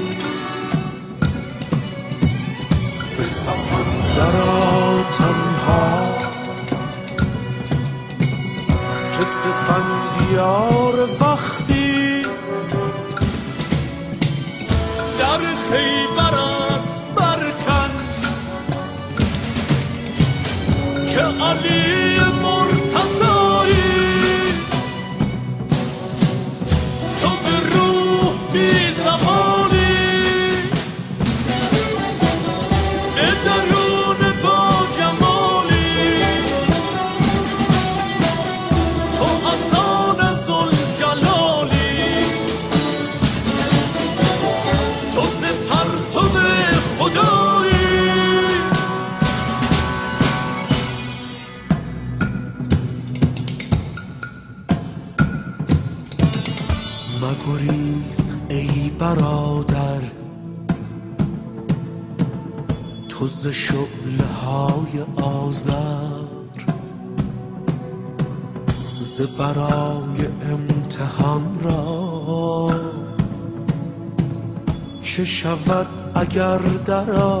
tártaro. 76.51 77.40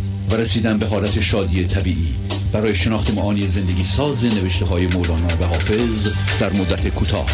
و 0.31 0.35
رسیدن 0.35 0.77
به 0.77 0.85
حالت 0.85 1.21
شادی 1.21 1.67
طبیعی. 1.67 2.15
برای 2.53 2.75
شناخت 2.75 3.13
معانی 3.13 3.47
زندگی 3.47 3.83
ساز 3.83 4.25
نوشته 4.25 4.65
های 4.65 4.87
مولانا 4.87 5.27
و 5.27 5.43
حافظ 5.43 6.07
در 6.39 6.53
مدت 6.53 6.87
کوتاه. 6.87 7.25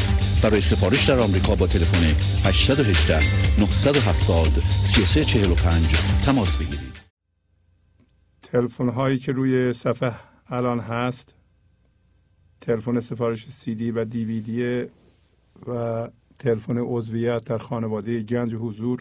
برای 0.44 0.62
سفارش 0.62 1.10
در 1.10 1.20
آمریکا 1.20 1.56
با 1.56 1.68
تلفن 1.68 2.04
818 2.50 3.20
970 3.60 4.48
3345 4.48 5.86
تماس 6.26 6.58
بگیرید. 6.58 6.98
تلفن 8.42 8.90
هایی 8.90 9.18
که 9.18 9.32
روی 9.32 9.74
صفحه 9.74 10.16
الان 10.48 10.80
هست 10.80 11.36
تلفن 12.62 13.00
سفارش 13.00 13.48
سی 13.48 13.76
دی 13.76 13.92
و 13.92 14.06
دیویدی 14.06 14.86
و 15.68 16.08
تلفن 16.40 16.78
عضویت 16.78 17.46
در 17.46 17.58
خانواده 17.58 18.24
گنج 18.24 18.56
حضور 18.56 19.00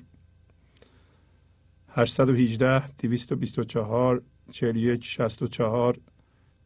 818 1.97 2.87
224 2.99 4.23
41 4.53 5.05
64 5.05 5.99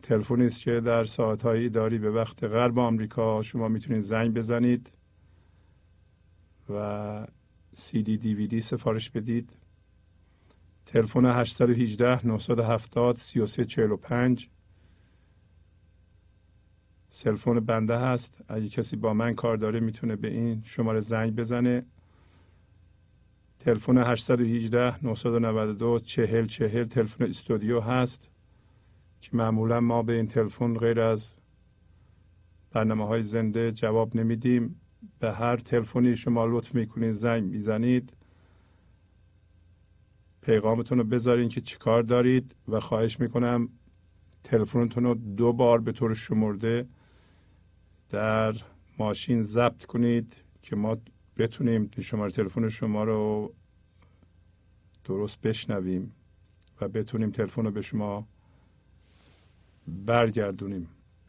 تلفنی 0.02 0.46
است 0.46 0.60
که 0.60 0.80
در 0.80 1.04
ساعتهایی 1.04 1.68
داری 1.68 1.98
به 1.98 2.10
وقت 2.10 2.44
غرب 2.44 2.78
آمریکا. 2.78 3.42
شما 3.42 3.68
می‌تونید 3.68 4.02
زنگ 4.02 4.34
بزنید 4.34 4.92
و 6.70 7.26
سی 7.72 8.02
دی 8.02 8.16
دی 8.16 8.34
وی 8.34 8.46
دی 8.46 8.60
سفارش 8.60 9.10
بدید. 9.10 9.56
تلفن 10.86 11.26
818 11.26 12.26
970 12.26 13.16
3345 13.16 14.50
سلفون 17.08 17.60
بنده 17.60 17.98
هست. 17.98 18.40
اگه 18.48 18.68
کسی 18.68 18.96
با 18.96 19.14
من 19.14 19.32
کار 19.32 19.56
داره 19.56 19.80
می‌تونه 19.80 20.16
به 20.16 20.28
این 20.28 20.62
شماره 20.64 21.00
زنگ 21.00 21.36
بزنه. 21.36 21.86
تلفن 23.60 23.98
818 23.98 25.04
992 25.06 25.98
40 25.98 26.46
40 26.46 26.84
تلفن 26.84 27.24
استودیو 27.24 27.80
هست 27.80 28.30
که 29.20 29.30
معمولا 29.32 29.80
ما 29.80 30.02
به 30.02 30.12
این 30.12 30.26
تلفن 30.26 30.74
غیر 30.74 31.00
از 31.00 31.36
برنامه 32.70 33.06
های 33.06 33.22
زنده 33.22 33.72
جواب 33.72 34.16
نمیدیم. 34.16 34.80
به 35.18 35.32
هر 35.32 35.56
تلفنی 35.56 36.16
شما 36.16 36.46
لطف 36.46 36.74
می‌کنید 36.74 37.12
زنگ 37.12 37.44
می‌زنید. 37.44 38.16
پیغامتون 40.42 40.98
رو 40.98 41.04
بذارین 41.04 41.48
که 41.48 41.60
چیکار 41.60 42.02
دارید 42.02 42.56
و 42.68 42.80
خواهش 42.80 43.20
می‌کنم 43.20 43.68
تلفنتون 44.44 45.04
رو 45.04 45.14
دو 45.14 45.52
بار 45.52 45.80
به 45.80 45.92
طور 45.92 46.14
شمرده 46.14 46.88
در 48.08 48.54
ماشین 48.98 49.42
ضبط 49.42 49.84
کنید 49.84 50.36
که 50.62 50.76
ما 50.76 50.96
بتونیم 51.40 51.90
شماره 52.00 52.32
تلفن 52.32 52.68
شما 52.68 53.04
رو 53.04 53.54
درست 55.04 55.40
بشنویم 55.40 56.12
و 56.80 56.88
بتونیم 56.88 57.30
تلفن 57.30 57.64
رو 57.64 57.70
به 57.70 57.82
شما 57.82 58.28
برگردونیم. 59.88 60.88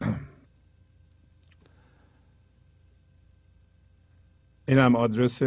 این 4.68 4.78
هم 4.78 4.96
آدرس 4.96 5.42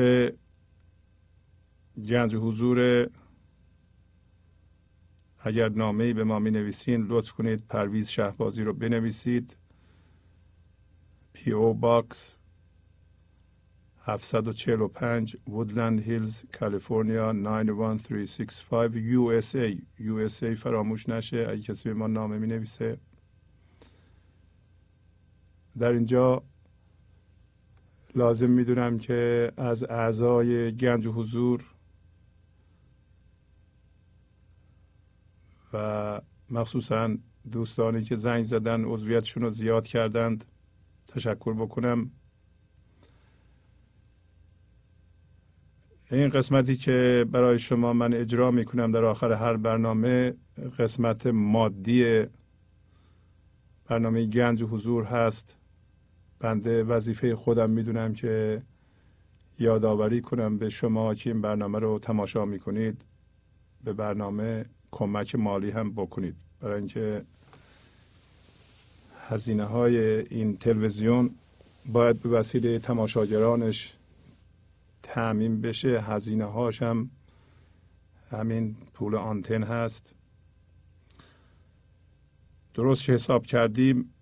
گنج 1.95 2.35
حضور. 2.35 3.09
اگر 5.39 5.69
نامه 5.69 6.13
به 6.13 6.23
ما 6.23 6.39
می 6.39 6.51
نویسین 6.51 7.05
لطف 7.07 7.31
کنید 7.31 7.67
پرویز 7.67 8.09
شهبازی 8.09 8.63
رو 8.63 8.73
بنویسید. 8.73 9.57
P.O. 11.33 11.51
Box 11.51 12.37
745 14.07 15.37
Woodland 15.47 16.01
Hills 16.01 16.45
کالیفرنیا 16.59 17.31
91365 17.31 18.95
یو 18.95 19.23
اس 19.23 19.55
ای 19.55 19.81
یو 19.99 20.15
اس 20.15 20.43
ای 20.43 20.55
فراموش 20.55 21.09
نشه 21.09 21.47
اگه 21.49 21.61
کسی 21.61 21.89
به 21.89 21.95
ما 21.95 22.07
نامه 22.07 22.37
می 22.37 22.47
نویسه 22.47 22.97
در 25.77 25.91
اینجا 25.91 26.43
لازم 28.15 28.49
می‌دونم 28.49 28.99
که 28.99 29.51
از 29.57 29.83
اعضای 29.83 30.75
گنج 30.75 31.11
حضور 31.11 31.65
و 35.73 36.21
مخصوصا 36.49 37.17
دوستانی 37.51 38.01
که 38.03 38.15
زنگ 38.15 38.43
زدن 38.43 38.83
عضویتشون 38.85 39.43
رو 39.43 39.49
زیاد 39.49 39.87
کردند 39.87 40.45
تشکر 41.07 41.53
بکنم. 41.53 42.11
این 46.11 46.29
قسمتی 46.29 46.75
که 46.75 47.25
برای 47.31 47.59
شما 47.59 47.93
من 47.93 48.13
اجرا 48.13 48.51
می 48.51 48.65
کنم 48.65 48.91
در 48.91 49.05
آخر 49.05 49.31
هر 49.31 49.57
برنامه 49.57 50.33
قسمت 50.79 51.27
مادی 51.27 52.23
برنامه 53.87 54.25
گنج 54.25 54.63
حضور 54.63 55.03
هست. 55.03 55.57
بنده 56.39 56.83
وظیفه 56.83 57.35
خودم 57.35 57.69
می‌دونم 57.69 58.13
که 58.13 58.61
یادآوری 59.59 60.21
کنم 60.21 60.57
به 60.57 60.69
شما 60.69 61.15
که 61.15 61.29
این 61.29 61.41
برنامه 61.41 61.79
رو 61.79 61.99
تماشا 61.99 62.45
می‌کنید. 62.45 63.01
به 63.83 63.93
برنامه 63.93 64.65
کمک 64.91 65.35
مالی 65.35 65.71
هم 65.71 65.91
بکنید. 65.91 66.35
برای 66.61 66.77
اینکه 66.77 67.21
هزینه 69.29 69.63
های 69.63 69.97
این 70.19 70.57
تلویزیون 70.57 71.29
باید 71.85 72.21
به 72.21 72.29
وسیله 72.29 72.79
تماشاگرانش 72.79 73.94
تعمین 75.05 75.61
بشه 75.61 76.01
هزینه 76.01 76.45
هاش 76.45 76.81
هم 76.81 77.09
همین 78.31 78.75
پول 78.93 79.15
آنتن 79.15 79.63
هست. 79.63 80.15
درست 82.73 83.09
حساب 83.09 83.45
کردیم؟ 83.45 84.13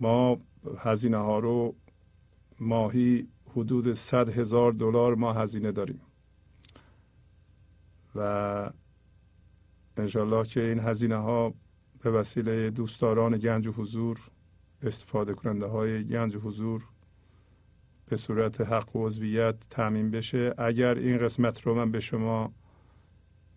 ما 0.00 0.36
هزینه 0.78 1.16
ها 1.16 1.38
رو 1.38 1.74
ماهی 2.60 3.28
حدود 3.56 3.92
100 3.92 4.28
هزار 4.28 4.72
دلار 4.72 5.14
ما 5.14 5.32
هزینه 5.32 5.72
داریم. 5.72 6.00
و 8.14 8.70
انشالله 9.96 10.44
که 10.44 10.62
این 10.62 10.78
هزینه 10.78 11.16
ها 11.16 11.54
به 12.02 12.10
وسیله 12.10 12.70
دوستداران 12.70 13.38
گنج 13.38 13.66
و 13.66 13.72
حضور 13.72 14.20
استفاده 14.82 15.34
کننده 15.34 15.66
های 15.66 16.04
گنج 16.04 16.36
و 16.36 16.40
حضور 16.40 16.84
به 18.08 18.16
صورت 18.16 18.60
حق 18.60 18.96
و 18.96 19.06
عضویت 19.06 19.54
تعمین 19.70 20.10
بشه. 20.10 20.54
اگر 20.58 20.94
این 20.94 21.18
قسمت 21.18 21.60
رو 21.60 21.74
من 21.74 21.90
به 21.90 22.00
شما 22.00 22.52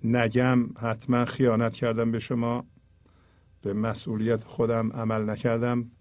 نگم 0.04 0.70
حتما 0.78 1.26
خیانت 1.26 1.74
کردم 1.74 2.12
به 2.12 2.20
شما. 2.20 2.66
به 3.62 3.74
مسئولیت 3.74 4.44
خودم 4.44 4.92
عمل 4.92 5.30
نکردم. 5.30 5.92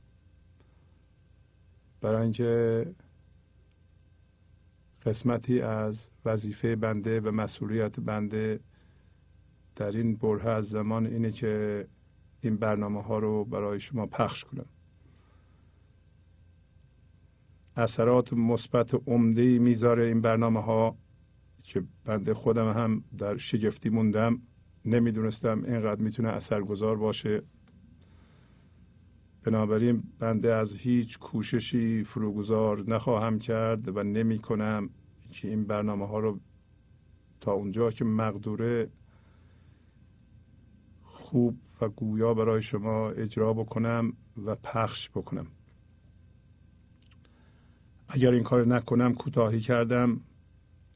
برای 2.01 2.23
اینکه 2.23 2.87
قسمتی 5.07 5.61
از 5.61 6.11
وظیفه 6.25 6.77
بنده 6.77 7.21
و 7.21 7.31
مسئولیت 7.31 8.01
بنده 8.01 8.61
در 9.77 9.91
این 9.91 10.17
بره 10.17 10.49
از 10.49 10.69
زمان 10.71 11.07
اینه 11.07 11.33
که 11.33 11.87
این 12.41 12.57
برنامه 12.57 13.03
ها 13.03 13.19
رو 13.19 13.45
برای 13.45 13.81
شما 13.81 14.07
پخش 14.07 14.45
کنم. 14.45 14.67
اثرات 17.79 18.33
مثبت 18.33 18.95
عمده 19.07 19.59
می‌ذاره 19.59 20.05
این 20.05 20.21
برنامه 20.21 20.61
ها 20.63 20.97
که 21.63 21.85
بنده 22.05 22.35
خودم 22.35 22.71
هم 22.71 23.05
در 23.19 23.37
شگفتی 23.37 23.89
موندم. 23.89 24.43
نمی‌دونستم 24.85 25.65
اینقدر 25.65 26.03
می‌تونه 26.03 26.29
اثرگذار 26.29 26.97
باشه. 26.97 27.43
بنابراین 29.43 30.03
بنده 30.19 30.55
از 30.55 30.77
هیچ 30.77 31.19
کوششی 31.19 32.05
فروگذار 32.05 32.91
نخواهم 32.91 33.39
کرد 33.39 33.97
و 33.97 34.03
نمی 34.03 34.39
کنم 34.39 34.91
که 35.31 35.49
این 35.49 35.65
برنامه 35.65 36.07
ها 36.07 36.19
رو 36.19 36.41
تا 37.41 37.53
اونجا 37.53 37.91
که 37.91 38.05
مقدوره 38.05 38.91
خوب 41.03 41.59
و 41.81 41.89
گویا 41.89 42.35
برای 42.35 42.63
شما 42.63 43.11
اجرا 43.11 43.53
بکنم 43.53 44.13
و 44.45 44.55
پخش 44.55 45.11
بکنم. 45.11 45.47
اگر 48.09 48.31
این 48.31 48.43
کار 48.43 48.67
نکنم 48.67 49.15
کوتاهی 49.15 49.61
کردم. 49.61 50.21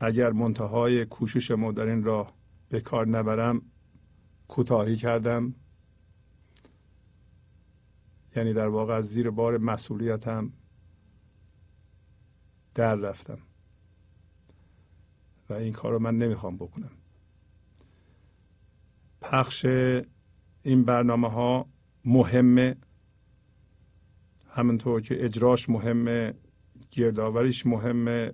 اگر 0.00 0.32
منتهای 0.32 1.05
کوششمو 1.05 1.73
در 1.73 1.86
این 1.86 2.05
راه 2.05 2.34
به 2.68 2.81
کار 2.81 3.08
نبرم 3.08 3.62
کوتاهی 4.49 4.97
کردم. 4.97 5.55
یعنی 8.36 8.52
در 8.52 8.68
واقع 8.68 8.94
از 8.94 9.08
زیر 9.08 9.31
بار 9.31 9.58
مسئولیتم 9.58 10.52
در 12.74 12.94
رفتم. 12.94 13.39
و 15.50 15.52
این 15.52 15.73
کار 15.73 15.92
رو 15.92 15.99
من 15.99 16.18
نمی‌خوام 16.18 16.57
بکنم. 16.57 16.91
پخش 19.20 19.65
این 20.62 20.84
برنامه 20.84 21.31
ها 21.31 21.66
مهمه. 22.05 22.76
همونطور 24.49 25.00
که 25.00 25.24
اجراش 25.24 25.68
مهمه. 25.68 26.34
گردآوریش 26.92 27.66
مهمه 27.66 28.32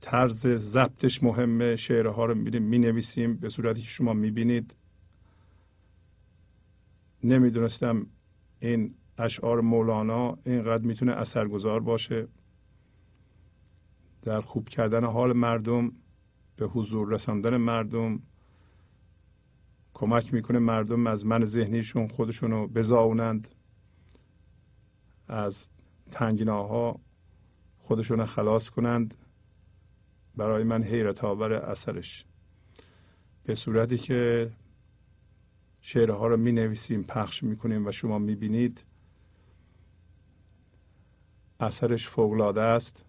طرز 0.00 0.46
ضبطش 0.46 1.22
مهمه 1.22 1.76
شعرها 1.76 2.24
رو 2.24 2.34
میریم 2.34 2.62
می 2.62 2.78
نویسیم 2.78 3.36
به 3.36 3.48
صورتی 3.48 3.80
که 3.80 3.88
شما 3.88 4.12
می‌بینید. 4.12 4.76
نمی‌دونستم 7.24 8.06
این 8.60 8.94
اشعار 9.18 9.60
مولانا 9.60 10.38
اینقدر 10.44 10.86
می‌تونه 10.86 11.12
اثرگذار 11.12 11.80
باشه. 11.80 12.28
در 14.22 14.40
خوب 14.40 14.68
کردن 14.68 15.04
حال 15.04 15.32
مردم 15.32 15.92
به 16.56 16.66
حضور 16.66 17.12
رساندن 17.12 17.56
مردم 17.56 18.22
کمک 19.94 20.34
می‌کنه 20.34 20.58
مردم 20.58 21.06
از 21.06 21.26
من 21.26 21.44
ذهنیشون 21.44 22.08
خودشونو 22.08 22.66
بزاونند. 22.66 23.54
از 25.28 25.68
تنگناها 26.10 27.00
خودشون 27.78 28.24
خلاص 28.24 28.70
کنند 28.70 29.14
برای 30.36 30.64
من 30.64 30.82
حیرت 30.82 31.24
آور 31.24 31.52
اثرش. 31.52 32.24
به 33.44 33.54
صورتی 33.54 33.98
که 33.98 34.50
شعرها 35.80 36.26
رو 36.26 36.36
می 36.36 36.52
نویسیم 36.52 37.02
پخش 37.02 37.42
می 37.42 37.56
کنیم 37.56 37.86
و 37.86 37.92
شما 37.92 38.18
می 38.18 38.34
بینید 38.34 38.84
اثرش 41.60 42.08
فوقلاده 42.08 42.60
است. 42.60 43.06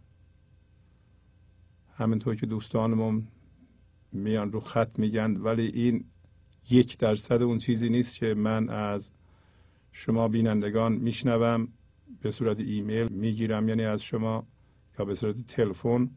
همینطور 1.97 2.35
که 2.35 2.45
دوستانمون 2.45 3.27
میان 4.11 4.51
رو 4.51 4.59
خط 4.59 4.99
میگن 4.99 5.37
ولی 5.37 5.67
این 5.67 6.05
یک 6.69 6.97
درصد 6.97 7.41
اون 7.41 7.57
چیزی 7.57 7.89
نیست 7.89 8.15
که 8.15 8.33
من 8.33 8.69
از 8.69 9.11
شما 9.91 10.27
بینندگان 10.27 10.93
میشنوم. 10.93 11.67
به 12.21 12.31
صورت 12.31 12.59
ایمیل 12.59 13.07
می‌گیرم 13.07 13.69
یعنی 13.69 13.83
از 13.83 14.03
شما 14.03 14.47
یا 14.99 15.05
به 15.05 15.13
صورت 15.13 15.41
تلفن. 15.41 16.09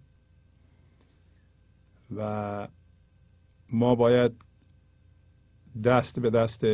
و 2.17 2.69
ما 3.71 3.95
باید 3.95 4.33
دست 5.85 6.21
به 6.21 6.31
دست 6.31 6.65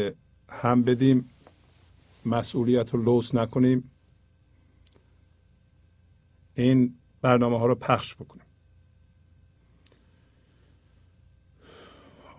هم 0.49 0.83
بدیم 0.83 1.29
مسئولیت 2.27 2.95
رو 2.95 3.03
لوس 3.03 3.35
نکنیم. 3.35 3.91
این 6.55 6.99
برنامه 7.23 7.59
ها 7.59 7.67
رو 7.67 7.75
پخش 7.75 8.15
بکنیم. 8.15 8.45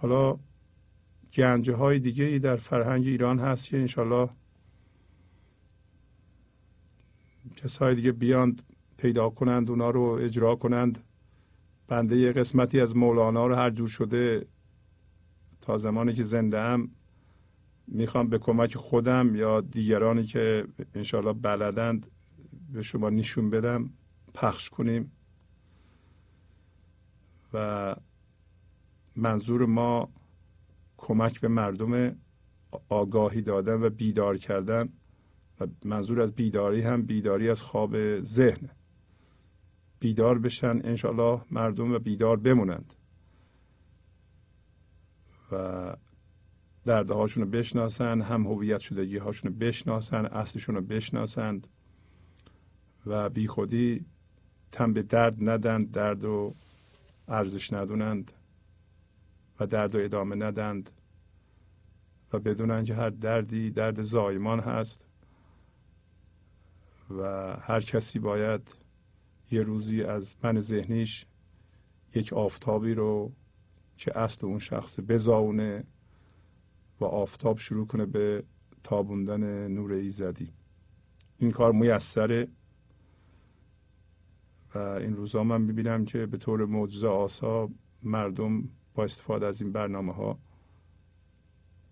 حالا 0.02 0.40
گنجه 1.34 1.76
های 1.76 2.00
دیگه 2.00 2.26
ای 2.26 2.40
در 2.40 2.56
فرهنگ 2.56 3.08
ایران 3.08 3.40
هست 3.40 3.68
که 3.68 3.78
انشالله 3.78 4.30
کسای 7.56 7.96
دیگه 7.96 8.12
بیاند 8.12 8.64
پیدا 8.98 9.30
کنند 9.30 9.70
اونا 9.70 9.90
رو 9.90 10.02
اجرا 10.02 10.56
کنند. 10.56 11.04
بنده 11.88 12.18
یه 12.18 12.32
قسمتی 12.32 12.82
از 12.82 12.98
مولانا 12.98 13.48
رو 13.48 13.56
هر 13.56 13.70
جور 13.70 13.88
شده 13.88 14.46
تا 15.62 15.78
زمانی 15.78 16.14
که 16.14 16.24
زنده 16.24 16.60
هم 16.60 16.92
می‌خوام 17.88 18.28
به 18.28 18.38
کمک 18.38 18.76
خودم 18.76 19.36
یا 19.36 19.62
دیگرانی 19.62 20.24
که 20.24 20.68
انشالله 20.96 21.34
بلدند 21.34 22.08
به 22.74 22.82
شما 22.82 23.10
نشون 23.10 23.50
بدم 23.50 23.90
پخش 24.34 24.70
کنیم. 24.70 25.12
و 27.54 27.96
منظور 29.16 29.66
ما 29.66 30.10
کمک 30.98 31.42
به 31.42 31.48
مردم 31.48 32.16
آگاهی 32.90 33.42
دادن 33.42 33.84
و 33.84 33.90
بیدار 33.90 34.38
کردن. 34.38 34.90
و 35.62 35.68
منظور 35.86 36.22
از 36.22 36.36
بیداری 36.36 36.82
هم 36.82 37.02
بیداری 37.02 37.50
از 37.50 37.64
خواب 37.64 38.20
ذهن. 38.20 38.70
بیدار 40.00 40.40
بشن 40.40 40.82
انشالله 40.84 41.42
مردم 41.52 41.94
و 41.94 42.00
بیدار 42.00 42.38
بمونند. 42.38 42.94
و 45.52 45.96
درده 46.86 47.14
هاشون 47.14 47.44
رو 47.44 47.50
بشناسن 47.50 48.22
هم 48.22 48.48
هویت 48.48 48.78
شدگی 48.78 49.18
هاشون 49.18 49.52
رو 49.52 49.58
بشناسن 49.58 50.26
اصلشون 50.26 50.76
رو 50.76 50.82
بشناسند 50.82 51.68
و 53.06 53.30
بی 53.30 53.48
خودی 53.48 54.06
تن 54.72 54.94
به 54.94 55.04
درد 55.04 55.50
ندند 55.50 55.92
درد 55.92 56.24
و 56.24 56.54
ارزش 57.28 57.74
ندونند 57.74 58.32
و 59.60 59.68
درد 59.68 59.96
و 59.96 60.00
ادامه 60.00 60.36
ندند 60.36 60.92
و 62.34 62.40
بدونن 62.40 62.84
که 62.84 62.96
هر 62.96 63.10
دردی 63.10 63.72
درد 63.72 64.02
زایمان 64.02 64.60
هست. 64.60 65.11
و 67.18 67.54
هر 67.62 67.82
کسی 67.82 68.20
باید 68.20 68.80
یه 69.52 69.62
روزی 69.62 70.04
از 70.04 70.36
من 70.44 70.60
ذهنیش 70.60 71.26
یک 72.16 72.34
آفتابی 72.34 72.94
رو 72.94 73.32
که 73.98 74.20
اصل 74.20 74.48
اون 74.48 74.60
شخص 74.60 75.00
بزاونه 75.00 75.84
و 77.00 77.06
آفتاب 77.06 77.58
شروع 77.58 77.88
کنه 77.88 78.06
به 78.06 78.44
تابوندن 78.84 79.68
نور 79.68 79.92
ایزدی 79.92 80.54
این 81.38 81.52
کار 81.52 81.72
میسره 81.72 82.48
و 84.76 84.78
این 84.78 85.16
روزا 85.16 85.44
من 85.44 85.62
می‌بینم 85.62 86.06
که 86.06 86.26
به 86.26 86.38
طور 86.38 86.66
معجزه 86.66 87.08
آسا 87.08 87.70
مردم 88.04 88.70
با 88.94 89.04
استفاده 89.04 89.46
از 89.46 89.62
این 89.62 89.72
برنامه 89.72 90.14
ها 90.14 90.40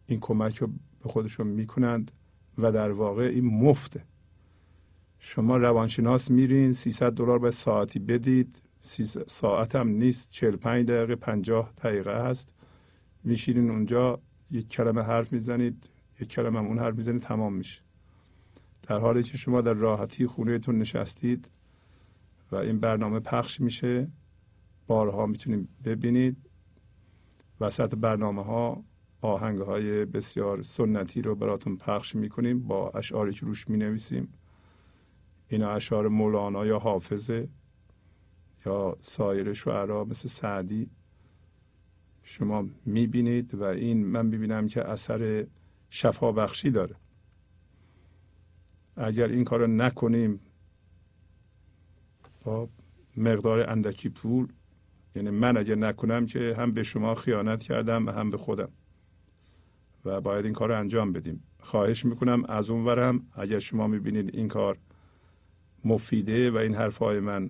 این 0.08 0.20
کمک 0.20 0.58
رو 0.58 0.68
به 1.04 1.10
خودشون 1.10 1.48
می‌کنند 1.48 2.12
و 2.58 2.72
در 2.72 2.92
واقع 2.92 3.24
این 3.24 3.46
مفته. 3.46 4.06
شما 5.20 5.58
روانشناس 5.58 6.32
میرین 6.32 6.74
300 6.74 7.14
دلار 7.14 7.40
به 7.40 7.52
ساعتی 7.52 8.00
بدید. 8.00 8.62
ساعت 9.28 9.76
هم 9.76 9.88
نیست 9.88 10.32
45 10.32 10.88
دقیقه 10.88 11.16
50 11.16 11.74
دقیقه 11.84 12.30
هست 12.30 12.54
میشینین 13.24 13.70
اونجا 13.70 14.20
یک 14.52 14.70
کلمه 14.70 15.02
حرف 15.02 15.34
می‌زنید 15.34 15.90
یک 16.20 16.30
کلمه 16.30 16.60
هم 16.60 16.66
اون 16.66 16.80
حرف 16.80 16.96
می‌زنید 16.96 17.22
تمام 17.22 17.54
میشه. 17.54 17.82
در 18.88 18.98
حالی 18.98 19.24
که 19.24 19.38
شما 19.38 19.62
در 19.62 19.74
راحتی 19.74 20.28
خونهتون 20.28 20.78
نشستید 20.78 21.52
و 22.52 22.56
این 22.56 22.80
برنامه 22.80 23.20
پخش 23.20 23.62
میشه 23.62 24.12
بارها 24.88 25.26
می‌تونید 25.26 25.70
ببینید. 25.84 26.38
وسط 27.62 27.96
برنامه 27.96 28.44
ها 28.44 28.84
آهنگ 29.22 29.60
های 29.60 30.06
بسیار 30.06 30.64
سنتی 30.64 31.22
رو 31.22 31.36
براتون 31.36 31.78
پخش 31.78 32.16
می‌کنیم 32.16 32.60
با 32.60 32.90
اشعاری 32.90 33.34
که 33.34 33.46
روش 33.46 33.68
می‌نویسیم. 33.70 34.34
این 35.50 35.64
اشعار 35.64 36.08
مولانا 36.08 36.66
یا 36.66 36.80
حافظه 36.80 37.50
یا 38.66 38.98
سایر 39.02 39.53
شعرا 39.53 40.06
مثل 40.06 40.28
سعدی 40.28 40.90
شما 42.24 42.68
می‌بینید 42.86 43.56
و 43.56 43.64
این 43.64 44.06
من 44.06 44.26
می‌بینم 44.26 44.68
که 44.68 44.90
اثر 44.90 45.48
شفا 45.90 46.32
بخشی 46.32 46.72
داره. 46.72 46.95
اگر 48.95 49.28
این 49.28 49.44
کار 49.44 49.68
نکنیم 49.68 50.40
با 52.44 52.69
مقدار 53.18 53.69
اندکی 53.69 54.10
پول 54.10 54.48
یعنی 55.16 55.30
من 55.30 55.58
اگر 55.58 55.76
نکنم 55.76 56.26
که 56.26 56.56
هم 56.58 56.72
به 56.72 56.84
شما 56.84 57.16
خیانت 57.16 57.64
کردم 57.64 58.06
و 58.06 58.11
هم 58.11 58.30
به 58.30 58.38
خودم. 58.38 58.69
و 60.06 60.22
باید 60.22 60.45
این 60.45 60.53
کار 60.53 60.69
رو 60.69 60.80
انجام 60.80 61.14
بدیم. 61.14 61.44
خواهش 61.60 62.06
می‌کنم 62.06 62.44
از 62.50 62.69
اون 62.69 62.86
ورم 62.86 63.28
اگر 63.34 63.60
شما 63.60 63.88
می‌بینید 63.88 64.36
این 64.36 64.48
کار 64.48 64.78
مفیده 65.85 66.51
و 66.51 66.58
این 66.58 66.75
حرفهای 66.75 67.19
من 67.19 67.49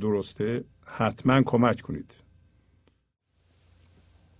درسته 0.00 0.64
حتما 0.84 1.42
کمک 1.42 1.80
کنید. 1.80 2.14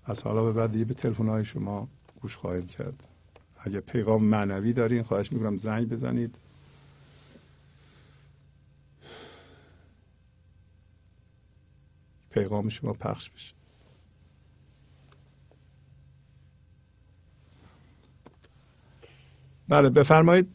از 0.04 0.22
حالا 0.22 0.44
به 0.44 0.52
بعد 0.52 0.72
دیگه 0.72 0.84
به 0.84 0.94
تلفن 0.94 1.28
های 1.28 1.44
شما 1.44 1.88
گوش 2.20 2.36
خواهیم 2.36 2.66
کرد. 2.66 3.08
اگر 3.64 3.80
پیغام 3.80 4.24
معنوی 4.24 4.72
دارین 4.72 5.02
خواهش 5.02 5.32
می‌کنم 5.32 5.56
زنگ 5.56 5.88
بزنید. 5.88 6.38
پیغام 12.30 12.68
شما 12.68 12.92
پخش 12.92 13.30
بشه. 13.30 13.54
بله 19.68 19.90
بفرمایید. 19.90 20.54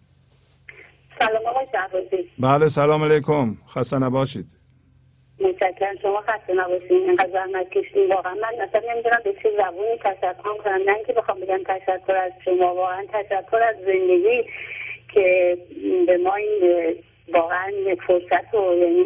سلام. 1.19 1.54
شهبازی. 1.75 2.29
بله 2.39 2.67
سلام 2.67 3.03
علیکم. 3.03 3.47
خسته 3.73 3.99
نباشید. 3.99 4.45
متشکرم. 5.39 5.95
شما 6.01 6.21
خسته 6.21 6.53
نباشید. 6.53 6.91
اینقدر 6.91 7.31
زحمت 7.31 7.69
کشید 7.69 8.11
واقعا 8.11 8.33
من 8.33 8.61
اصلا 8.61 8.81
نمی‌دونم 8.91 9.21
به 9.23 9.33
چه 9.43 9.49
زبونی 9.57 9.97
تشکر 10.03 10.57
کنم. 10.63 10.81
نه 10.85 10.93
اینکه 10.95 11.13
بخوام 11.13 11.39
بگم 11.39 11.59
تشکر 11.65 12.15
از 12.15 12.31
شما. 12.45 12.75
واقعا 12.75 13.05
تشکر 13.13 13.57
از 13.57 13.75
زندگی 13.85 14.43
که 15.13 15.57
به 16.07 16.17
ما 16.17 16.35
این 16.35 16.95
واقعا 17.33 17.71
فرصت 18.07 18.53
رو 18.53 18.77
یعنی 18.77 19.05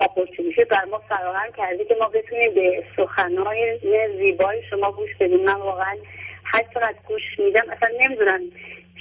اپورتونیتی 0.00 0.64
بر 0.64 0.84
ما 0.84 0.98
فراهم 0.98 1.52
کرده 1.56 1.84
که 1.84 1.96
ما 2.00 2.08
بتونیم 2.08 2.54
به 2.54 2.84
سخنهای 2.96 3.78
زیبای 4.18 4.62
شما 4.70 4.92
گوش 4.92 5.10
بدیم. 5.20 5.44
من 5.44 5.54
واقعا 5.54 5.96
هر 6.44 6.64
چقدر 6.74 6.94
گوش 7.08 7.22
میدم 7.38 7.70
اصلا 7.70 7.88
نمی‌دونم 8.00 8.40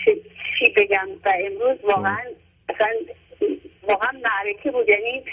چی 0.06 0.74
بگم؟ 0.78 1.08
و 1.26 1.34
امروز 1.46 1.78
واقعا 1.84 2.24
اصلا 2.70 2.88
واقعا 3.88 4.12
معرکه 4.12 4.72
بود. 4.72 4.90
یعنی 4.90 5.24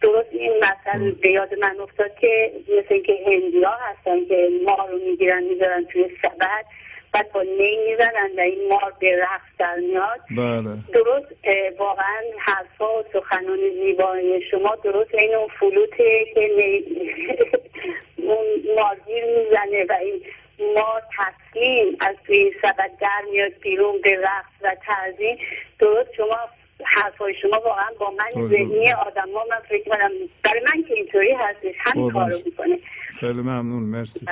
درست 0.00 0.28
این 0.32 0.52
مثل 0.58 1.10
به 1.10 1.30
یاد 1.30 1.54
من 1.54 1.80
افتاد 1.80 2.18
که 2.20 2.52
مثل 2.68 2.94
اینکه 2.94 3.18
هندی 3.26 3.62
ها 3.62 3.74
هستن 3.80 4.26
که 4.28 4.48
مار 4.64 4.90
رو 4.90 4.98
می‌گیرن 4.98 5.42
می‌ذارن 5.42 5.84
توی 5.84 6.08
سبد 6.22 6.64
بعد 7.12 7.32
با 7.32 7.42
نی 7.42 7.76
می‌زنن 7.76 8.30
و 8.36 8.40
این 8.40 8.68
مار 8.68 8.92
به 9.00 9.16
رقص 9.16 9.50
در 9.58 9.76
میاد. 9.76 10.20
بله. 10.36 10.76
درست 10.92 11.26
واقعا 11.78 12.22
حرفا 12.38 12.98
و 12.98 13.04
سخنان 13.12 13.58
زیبای 13.82 14.42
شما 14.50 14.76
درست 14.84 15.14
این 15.14 15.34
اون 15.34 15.48
فلوته 15.60 16.24
که 16.34 16.40
نی... 16.56 16.84
اون 18.28 18.46
مارگیر 18.76 19.24
می‌زنه 19.24 19.84
و 19.88 19.92
این 20.00 20.22
ما 20.74 21.00
تسلیم 21.18 21.96
از 22.00 22.16
توی 22.26 22.52
سبد 22.62 22.90
در 23.00 23.22
میاد 23.30 23.52
بیرون 23.62 24.00
به 24.00 24.16
رقص 24.16 24.52
و 24.62 24.76
تعظیم 24.86 25.38
درست 25.78 26.14
شما 26.14 26.38
حرفای 26.84 27.34
شما 27.42 27.60
واقعا 27.60 27.90
با 28.00 28.10
من 28.10 28.48
ذهنی 28.48 28.92
آدم 28.92 29.32
ها 29.34 29.44
من 29.50 29.60
فکر 29.68 29.90
کنم 29.90 30.10
برای 30.44 30.60
من 30.60 30.82
که 30.82 30.94
اینطوری 30.94 31.32
هستش. 31.32 31.74
همین 31.78 32.10
کارو 32.10 32.38
می‌کنه. 32.44 32.78
خیلی 33.20 33.40
ممنون 33.40 33.82
مرسی. 33.82 34.26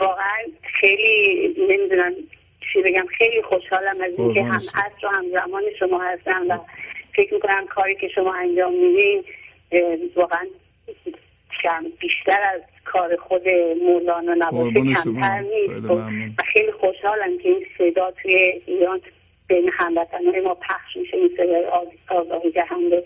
واقعا 0.00 0.38
خیلی 0.80 1.48
نمی‌دونم 1.68 2.12
چی 2.72 2.82
بگم 2.82 3.06
خیلی 3.18 3.42
خوشحالم 3.42 4.00
از 4.00 4.18
اینکه 4.18 4.42
هم 4.42 4.56
عصر 4.56 5.06
و 5.06 5.08
هم 5.08 5.24
زمان 5.30 5.62
شما 5.78 6.02
هستم 6.02 6.46
و 6.48 6.58
فکر 7.16 7.34
می‌کنم 7.34 7.66
کاری 7.66 7.96
که 7.96 8.08
شما 8.08 8.34
انجام 8.34 8.72
میدین 8.72 9.24
واقعا 10.16 10.46
بیشتر 12.00 12.42
از 12.54 12.60
کار 12.84 13.16
خود 13.16 13.48
مولانا 13.86 14.34
نباشه 14.38 14.80
کمتر 14.80 15.40
نیست. 15.40 15.90
و 15.90 16.42
خیلی 16.52 16.72
خوشحالم 16.72 17.38
که 17.38 17.48
این 17.48 17.66
صدا 17.78 18.10
توی 18.10 18.62
ایران 18.66 19.00
بین 19.46 19.70
هموطنهای 19.72 20.40
ما 20.40 20.54
پخش 20.54 20.96
میشه 20.96 21.16
این 21.16 21.30
صدای 21.36 21.64
آگاهی 22.08 22.50
دهنده. 22.50 23.04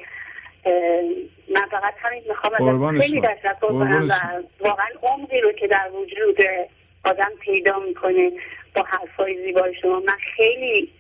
من 1.54 1.66
فقط 1.70 1.94
همین 1.98 2.22
می‌خوام 2.28 3.00
خیلی 3.00 3.20
تشکر 3.20 3.68
کنم 3.68 4.08
و 4.10 4.42
واقعا 4.64 4.86
عمقی 5.02 5.40
رو 5.40 5.52
که 5.52 5.66
در 5.66 5.90
وجود 5.90 6.36
آدم 7.04 7.32
پیدا 7.40 7.78
می‌کنه 7.78 8.32
با 8.74 8.82
حرفای 8.82 9.44
زیبای 9.44 9.74
شما. 9.82 10.00
من 10.00 10.16
خیلی 10.36 10.90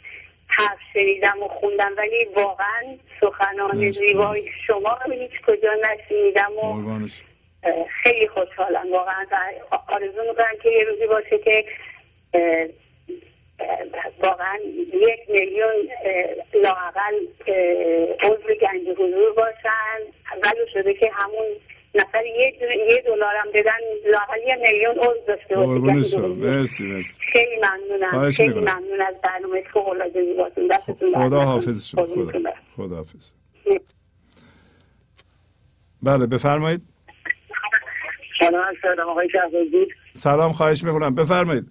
حرف 0.46 0.78
شنیدم 0.92 1.42
و 1.42 1.48
خوندم 1.48 1.92
ولی 1.98 2.24
واقعا 2.36 2.96
سخنان 3.20 3.90
زیبای 3.90 4.42
شما 4.66 4.98
رو 5.06 5.12
هیچ 5.12 5.40
کجا 5.46 5.70
نشنیدم 5.74 6.52
و 6.62 7.08
خیلی 8.02 8.28
خوشحالم. 8.28 8.92
واقعا 8.92 9.26
آرزو 9.88 10.22
می‌کنم 10.28 10.58
که 10.62 10.68
یه 10.68 10.84
روزی 10.84 11.06
باشه 11.06 11.38
که 11.38 11.64
واقعا 14.22 14.58
یک 14.92 15.20
میلیون 15.28 15.88
لاقل 16.54 17.14
عضو 18.22 18.54
گنج 18.60 18.88
حضور 18.98 19.32
باشن. 19.32 19.98
ولو 20.44 20.66
شده 20.72 20.94
که 20.94 21.10
همون 21.14 21.46
نفر 21.94 22.26
یه 22.26 22.54
یه 22.88 23.02
دلار 23.06 23.34
هم 23.36 23.48
بدن 23.54 23.78
لاقل 24.10 24.38
یه 24.46 24.56
میلیون 24.56 24.98
عضو 24.98 25.20
داشته 25.26 25.56
باشه 25.56 26.18
مرسی 26.18 26.86
مرسی. 26.86 27.22
خیلی 27.32 27.56
ممنونم. 27.56 28.30
خیلی 28.30 28.60
ممنون 28.60 29.00
از 29.00 29.14
برنامه 29.22 29.62
فوق 29.72 29.88
العاده 29.88 30.24
زیباتون 30.24 30.66
دستتون 30.66 31.28
خدا 31.28 31.40
حافظ 31.40 31.86
شما. 31.86 32.06
خدا 32.06 32.52
خدا 32.76 32.96
حافظ 32.96 33.34
بله 36.02 36.26
بفرمایید. 36.26 36.93
سلام 38.50 38.74
سلام 38.82 39.08
آقای 39.08 39.28
شهبازی. 39.30 39.86
سلام 40.14 40.52
خواهش 40.52 40.84
می‌کنم. 40.84 41.14
بفرمایید. 41.14 41.64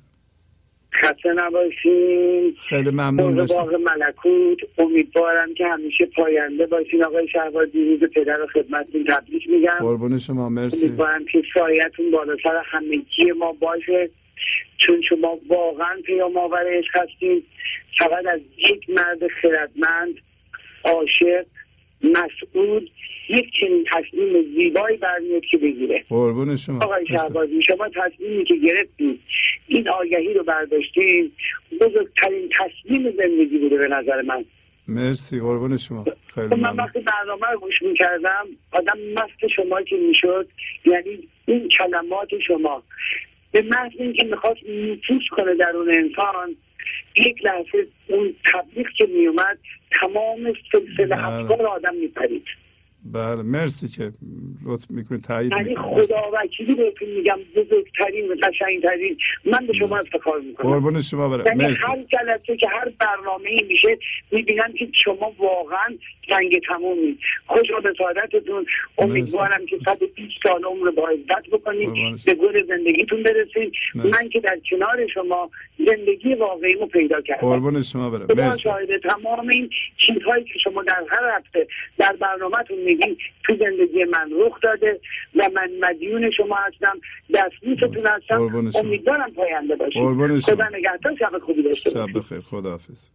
خسته 0.94 1.34
نباشین. 1.36 2.56
خیلی 2.70 2.90
ممنون 2.90 3.46
باغ 3.46 3.76
ملکوت. 3.76 4.58
امیدوارم 4.78 5.54
که 5.54 5.66
همیشه 5.66 6.06
پاینده 6.06 6.66
باشین 6.66 7.04
آقای 7.04 7.28
شهبازی. 7.28 7.86
روز 7.86 8.10
پدر 8.10 8.38
رو 8.38 8.48
خدمتتون 8.48 9.04
تبریک 9.04 9.50
میگم. 9.50 9.78
قربون 9.80 10.18
شما 10.18 10.50
مرسی. 10.50 10.88
امیدوارم 10.88 11.26
که 11.26 11.44
سایتون 11.54 12.12
بالاتر 12.12 12.62
همگی 12.66 13.32
ما 13.40 13.52
باشه. 13.52 14.10
چون 14.78 15.02
شما 15.10 15.40
واقعا 15.48 16.02
پیام 16.06 16.38
آور 16.38 16.78
عشق 16.78 16.98
هستین. 16.98 17.44
فقط 18.00 18.26
از 18.34 18.40
یک 18.58 18.90
مرد 18.90 19.20
خردمند 19.42 20.16
عاشق 20.84 21.46
مسئول 22.04 22.90
یک 23.30 23.46
چنین 23.60 23.86
تصمیم 23.92 24.56
زیبایی 24.56 24.98
برمیاد 24.98 25.46
که 25.52 25.58
بگیره. 25.58 26.04
قربون 26.10 26.56
شما. 26.56 26.84
آقای 26.84 27.06
شهبازی 27.06 27.62
شما 27.62 27.90
تصمیمی 27.90 28.46
که 28.46 28.56
گرفتید 28.56 29.20
این 29.68 29.90
آگهی 29.90 30.34
رو 30.34 30.44
برداشتین 30.44 31.32
بزرگترین 31.82 32.50
تصمیم 32.60 33.12
زندگی 33.18 33.58
بوده 33.58 33.78
به 33.78 33.88
نظر 33.88 34.22
من. 34.22 34.46
مرسی. 34.88 35.40
قربون 35.40 35.78
شما. 35.78 36.06
خیلی 36.36 36.56
من 36.56 36.76
وقتی 36.76 37.00
برنامه 37.00 37.48
رو 37.54 37.60
گوش 37.60 37.82
می‌کردم 37.82 38.48
آدم 38.72 39.00
مست 39.16 39.48
شما 39.56 39.82
که 39.82 39.96
می‌شد 39.96 40.48
یعنی 40.86 41.28
این 41.46 41.70
کلمات 41.70 42.30
شما. 42.48 42.84
به 43.52 43.62
محض 43.62 43.92
اینکه 44.00 44.24
می‌خواست 44.24 44.60
نفوذ 44.64 45.28
کنه 45.32 45.56
در 45.56 45.70
اون 45.76 45.92
انسان 45.92 46.56
یک 47.16 47.46
لحظه 47.46 47.88
اون 48.08 48.36
تبلیغ 48.54 48.88
که 48.98 49.06
میومد 49.06 49.58
تمام 50.02 50.54
سلسله 50.72 51.28
افکار 51.28 51.68
آدم 51.68 51.96
میپرید. 51.96 52.44
بله 53.06 53.42
مرسی 53.42 53.88
که 53.88 54.12
لطف 54.66 54.92
می‌کنید 54.92 55.22
تایید 55.22 55.52
یعنی 55.52 55.76
خدا 55.76 56.22
وکیلی 56.34 56.76
بهتون 56.76 57.10
میگم 57.10 57.40
بزرگترین 57.56 58.32
و 58.32 58.36
قشنگترین 58.44 59.18
من 59.46 59.68
به 59.68 59.74
شما 59.74 59.98
افتخار 59.98 60.40
می‌کنم. 60.40 60.72
قربون 60.72 61.02
شما 61.02 61.30
برم. 61.30 61.46
یعنی 61.46 61.64
مرسی. 61.64 61.84
هر 61.88 61.98
جلسه 61.98 62.58
که 62.58 62.68
هر 62.68 62.92
برنامه 63.00 63.50
ای 63.50 63.66
میشه 63.68 63.98
می‌بینم 64.32 64.74
که 64.80 64.88
شما 65.04 65.34
واقعا 65.38 65.98
رنگ 66.30 66.62
تمومی 66.68 67.18
خوشا 67.46 67.80
به 67.84 67.94
سعادتتون 67.98 68.66
امیدوارم 68.98 69.66
که 69.66 69.78
120 69.86 70.34
سال 70.44 70.64
عمر 70.64 70.92
با 70.92 71.10
عزت 71.10 71.50
بکنید. 71.52 71.90
به 72.26 72.34
گل 72.34 72.68
زندگیتون 72.68 73.24
برسید. 73.24 73.74
من 73.96 74.30
که 74.32 74.40
در 74.40 74.60
کنار 74.70 75.08
شما 75.14 75.50
زندگی 75.86 76.34
واقعیمو 76.34 76.86
پیدا 76.86 77.22
کردم. 77.22 77.42
قربون 77.42 77.82
شما 77.82 78.10
برم. 78.10 78.28
مرسی. 78.38 78.70
تمام 79.04 79.50
این 79.50 79.70
چیزهایی 79.98 80.44
که 80.44 80.60
شما 80.64 80.84
در 80.84 81.04
هر 81.10 81.38
هفته 81.38 81.68
در 81.98 82.16
برنامهتون 82.22 82.78
میگین 82.94 83.18
تو 83.44 83.56
زندگی 83.56 84.04
من 84.04 84.32
رخ 84.32 84.60
داده 84.62 85.00
و 85.36 85.50
من 85.54 85.70
مدیون 85.80 86.32
شما 86.32 86.56
هستم 86.56 87.00
دستبوستون 87.34 88.08
هستم. 88.08 88.42
امیدوارم 88.80 89.34
پاینده 89.34 89.76
باشید. 89.76 90.40
خدا 90.40 90.70
نگهدار 90.70 91.16
شب 91.20 91.38
خوبی 91.46 91.64
داشته 91.64 91.90
شب 91.90 92.00
باشید. 92.00 92.18
بخیر. 92.18 92.40
خداحافظ. 92.40 93.12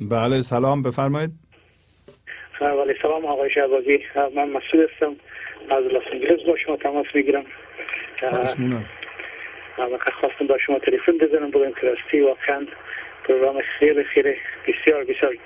بله 0.00 0.40
سلام. 0.40 0.82
بفرمایید. 0.82 1.30
ولی 2.60 2.94
سلام 3.02 3.24
آقای 3.24 3.50
شهبازی. 3.50 3.98
من 4.36 4.48
مسئول 4.50 4.88
هستم. 4.90 5.16
از 5.70 5.84
لس 5.84 6.02
انجلس 6.12 6.46
با 6.46 6.56
شما 6.66 6.76
تماس 6.76 7.06
می‌گیرم. 7.14 7.44
خواهش 8.20 8.58
مونم 8.58 8.84
خواستم 10.20 10.46
با 10.46 10.58
شما 10.66 10.78
تلفن 10.78 11.18
بزنم. 11.18 11.50
بگم 11.50 11.72
که 11.80 11.86
راستی 11.86 12.20
واقعا 12.20 12.66
پروگرام 13.24 13.60
خیلی 13.78 14.04
خیلی 14.04 14.34
بسیار 14.68 15.04
بسیار 15.04 15.36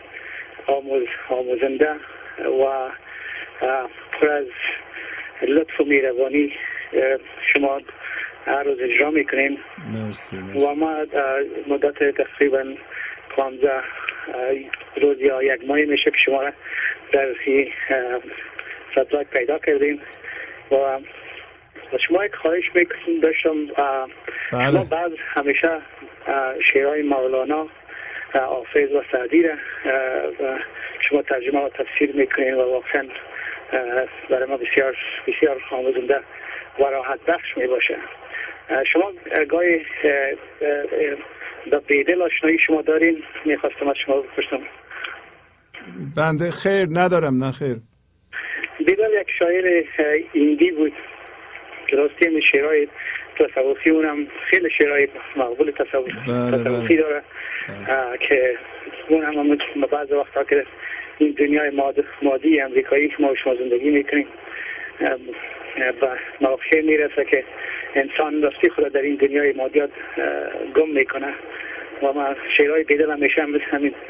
آموز 0.66 1.06
آموزنده. 1.28 1.96
و 2.38 2.90
پر 4.12 4.28
از 4.28 4.46
لطف 5.42 5.80
و 5.80 5.84
میروانی 5.84 6.52
شما 7.52 7.80
هر 8.46 8.62
روز 8.62 8.80
اجرا 8.80 9.10
می‌کنیم 9.10 9.58
مرسی 9.92 10.36
و 10.36 10.74
ما 10.74 11.06
مدت 11.66 12.16
تقریبا 12.16 12.64
15 13.36 13.72
اه، 13.72 13.82
روز 14.96 15.20
یا 15.20 15.42
یک 15.42 15.68
ماهی 15.68 15.84
میشه 15.84 16.10
که 16.10 16.16
شما 16.24 16.42
در 17.12 17.26
سبزاک 18.94 19.26
پیدا 19.26 19.58
کردیم 19.58 20.00
و 20.70 20.98
شما 22.08 22.24
یک 22.24 22.34
خواهش 22.34 22.64
می‌کنم 22.74 23.20
داشتم 23.22 23.66
بله. 23.66 24.70
شما 24.70 24.84
بعض 24.84 25.12
همیشه 25.34 25.68
شعرهای 26.72 27.02
مولانا 27.02 27.68
حافظ 28.34 28.92
و 28.92 29.02
سعدی 29.12 29.42
را 29.42 29.54
شما 31.08 31.22
ترجمه 31.22 31.60
و 31.60 31.68
تفسیر 31.68 32.16
می‌کنین 32.16 32.54
و 32.54 32.60
واقعا 32.60 33.08
برای 34.30 34.48
ما 34.48 34.56
بسیار 34.56 34.96
بسیار 35.26 35.60
آموزنده 35.70 36.20
و 36.78 36.82
راحت 36.84 37.20
بخش 37.20 37.56
می 37.56 37.66
باشه 37.66 37.96
شما 38.92 39.12
اه، 39.32 39.44
گاهی 39.44 39.74
اه، 39.74 40.10
اه، 40.10 40.68
اه، 40.68 41.16
به 41.70 41.78
بیدل 41.78 42.22
آشنایی 42.22 42.58
شما 42.58 42.82
دارین؟ 42.82 43.22
می‌خواستم 43.44 43.88
از 43.88 43.96
شما 44.06 44.20
بپرسم. 44.20 44.60
بنده 46.16 46.50
خیر 46.50 46.86
ندارم 46.90 47.44
نه 47.44 47.52
خیر. 47.52 47.76
بیدل 48.78 49.20
یک 49.20 49.30
شاعر 49.38 49.84
ایندی 50.32 50.70
بود. 50.70 50.92
که 51.86 51.96
راستی 51.96 52.26
همین 52.26 52.40
شعرهای 52.40 52.88
تصوفی 53.38 53.90
اونم 53.90 54.26
خیلی 54.50 54.70
شعرهای 54.78 55.08
مقبول 55.36 55.70
تصوف 55.70 56.10
بله، 56.28 56.50
تصوفی 56.50 56.96
بله. 56.96 57.02
داره 57.02 57.22
اه، 57.88 58.18
که 58.18 58.58
اون 59.08 59.24
هم 59.24 59.56
بعض 59.86 60.12
وقتا 60.12 60.44
که 60.44 60.66
این 61.18 61.30
دنیای 61.30 61.70
ماد- 61.70 62.04
مادی 62.22 62.60
امریکایی 62.60 63.08
که 63.08 63.14
ما 63.18 63.32
و 63.32 63.34
شما 63.34 63.54
زندگی 63.54 63.90
می‌کنیم 63.90 64.26
به 66.00 66.08
مواقع 66.40 66.80
می‌رسه 66.80 67.24
که 67.24 67.44
انسان 67.94 68.42
راستی 68.42 68.68
خود 68.68 68.88
در 68.88 69.02
این 69.02 69.14
دنیای 69.14 69.52
مادیات 69.52 69.90
گم 70.74 70.90
می‌کنه. 70.90 71.34
و 72.02 72.12
ما 72.12 72.34
شعرهای 72.56 72.84
بیدل 72.84 73.10
همیشه 73.10 73.42
هم 73.42 73.50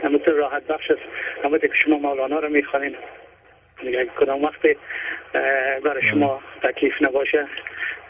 مثل 0.04 0.32
راحت 0.32 0.66
بخش 0.66 0.90
است. 0.90 1.02
همونطور 1.44 1.68
که 1.68 1.74
شما 1.84 1.98
مولانا 1.98 2.38
رو 2.38 2.48
می‌خوانین 2.48 2.96
یک 3.82 4.08
کدام 4.20 4.44
وقت 4.44 4.60
برای 5.84 6.02
شما 6.10 6.42
تکلیف 6.62 6.92
نباشه 7.00 7.46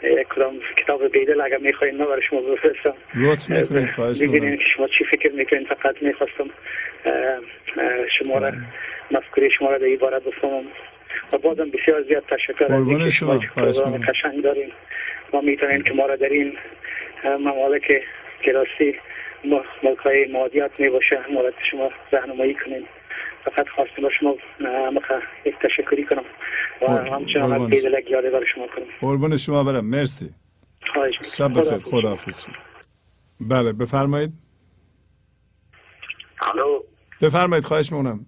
یک 0.03 0.27
کدام 0.27 0.59
کتاب 0.77 1.07
بیدل 1.07 1.41
اگر 1.41 1.57
می‌خواین 1.57 1.97
ما 1.97 2.05
برای 2.05 2.21
شما 2.21 2.41
بفرستم. 2.41 2.93
لطف 3.15 3.49
می‌کنید 3.49 3.91
خواهش 3.91 4.21
ببینین 4.21 4.57
که 4.57 4.63
شما 4.75 4.87
چی 4.87 5.03
فکر 5.03 5.31
می‌کنین 5.31 5.65
فقط 5.65 5.95
می‌خواستم 6.01 6.49
شما 8.19 8.37
را 8.37 8.51
مفکوری 9.11 9.51
شما 9.51 9.71
را 9.71 9.77
در 9.77 9.85
این 9.85 9.97
باره 9.97 10.19
بفهمم. 10.19 10.63
و 11.33 11.37
بازم 11.37 11.69
بسیار 11.69 12.01
زیاد 12.01 12.23
تشکر 12.29 12.65
از 12.73 13.13
شما. 13.13 13.39
پروگرام. 13.55 13.97
قشنگ 13.97 14.41
دارین. 14.43 14.71
ما 15.33 15.41
می‌تونین 15.41 15.81
که 15.81 15.93
ما 15.93 16.05
را 16.05 16.15
در 16.15 16.29
این 16.29 16.57
ممالک 17.25 18.03
که 18.41 18.51
راستی 18.51 18.99
ملک 19.83 19.97
های 19.97 20.25
مادیات 20.25 20.79
می 20.79 20.89
باشه 20.89 21.19
ما 21.31 21.41
را 21.41 21.51
شما 21.71 21.91
رهنمایی 22.11 22.53
کنین 22.53 22.85
فقط 23.49 23.67
خواستم 23.75 24.01
با 24.01 24.09
شما 24.19 24.35
یک 25.45 25.55
تشکری 25.55 26.05
کنم 26.05 26.23
و 26.81 26.91
همچنان 26.91 27.61
از 27.61 27.69
بیدلک 27.69 28.11
یاده 28.11 28.29
برای 28.29 28.45
شما 28.55 28.67
کنم. 28.67 28.85
قربان 29.01 29.37
شما 29.37 29.63
برم. 29.63 29.85
مرسی. 29.85 30.29
خواهش 30.93 31.15
شب 31.37 31.47
می‌کنم. 31.49 31.63
بخیر. 31.63 31.77
خدا 31.77 31.89
خداحافظ 31.89 32.45
شما. 32.45 32.55
بله 33.39 33.73
بفرمایید. 33.73 34.33
الو. 36.41 36.83
بفرمایید. 37.21 37.65
خواهش 37.65 37.91
می‌کنم. 37.91 38.25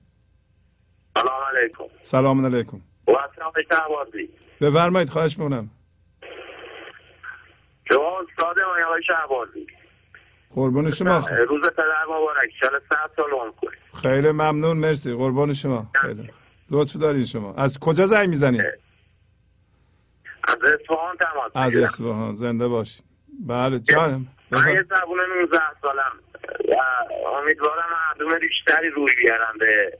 سلام 1.13 1.29
علیکم. 1.57 1.83
سلام 2.01 2.45
علیکم. 2.45 2.77
و 3.07 3.11
اصلا 3.11 3.51
شهبازی. 3.69 4.29
بفرمایید. 4.61 5.09
خواهش 5.09 5.37
می‌کنم. 5.39 5.69
شما 7.87 8.19
استاد 8.19 8.59
آقای 8.59 9.03
شهبازی. 9.07 9.67
قربان 10.55 10.89
شما. 10.89 11.17
روز 11.47 11.61
پدر 11.61 12.03
مبارک. 12.05 12.49
شل 12.59 12.79
صد 12.89 13.11
سال 13.15 13.31
عمر 13.31 13.51
کنید. 13.51 13.79
خیلی 14.01 14.31
ممنون 14.31 14.77
مرسی. 14.77 15.13
قربان 15.13 15.53
شما. 15.53 15.87
خیلی. 16.01 16.29
لطف 16.71 16.95
دارین 16.95 17.25
شما. 17.25 17.53
از 17.53 17.79
کجا 17.79 18.05
زنگ 18.05 18.29
می‌زنید؟ 18.29 18.61
از 20.43 20.57
اصفهان 20.63 21.17
تماس 21.17 21.51
از. 21.55 21.77
اصفهان. 21.77 22.33
زنده 22.33 22.67
باشید 22.67 23.03
بله 23.47 23.79
جانم. 23.79 24.27
من 24.51 24.73
یه 24.73 24.85
زبون 24.89 25.19
19 25.41 25.59
سالم. 25.81 26.11
و 27.23 27.27
امیدوارم 27.27 27.85
مردم 28.19 28.39
بیشتری 28.39 28.89
روی 28.89 29.11
بیارن 29.23 29.57
به 29.59 29.97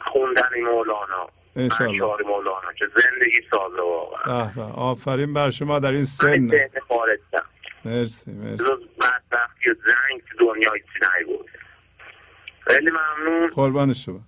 خوندن 0.00 0.50
مولانا. 0.64 1.28
انشالله. 1.56 1.94
اشعار 1.94 2.22
مولانا 2.22 2.72
که 2.78 2.84
زندگی 2.86 3.40
سازه 3.50 3.82
واقعا. 3.82 4.72
آفرین 4.72 5.34
بر 5.34 5.50
شما 5.50 5.78
در 5.78 5.90
این 5.90 6.04
سن. 6.04 6.50
مرسی 7.84 8.30
مرسی. 8.30 8.64
بدبختی 9.00 9.70
و 9.70 9.74
زنگ 9.74 10.22
تو 10.30 10.46
دنیا 10.46 10.70
چی 10.70 11.06
نیبود 11.18 11.46
خیلی 12.60 12.90
ممنون. 12.90 13.50
قربان 13.50 13.92
شما. 13.92 14.20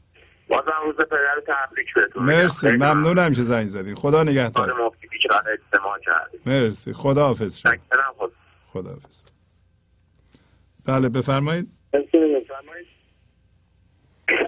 بازم 0.48 0.72
روز 0.84 0.96
پدر 0.96 1.42
تبریک 1.46 1.94
بهتون. 1.94 2.22
مرسی 2.22 2.68
ممنونم 2.68 3.32
که 3.32 3.42
زنگ 3.42 3.66
زدید 3.66 3.98
خدا 3.98 4.22
نگهدار. 4.22 4.92
مرسی. 6.46 6.92
خدا 6.92 7.26
حافظ 7.26 7.58
شما 7.58 7.72
خدا. 8.72 8.90
حافظ 8.90 9.24
بله 10.86 11.08
بفرمایید. 11.08 11.68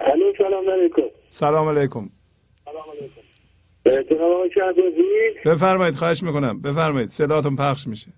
الو 0.00 0.32
سلام 0.38 0.70
علیکم. 0.70 1.02
سلام 1.28 1.68
علیکم. 1.68 2.10
بفرمایید 5.44 5.94
خواهش 5.94 6.22
می‌کنم. 6.22 6.62
بفرمایید 6.62 7.08
صداتون 7.08 7.56
پخش 7.56 7.86
میشه. 7.86 8.12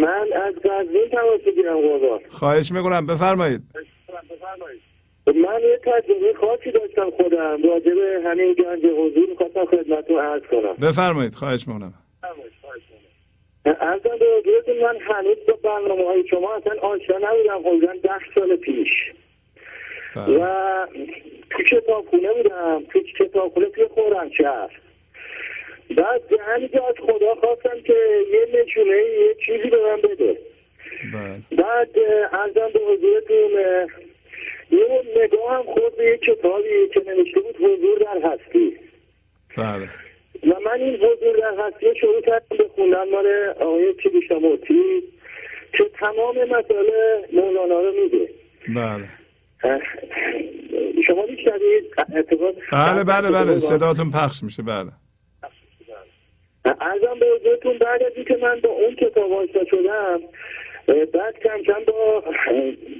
من 0.00 0.26
از 0.32 0.54
قزوین 0.54 1.08
تماس 1.08 1.40
می‌گیرم 1.46 1.80
قربان 1.80 2.20
خواهش 2.28 2.72
می‌کنم 2.72 3.06
بفرمایید. 3.06 3.62
من 5.26 5.60
یه 5.62 5.80
تجربه 5.82 6.34
خاصی 6.40 6.70
داشتم 6.70 7.10
خودم. 7.10 7.62
راجع 7.62 7.94
به 7.94 8.22
همین 8.24 8.54
گنج 8.54 8.84
حضور 8.84 9.28
می‌خواستم 9.28 9.64
خدمتتون 9.64 10.18
عرض 10.18 10.42
کنم. 10.50 10.74
بفرمایید 10.88 11.34
خواهش 11.34 11.68
می‌کنم. 11.68 11.94
ارزم 13.66 14.18
به 14.18 14.26
حضورتون 14.38 14.76
من 14.82 14.96
هنوز 15.00 15.36
با 15.48 15.58
برنامه 15.62 16.04
های 16.04 16.28
شما 16.30 16.54
اصلا 16.54 16.80
آشنا 16.80 17.16
نبودم 17.16 17.68
حدودا 17.68 17.92
ده 17.92 18.20
سال 18.34 18.56
پیش. 18.56 18.88
و 20.16 20.20
بله. 20.26 20.46
تو 21.50 21.62
کتابخونه 21.62 22.32
بودم 22.32 22.82
تو 22.92 23.00
کتابخونه 23.18 23.66
توی 23.70 23.88
خورمشهر 23.94 24.70
بعد 25.96 26.22
همینجا 26.46 26.86
از 26.86 26.94
خدا 27.06 27.34
خواستم 27.34 27.80
که 27.86 27.94
یه 28.32 28.60
نشونه 28.60 28.96
یه 28.96 29.36
چیزی 29.46 29.70
به 29.70 29.76
من 29.82 29.96
بده. 29.96 30.38
بله. 31.12 31.62
بعد 31.62 31.90
ارزم 32.32 32.72
به 32.72 32.80
حضورتون 32.80 33.50
یه 34.70 35.02
نگاه 35.16 35.56
هم 35.56 35.62
خود 35.62 35.96
به 35.96 36.04
یه 36.04 36.18
کتابی 36.18 36.88
که 36.94 37.02
نوشته 37.06 37.40
بود 37.40 37.56
حضور 37.56 37.98
در 37.98 38.28
هستی. 38.28 38.76
بله. 39.56 39.90
و 40.46 40.60
من 40.66 40.80
این 40.80 40.96
حضور 40.96 41.36
در 41.36 41.64
هستی 41.64 41.86
رو 41.86 41.94
شروع 42.00 42.20
کردم 42.20 42.56
به 42.58 42.68
خوندن 42.74 43.10
مال 43.10 43.26
آقای 43.60 43.94
کریشنامورتی 43.94 45.02
که 45.72 45.84
تمام 46.00 46.36
مسائل 46.44 46.90
مولانا 47.32 47.80
رو 47.80 47.92
میده 48.02 48.30
بله. 48.68 49.08
شما 51.06 51.26
میشنوید 51.26 51.84
بله 52.72 53.04
بله 53.04 53.30
بله. 53.30 53.58
صداتون 53.58 54.10
پخش 54.10 54.42
میشه. 54.42 54.62
بله. 54.62 54.90
ارزم 56.80 57.18
به 57.20 57.26
حضورتون 57.26 57.78
بعد 57.78 58.02
از 58.02 58.12
اینکه 58.16 58.36
من 58.36 58.60
با 58.60 58.68
اون 58.68 58.94
کتاب 58.94 59.32
آشنا 59.32 59.64
شدم 59.64 60.20
بعد 61.12 61.38
کم 61.38 61.62
کم 61.62 61.84
با 61.86 62.24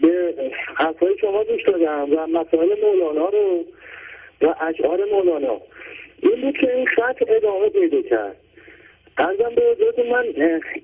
به 0.02 0.34
حرفای 0.76 1.18
شما 1.20 1.44
گوش 1.44 1.62
دادم 1.62 2.16
و 2.16 2.26
مسائل 2.26 2.68
مولانا 2.82 3.28
رو 3.28 3.64
و 4.42 4.54
اشعار 4.60 5.04
مولانا. 5.12 5.60
این 6.22 6.40
بود 6.40 6.58
که 6.58 6.74
این 6.74 6.86
خط 6.86 7.22
ادامه 7.28 7.68
پیدا 7.68 8.02
کرد. 8.02 8.36
ارزم 9.18 9.54
به 9.54 9.62
حضورتون 9.72 10.06
من 10.06 10.24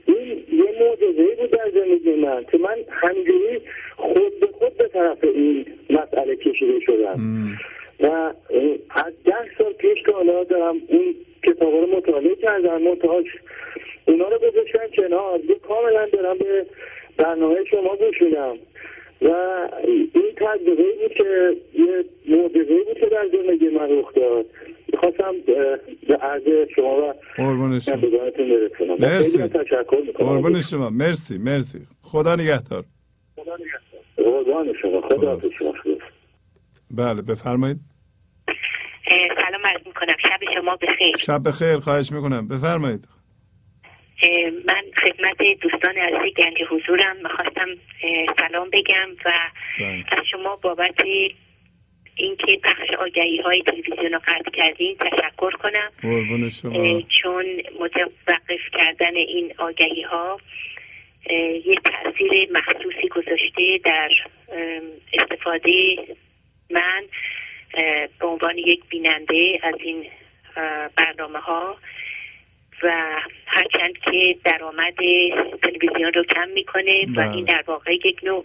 این 0.07 0.45
یه 0.53 0.75
معجزه 0.81 1.37
بود 1.41 1.51
در 1.51 1.71
زندگی 1.75 2.15
من 2.15 2.45
که 2.45 2.59
من 2.59 2.77
همینجوری 2.91 3.61
خود 3.97 4.41
به 4.41 4.47
خود 4.47 4.77
به 4.77 4.89
طرف 4.89 5.25
این 5.25 5.67
مسئله 5.91 6.37
کشیده 6.37 6.81
شدم. 6.81 7.19
و 8.01 8.33
از 8.91 9.13
ده 9.25 9.51
سال 9.59 9.73
پیش 9.73 10.03
که 10.07 10.13
حالا 10.13 10.45
دارم 10.45 10.77
این 10.89 11.15
کتاب 11.47 11.75
رو 11.75 11.87
مطالعه 11.97 12.37
کردم 12.37 12.83
منتهاش 12.83 13.27
اونا 14.05 14.29
رو 14.29 14.39
گذاشتم 14.39 14.87
کنار. 14.97 15.41
یه 15.49 15.55
کاملا 15.55 16.07
دارم 16.13 16.39
به 16.39 16.67
برنامه 17.17 17.65
شما 17.71 17.97
گوش 17.97 18.23
میدم. 18.23 18.57
و 19.23 19.29
این 20.15 20.33
تجربه 20.37 20.85
بود 21.03 21.13
که 21.17 21.57
یه 21.75 22.05
معجزه 22.29 22.85
بود 22.87 22.99
که 23.01 23.07
در 23.07 23.29
زندگی 23.33 23.69
من 23.69 23.99
رخ 23.99 24.15
داد. 24.15 24.47
می‌خواستم 24.93 25.35
به 26.09 26.15
عرض 26.17 26.43
شما 26.77 27.09
و 27.09 27.15
قربون 27.37 27.81
شما. 27.81 27.97
مرسی. 28.99 29.39
خیلی 29.39 29.49
تشکر 29.49 30.03
می‌کنم. 30.07 30.27
قربون 30.27 30.61
شما. 30.61 30.91
مرسی 30.91 31.39
مرسی. 31.39 31.79
خدا 32.03 32.35
نگهدار. 32.35 32.85
قربان 34.17 34.73
شما. 34.83 35.01
خدا 35.01 35.19
خدا 35.19 35.31
حافظ. 35.31 35.51
شما 35.53 35.73
بله 36.91 37.23
بفرمایید. 37.23 37.79
سلام 39.09 39.63
عرض 39.65 39.94
می‌کنم. 40.07 40.17
شب 40.31 40.55
شما 40.55 40.77
بخیر. 40.77 41.17
شب 41.17 41.49
بخیر 41.49 41.77
خواهش 41.77 42.13
می‌کنم. 42.13 42.49
بفرمایید. 42.49 43.09
من 44.67 44.85
خدمت 45.03 45.61
دوستان 45.61 45.97
عزیز 45.97 46.35
گنج 46.35 46.57
حضورم. 46.71 47.17
می‌خواستم 47.17 47.69
سلام 48.41 48.71
بگم 48.73 49.09
و 49.25 49.33
بله. 49.79 50.05
از 50.09 50.25
شما 50.31 50.57
بابت 50.57 50.95
اینکه 52.17 52.57
پخش 52.65 52.91
آگهی 52.99 53.41
های 53.45 53.63
تلویزیون 53.63 54.13
رو 54.13 54.19
قطع 54.19 54.51
کردین 54.51 54.97
تشکر 54.97 55.51
کنم. 55.51 55.91
شما. 56.49 57.03
چون 57.23 57.47
متوقف 57.81 58.61
کردن 58.73 59.17
این 59.17 59.55
آگهی 59.59 60.03
ها 60.03 60.41
یه 61.67 61.75
تاثیر 61.85 62.49
مخصوصی 62.53 63.09
گذاشته 63.09 63.81
در 63.85 64.11
استفاده 65.13 65.97
من. 66.71 67.03
به 68.19 68.27
عنوان 68.27 68.59
یک 68.59 68.85
بیننده 68.89 69.59
از 69.63 69.75
این 69.81 70.07
برنامه 70.97 71.39
ها 71.39 71.77
و 72.83 73.21
هرچند 73.47 73.99
که 73.99 74.37
درآمد 74.45 74.95
تلویزیون 75.63 76.13
رو 76.13 76.25
کم 76.25 76.49
می‌کنه 76.49 77.03
و 77.03 77.15
بله. 77.15 77.31
این 77.31 77.45
در 77.45 77.65
واقع 77.67 77.93
یک 77.93 78.21
نوع 78.23 78.45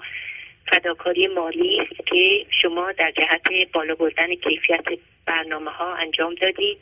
فداکاری 0.68 1.28
مالی 1.28 1.82
است 1.82 2.06
که 2.08 2.46
شما 2.62 2.92
در 2.92 3.12
جهت 3.12 3.72
بالا 3.74 3.96
بردن 3.96 4.36
کیفیت 4.36 4.86
برنامه 5.26 5.72
ها 5.72 5.96
انجام 5.96 6.36
دادید 6.36 6.78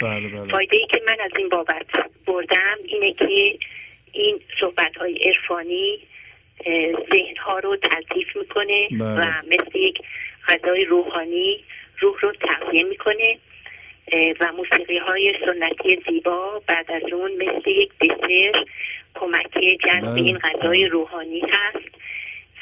بله 0.00 0.28
بله 0.28 0.50
فایده 0.50 0.76
ای 0.76 0.86
که 0.86 1.02
من 1.06 1.16
از 1.24 1.30
این 1.38 1.48
بابت 1.48 1.86
بردم 2.26 2.76
اینه 2.84 3.12
که 3.12 3.58
این 4.12 4.40
صحبت 4.60 4.96
های 4.96 5.18
عرفانی 5.18 5.98
ذهن 7.12 7.36
ها 7.36 7.58
رو 7.58 7.76
تلطیف 7.76 8.36
می‌کنه 8.36 8.88
بله. 8.90 9.06
و 9.06 9.42
مثل 9.46 9.78
یک 9.78 9.98
غذای 10.48 10.84
روحانی 10.84 11.64
روح 11.98 12.20
رو 12.20 12.32
تغذیه 12.32 12.82
می‌کنه 12.82 13.38
و 14.40 14.52
موسیقی 14.52 14.98
های 14.98 15.34
سنتی 15.44 16.02
زیبا 16.08 16.62
بعد 16.66 16.90
از 16.92 17.12
اون 17.12 17.32
مثل 17.32 17.70
یک 17.70 17.90
دسر 18.00 18.64
کمک 19.14 19.50
جذب 19.84 20.00
بله. 20.00 20.22
این 20.22 20.38
غذای 20.38 20.86
روحانی 20.86 21.40
هست 21.40 21.88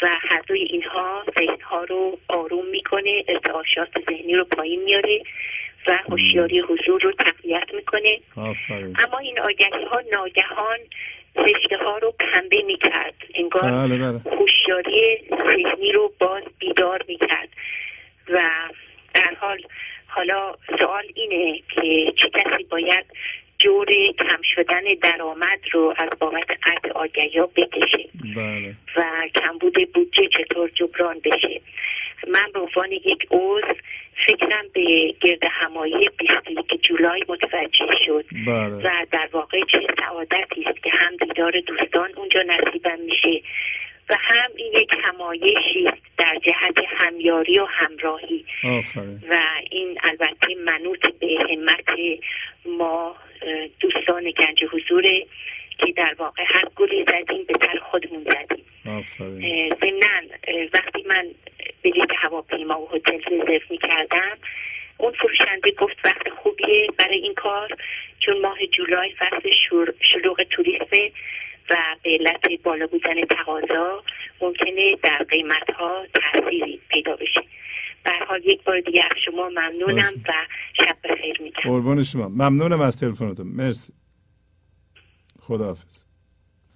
و 0.02 0.08
هر 0.20 0.42
دوی 0.46 0.62
اینها 0.62 1.24
ذهن 1.38 1.60
ها 1.60 1.84
رو 1.84 2.18
آروم 2.28 2.66
می‌کنه 2.66 3.24
ارتعاشات 3.28 3.88
ذهنی 4.10 4.34
رو 4.34 4.44
پایین 4.44 4.82
میاره 4.84 5.22
و 5.86 5.98
هوشیاری 6.10 6.60
حضور 6.60 7.02
رو 7.02 7.12
تقویت 7.12 7.74
می‌کنه. 7.74 8.20
آفرین. 8.36 8.96
اما 9.06 9.18
این 9.18 9.38
آگهی 9.40 9.84
ها 9.90 10.02
ناگهان 10.12 10.78
رشته 11.38 11.76
ها 11.76 11.98
رو 11.98 12.14
پنبه 12.18 12.62
می‌کرد. 12.62 13.14
انگار 13.34 13.62
بله 13.62 13.98
بله. 13.98 14.36
هوشیاری 14.38 15.18
ذهنی 15.48 15.92
رو 15.92 16.12
باز 16.18 16.42
بیدار 16.58 17.04
می‌کرد. 17.08 17.48
و 18.28 18.40
در 19.14 19.34
حال 19.40 19.58
حالا 20.06 20.54
سوال 20.78 21.04
اینه 21.14 21.60
که 21.74 22.12
چه 22.16 22.28
کسی 22.30 22.64
باید 22.64 23.04
جور 23.58 23.86
کم 24.18 24.42
شدن 24.54 24.82
درآمد 25.02 25.60
رو 25.72 25.94
از 25.98 26.08
بابت 26.18 26.50
قطع 26.50 26.90
آگهی 26.94 27.38
ها 27.38 27.46
بکشه 27.46 28.08
بله. 28.36 28.74
و 28.96 29.28
کمبود 29.34 29.92
بودجه 29.92 30.28
چطور 30.28 30.70
جبران 30.74 31.20
بشه. 31.24 31.60
من 32.28 32.46
به 32.54 32.60
عنوان 32.60 32.92
یک 32.92 33.26
عضو 33.30 33.74
فکرم 34.26 34.64
به 34.72 35.14
گرد 35.20 35.44
همایی 35.50 36.10
21 36.18 36.82
جولای 36.82 37.24
متوجه 37.28 37.86
شد 38.06 38.24
بله. 38.46 38.66
و 38.66 39.06
در 39.12 39.28
واقع 39.32 39.60
چه 39.60 39.86
سعادتی 40.00 40.64
است 40.66 40.82
که 40.82 40.90
هم 40.92 41.16
دیدار 41.16 41.60
دوستان 41.60 42.10
اونجا 42.16 42.42
نصیبم 42.42 43.00
میشه 43.00 43.42
و 44.10 44.16
هم 44.20 44.50
این 44.56 44.72
یک 44.72 44.90
همایشی 45.04 45.86
است 45.86 46.02
در 46.18 46.38
جهت 46.42 46.84
همیاری 46.96 47.58
و 47.58 47.64
همراهی. 47.64 48.44
آفرین. 48.64 49.22
و 49.30 49.40
این 49.70 49.98
البته 50.02 50.54
منوط 50.64 51.12
به 51.20 51.26
همت 51.50 51.98
ما 52.78 53.16
دوستان 53.80 54.30
گنج 54.30 54.64
حضوره 54.64 55.26
که 55.78 55.92
در 55.92 56.14
واقع 56.18 56.42
هر 56.46 56.64
گلی 56.76 57.04
زدیم 57.08 57.44
به 57.44 57.54
سر 57.60 57.78
خودمون 57.90 58.24
زدیم. 58.24 58.64
ضمناً 59.80 60.20
وقتی 60.74 61.04
من 61.08 61.26
بلیط 62.58 62.70
هواپیما 62.70 62.80
و 62.80 62.88
هتل 62.94 63.40
رزرو 63.42 63.60
می‌کردم. 63.70 64.38
اون 64.98 65.12
فروشنده 65.12 65.70
گفت 65.70 65.96
وقت 66.04 66.28
خوبیه 66.42 66.86
برای 66.98 67.18
این 67.18 67.34
کار 67.34 67.68
چون 68.18 68.40
ماه 68.40 68.56
جولای 68.66 69.14
فصل 69.18 69.50
شلوغ 70.00 70.42
توریسمه 70.42 71.12
و 71.70 71.76
به 72.02 72.10
علت 72.10 72.62
بالا 72.62 72.86
بودن 72.86 73.24
تقاضا 73.24 74.02
ممکنه 74.40 74.96
در 75.02 75.26
قیمت 75.30 75.70
ها 75.78 76.06
تاثیری 76.14 76.80
پیدا 76.88 77.16
بشه. 77.16 77.40
به 78.04 78.10
هر 78.10 78.24
حال 78.24 78.40
یک 78.44 78.64
بار 78.64 78.80
دیگه 78.80 79.04
از 79.04 79.16
شما 79.24 79.48
ممنونم 79.48 80.12
و 80.28 80.32
شب 80.72 80.96
بخیر 81.04 81.42
میگم 81.42 81.60
قربون 81.64 82.02
شما. 82.02 82.28
ممنونم 82.28 82.80
از 82.80 83.00
تلفنتون. 83.00 83.46
مرسی. 83.46 83.92
خداحافظ. 85.40 86.04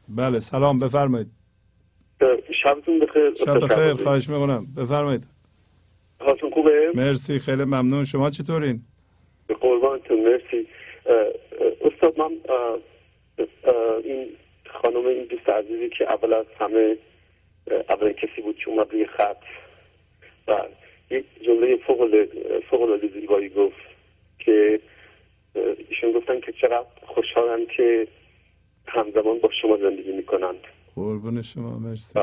بله 0.08 0.40
سلام. 0.40 0.78
بفرمایید. 0.78 1.28
شبتون 2.62 2.98
بخیر. 2.98 3.34
شب 3.44 3.58
بخیر. 3.58 3.94
خواهش 3.94 4.28
می‌کنم. 4.28 4.66
بفرمایید. 4.76 5.26
حالتون 6.26 6.50
خوبه؟ 6.50 6.90
مرسی 6.94 7.38
خیلی 7.38 7.64
ممنون. 7.64 8.04
شما 8.04 8.30
چطورین؟ 8.30 8.80
به 9.46 9.54
قربانتون 9.54 10.20
مرسی. 10.20 10.66
استاد 11.80 12.18
من 12.18 12.30
این 14.04 14.28
خانم 14.66 15.06
این 15.06 15.24
دوست 15.24 15.48
عزیزی 15.48 15.88
که 15.88 16.04
اول 16.12 16.32
از 16.32 16.46
همه 16.60 16.96
اولین 17.88 18.12
کسی 18.12 18.42
بود 18.42 18.56
که 18.56 18.70
اومد 18.70 18.92
روی 18.92 19.06
خط 19.06 19.42
و 20.48 20.62
یک 21.10 21.24
جمله 21.46 21.76
فوق 21.86 22.00
العاده- 22.00 22.60
فوق 22.70 22.82
العاده 22.82 23.08
زیبایی 23.20 23.48
گفت 23.48 23.76
که 24.38 24.80
ایشون 25.88 26.12
گفتن 26.12 26.40
که 26.40 26.52
چقدر 26.52 26.86
خوشحالم 27.06 27.66
که 27.76 28.06
همزمان 28.86 29.38
با 29.38 29.50
شما 29.62 29.76
زندگی 29.76 30.12
می‌کنند. 30.12 30.58
قربون 30.94 31.42
شما 31.42 31.78
مرسی. 31.78 32.18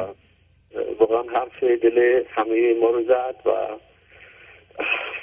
واقعا 1.00 1.24
حرف 1.40 1.64
دل 1.64 2.24
همه 2.30 2.74
ما 2.82 2.90
رو 2.90 3.04
زد 3.04 3.36
و 3.46 3.50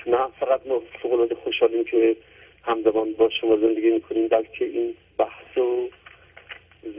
نه 0.06 0.28
فقط 0.40 0.66
ما 0.66 0.82
فوق 1.02 1.12
العاده 1.12 1.34
خوشحالیم 1.34 1.84
که 1.84 2.16
همزمان 2.62 3.12
با 3.12 3.28
شما 3.40 3.56
زندگی 3.56 3.90
می‌کنیم 3.90 4.28
بلکه 4.28 4.64
این 4.64 4.94
بحث 5.18 5.58
و 5.58 5.88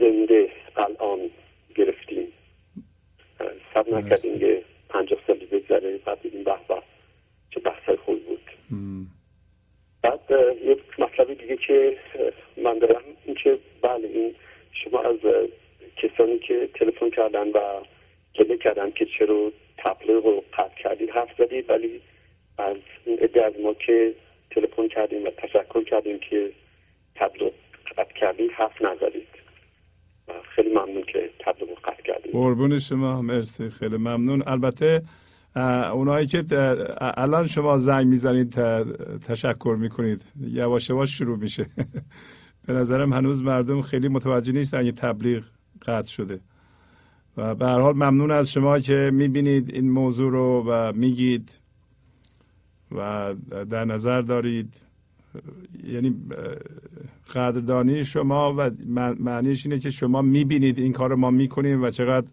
زنده 0.00 0.50
الان 0.76 1.30
گرفتیم. 1.74 2.32
سب 3.74 3.88
نکردیم 3.88 4.38
که 4.38 4.62
پنجاه 4.88 5.18
سالی 5.26 5.46
بگذره 5.46 5.98
بعد 5.98 6.22
دیدیم 6.22 6.44
به 6.44 6.54
به 6.68 6.82
چه 7.50 7.60
بحث 7.60 7.90
خوبی 8.04 8.20
بود. 8.20 8.40
بعد 10.02 10.20
یک 10.64 10.78
مطلب 10.98 11.34
دیگه 11.34 11.56
که 11.56 11.96
من 12.56 12.78
دارم 12.78 13.02
این 13.24 13.34
که 13.34 13.58
بله 13.82 14.08
این 14.08 14.34
شما 14.72 15.02
از 15.02 15.16
کسانی 15.96 16.38
که 16.38 16.68
تلفن 16.74 17.10
کردن 17.10 17.48
و 17.48 17.60
گله 18.38 18.56
کردن 18.56 18.90
که 18.90 19.06
چرا 19.18 19.52
تبلیغ 19.78 20.24
رو 20.24 20.44
قطع 20.58 20.82
کردید 20.82 21.10
حرف 21.10 21.28
زدید 21.38 21.70
ولی 21.70 22.00
از 22.58 22.76
عده 23.22 23.44
از 23.44 23.52
ما 23.62 23.74
که 23.74 24.14
تلفن 24.50 24.88
کردیم 24.88 25.24
و 25.24 25.30
تشکر 25.30 25.84
کردیم 25.84 26.18
که 26.30 26.52
تبلیغ 27.16 27.52
قطع 27.98 28.12
کردید 28.20 28.50
حرف 28.50 28.82
نزدید. 28.82 29.28
و 30.28 30.32
خیلی 30.54 30.68
ممنون 30.68 31.02
که 31.12 31.30
تبلیغ 31.40 31.68
قطع 31.84 32.02
کردید 32.02 32.32
قربون 32.32 32.78
شما 32.78 33.22
مرسی 33.22 33.68
خیلی 33.68 33.96
ممنون. 33.96 34.42
البته 34.46 35.02
اونایی 35.92 36.26
که 36.26 36.44
الان 37.00 37.46
شما 37.46 37.78
زنگ 37.78 38.06
می‌زنید 38.06 38.50
تشکر 39.28 39.76
می‌کنید. 39.80 40.24
یواش 40.40 40.90
یواش 40.90 41.18
شروع 41.18 41.38
میشه. 41.38 41.66
به 42.66 42.72
نظرم 42.72 43.12
هنوز 43.12 43.42
مردم 43.42 43.82
خیلی 43.82 44.08
متوجه 44.08 44.52
نیستن 44.52 44.86
یه 44.86 44.92
تبلیغ 44.92 45.42
قطع 45.86 46.10
شده. 46.10 46.40
و 47.36 47.54
به 47.54 47.66
هر 47.66 47.80
حال 47.80 47.94
ممنون 47.94 48.30
از 48.30 48.52
شما 48.52 48.78
که 48.78 49.10
می‌بینید 49.12 49.74
این 49.74 49.90
موضوع 49.90 50.30
رو 50.30 50.64
و 50.68 50.92
میگید. 50.92 51.60
و 52.92 53.34
در 53.70 53.84
نظر 53.84 54.20
دارید 54.20 54.86
یعنی 55.84 56.16
قدردانی 57.34 58.04
شما 58.04 58.54
و 58.58 58.70
مع- 58.70 59.20
معنیش 59.20 59.66
اینه 59.66 59.78
که 59.78 59.90
شما 59.90 60.22
می‌بینید 60.22 60.78
این 60.78 60.92
کار 60.92 61.14
ما 61.14 61.30
می‌کنیم 61.30 61.82
و 61.82 61.90
چقدر 61.90 62.26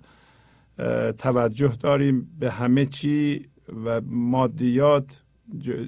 توجه 1.12 1.76
داریم 1.80 2.30
به 2.40 2.52
همه 2.52 2.86
چی 2.86 3.46
و 3.86 4.02
مادیات 4.06 5.24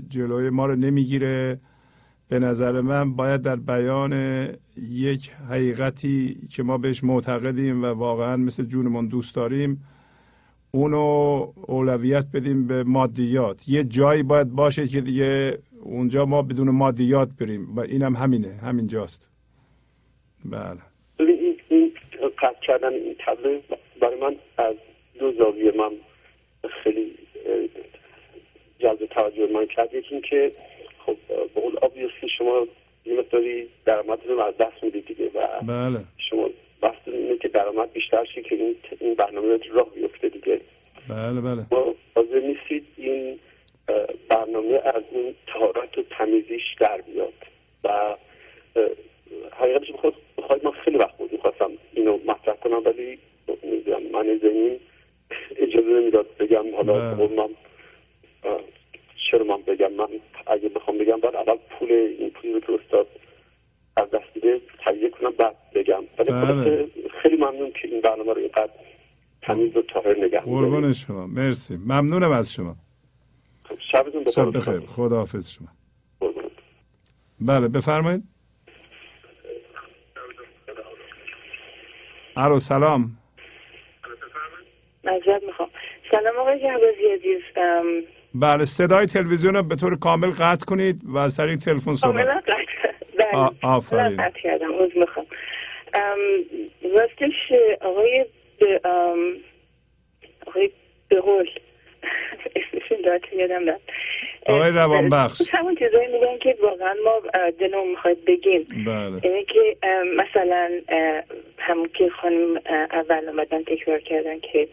جلوی 0.09 0.49
ما 0.49 0.65
رو 0.65 0.75
نمی‌گیره. 0.75 1.59
به 2.29 2.39
نظر 2.39 2.81
من 2.81 3.15
باید 3.15 3.41
در 3.41 3.55
بیان 3.55 4.13
یک 4.77 5.31
حقیقتی 5.49 6.47
که 6.49 6.63
ما 6.63 6.77
بهش 6.77 7.03
معتقدیم 7.03 7.83
و 7.83 7.85
واقعا 7.85 8.37
مثل 8.37 8.63
جونمون 8.63 9.07
دوست 9.07 9.35
داریم 9.35 9.83
اونو 10.71 10.97
اولویت 11.67 12.25
بدیم 12.33 12.67
به 12.67 12.83
مادیات. 12.83 13.69
یه 13.69 13.83
جایی 13.83 14.23
باید 14.23 14.49
باشه 14.49 14.87
که 14.87 15.01
دیگه 15.01 15.57
اونجا 15.83 16.25
ما 16.25 16.41
بدون 16.41 16.69
مادیات 16.69 17.29
بریم. 17.39 17.75
و 17.75 17.79
اینم 17.79 18.15
هم 18.15 18.23
همینه 18.23 18.53
همینجاست 18.63 19.31
بله. 20.45 20.81
این, 21.19 21.57
این 21.69 21.91
قطع 22.41 22.59
کردن 22.67 22.93
این 22.93 23.15
تبله 23.25 23.61
برای 24.01 24.19
من 24.21 24.35
از 24.57 24.75
دو 25.19 25.31
زاویه 25.37 25.71
من 25.71 25.91
خیلی 26.83 27.13
جلب 28.79 29.05
توجه 29.05 29.53
من 29.53 29.65
کرد. 29.75 29.93
یکی 29.93 30.21
که 30.29 30.51
خب 31.05 31.15
به 31.27 31.61
قول 31.61 31.77
آبیوسلی 31.81 32.29
شما 32.37 32.67
یه 33.05 33.19
مقداری 33.19 33.67
درآمدتون 33.85 34.39
از 34.39 34.53
دست 34.59 34.83
می‌دید 34.83 35.05
دیگه 35.05 35.31
و 35.35 35.47
بله. 35.67 35.99
شما 36.29 36.49
بحث 36.81 37.01
اینه 37.05 37.37
که 37.37 37.47
درآمد 37.47 37.93
بیشتر 37.93 38.25
شه 38.25 38.41
که 38.41 38.55
این 38.55 38.75
این 38.99 39.13
برنامه 39.13 39.59
راه 39.71 39.89
بیفته 39.89 40.29
دیگه. 40.29 40.61
بله 41.09 41.41
بله. 41.41 41.65
ما 41.71 41.95
حاضر 42.15 42.39
نیستید 42.39 42.85
این 42.97 43.39
برنامه 44.29 44.81
از 44.85 45.03
اون 45.11 45.35
تهارت 45.47 45.97
و 45.97 46.03
تمیزیش 46.17 46.63
در 46.79 47.01
بیاد. 47.01 47.33
و 47.83 48.15
حقیقتش 49.51 49.91
بخواد 49.91 50.13
بخواید 50.37 50.65
من 50.65 50.71
خیلی 50.71 50.97
وقت 50.97 51.17
بود 51.17 51.31
می‌خواستم 51.31 51.71
اینو 51.93 52.19
مطرح 52.25 52.55
کنم 52.55 52.81
ولی 52.85 53.19
نمی‌دونم 53.63 54.03
من 54.11 54.39
زمین 54.43 54.79
اجازه 55.67 55.87
نمی‌داد 55.87 56.25
بگم. 56.39 56.75
حالا 56.75 57.15
بله. 57.15 57.27
من 57.27 57.49
چرا 59.31 59.43
من 59.43 59.61
بگم؟ 59.61 59.93
من 59.93 60.07
اگه 60.47 60.69
بخوام 60.69 60.97
بگم 60.97 61.19
بعد 61.19 61.35
اول 61.35 61.57
پول 61.69 61.91
این 61.91 62.29
پولی 62.29 62.61
که 62.61 62.73
استاد 62.73 63.07
از 63.97 64.09
دست 64.09 64.35
میده 64.35 64.61
تهیه 64.85 65.09
کنم 65.09 65.31
بعد 65.31 65.55
بگم. 65.75 66.03
ولی 66.19 66.31
بله. 66.31 66.45
خلاصه 66.45 66.87
خیلی 67.21 67.35
ممنون 67.35 67.71
که 67.71 67.87
این 67.87 68.01
برنامه 68.01 68.33
رو 68.33 68.37
اینقدر 68.37 68.69
تمیز 69.41 69.77
و 69.77 69.81
طاهر 69.81 70.15
نگه 70.25 70.39
قربان 70.39 70.73
می‌دارید. 70.73 70.95
شما. 70.95 71.27
مرسی. 71.27 71.77
ممنونم 71.77 72.31
از 72.31 72.53
شما. 72.53 72.75
خب، 73.69 73.75
شبتون 73.91 74.23
بخیر. 74.23 74.33
شب 74.33 74.57
بخیر. 74.57 74.79
خداحافظ 74.79 75.51
شما. 75.51 75.67
بله 77.41 77.67
بفرمایید. 77.67 78.23
الو 82.35 82.59
سلام. 82.59 83.17
معذرت 85.03 85.43
می‌خوام. 85.43 85.69
سلام 86.11 86.37
آقای 86.39 86.59
جهبازی 86.59 87.05
عزیز. 87.13 87.41
بله 88.33 88.65
صدای 88.65 89.05
تلویزیون 89.05 89.55
رو 89.55 89.63
به 89.63 89.75
طور 89.75 89.97
کامل 89.97 90.29
قطع 90.29 90.65
کنید 90.65 91.01
و 91.05 91.17
از 91.17 91.37
طریق 91.37 91.55
تلفن 91.59 91.95
کاملا 91.95 92.31
صحبت 92.31 92.45
بله 92.45 92.66
آفرین. 93.63 94.17
کردم. 94.43 94.71
می‌خوام. 94.95 95.25
راستش 96.93 97.51
آقای 97.81 98.25
آقای 100.47 100.69
بهول. 101.09 101.49
اسمشون 102.55 102.97
داد 103.05 103.21
یادم 103.33 103.69
رفت. 103.69 103.81
آقای 104.45 104.71
روانبخش. 104.71 105.41
همون 105.51 105.75
چیزایی 105.75 106.07
میگن 106.07 106.37
که 106.37 106.57
واقعا 106.61 106.95
ما 107.05 107.21
دلمون 107.59 107.87
می‌خواد 107.89 108.17
بگیم. 108.27 108.67
بله. 108.85 109.19
اینه 109.23 109.43
که 109.43 109.77
مثلا 110.15 110.71
همون 111.57 111.89
که 111.93 112.09
خانم 112.09 112.61
اول 112.91 113.29
اومدن 113.29 113.63
تکرار 113.63 113.99
کردن 113.99 114.39
که 114.39 114.67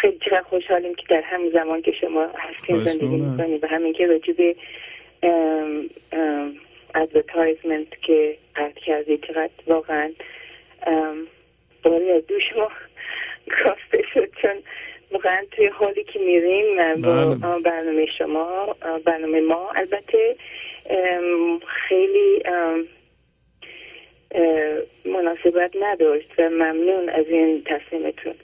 خیلی 0.00 0.18
چقدر 0.24 0.42
خوشحالیم 0.42 0.94
که 0.94 1.02
در 1.08 1.20
همون 1.20 1.50
زمان 1.50 1.82
که 1.82 1.92
شما 1.92 2.26
هستین 2.38 2.84
زندگی. 2.84 3.06
می‌کنید 3.06 3.64
و 3.64 3.66
همین 3.66 3.92
که 3.92 4.06
راجع 4.06 4.32
به 4.32 4.56
advertisement 6.94 8.00
که 8.02 8.36
قطع 8.56 8.80
کردید 8.80 9.24
چقدر 9.24 9.50
واقعا 9.66 10.12
باری 11.82 12.10
از 12.10 12.26
دوش 12.26 12.42
ما 12.56 12.68
کاسته 13.50 14.02
شد. 14.14 14.30
چون 14.42 14.62
واقعا 15.12 15.44
توی 15.50 15.66
حالی 15.66 16.04
که 16.04 16.18
میریم 16.18 17.00
با 17.00 17.34
بله. 17.34 17.60
برنامه 17.62 18.06
شما 18.18 18.76
برنامه 19.04 19.40
ما 19.40 19.70
البته 19.74 20.36
خیلی 21.66 22.42
مناسبت 25.04 25.70
نداشت 25.80 26.28
و 26.38 26.42
ممنون 26.42 27.08
از 27.08 27.26
این 27.28 27.64
تصمیمتون. 27.64 28.34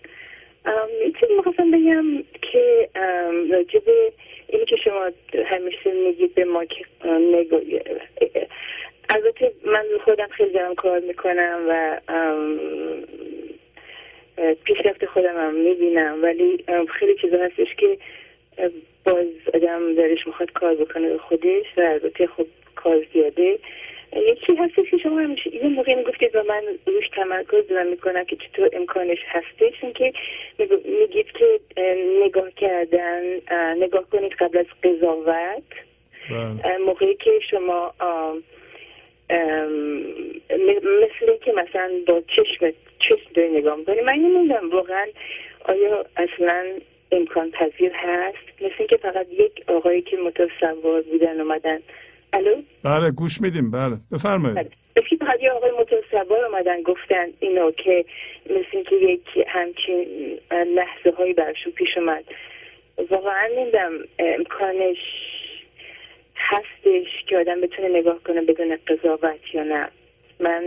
چیزی 1.20 1.34
می‌خواستم 1.36 1.70
بگم 1.70 2.04
که 2.42 2.88
به 3.86 4.12
اینی 4.48 4.64
که 4.64 4.76
شما 4.76 5.10
همیشه 5.46 5.92
میگید 5.92 6.34
به 6.34 6.44
ما 6.44 6.64
که 6.64 6.84
نگاه 7.32 7.60
البته 9.08 9.52
من 9.64 9.84
خودم 10.04 10.28
خیلی 10.28 10.50
دارم 10.50 10.74
کار 10.74 11.00
می‌کنم 11.00 11.60
و 11.68 12.00
پیشرفت 14.64 15.04
خودم 15.04 15.36
هم 15.36 15.54
می‌بینم 15.54 16.22
ولی 16.22 16.64
خیلی 16.98 17.14
چیزا 17.14 17.38
هستش 17.38 17.74
که 17.76 17.98
باز 19.04 19.26
آدم 19.54 19.94
درش 19.94 20.26
می‌خواد 20.26 20.52
کار 20.52 20.74
بکنه 20.74 21.08
به 21.08 21.18
خودش 21.18 21.66
و 21.76 21.80
البته 21.80 22.26
خب 22.26 22.46
کار 22.74 23.06
زیاده. 23.12 23.58
یکی 24.16 24.54
هستش 24.56 24.90
که 24.90 24.98
شما 24.98 25.20
همیشه 25.20 25.54
یه 25.54 25.68
موقع 25.68 25.94
می‌گفتید 25.94 26.36
و 26.36 26.42
من 26.42 26.62
روش 26.86 27.08
تمرکز 27.08 27.68
دارم 27.68 27.86
می‌کنم 27.86 28.24
که 28.24 28.36
چطور 28.36 28.70
امکانش 28.72 29.18
هستش 29.26 29.74
این 29.82 29.92
که 29.92 30.12
میگید 31.00 31.32
که 31.32 31.60
اه، 31.76 31.94
نگاه 32.24 32.50
کردن 32.50 33.22
اه، 33.48 33.74
نگاه 33.74 34.10
کنید 34.10 34.32
قبل 34.32 34.58
از 34.58 34.66
قضاوت. 34.84 35.62
بله. 36.30 36.76
موقعی 36.78 37.14
که 37.14 37.30
شما 37.50 37.94
مثل 40.80 41.36
که 41.44 41.52
مثلا 41.52 41.90
با 42.06 42.22
چشم 42.28 42.72
چشم 42.98 43.32
داری 43.34 43.48
نگاه 43.48 43.76
می‌کنی. 43.76 44.00
من 44.00 44.12
نمی‌دونم 44.12 44.70
واقعا 44.70 45.06
آیا 45.64 46.06
اصلا 46.16 46.64
امکان 47.12 47.50
پذیر 47.50 47.92
هست؟ 47.94 48.62
مثل 48.62 48.74
اینکه 48.78 48.96
فقط 48.96 49.26
یک 49.32 49.64
آقایی 49.66 50.02
که 50.02 50.16
متصور 50.16 51.02
بودن 51.02 51.40
اومدن 51.40 51.80
الو؟ 52.36 52.54
بله 52.82 53.10
گوش 53.10 53.40
میدیم 53.40 53.70
بله. 53.70 53.96
بفرمایید. 54.12 54.72
که 54.94 55.16
فقط 55.16 55.42
یه 55.42 55.50
آقای 55.50 55.70
متصور 55.70 56.44
اومدن 56.44 56.82
گفتن 56.82 57.26
اینو 57.40 57.70
که 57.70 58.04
مثل 58.50 58.66
اینکه 58.72 58.96
یک 58.96 59.46
همچین 59.48 60.06
لحظه 60.50 61.10
هایی 61.18 61.32
برشون 61.32 61.72
پیش 61.72 61.88
اومد. 61.96 62.24
واقعا 63.10 63.48
نمی‌دونم 63.56 63.92
امکانش 64.18 64.98
هستش 66.36 67.06
که 67.26 67.38
آدم 67.38 67.60
بتونه 67.60 67.88
نگاه 67.88 68.22
کنه 68.22 68.42
بدون 68.42 68.78
قضاوت 68.86 69.54
یا 69.54 69.62
نه. 69.62 69.88
من 70.40 70.64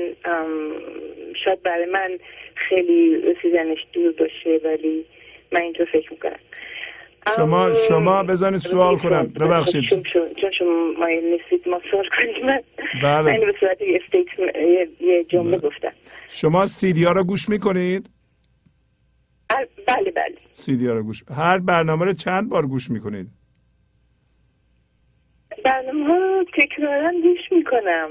شاید 1.46 1.64
برای 1.64 1.86
من 1.86 2.20
خیلی 2.56 3.22
رسیدنش 3.22 3.80
دور 3.94 4.12
باشه 4.12 4.60
ولی 4.64 5.06
من 5.52 5.62
اینطور 5.62 5.86
فکر 5.86 6.12
می‌کنم. 6.12 6.40
شما 7.36 7.72
شما 7.74 8.24
بذارید 8.24 8.60
سوال 8.60 8.98
کنم. 8.98 9.28
ببخشید 9.28 9.84
چون 9.84 10.04
شما 10.58 10.94
مایل 11.00 11.24
نیستید 11.24 11.70
ما 11.70 11.82
سوال 11.92 12.06
کنیم. 12.18 12.62
بله. 13.04 13.40
به 13.46 13.54
صورت 13.60 13.82
یه 15.02 15.24
جمله 15.24 15.58
گفتم. 15.58 15.92
شما 16.30 16.66
سیدی 16.66 17.04
ها 17.04 17.12
رو 17.12 17.24
گوش 17.24 17.50
می‌کنید؟ 17.50 18.10
بله 19.88 20.12
بله. 20.12 20.36
سیدی 20.52 20.88
ها 20.88 20.94
رو 20.94 21.04
گوش 21.04 21.24
هر 21.38 21.60
برنامه 21.60 22.06
رو 22.06 22.14
چند 22.14 22.50
بار 22.50 22.68
گوش 22.68 22.90
می‌کنید؟ 22.92 23.28
برنامه 25.64 26.08
ها 26.08 26.46
تکرارا 26.58 27.12
گوش 27.12 27.52
می‌کنم. 27.52 28.10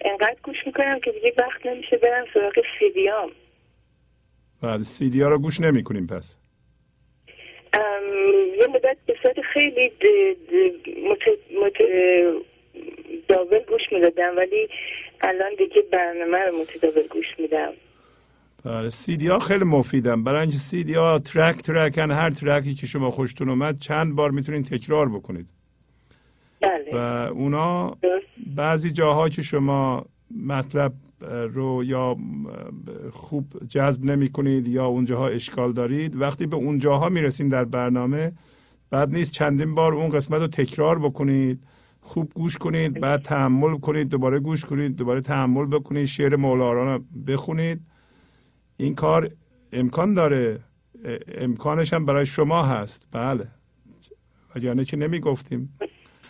انقدر 0.00 0.36
گوش 0.42 0.56
می‌کنم 0.66 1.00
که 1.04 1.12
دیگه 1.12 1.32
وقت 1.38 1.66
نمیشه 1.66 1.96
برم 1.96 2.24
سراغ 2.34 2.52
سیدیام. 2.78 3.30
بله 4.62 4.82
سیدی 4.82 5.22
ها 5.22 5.28
رو 5.28 5.38
گوش 5.38 5.60
نمی‌کنیم 5.60 6.06
پس. 6.06 6.38
یه 8.58 8.66
مدت 8.66 8.96
به 9.06 9.14
صورت 9.22 9.40
خیلی 9.40 9.88
د- 9.88 10.36
د- 10.50 10.88
مت- 10.88 11.54
مت- 11.62 12.44
داول 13.28 13.58
گوش 13.68 13.82
می‌دادم 13.92 14.36
ولی 14.36 14.68
الان 15.20 15.50
دیگه 15.58 15.82
برنامه 15.92 16.38
رو 16.38 16.56
متداول 16.58 17.06
گوش 17.10 17.26
میدم 17.38 17.72
بله 18.64 18.90
سیدی 18.90 19.26
ها 19.26 19.38
خیلی 19.38 19.64
مفیدن 19.64 20.24
برای 20.24 20.40
اینکه 20.40 20.56
سیدی 20.56 20.94
ها 20.94 21.18
ترک 21.18 21.56
ترکن 21.56 22.10
هر 22.10 22.30
ترکی 22.30 22.74
که 22.74 22.86
شما 22.86 23.10
خوشتون 23.10 23.48
اومد 23.48 23.78
چند 23.78 24.14
بار 24.14 24.30
می‌تونید 24.30 24.64
تکرار 24.64 25.08
بکنید 25.08 25.46
بله 26.60 26.90
و 26.92 26.96
اونا 27.32 27.96
بعضی 28.56 28.90
جاها 28.90 29.28
که 29.28 29.42
شما 29.42 30.04
مطلب 30.46 30.92
رو 31.28 31.84
یا 31.84 32.16
خوب 33.12 33.66
جذب 33.68 34.04
نمی 34.04 34.28
کنید 34.28 34.68
یا 34.68 34.86
اونجاها 34.86 35.28
اشکال 35.28 35.72
دارید. 35.72 36.20
وقتی 36.20 36.46
به 36.46 36.56
اونجاها 36.56 37.08
می‌رسیم 37.08 37.48
در 37.48 37.64
برنامه 37.64 38.32
بعد 38.90 39.14
نیست 39.14 39.30
چندین 39.30 39.74
بار 39.74 39.94
اون 39.94 40.10
قسمت 40.10 40.40
رو 40.40 40.46
تکرار 40.46 40.98
بکنید 40.98 41.64
خوب 42.00 42.32
گوش 42.34 42.58
کنید 42.58 43.00
بعد 43.00 43.22
تحمل 43.22 43.78
کنید 43.78 44.08
دوباره 44.08 44.38
گوش 44.38 44.64
کنید 44.64 44.96
دوباره 44.96 45.20
تحمل 45.20 45.66
بکنید 45.66 46.04
شعر 46.04 46.36
مولانا 46.36 46.96
رو 46.96 47.04
بخونید. 47.26 47.80
این 48.76 48.94
کار 48.94 49.30
امکان 49.72 50.14
داره. 50.14 50.60
امکانش 51.34 51.92
هم 51.92 52.06
برای 52.06 52.26
شما 52.26 52.62
هست. 52.62 53.08
بله. 53.12 53.48
وگرنه 54.56 54.84
که 54.84 54.96
نمی 54.96 55.20
گفتیم 55.20 55.78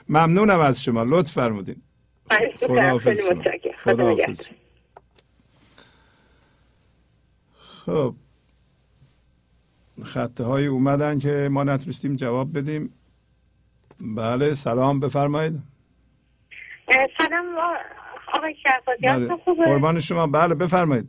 ممنونم 0.08 0.60
از 0.60 0.82
شما. 0.82 1.02
لطف 1.02 1.32
فرمودین. 1.32 1.82
خداحافظ 2.60 3.20
خیلی 3.20 3.38
متشکرم 3.40 3.72
خدا 3.84 3.94
خداحافظ 3.94 4.20
نگهدار. 4.22 4.56
خب 7.90 8.14
خطه 10.04 10.44
های 10.44 10.66
اومدن 10.66 11.18
که 11.18 11.48
ما 11.50 11.64
نتونستیم 11.64 12.16
جواب 12.16 12.58
بدیم. 12.58 12.94
بله 14.00 14.54
سلام 14.54 15.00
بفرمایید. 15.00 15.62
سلام 17.18 17.46
آقای 18.34 18.54
شهبازی 18.62 19.02
بله. 19.02 19.36
خوبه؟ 19.44 19.64
قربان 19.64 20.00
شما. 20.00 20.26
بله 20.26 20.54
بفرمایید. 20.54 21.08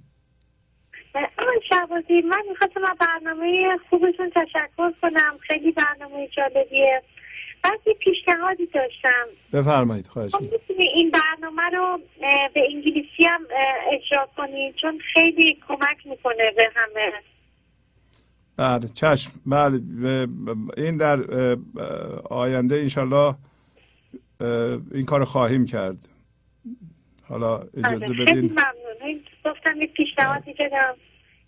آقای 1.15 1.61
شهبازی 1.69 2.21
من 2.21 2.41
می‌خواستم 2.49 2.83
از 2.91 2.97
برنامه 2.99 3.77
خوبتون 3.89 4.29
تشکر 4.29 4.91
کنم. 5.01 5.37
خیلی 5.47 5.71
برنامه 5.71 6.27
جالبیه. 6.27 7.03
بعد 7.63 7.79
یه 7.87 7.93
پیشنهادی 7.93 8.65
داشتم. 8.65 9.27
بفرمایید 9.53 10.07
خواهش 10.07 10.31
خب 10.35 10.41
می‌تونی 10.41 10.87
این 10.95 11.11
برنامه 11.11 11.69
رو 11.73 11.99
به 12.53 12.61
انگلیسی 12.75 13.23
هم 13.29 13.47
اجرا 13.93 14.29
کنی 14.37 14.73
چون 14.81 14.99
خیلی 15.13 15.57
کمک 15.67 15.97
می‌کنه 16.05 16.51
به 16.55 16.69
همه. 16.75 17.13
بله 18.57 18.87
چشم. 18.87 19.31
بله 19.45 19.79
این 20.77 20.97
در 20.97 21.19
آینده 22.29 22.75
انشالله 22.75 23.35
این 24.91 25.05
کار 25.05 25.25
خواهیم 25.25 25.65
کرد. 25.65 25.97
حالا 27.29 27.57
اجازه 27.77 28.07
خیلی 28.07 28.25
بدین. 28.25 28.51
ممنون. 28.51 29.01
این 29.01 29.23
گفتم 29.45 29.81
یه 29.81 29.87
پیشنهادی 29.87 30.53
بدم 30.53 30.95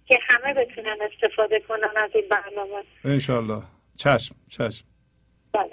که 0.08 0.19
همه 0.30 0.53
بتونن 0.53 0.98
استفاده 1.14 1.59
کنن 1.59 2.03
از 2.03 2.11
این 2.16 2.24
برنامه. 2.30 2.83
انشالله. 3.06 3.61
چشم 3.95 4.35
چشم. 4.50 4.85
بله 4.85 4.93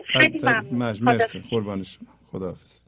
خیلی 0.04 0.38
ت- 0.38 0.42
ت- 0.42 0.44
ممنون 0.44 0.98
مرسی. 1.02 1.42
قربان 1.50 1.82
شما. 1.82 2.08
خداحافظ. 2.32 2.82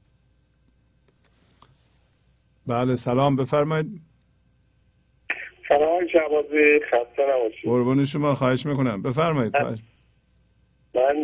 بله 2.66 2.94
سلام. 2.94 3.36
بفرمایید. 3.36 4.00
سلام 5.68 6.06
شعبازی 6.12 6.80
خسته 6.90 7.22
نباشید. 7.22 7.64
قربان 7.64 8.04
شما. 8.04 8.34
خواهش 8.34 8.66
می‌کنم. 8.66 9.02
بفرمایید. 9.02 9.56
خواهش 9.58 9.78
من 10.94 11.16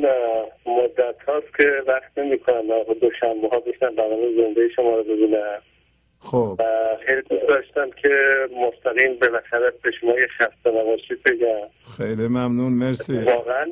مدت 0.66 1.16
هاست 1.28 1.56
که 1.58 1.64
وقت 1.86 2.18
نمی 2.18 2.38
کنم 2.38 2.62
دو 3.00 3.10
شنبه 3.20 3.48
ها 3.48 3.60
بشنم 3.60 3.94
برنامه 3.94 4.36
زنده 4.36 4.68
شما 4.76 4.94
رو 4.96 5.04
ببینم 5.04 5.62
خب. 6.20 6.56
و 6.58 6.64
خیلی 7.06 7.22
دوست 7.22 7.48
داشتم 7.48 7.90
که 8.02 8.08
مستقیم 8.56 9.18
بالاخره 9.20 9.72
به 9.82 9.90
شما 10.00 10.10
یه 10.10 10.28
خسته 10.38 10.70
نباشید 10.70 11.22
بگم. 11.22 11.68
خیلی 11.96 12.28
ممنون. 12.28 12.72
مرسی. 12.72 13.18
واقعا 13.18 13.66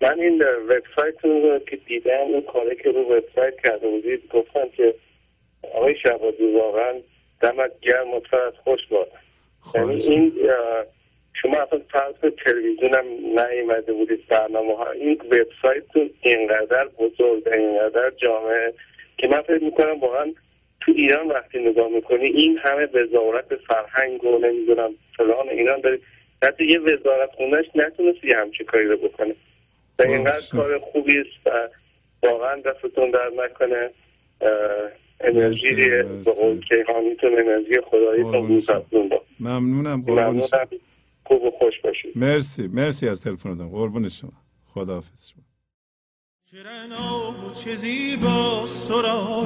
من 0.00 0.20
این 0.20 0.42
وبسایتتون 0.42 1.42
رو 1.42 1.58
که 1.58 1.76
دیدم 1.76 2.20
اون 2.20 2.40
کاری 2.40 2.76
که 2.76 2.90
رو 2.90 3.00
وبسایت 3.00 3.54
کرده 3.64 3.88
بودید 3.88 4.28
گفتم 4.32 4.68
که 4.76 4.94
آقای 5.74 5.96
شهبازی 6.02 6.52
واقعا 6.54 6.94
دمت 7.40 7.80
گرم 7.80 8.14
و 8.14 8.20
سرت 8.30 8.54
خوش 8.56 8.80
باد. 8.90 9.08
یعنی 9.74 10.02
این 10.02 10.32
شما 11.42 11.58
اصلا 11.58 11.80
فرض 11.92 12.14
کنید 12.22 12.38
تلویزیون 12.44 12.94
هم 12.94 13.04
نیومده 13.40 13.92
بودید 13.92 14.26
برنامه 14.28 14.76
ها. 14.76 14.90
این 14.90 15.20
وبسایتتون 15.30 16.10
اینقدر 16.20 16.88
بزرگ 16.98 17.48
اینقدر 17.48 18.10
جامعه 18.10 18.74
که 19.18 19.28
من 19.28 19.42
فکر 19.42 19.64
می‌کنم 19.64 20.00
واقعا 20.00 20.32
تو 20.80 20.92
ایران 20.96 21.28
وقتی 21.28 21.58
نگاه 21.58 21.88
می‌کنی 21.88 22.26
این 22.26 22.58
همه 22.58 22.86
وزارت 22.86 23.56
فرهنگ 23.56 24.24
و 24.24 24.38
نمی‌دونم 24.38 24.94
فلان 25.16 25.48
ایران 25.48 25.80
داری 25.80 25.98
حتی 26.42 26.64
یه 26.64 26.78
وزارت 26.78 27.30
خونش 27.30 27.66
نتونست 27.74 28.24
یه 28.24 28.36
همچین 28.36 28.66
کاری 28.66 28.86
رو 28.86 28.96
بکنه. 28.96 29.34
و 29.98 30.02
اینقدر 30.02 30.46
کار 30.52 30.78
خوبی 30.78 31.18
است 31.18 31.46
و 31.46 31.50
واقعا 32.26 32.56
دستتون 32.60 33.10
در 33.10 33.30
نکنه. 33.44 33.90
انرژی 35.20 35.74
به 35.74 36.32
قول 36.40 36.60
کیهانیتون 36.68 37.38
انرژی 37.38 37.80
خداییتون 37.90 38.48
بوزتون 38.48 39.08
با 39.08 39.22
ممنونم 39.40 40.04
شما. 40.40 40.66
خوب 41.24 41.42
و 41.42 41.50
خوش 41.50 41.80
باشید. 41.84 42.12
مرسی 42.18 42.68
مرسی 42.68 43.08
از 43.08 43.20
تلفنتون. 43.20 43.70
قربون 43.70 44.08
شما. 44.08 44.32
خداحافظ 44.66 45.28
شما. 45.28 45.42
و 47.50 47.54
چه 47.54 47.74
زیباست 47.74 48.88
تو 48.88 49.02
را. 49.02 49.44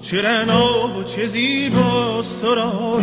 شرنا 0.00 0.98
و 0.98 1.04
چه 1.04 1.26
زیباست 1.26 2.42
تو 2.42 2.54
را. 2.54 3.00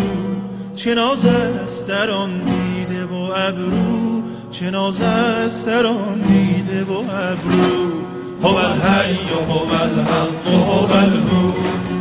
چه 0.75 0.95
ناز 0.95 1.25
است 1.25 1.89
در 1.89 2.09
آن 2.09 2.39
دیده 2.39 3.05
و 3.05 3.13
ابرو. 3.35 4.16
چه 4.59 4.71
ناز 4.71 5.01
است 5.01 5.65
در 5.65 5.83
دیده 6.27 6.83
و 6.83 6.91
ابرو. 6.91 7.87
هو. 8.43 8.55
الحی 8.55 9.17
هو 9.49 9.73
الحق 9.83 10.47
هو 10.47 10.93
الهو 10.93 11.51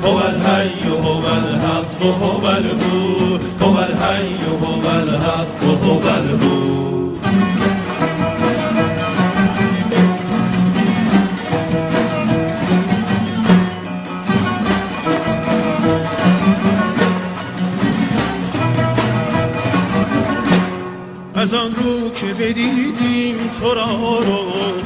هو 0.02 0.17
الحی 0.17 0.89
هو. 0.89 1.26
الحق 1.26 2.02
هو 2.02 2.47
الهو 2.47 3.39
هو 3.60 3.76
الحی 3.76 4.35
هو 4.62 4.89
الحق 4.89 5.62
هو. 5.85 6.09
الهو 6.09 6.75
از 21.47 21.55
آن 21.55 21.75
رو 21.75 22.10
که 22.10 22.26
بدیدیم 22.26 23.36
تو 23.60 23.75
را 23.75 24.18
رخ 24.20 24.84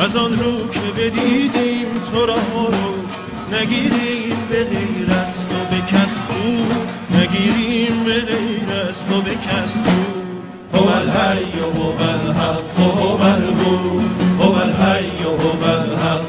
از 0.00 0.16
آن 0.16 0.32
رو 0.32 0.68
که 0.68 0.80
بدیدیم 0.96 1.86
تو 2.12 2.26
را 2.26 2.34
رخ 2.34 3.60
نگیریم 3.60 4.36
به 4.50 4.64
غیر 4.64 5.10
از 5.22 5.48
تو 5.48 5.54
به 5.70 5.80
کس 5.80 6.16
خوب 6.16 6.72
نگیریم 7.20 8.04
به 8.04 8.20
غیر 8.20 8.88
از 8.88 9.06
تو 9.06 9.20
به 9.20 9.34
کس 9.34 9.72
خوب 9.72 10.28
هو 10.74 10.88
الحی 10.88 11.44
هو 11.60 12.02
الحق 12.02 12.80
هو 12.80 13.22
الهو 13.22 14.00
هو 14.40 14.54
الحی 14.54 15.22
هو 15.22 15.64
الحق. 15.64 16.27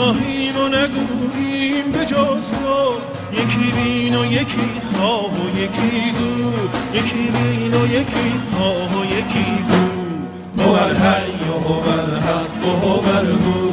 نخواهیم 0.00 0.56
و 0.56 0.68
نگوییم 0.68 1.92
به 1.92 2.04
جز 2.04 2.50
تو. 2.50 2.94
یکی 3.32 3.72
بین 3.76 4.14
و 4.16 4.24
یکی 4.24 4.70
خواه 4.92 5.30
و 5.30 5.58
یکی 5.58 6.10
گو. 6.10 6.50
یکی 6.98 7.30
بین 7.30 7.74
و 7.74 7.86
یکی 7.86 8.32
خواه 8.52 9.00
و 9.00 9.04
یکی 9.04 9.50
گو. 9.68 10.62
هو 10.62 10.72
الحی 10.72 11.32
و 11.48 11.68
هو 11.68 11.88
الحق 11.88 12.64
هو 12.82 13.08
الهو 13.16 13.70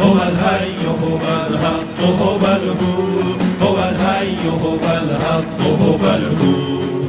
هو 0.00 0.08
و 0.08 0.14
هو 0.14 1.30
الحق 1.46 2.00
هو 2.00 2.44
الهو 2.44 2.94
هو 3.60 3.76
الحی 3.76 4.36
و 4.46 4.50
هو 4.50 4.84
الحق 4.90 5.60
هو 5.60 6.04
الهو 6.04 7.07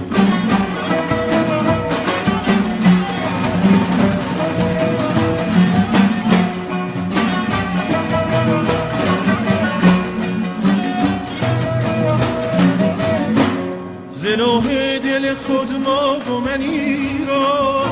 زنوه 14.40 15.00
دل 15.00 15.34
خود 15.34 15.72
ما 15.86 16.34
و 16.34 16.40
منی 16.40 16.98
را 17.28 17.86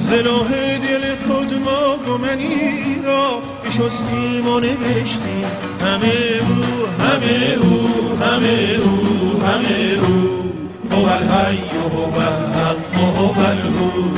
زنوه 0.00 0.78
دل 0.78 1.14
خود 1.26 1.54
ما 1.64 2.12
و 2.12 2.18
منی 2.18 3.02
را 3.04 3.42
بشستیم 3.64 4.48
و 4.48 4.60
نوشتیم 4.60 5.44
همه 5.80 6.12
او 6.40 6.86
همه 7.04 7.54
او 7.62 7.88
همه 8.24 8.76
او 8.84 9.40
همه 9.46 9.98
او. 10.00 10.42
هو 10.92 11.06
الحی 11.06 11.58
هو 11.94 12.16
الحق 12.16 12.94
هو 13.16 13.40
الهو 13.40 14.08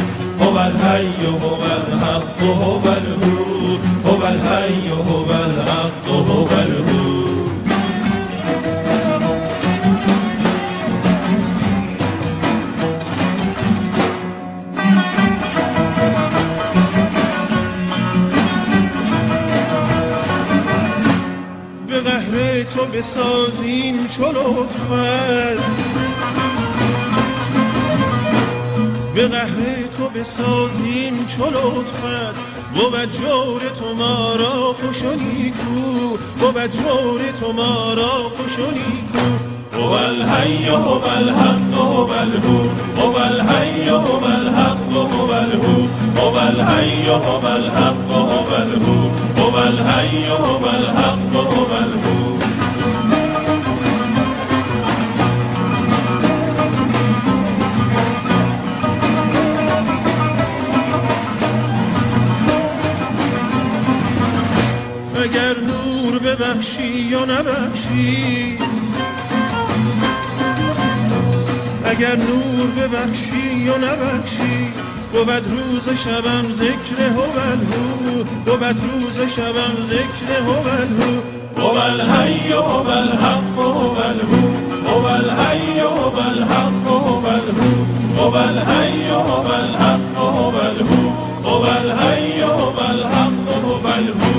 هو. 0.40 0.58
الحی 0.58 1.26
و 1.26 1.38
هو 1.38 1.62
الحق 1.62 2.42
هو 2.42 2.88
الهو 2.88 3.78
هو. 4.04 4.24
الحی 4.24 4.90
و 4.90 4.94
هو 4.94 5.30
الحق 5.30 6.08
هو. 6.08 6.48
الهو 6.52 7.03
بسازیم 22.94 24.06
چو 24.06 24.24
لطفت 24.24 25.64
به 29.14 29.28
قهر 29.28 29.82
تو 29.98 30.08
بسازیم 30.08 31.26
چو 31.26 31.44
لطفت 31.44 32.54
بود 32.74 33.04
جور 33.04 33.60
تو 33.78 33.94
ما 33.94 34.36
را 34.36 34.72
خوش 34.72 35.02
و 35.02 35.14
نیکو. 35.14 36.16
بود 36.40 36.66
جور 36.66 37.20
تو 37.40 37.52
ما 37.52 37.94
را 37.94 38.30
خوش 38.36 38.58
و 38.58 38.70
نیکو. 38.70 39.26
هو 39.72 39.92
الحی 39.92 40.68
هو 40.68 41.04
الحق 41.04 41.74
هو 41.74 42.10
الهو. 42.10 42.68
هو 42.98 43.16
الحی 43.16 43.88
هو 43.88 44.24
الحق 44.24 44.92
هو 44.92 45.30
الهو. 45.30 45.86
هو 46.16 46.36
الحی 46.36 47.06
هو 47.08 47.46
الحق 47.46 48.10
هو 48.10 48.54
الهو. 48.54 49.10
هو 49.36 49.56
الحی 49.56 50.26
هو 50.26 50.66
الحق 50.66 51.34
هو 51.34 51.72
الهو. 51.72 52.13
ببخشی 66.34 66.82
یا 66.82 67.24
نبخشی؟ 67.24 68.58
اگر 71.84 72.16
نور 72.16 72.66
ببخشی 72.66 73.54
یا 73.66 73.76
نبخشی؟ 73.76 74.72
بود 75.12 75.30
روز 75.30 75.88
شبم 75.88 76.52
ذکر 76.52 77.02
هوبلهو 77.02 78.24
بود 78.46 78.64
روز 78.64 79.18
شبم 79.36 79.74
ذکر 79.90 80.28
هوبلهو 80.46 81.20
هو. 81.58 81.78
الحی 81.78 82.52
هو 82.52 82.88
الحق 82.88 83.58
هو 83.58 83.96
الهو 83.96 84.48
هو. 84.86 85.06
الحی 85.06 85.80
هو 85.80 86.18
الحق 86.18 86.86
هو 86.86 87.26
الهو 87.26 87.74
هو 88.18 88.36
الحی 88.36 89.10
هو. 89.10 89.46
الحق 89.46 90.16
هو 90.18 90.56
الهو 90.56 91.10
هو 91.44 91.64
الحی 91.64 92.42
هو 92.42 92.78
الحق 92.90 93.48
هو. 93.64 94.33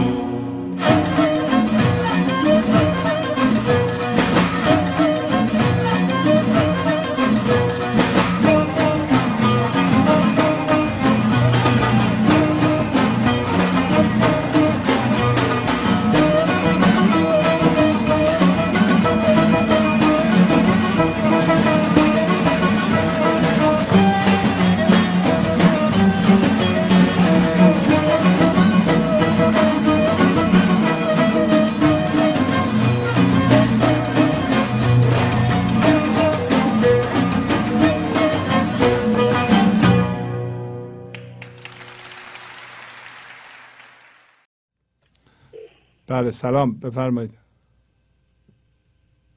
بله 46.15 46.31
سلام 46.31 46.79
بفرمایید. 46.79 47.37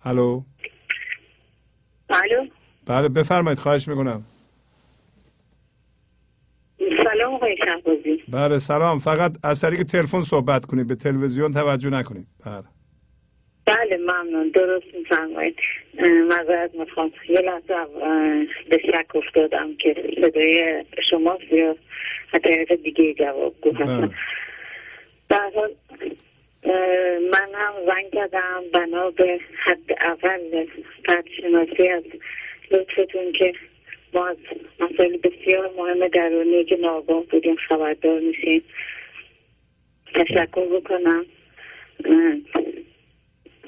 الو؟ 0.04 0.42
الو؟ 2.10 2.46
بله 2.86 3.08
بفرمایید 3.08 3.58
خواهش 3.58 3.88
می‌کنم. 3.88 4.22
سلام 6.78 7.34
آقای 7.34 7.56
شهبازی. 7.64 8.22
بله 8.28 8.58
سلام 8.58 8.98
فقط 8.98 9.36
از 9.42 9.60
طریق 9.60 9.82
تلفن 9.82 10.20
صحبت 10.20 10.66
کنید 10.66 10.86
به 10.86 10.94
تلویزیون 10.94 11.52
توجه 11.52 11.90
نکنید. 11.90 12.26
بله. 12.46 12.64
بله 13.64 13.96
ممنون 13.96 14.48
درست 14.48 14.86
میفرمایید. 14.98 15.56
معذرت 16.28 16.74
می‌خوام. 16.74 17.12
یه 17.28 17.40
لحظه 17.40 17.74
به 18.70 18.78
شک 18.78 19.16
افتادم 19.16 19.76
که 19.76 20.14
صدای 20.20 20.84
شماست 21.10 21.52
یا 21.52 21.76
حتی 22.28 22.76
دیگه 22.76 23.14
جواب 23.14 23.54
گو 23.62 23.70
بله. 23.70 24.10
من 27.32 27.48
هم 27.54 27.72
زنگ 27.86 28.10
کردم 28.12 28.62
بنا 28.72 29.10
به 29.10 29.40
حد 29.64 29.92
اول 30.00 30.66
شناسی 31.40 31.88
از 31.88 32.02
لطفتون 32.70 33.32
که 33.32 33.52
ما 34.12 34.26
از 34.26 34.36
مسائل 34.80 35.16
بسیار 35.16 35.70
مهم 35.76 36.08
درونی 36.08 36.64
که 36.64 36.76
ناگاه 36.76 37.24
بودیم 37.24 37.56
خبردار 37.68 38.20
میشیم. 38.20 38.62
تشکر 40.14 40.66
بکنم. 40.66 41.26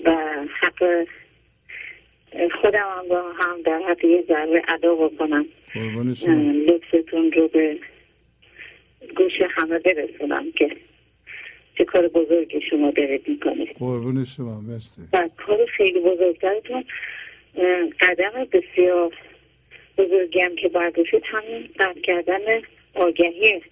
و 0.04 0.16
حق 0.60 1.06
خودم 2.60 2.86
هم 2.98 3.08
با 3.08 3.22
هم 3.32 3.62
در 3.62 3.80
حد 3.88 4.04
یه 4.04 4.24
ذره 4.28 4.62
ادا 4.68 4.94
بکنم. 4.94 5.46
لطفتون 6.66 7.32
رو 7.32 7.48
به 7.48 7.78
گوش 9.16 9.32
همه 9.50 9.78
برسونم 9.78 10.52
که 10.52 10.76
چه 11.80 11.84
کار 11.84 12.08
بزرگی 12.08 12.60
شما 12.70 12.90
دارید 12.90 13.28
می‌کنید؟ 13.28 13.76
قربون 13.78 14.24
شما 14.24 14.60
مرسی. 14.60 15.02
و 15.12 15.28
کار 15.36 15.66
خیلی 15.66 16.00
بزرگترتون 16.00 16.84
قدم 18.00 18.46
بسیار 18.52 19.12
بزرگی 19.98 20.40
هم 20.40 20.56
که 20.56 20.68
برداشتید 20.68 21.22
همین 21.24 21.68
قطع 21.78 22.00
کردن 22.00 22.38
آگهیه 22.94 23.62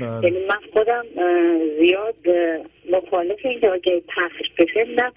بله. 0.00 0.24
یعنی 0.24 0.46
من 0.46 0.58
خودم 0.72 1.04
زیاد 1.80 2.16
مخالف 2.90 3.38
این 3.44 3.66
آگهی 3.66 4.00
پخش 4.00 4.50
بشه 4.58 4.84
نه 4.84 5.12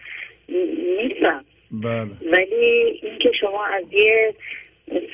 نیستم. 0.99 1.45
بله. 1.72 2.32
ولی 2.32 2.99
اینکه 3.01 3.32
شما 3.41 3.65
از 3.65 3.83
یه 3.91 4.33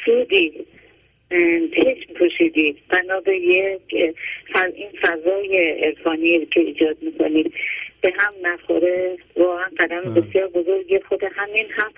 سودی 0.05 0.65
چشم 1.75 2.13
پوشیدید 2.13 2.77
بنا 2.89 3.19
به 3.19 3.37
یک 3.37 4.13
این 4.75 4.89
فضای 5.01 5.81
عرفانی 5.83 6.45
که 6.45 6.59
ایجاد 6.59 6.97
می‌کنید 7.01 7.53
به 8.01 8.13
هم 8.17 8.33
نخوره. 8.41 9.17
واقعا 9.37 9.67
قدم. 9.79 10.13
بسیار 10.13 10.47
بزرگی 10.47 10.99
خود 10.99 11.23
همین 11.23 11.65
هم 11.69 11.91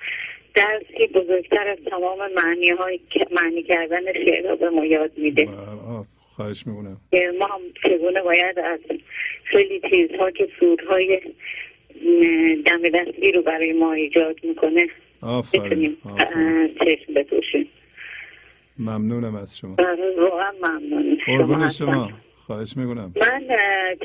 درسی 0.55 1.07
بزرگتر 1.13 1.67
از 1.67 1.77
تمام 1.89 2.19
معنی 2.35 2.69
های 2.69 2.99
معنی 3.31 3.63
کردن 3.63 4.13
شعر 4.25 4.55
به 4.55 4.69
ما 4.69 4.85
یاد 4.85 5.11
میده. 5.17 5.45
بله 5.45 5.55
خواهش 6.35 6.67
می‌کنم. 6.67 6.97
ما 7.39 7.45
هم 7.45 7.61
چگونه 7.83 8.21
باید 8.21 8.59
از 8.59 8.79
خیلی 9.43 9.81
چیزها 9.89 10.31
که 10.31 10.47
سودهای 10.59 11.21
دم 12.65 12.89
دستی 12.89 13.31
رو 13.31 13.41
برای 13.41 13.73
ما 13.73 13.93
ایجاد 13.93 14.35
می‌کنه 14.43 14.87
آفرین 15.21 15.63
بتونیم 15.63 15.97
آفرین. 16.05 16.75
چشم 16.79 17.13
بپوشیم. 17.13 17.69
ممنونم 18.79 19.35
از 19.35 19.57
شما. 19.57 19.75
برای 19.75 20.15
واقعا 20.15 20.51
ممنون. 20.61 21.19
قربون. 21.25 21.69
شما. 21.69 22.09
خواهش 22.33 22.77
می‌کنم. 22.77 23.13
من 23.15 23.47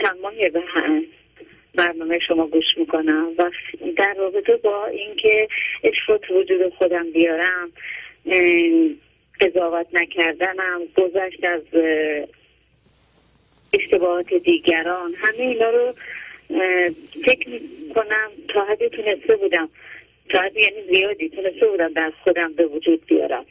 چند 0.02 0.52
به 0.52 0.60
هم 0.74 1.04
برنامه 1.74 2.18
شما 2.18 2.46
گوش 2.46 2.78
می‌کنم 2.78 3.26
و 3.38 3.50
در 3.96 4.14
رابطه 4.18 4.56
با 4.56 4.86
اینکه 4.86 5.48
تو 6.22 6.40
وجود 6.40 6.74
خودم 6.74 7.10
بیارم 7.12 7.70
قضاوت 9.40 9.86
نکردنم 9.92 10.80
گذشت 10.96 11.44
از 11.44 11.60
اه، 11.72 12.26
اشتباهات 13.72 14.34
دیگران 14.34 15.14
همه 15.14 15.38
اینا 15.38 15.70
رو 15.70 15.92
فکر 17.24 17.60
کنم 17.94 18.30
تا 18.48 18.64
حدی 18.64 18.88
تونسته 18.88 19.36
بودم 19.36 19.68
تا 20.28 20.38
حدی 20.38 20.60
یعنی 20.60 20.82
زیادی 20.88 21.28
تونسته 21.28 21.66
بودم 21.66 21.92
در 21.92 22.12
خودم 22.24 22.52
به 22.52 22.66
وجود 22.66 23.06
بیارم. 23.06 23.44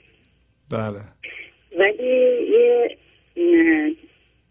بله. 0.72 1.02
ولی 1.78 2.08
یه 2.52 2.98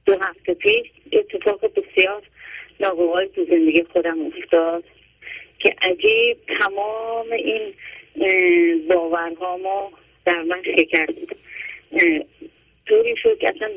دو 0.06 0.18
هفته 0.20 0.54
پیش 0.54 0.86
اتفاق 1.12 1.60
بسیار 1.60 2.22
ناگواری 2.80 3.28
تو 3.28 3.44
زندگی 3.44 3.84
خودم 3.92 4.26
افتاد 4.26 4.84
که 5.58 5.74
عجیب 5.82 6.36
تمام 6.60 7.32
این 7.32 7.74
اه، 8.20 8.88
باورهامو 8.88 9.90
در 10.24 10.42
من 10.42 10.62
شکست. 10.62 11.32
طوری 12.86 13.16
شد 13.22 13.38
که 13.38 13.48
اصلا 13.48 13.70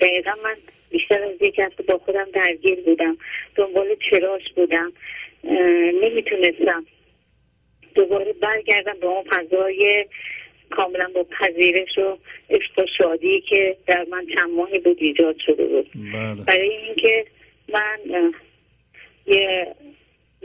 دقیقا 0.00 0.30
من 0.44 0.56
بیشتر 0.90 1.22
از 1.22 1.42
یک 1.42 1.58
هفته 1.58 1.82
با 1.82 1.98
خودم 1.98 2.26
درگیر 2.34 2.80
بودم. 2.80 3.16
دنبال 3.54 3.86
چراش 4.10 4.42
بودم. 4.56 4.92
نمی‌تونستم 6.02 6.86
دوباره 7.94 8.32
برگردم 8.32 9.00
به 9.00 9.06
اون 9.06 9.24
فضای 9.24 10.06
کاملا 10.76 11.10
با 11.14 11.24
پذیرش 11.24 11.98
و 11.98 12.18
عشق 12.50 12.78
و 12.78 12.86
شادی 12.98 13.40
که 13.40 13.76
در 13.86 14.06
من 14.10 14.26
چند 14.36 14.50
ماهی 14.50 14.78
بود 14.78 14.96
ایجاد 15.00 15.36
شده 15.46 15.64
بود. 15.66 15.90
بله. 16.12 16.44
برای 16.46 16.70
اینکه 16.70 17.24
من 17.72 18.32
یه 19.26 19.66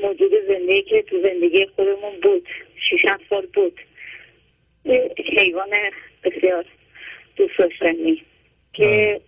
موجود 0.04 0.32
زندگی 0.48 0.82
که 0.82 1.02
تو 1.02 1.22
زندگی 1.22 1.66
خودمون 1.76 2.20
بود 2.24 2.48
شیش 2.90 3.02
سال 3.30 3.48
بود 3.54 3.80
یه 4.86 5.16
حیوان 5.38 5.70
بسیار 6.24 6.66
دوست 7.36 7.58
داشتنی 7.60 8.24
که 8.74 9.22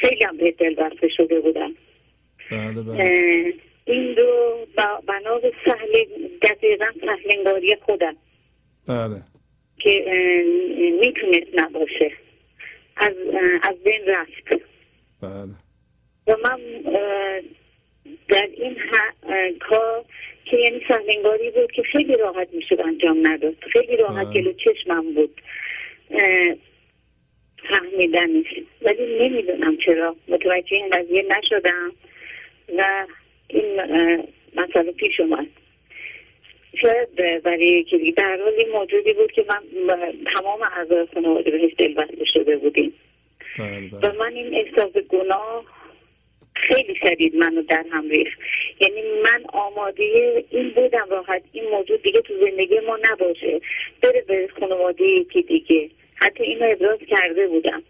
خیلی 0.00 0.24
هم 0.24 0.36
به 0.36 0.50
دل 0.50 0.74
بسته 0.74 1.08
شده 1.16 1.40
بودم. 1.40 1.74
بله 2.50 2.82
بله. 2.82 3.54
این 3.84 4.16
رو 4.16 4.66
با- 4.76 5.02
بنا 5.06 5.38
به 5.38 5.52
سهل 5.64 6.04
دقیقا 6.42 6.86
سهلنگاری 7.00 7.76
خودم. 7.76 8.16
بله. 8.88 9.22
که 9.78 10.04
می‌تونست 11.00 11.46
نباشه. 11.54 12.12
از, 12.96 13.14
از 13.62 13.82
بین 13.84 14.00
رفت. 14.06 14.62
بله. 15.22 15.54
و 16.26 16.36
من 16.42 16.60
در 18.28 18.48
این 18.56 18.76
کار 19.60 20.04
که 20.44 20.56
یعنی 20.56 20.80
سهلنگاری 20.88 21.50
بود 21.50 21.72
که 21.72 21.82
خیلی 21.82 22.16
راحت 22.16 22.48
می‌شد 22.52 22.80
انجام 22.80 23.26
نداد. 23.26 23.56
خیلی 23.72 23.96
راحت 23.96 24.26
بله. 24.26 24.42
جلو 24.42 24.52
چشمم 24.52 25.14
بود 25.14 25.40
فهمیدنش 27.68 28.46
ولی 28.82 29.28
نمی‌دونم 29.28 29.76
چرا. 29.76 30.16
متوجه 30.28 30.76
این 30.76 30.90
قضیه 30.90 31.24
نشدم 31.38 31.92
و 32.78 33.06
این 33.48 33.80
مسئله 34.56 34.92
پیش 34.92 35.20
اومد. 35.20 35.46
شاید 36.76 37.42
برای 37.42 37.84
که 37.84 37.98
در 38.16 38.38
حال 38.44 38.52
این 38.58 38.68
موجودی 38.68 39.12
بود 39.12 39.32
که 39.32 39.44
من 39.48 39.62
تمام 40.34 40.60
اعضای 40.62 41.06
خانواده 41.14 41.50
بهش 41.50 41.72
دلبسته 41.78 42.24
شده 42.24 42.56
بودیم. 42.56 42.92
بله 43.58 43.88
و 43.92 43.98
بله 43.98 44.18
من 44.18 44.32
این 44.32 44.54
احساس 44.54 44.92
گناه 44.92 45.64
خیلی 46.54 46.94
شدید 46.94 47.36
منو 47.36 47.62
در 47.62 47.84
هم 47.92 48.08
ریخت. 48.08 48.38
یعنی 48.80 49.02
من 49.24 49.44
آماده 49.52 50.04
این 50.50 50.70
بودم 50.70 51.06
راحت 51.10 51.42
این 51.52 51.64
موجود 51.70 52.02
دیگه 52.02 52.20
تو 52.20 52.34
زندگی 52.44 52.80
ما 52.86 52.98
نباشه. 53.12 53.60
بره 54.02 54.24
به 54.28 54.48
خانواده 54.60 55.04
یکی 55.04 55.42
دیگه. 55.42 55.90
حتی 56.14 56.44
اینو 56.44 56.70
ابراز 56.70 56.98
کرده 57.08 57.46
بودم. 57.46 57.82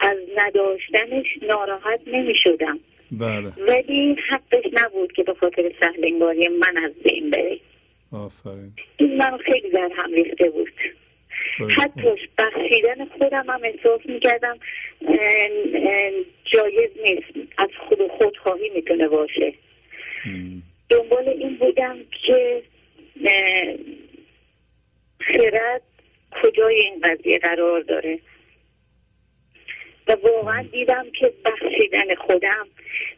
از 0.00 0.18
نداشتنش 0.36 1.26
ناراحت 1.42 2.00
نمی 2.06 2.34
شدم 2.34 2.80
بله. 3.12 3.52
ولی 3.68 4.16
حقش 4.30 4.64
نبود 4.72 5.12
که 5.12 5.22
به 5.22 5.34
خاطر 5.34 5.72
سهلنگاری 5.80 6.48
من 6.48 6.76
از 6.84 6.92
بین 7.04 7.30
بره. 7.30 7.58
آفرین. 8.12 8.72
این 8.96 9.16
من 9.16 9.38
خیلی 9.38 9.70
در 9.70 9.90
هم 9.96 10.12
ریخته 10.12 10.50
بود. 10.50 10.72
حتی 11.78 12.10
بخشیدن 12.38 13.04
خودم 13.18 13.44
هم 13.48 13.60
احساس 13.64 14.00
می‌کردم 14.04 14.58
جایز 16.44 16.90
نیست. 17.04 17.50
از 17.58 17.68
خود 17.88 17.98
خودخواهی 18.08 18.68
می‌تونه 18.74 19.08
باشه. 19.08 19.54
دنبال 20.88 21.28
این 21.28 21.56
بودم 21.56 21.96
که 22.26 22.62
خرد 25.20 25.82
کجای 26.42 26.74
این 26.74 27.00
قضیه 27.04 27.38
قرار 27.38 27.80
داره؟ 27.80 28.18
و 30.08 30.16
واقعا 30.22 30.62
دیدم 30.72 31.06
که 31.20 31.32
بخشیدن 31.44 32.14
خودم 32.14 32.66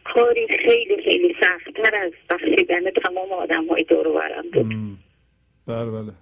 کاری 0.04 0.46
خیلی 0.46 1.02
خیلی 1.04 1.36
سختتر 1.40 1.96
از 1.96 2.12
بخشیدن 2.30 2.90
تمام 2.90 3.32
آدم 3.32 3.66
های 3.66 3.84
دور 3.84 4.08
برم 4.08 4.50
بود. 4.52 4.66
بله 5.66 5.90
بله. 5.90 6.12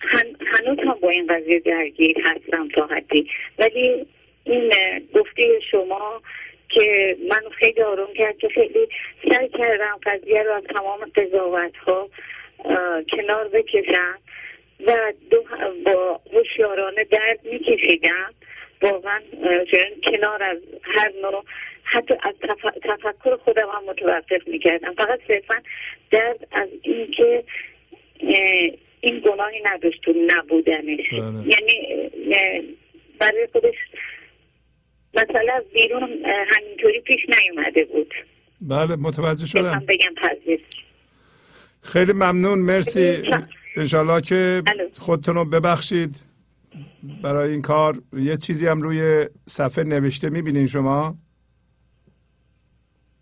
هن... 0.00 0.36
هنوز 0.46 0.78
هم 0.78 0.98
با 1.00 1.10
این 1.10 1.26
قضیه 1.26 1.60
درگیر 1.60 2.16
هستم 2.24 2.68
تا 2.68 2.86
حدی. 2.86 3.30
ولی 3.58 4.06
این 4.44 4.72
گفته 5.14 5.60
شما 5.70 6.22
که 6.68 7.16
من 7.28 7.42
خیلی 7.58 7.82
آروم 7.82 8.14
کرد 8.14 8.38
که 8.38 8.48
خیلی 8.48 8.88
سعی 9.30 9.48
کردم 9.48 9.98
قضیه 10.02 10.42
رو 10.42 10.52
از 10.52 10.62
تمام 10.62 10.98
قضاوت 11.16 11.76
ها 11.76 12.08
کنار 13.10 13.48
بکشم 13.48 14.18
و 14.86 15.12
دو 15.30 15.44
با 15.86 16.20
هوشیارانه 16.32 17.04
درد 17.04 17.40
میکشیدم. 17.44 18.34
واقعا 18.82 19.20
کنار 20.10 20.42
از 20.42 20.58
هر 20.82 21.12
نوع 21.22 21.44
حتی 21.82 22.14
از 22.22 22.34
تف- 22.42 22.78
تفکر 22.82 23.36
خودم 23.36 23.68
هم 23.74 23.84
متوقف 23.84 24.48
می‌کردم. 24.48 24.94
فقط 24.94 25.20
صرفا 25.28 25.54
درد 26.10 26.48
از 26.52 26.68
اینکه 26.82 27.44
این 29.00 29.20
گناهی 29.20 29.62
نداشت 29.64 30.00
تو 30.02 30.12
نبودنش. 30.26 31.10
بله. 31.12 31.48
یعنی 31.48 32.06
برای 33.18 33.48
خودش 33.52 33.74
مثلا 35.14 35.54
از 35.54 35.64
بیرون 35.74 36.24
همینطوری 36.24 37.00
پیش 37.00 37.20
نیومده 37.40 37.84
بود. 37.84 38.14
بله 38.60 38.96
متوجه 38.96 39.46
شدم. 39.46 39.84
بگم 39.88 40.14
پذیر. 40.16 40.60
خیلی 41.82 42.12
ممنون. 42.12 42.58
مرسی. 42.58 43.22
انشالله 43.76 44.20
که. 44.20 44.62
خودتون 45.00 45.34
رو 45.34 45.44
ببخشید. 45.44 46.35
برای 47.22 47.50
این 47.52 47.62
کار 47.62 48.02
یه 48.12 48.36
چیزی 48.36 48.66
هم 48.66 48.82
روی 48.82 49.26
صفحه 49.46 49.84
نوشته 49.84 50.30
می‌بینین 50.30 50.66
شما؟ 50.66 51.18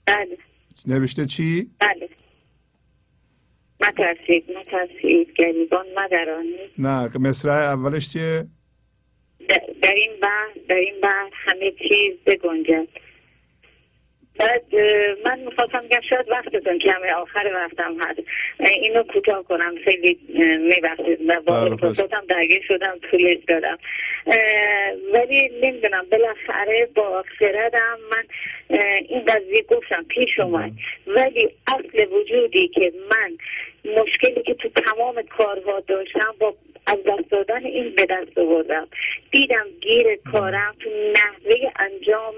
بله. 0.07 0.39
نوشته 0.87 1.27
چی؟ 1.27 1.71
بله. 1.81 2.09
مترسید 3.81 4.45
مترسید 4.59 5.29
گریبان 5.37 5.87
مدرانید 5.97 6.71
نه 6.79 7.19
مصرع 7.19 7.73
اولش 7.73 8.13
چیه؟ 8.13 8.47
در 9.83 9.95
این 9.95 10.13
بحث 10.23 10.67
در 10.69 10.75
این 10.75 11.01
بحث 11.03 11.33
همه 11.35 11.71
چیز 11.71 12.15
بگنجد. 12.27 12.89
بعد 14.39 14.75
من 15.25 15.39
می‌خواستم 15.39 15.81
بگم 15.91 16.01
شاید 16.11 16.31
وقتتون 16.31 16.79
کمه 16.79 17.13
آخر 17.13 17.51
وقتم 17.55 17.97
هست. 18.01 18.21
اینو 18.61 19.03
کوتاه 19.03 19.43
کنم 19.43 19.75
خیلی 19.85 20.19
میبخشید 20.59 21.19
و 21.31 21.41
با 21.41 21.65
بله، 21.65 21.71
خوش. 21.71 21.85
احساساتم 21.85 22.25
درگیر 22.29 22.63
شدم 22.69 22.99
طولش 23.11 23.39
دادم. 23.49 23.79
ولی 25.13 25.51
نمی‌دونم 25.63 26.07
بالاخره 26.11 26.89
با 26.95 27.25
خردم 27.39 27.99
من 28.11 28.25
این 29.09 29.25
قضیه 29.25 29.63
گفتم 29.63 30.05
پیش 30.09 30.41
اومد. 30.41 30.73
ولی 31.07 31.51
اصل 31.67 32.07
وجودی 32.13 32.69
که 32.69 32.93
من 33.11 33.37
مشکلی 34.03 34.43
که 34.43 34.55
تو 34.55 34.69
تمام 34.69 35.23
کارها 35.23 35.81
داشتم 35.81 36.35
با 36.39 36.55
از 36.87 36.99
دست 37.07 37.31
دادن 37.31 37.65
این 37.65 37.95
به 37.95 38.07
دست 38.07 38.39
آوردم. 38.39 38.89
دیدم 39.31 39.67
گیر 39.81 40.07
کارم 40.33 40.75
تو 40.81 40.91
نحوه 40.91 41.73
انجام 41.77 42.35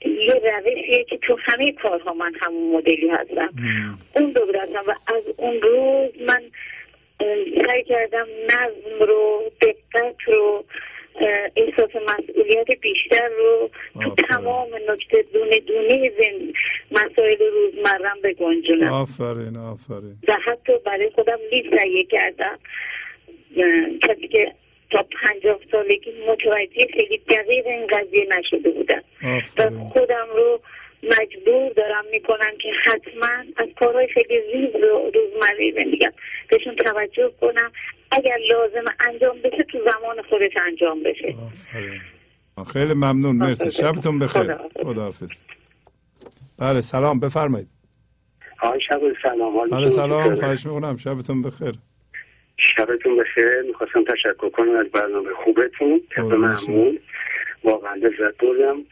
یه 0.00 0.34
روشیه 0.64 1.04
که 1.04 1.18
تو 1.18 1.36
همه 1.40 1.72
کارها 1.72 2.14
من 2.14 2.32
همون 2.40 2.76
مدلی 2.76 3.08
هستم. 3.08 3.50
اون 4.16 4.34
رو 4.34 4.46
بدستم 4.46 4.84
و 4.86 4.94
از 5.06 5.22
اون 5.36 5.60
روز 5.60 6.10
من 6.26 6.42
سعی 7.66 7.84
کردم 7.84 8.26
نظم 8.46 9.06
رو 9.06 9.42
دقت 9.60 10.16
رو 10.26 10.64
احساس 11.56 11.90
مسئولیت 11.96 12.80
بیشتر 12.80 13.28
رو 13.28 13.70
تو 13.94 13.98
آفرین. 13.98 14.14
تمام 14.14 14.68
نکته 14.88 15.24
دونه 15.32 15.60
دونه 15.60 16.10
زن 16.10 16.52
مسائل 16.90 17.38
روزمرم 17.38 18.16
بگنجونم 18.24 18.92
آفرین 18.92 19.56
آفرین. 19.56 20.16
و 20.28 20.36
حتی 20.44 20.72
برای 20.84 21.10
خودم 21.14 21.38
لیست 21.52 21.76
تهیه 21.76 22.04
کردم. 22.04 22.58
کسی 24.02 24.28
که 24.28 24.52
تا 24.90 25.06
پنجاه 25.22 25.58
سالگی 25.72 26.12
متوجه 26.28 26.86
خیلی 26.94 27.18
دقیق 27.18 27.66
این 27.66 27.86
قضیه 27.86 28.26
نشده 28.38 28.70
بودم. 28.70 29.02
و 29.58 29.70
خودم 29.88 30.26
رو 30.36 30.60
مجبور 31.02 31.72
دارم 31.76 32.04
می‌کنم 32.10 32.52
که 32.62 32.68
حتما 32.84 33.28
از 33.56 33.68
کارهای 33.78 34.08
خیلی 34.08 34.40
ریز 34.52 34.82
رو 34.82 35.10
روزمره 35.14 35.72
زندگیم 35.74 36.10
بهشون 36.50 36.76
توجه 36.76 37.32
کنم. 37.40 37.72
اگر 38.10 38.36
لازم 38.50 38.84
انجام 39.08 39.38
بشه 39.38 39.62
تو 39.72 39.78
زمان 39.84 40.22
خودش 40.22 40.52
انجام 40.66 41.02
بشه. 41.02 41.34
خیلی 42.72 42.94
ممنون. 42.94 43.36
مرسی. 43.36 43.70
شبتون 43.70 44.18
بخیر. 44.18 44.56
خداحافظ. 44.82 45.42
بله 46.58 46.80
سلام. 46.80 47.20
بفرمایید. 47.20 47.68
آقای 48.62 48.80
شب 48.80 49.00
سلام. 49.22 49.68
بله 49.70 49.88
سلام؟ 49.88 50.34
خواهش 50.34 50.66
می‌کنم. 50.66 50.96
شبتون 50.96 51.42
بخیر. 51.42 51.72
شبتون 52.58 53.16
بخیر. 53.16 53.62
می‌خواستم 53.62 54.04
تشکر 54.04 54.48
کنم 54.48 54.76
از 54.76 54.86
برنامه 54.86 55.30
خوبتون. 55.44 56.02
قربون 56.16 56.54
شما. 56.54 56.74
معمول. 56.74 56.98
واقعا 57.64 57.94
لذت 57.94 58.36
بردم. 58.36 58.84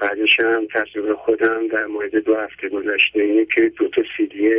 بعدش 0.00 0.40
هم 0.40 0.66
تجربه 0.74 1.14
خودم 1.14 1.68
در 1.68 1.86
مورد 1.86 2.16
دو 2.16 2.36
هفته 2.36 2.68
گذشته 2.68 3.22
اینه 3.22 3.44
که 3.44 3.72
دو 3.76 3.88
تا 3.88 4.02
سیدی 4.16 4.50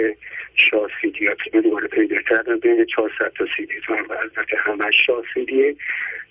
شاه 0.55 0.89
سیدی 1.01 1.27
ها 1.27 1.35
که 1.35 1.61
دوباره 1.61 1.87
پیدا 1.87 2.21
کردم. 2.21 2.59
بین 2.59 2.85
400 2.85 3.31
تا 3.37 3.45
سیدی 3.57 3.73
تو 3.85 3.93
هم 3.93 4.05
البته 4.09 4.57
همش 4.57 4.95
شاه 5.05 5.23
سیدیه. 5.33 5.75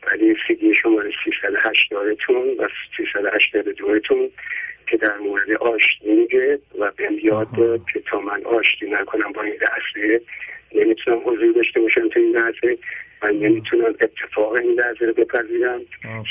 ولی 0.06 0.36
سیدی 0.48 0.74
شماره 0.74 1.12
380 1.24 2.14
تون 2.14 2.56
و 2.58 2.68
382 2.96 3.98
تون 3.98 4.30
که 4.86 4.96
در 4.96 5.18
مورد 5.18 5.50
آشتی 5.50 6.12
میگه 6.12 6.58
و 6.78 6.90
بهم 6.96 7.18
یاد. 7.22 7.48
داد 7.56 7.80
که 7.92 8.00
تا 8.00 8.20
من 8.20 8.44
آشتی 8.44 8.90
نکنم 8.90 9.32
با 9.32 9.42
این 9.42 9.54
لحظه 9.60 10.20
نمی‌تونم 10.74 11.20
حضور 11.24 11.52
داشته 11.52 11.80
باشم 11.80 12.08
تو 12.08 12.20
این 12.20 12.36
لحظه 12.36 12.78
من 13.22 13.30
نمی‌تونم 13.30 13.94
اتفاق 14.00 14.52
این 14.52 14.72
لحظه 14.72 15.06
رو 15.06 15.12
بپذیرم. 15.12 15.80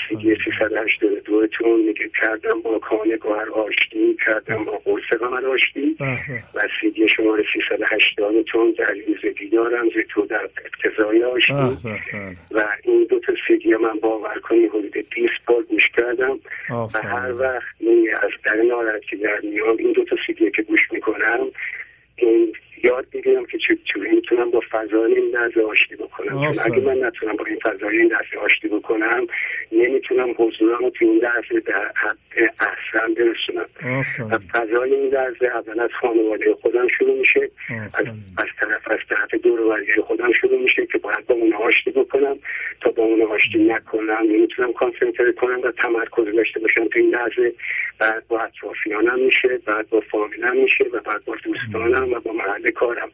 سیدی 0.09 0.37
382 0.45 1.47
تون 1.47 1.79
میگه 1.79 2.09
کردم 2.21 2.61
با 2.61 2.79
کانه 2.79 3.17
گوهر 3.17 3.49
آشتی 3.49 4.17
کردم 4.25 4.63
با 4.63 4.81
قرص 4.85 5.03
قمر 5.19 5.45
آشتی. 5.45 5.97
و 6.55 6.67
سیدی 6.81 7.09
شماره 7.09 7.43
380 7.53 8.41
تون 8.41 8.75
در 8.77 8.95
یوز 8.95 9.35
دیدارم 9.39 9.89
زی 9.89 10.03
تو 10.09 10.25
در 10.25 10.49
اقتضای 10.65 11.23
آشتی. 11.23 11.87
و 12.51 12.67
این 12.83 13.07
دو 13.09 13.19
تا 13.19 13.33
سیدی 13.47 13.75
من 13.75 13.99
باور 13.99 14.39
کنی 14.39 14.65
حدود 14.65 14.93
20 14.93 15.05
بار 15.47 15.63
گوش 15.63 15.89
کردم. 15.89 16.39
و 16.69 16.99
هر 17.03 17.33
وقت 17.33 17.75
این 17.79 18.09
از 18.23 18.31
در 18.45 18.61
ناراحتی 18.61 19.15
در 19.15 19.39
میام 19.43 19.77
این 19.77 19.91
دو 19.91 20.03
تا 20.03 20.15
سیدی 20.27 20.51
که 20.51 20.61
گوش 20.61 20.91
می‌کنم 20.91 21.47
این 22.15 22.53
یاد 22.83 23.07
می‌گیرم 23.13 23.45
که 23.45 23.57
چطوری 23.57 24.11
می‌تونم 24.11 24.51
با 24.51 24.63
فضای 24.71 25.13
این 25.13 25.35
لحظه 25.35 25.61
آشتی 25.61 25.95
بکنم. 25.95 26.53
چون 26.53 26.63
اگه 26.65 26.79
من 26.79 27.07
نتونم 27.07 27.35
با 27.35 27.45
این 27.45 27.59
فضای 27.59 27.97
این 27.97 28.11
لحظه 28.11 28.37
آشتی 28.37 28.67
بکنم 28.67 29.27
نمی‌تونم 29.71 30.35
حضورم 30.37 30.79
رو 30.79 30.89
تو 30.89 31.05
این 31.05 31.17
لحظه 31.17 31.59
در 31.59 31.91
حد 31.95 32.17
احسن 32.37 33.13
برسونم. 33.13 33.65
از 34.31 34.39
فضای 34.53 34.93
این 34.93 35.13
لحظه 35.13 35.45
اول 35.45 35.79
از 35.79 35.89
خانواده 36.01 36.53
خودم 36.61 36.87
شروع 36.87 37.17
میشه. 37.19 37.49
از, 37.93 38.05
از 38.37 38.47
طرف 38.59 38.91
از 38.91 38.99
طرف 39.09 39.33
دور 39.43 39.65
خودم 40.03 40.31
شروع 40.33 40.61
میشه 40.61 40.85
که 40.85 40.97
باید 40.97 41.25
با 41.25 41.35
اون 41.35 41.53
آشتی 41.53 41.91
بکنم. 41.91 42.37
تا 42.81 42.91
با 42.91 43.03
اون 43.03 43.21
آشتی 43.21 43.63
نکنم 43.63 44.23
نمی‌تونم 44.29 44.73
کانسنتره 44.73 45.31
کنم 45.31 45.61
و 45.61 45.71
تمرکز 45.71 46.35
داشته 46.35 46.59
باشم 46.59 46.87
تو 46.87 46.99
این 46.99 47.15
لحظه. 47.15 47.53
بعد 47.99 48.27
با 48.27 48.39
اطرافیانم 48.39 49.19
میشه 49.19 49.59
بعد 49.65 49.89
با 49.89 49.99
فامیلم 49.99 50.57
میشه 50.57 50.83
و 50.93 50.99
بعد 50.99 51.25
با 51.25 51.35
دوستانم 51.43 52.13
و 52.13 52.19
با 52.19 52.33
محل 52.33 52.71
کارم 52.75 53.11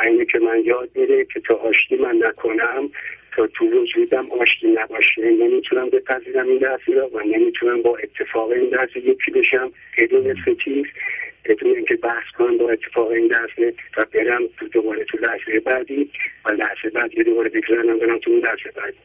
اینه 0.00 0.24
که 0.24 0.38
من 0.38 0.62
یاد 0.64 0.90
میره 0.94 1.24
که 1.24 1.40
تا 1.40 1.54
آشتی 1.54 1.96
من 1.96 2.16
نکنم 2.16 2.90
تا 3.36 3.46
تو 3.46 3.64
وجودم 3.64 4.30
آشتی 4.30 4.66
نباشه. 4.66 5.22
نمی‌تونم 5.22 5.90
بپذیرم 5.90 6.48
این 6.48 6.58
لحظه 6.58 7.08
و 7.12 7.20
نمی‌تونم 7.20 7.82
با 7.82 7.96
اتفاق 7.96 8.50
این 8.50 8.74
لحظه 8.74 8.98
یکی 8.98 9.30
بشم. 9.30 9.72
بدون 9.98 10.34
ستیز 10.42 10.86
بدون 11.48 11.76
اینکه 11.76 11.96
بحث 11.96 12.24
کنم 12.38 12.58
با 12.58 12.70
اتفاق 12.70 13.08
این 13.08 13.32
لحظه 13.32 13.74
و 13.96 14.04
برم 14.12 14.42
تو 14.58 14.68
دوباره 14.68 15.04
تو 15.04 15.18
لحظه 15.18 15.60
بعدی 15.60 16.10
و 16.44 16.50
لحظه 16.50 16.88
بعد 16.94 17.14
یه 17.14 17.24
دوباره 17.24 17.48
بگذارم 17.48 17.98
برم 17.98 18.18
تو 18.18 18.30
اون 18.30 18.40
لحظه 18.40 18.70
بعدی. 18.76 18.96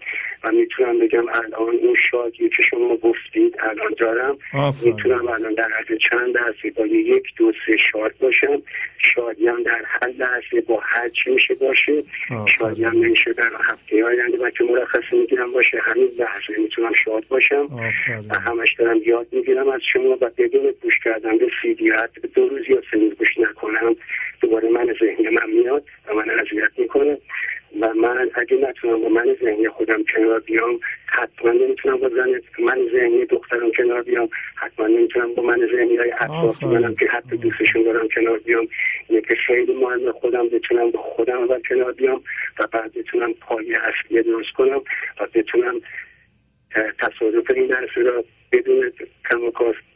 و 0.43 0.51
می‌تونم 0.51 0.99
بگم 0.99 1.25
الان 1.29 1.75
اون 1.75 1.95
شادی 2.11 2.49
که 2.49 2.63
شما 2.63 2.95
گفتید 2.95 3.55
الان 3.59 3.93
دارم. 3.97 4.37
می‌تونم 4.85 5.27
الان 5.27 5.53
در 5.53 5.69
عرض 5.73 5.97
چند 6.09 6.37
لحظه 6.37 6.71
با 6.75 6.85
یک 6.85 7.23
دو 7.37 7.51
سه 7.65 7.77
شاد 7.91 8.13
باشم. 8.19 8.61
شادیم 8.97 9.63
در 9.63 9.81
هر 9.85 10.07
لحظه 10.07 10.61
با 10.67 10.79
هر 10.83 11.09
چی 11.09 11.29
میشه 11.29 11.53
باشه. 11.53 12.03
شادیم 12.57 12.87
نمیشه 12.87 13.33
در 13.33 13.51
هفته 13.63 14.05
آینده 14.05 14.37
و 14.37 14.49
که 14.49 14.63
مرخصی 14.63 15.19
می‌گیرم 15.19 15.51
باشه. 15.51 15.79
همین 15.81 16.09
لحظه 16.19 16.61
می‌تونم 16.61 16.93
شاد 16.93 17.27
باشم. 17.27 17.69
و 18.29 18.39
همش 18.39 18.73
دارم 18.73 18.97
یاد 19.05 19.27
می‌گیرم 19.31 19.69
از 19.69 19.81
شما 19.93 20.17
و 20.21 20.29
بدون 20.37 20.73
گوش 20.81 20.99
کردن 21.03 21.37
به 21.37 21.47
سیدیت 21.61 22.09
دو 22.35 22.47
روز 22.47 22.69
یا 22.69 22.81
سه 22.91 22.97
روز 22.97 23.13
گوش 23.13 23.37
نکنم 23.37 23.95
دوباره 24.41 24.69
من 24.69 24.95
ذهنی 24.99 25.29
من 25.29 25.49
میاد 25.49 25.83
و 26.07 26.13
من 26.13 26.29
اذیت 26.29 26.71
می‌کنه 26.77 27.17
و 27.81 27.93
من 27.93 28.29
اگه 28.33 28.57
نتونم 28.57 29.01
با 29.01 29.09
من 29.09 29.35
ذهنی 29.41 29.69
خودم 29.69 30.03
کنار 30.03 30.39
بیام 30.39 30.79
حتما 31.05 31.51
نمی‌تونم 31.51 31.97
با 31.97 32.09
زن 32.09 32.41
من 32.59 32.77
ذهنی 32.91 33.25
دخترم 33.25 33.71
کنار 33.71 34.01
بیام 34.01 34.29
حتما 34.55 34.87
نمی‌تونم 34.87 35.33
با 35.33 35.43
من 35.43 35.69
ذهنی 35.75 35.95
های 35.95 36.11
اطراف 36.11 36.63
منم 36.63 36.95
که 36.95 37.05
حتی 37.05 37.37
دوستشون 37.37 37.83
دارم 37.83 38.07
کنار 38.15 38.39
بیام. 38.39 38.67
اینه 39.07 39.21
که 39.21 39.35
خیلی 39.47 39.73
مهم 39.73 40.11
خودم 40.11 40.49
بتونم 40.49 40.91
با 40.91 41.01
خودم 41.01 41.37
اول 41.37 41.61
کنار 41.69 41.91
بیام 41.91 42.23
و 42.59 42.67
بعد 42.67 42.93
بتونم 42.93 43.33
پایه 43.33 43.75
اصلی 43.83 44.23
درست 44.23 44.51
کنم 44.57 44.81
و 45.19 45.27
بتونم 45.33 45.81
تصادف 46.99 47.51
این 47.55 47.67
درسه 47.67 48.01
را 48.01 48.23
بدون 48.51 48.91
کم 49.29 49.49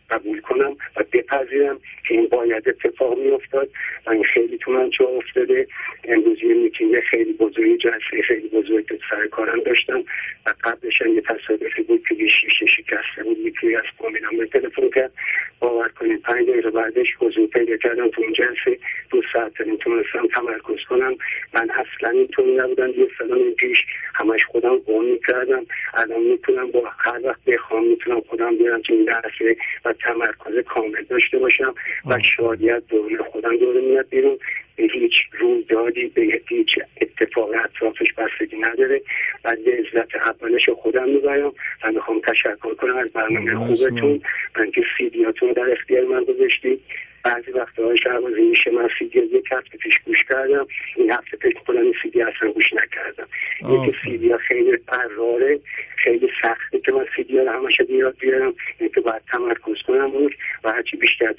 قبول 0.09 0.41
کنم 0.41 0.77
و 0.95 1.03
بپذیرم 1.13 1.79
که 2.07 2.13
این 2.13 2.27
باید 2.27 2.69
اتفاق 2.69 3.17
می 3.17 3.29
افتاد 3.31 3.69
و 4.05 4.09
این 4.09 4.23
خیلی 4.23 4.57
تو 4.57 4.71
من 4.71 4.89
چه 4.89 5.03
افتاده. 5.03 5.67
امروز 6.03 6.43
یه 6.43 6.53
میتینگ 6.53 6.99
خیلی 6.99 7.33
بزرگی 7.33 7.77
جلسه 7.77 8.21
خیلی 8.27 8.47
بزرگ 8.47 8.99
سر 9.09 9.27
کارم 9.27 9.59
داشتم 9.59 10.03
و 10.45 10.53
قبلش 10.63 11.01
یه 11.01 11.21
تصادفی 11.21 11.83
بود 11.83 12.03
که 12.07 12.27
شیشه 12.27 12.65
شکسته 12.65 13.23
بود. 13.23 13.37
یکی 13.37 13.75
از 13.75 13.83
فامیلم 13.97 14.37
به 14.37 14.45
تلفن 14.45 14.89
کرد. 14.89 15.11
باور 15.59 15.87
کنید 15.87 16.21
پنج 16.21 16.49
دقیقه 16.49 16.69
بعدش 16.69 17.07
حضور 17.19 17.47
پیدا 17.47 17.77
کردم 17.77 18.09
تو 18.09 18.21
اون 18.21 18.33
جلسه. 18.33 18.77
دو 19.09 19.21
ساعت 19.33 19.61
نمی‌تونستم 19.61 20.27
تمرکز 20.27 20.85
کنم. 20.89 21.17
من 21.53 21.69
اصلا 21.69 22.09
اینطوری 22.09 22.55
نبودم. 22.55 22.89
یه 22.89 23.07
سلام 23.17 23.51
پیش 23.51 23.77
همش 24.15 24.45
خودم 24.45 24.77
قوم 24.77 25.05
می‌کردم. 25.05 25.65
الان 25.93 26.23
می‌تونم 26.23 26.71
با 26.71 26.83
هر 26.97 27.19
وقت 27.23 27.45
بخوام 27.47 27.87
می‌تونم 27.87 28.21
خودم 28.21 28.57
بیارم 28.57 28.81
تو 28.81 28.93
این 28.93 29.05
درسه 29.05 29.57
و 29.85 29.93
تمرکز 30.03 30.65
کامل 30.65 31.03
داشته 31.09 31.37
باشم 31.37 31.75
و 32.05 32.19
شادیت 32.19 32.83
دور 32.89 33.23
خودم 33.31 33.57
دور 33.57 33.81
میاد 33.81 34.09
بیرون. 34.09 34.37
به 34.75 34.83
هیچ 34.93 35.13
رویدادی 35.39 36.07
به 36.07 36.41
هیچ 36.49 36.79
اتفاق 37.01 37.49
اطرافش 37.65 38.13
بستگی 38.13 38.57
نداره 38.57 39.01
و 39.43 39.49
لذت 39.49 40.15
اولش 40.15 40.69
خودم 40.69 41.09
می‌برم 41.09 41.53
و 41.83 41.91
می‌خوام 41.91 42.21
تشکر 42.21 42.73
کنم 42.73 42.97
از 42.97 43.13
برنامه 43.13 43.55
خوبتون 43.55 44.21
و 44.55 44.61
اینکه 44.61 44.83
سیدیاتون 44.97 45.51
در 45.51 45.71
اختیار 45.71 46.05
من 46.05 46.23
گذاشتید. 46.23 46.81
بعضی 47.25 47.51
وقت 47.51 47.79
های 47.79 47.97
شهبازی 47.97 48.41
میشه 48.41 48.71
من 48.71 48.89
سیدی 48.99 49.19
یک 49.19 49.45
هفته 49.51 49.77
پیش 49.77 49.99
گوش 50.05 50.17
کردم 50.29 50.67
این 50.95 51.11
هفته 51.11 51.37
پیش 51.37 51.53
کنم 51.67 51.81
این 51.81 51.93
سیدی 52.03 52.21
اصلا 52.21 52.51
گوش 52.51 52.73
نکردم. 52.73 53.27
یکی 53.69 53.91
سیدی 53.91 54.31
ها 54.31 54.37
خیلی 54.37 54.77
قراره 54.87 55.59
خیلی 55.95 56.29
سخته 56.41 56.79
که 56.79 56.91
من 56.91 57.05
سیدی 57.15 57.37
ها 57.37 57.43
رو 57.43 57.51
همشه 57.51 57.83
بیاد 57.83 58.17
بیارم 58.19 58.53
این 58.79 58.89
که 58.89 59.01
باید 59.01 59.21
تمرکز 59.31 59.81
کنم 59.87 60.11
بود 60.11 60.35
و 60.63 60.71
هرچی 60.71 60.97
بیشتر 60.97 61.33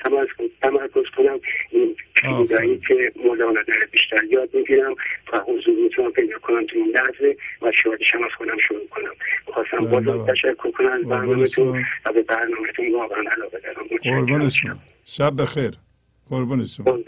تمرکز 0.63 1.07
کنم 1.17 1.41
این 1.71 1.97
پیدایی 2.15 2.81
که 2.89 3.13
مولانا 3.25 3.63
داره 3.63 3.87
بیشتر 3.91 4.25
یاد 4.31 4.55
می‌گیرم 4.55 4.95
و 5.33 5.39
حضور 5.39 5.75
می‌تونم 5.83 6.13
پیدا 6.13 6.39
کنم 6.39 6.67
تو 6.67 6.79
این 6.79 6.97
لحظه 6.97 7.37
و 7.63 7.73
شادشم 7.83 8.25
از 8.25 8.31
خودم 8.39 8.59
شروع 8.69 8.87
کنم. 8.91 9.13
خواستم 9.45 9.85
بازم 9.85 10.33
تشکر 10.33 10.71
کنم 10.71 10.93
از 10.93 11.03
برنامهتون 11.09 11.85
و 12.07 12.13
به 12.13 12.23
برنامهتون 12.23 12.93
واقعا 12.93 13.25
علاقه 13.37 13.59
دارم. 13.59 14.81
شب 15.09 15.43
بخیر. 15.43 15.75
قربون 16.31 16.67
شما. 16.67 16.99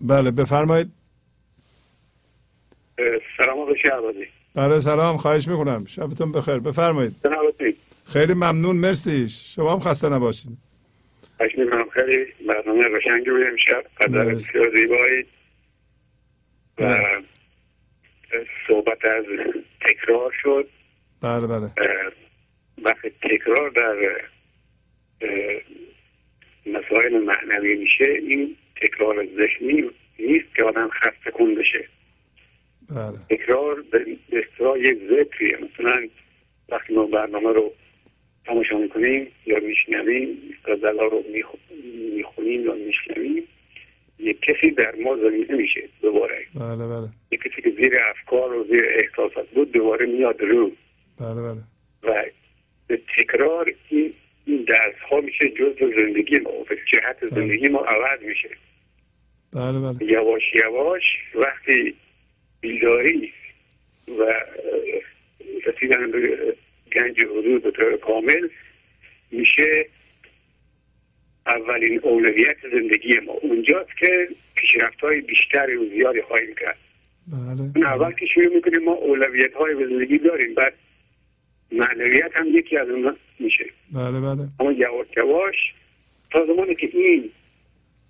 بله 0.00 0.30
بفرمایید. 0.30 0.92
سلام 3.36 3.58
آقای 3.58 3.78
شهبازی. 3.82 4.26
بله 4.54 4.80
سلام. 4.80 5.16
خواهش 5.16 5.48
می‌کنم. 5.48 5.84
شبتون 5.84 6.32
بخیر. 6.32 6.58
بفرمایید. 6.58 7.16
خیلی 8.06 8.34
ممنون. 8.34 8.76
مرسی. 8.76 9.28
شما 9.28 9.72
هم 9.72 9.78
خسته 9.78 10.08
نباشید 10.08 10.58
می‌کنم. 11.42 11.88
خیلی 11.90 12.26
برنامه 12.48 12.88
قشنگی 12.88 13.30
بود 13.30 13.42
امشب. 13.46 13.84
قدر 14.00 14.34
بسیار 14.34 14.70
زیبایی 14.76 15.26
و 16.78 17.04
صحبت 18.68 19.04
از 19.04 19.24
تکرار 19.80 20.32
شد. 20.42 20.68
بله 21.20 21.46
بله. 21.46 21.72
وقتی 22.84 23.10
تکرار 23.10 23.70
در 23.70 24.20
مسائل 26.66 27.18
معنوی 27.18 27.76
میشه 27.76 28.04
این 28.04 28.56
تکرار 28.82 29.26
ذهنی 29.26 29.90
نیست 30.18 30.54
که 30.56 30.64
آدم 30.64 30.88
خسته 30.88 31.30
کن 31.30 31.54
بشه. 31.54 31.88
بله. 32.90 33.18
تکرار 33.30 33.82
به 33.82 34.16
اصطلاح 34.32 34.78
یک 34.78 34.98
ذکریه. 35.10 35.56
مثلا 35.56 36.08
وقتی 36.68 36.94
ما 36.94 37.06
برنامه 37.06 37.52
رو 37.52 37.72
تماشا 38.46 38.78
می‌کنیم 38.78 39.26
یا 39.46 39.58
میشنویم 39.60 40.38
غزل 40.64 40.98
رو 40.98 41.24
می‌خونیم 42.14 42.64
یا 42.64 42.74
میشنویم 42.74 43.42
یک 44.18 44.40
کسی 44.40 44.70
در 44.70 44.94
ما 45.04 45.16
زمینه 45.16 45.54
میشه 45.54 45.88
دوباره. 46.02 46.46
بله 46.54 46.86
بله. 46.86 47.08
یک 47.30 47.40
کسی 47.40 47.62
که 47.62 47.70
زیر 47.70 47.92
افکار 48.10 48.52
و 48.52 48.64
زیر 48.64 48.84
احساسات 48.88 49.48
بود 49.48 49.72
دوباره 49.72 50.06
میاد 50.06 50.40
رو. 50.40 50.70
بله 51.20 51.42
بله. 51.42 51.62
و 52.02 52.24
به 52.86 53.00
تکرار 53.18 53.72
این 53.88 54.12
این 54.46 54.64
درس 54.68 54.94
ها 55.10 55.20
میشه 55.20 55.48
جز 55.48 55.94
زندگی 55.96 56.38
ما 56.38 56.50
و 56.50 56.66
جهت 56.92 57.26
زندگی 57.34 57.68
ما 57.68 57.78
عوض 57.78 58.22
میشه. 58.22 58.48
بله 59.52 59.80
بله. 59.80 60.10
یواش 60.12 60.42
یواش 60.54 61.02
وقتی 61.34 61.94
بیداری 62.60 63.32
و 64.18 64.34
رسیدن 65.66 66.10
به 66.10 66.54
گنج 66.92 67.20
حضور 67.20 67.58
به 67.58 67.70
طور 67.70 67.96
کامل 67.96 68.48
میشه 69.30 69.86
اولین 71.46 72.00
اولویت 72.02 72.56
زندگی 72.72 73.18
ما. 73.26 73.32
اونجاست 73.32 73.96
که 73.98 74.28
پیشرفت 74.54 75.00
های 75.00 75.20
بیشتری 75.20 75.76
و 75.76 75.88
زیادی 75.90 76.22
خواهیم 76.22 76.54
کرد. 76.60 76.78
بله. 77.26 77.86
اول 77.86 78.12
که 78.12 78.26
شروع 78.26 78.54
می‌کنیم 78.54 78.84
ما 78.84 78.92
اولویت 78.92 79.54
های 79.54 79.74
به 79.74 79.86
زندگی 79.86 80.18
داریم. 80.18 80.54
بعد 80.54 80.74
معنویت 81.72 82.30
هم 82.34 82.46
یکی 82.48 82.76
از 82.76 82.88
اونها 82.88 83.16
میشه. 83.38 83.64
بله 83.92 84.20
بله. 84.20 84.48
اما 84.60 84.72
یواش 84.72 85.06
یواش 85.16 85.74
تا 86.30 86.46
زمانی 86.46 86.74
که 86.74 86.90
این 86.92 87.30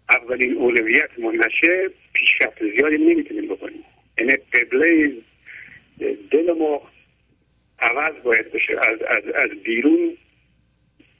اولین 0.09 0.57
اولویت 0.57 1.11
ما 1.19 1.33
نشه 1.33 1.91
پیشرفت 2.13 2.59
زیادی 2.77 2.99
نمی‌تونیم 2.99 3.47
بکنیم. 3.49 3.83
یعنی 4.19 4.33
قبله 4.53 5.13
دل 6.31 6.53
ما 6.59 6.83
عوض 7.79 8.15
باید 8.25 8.53
بشه 8.53 8.73
از, 8.73 9.03
از, 9.03 9.25
از 9.35 9.51
بیرون 9.65 10.17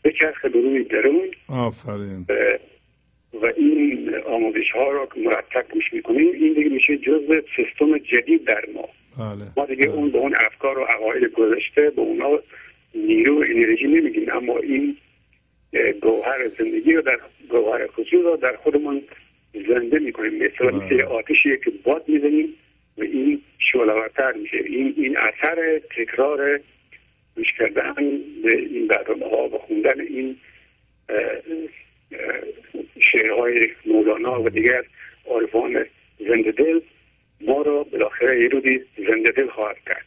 به 0.03 0.13
روی 0.55 0.85
درون. 0.85 1.31
آفرین. 1.49 2.27
و 3.43 3.47
این 3.57 4.15
آموزش 4.27 4.71
ها 4.75 4.91
را 4.91 5.07
که 5.07 5.21
مرتب 5.21 5.67
می‌کنیم 5.93 6.33
این 6.33 6.53
دیگه 6.53 6.69
میشه 6.69 6.97
جزء 6.97 7.41
سیستم 7.57 7.99
جدید 7.99 8.45
در 8.45 8.65
ما. 8.75 8.89
بله. 9.19 9.45
ما 9.57 9.67
دیگه 9.67 9.87
اون 9.87 10.11
به 10.11 10.19
اون 10.19 10.35
افکار 10.47 10.79
و 10.79 10.85
عقاید 10.85 11.25
گذشته 11.25 11.91
به 11.91 12.01
اونا 12.03 12.39
نیرو 12.95 13.41
و 13.41 13.45
انرژی 13.49 13.87
نمیگیم 13.87 14.27
اما 14.33 14.59
این 14.59 14.97
گوهر 16.03 16.49
زندگی 16.59 16.93
رو 16.93 17.03
در 17.03 17.19
گوهر 17.49 17.87
خصوص 17.87 18.13
رو 18.13 18.37
در 18.37 18.57
خودمون 18.57 19.03
زنده 19.69 19.99
می‌کنیم. 19.99 20.35
مثل 20.35 20.77
مثل 20.77 21.03
آتشی 21.03 21.59
که 21.65 21.73
باد 21.85 22.05
می‌زنیم 22.09 22.55
و 22.99 23.03
این 23.03 23.43
شعلهورتر 23.59 24.33
میشه. 24.33 24.57
این 24.57 24.95
این 24.97 25.17
اثر 25.19 25.81
تکرار 25.97 26.61
گوش 27.37 27.53
کردن 27.59 27.95
به 28.43 28.57
این 28.57 28.87
برنامه 28.87 29.27
ها 29.27 29.49
و 29.49 29.59
خوندن 29.59 30.01
این 30.01 30.37
شعرهای 33.01 33.69
مولانا 33.87 34.43
و 34.43 34.49
دیگر 34.49 34.85
عارفان 35.27 35.87
زنده 36.19 36.53
دل 36.53 36.81
ما 37.41 37.63
رو 37.63 37.85
بالاخره 37.85 38.43
یه 38.43 38.49
روزی 38.49 38.81
زنده 38.97 39.31
دل 39.37 39.51
خواهد 39.51 39.77
کرد. 39.87 40.05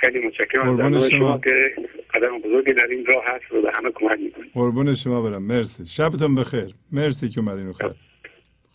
خیلی 0.00 0.26
متشکرم 0.26 0.94
از 0.94 1.10
شما. 1.10 1.38
که 1.38 1.74
قدم 2.14 2.38
بزرگی 2.38 2.72
در 2.72 2.86
این 2.86 3.06
راه 3.06 3.24
هست 3.26 3.52
و 3.52 3.62
به 3.62 3.72
همه 3.74 3.90
کمک 3.90 4.18
می‌کنید. 4.20 4.50
قربون 4.54 4.94
شما 4.94 5.22
برم. 5.22 5.42
مرسی. 5.42 5.86
شبتون 5.86 6.34
بخیر. 6.34 6.74
مرسی 6.92 7.28
که 7.28 7.40
اومدین 7.40 7.72
خط. 7.72 7.96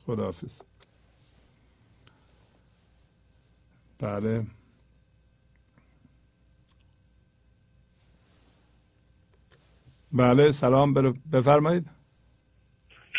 خداحافظ. 0.06 0.62
بله. 4.00 4.44
بله 10.12 10.52
سلام. 10.52 11.14
بفرمایید. 11.34 11.99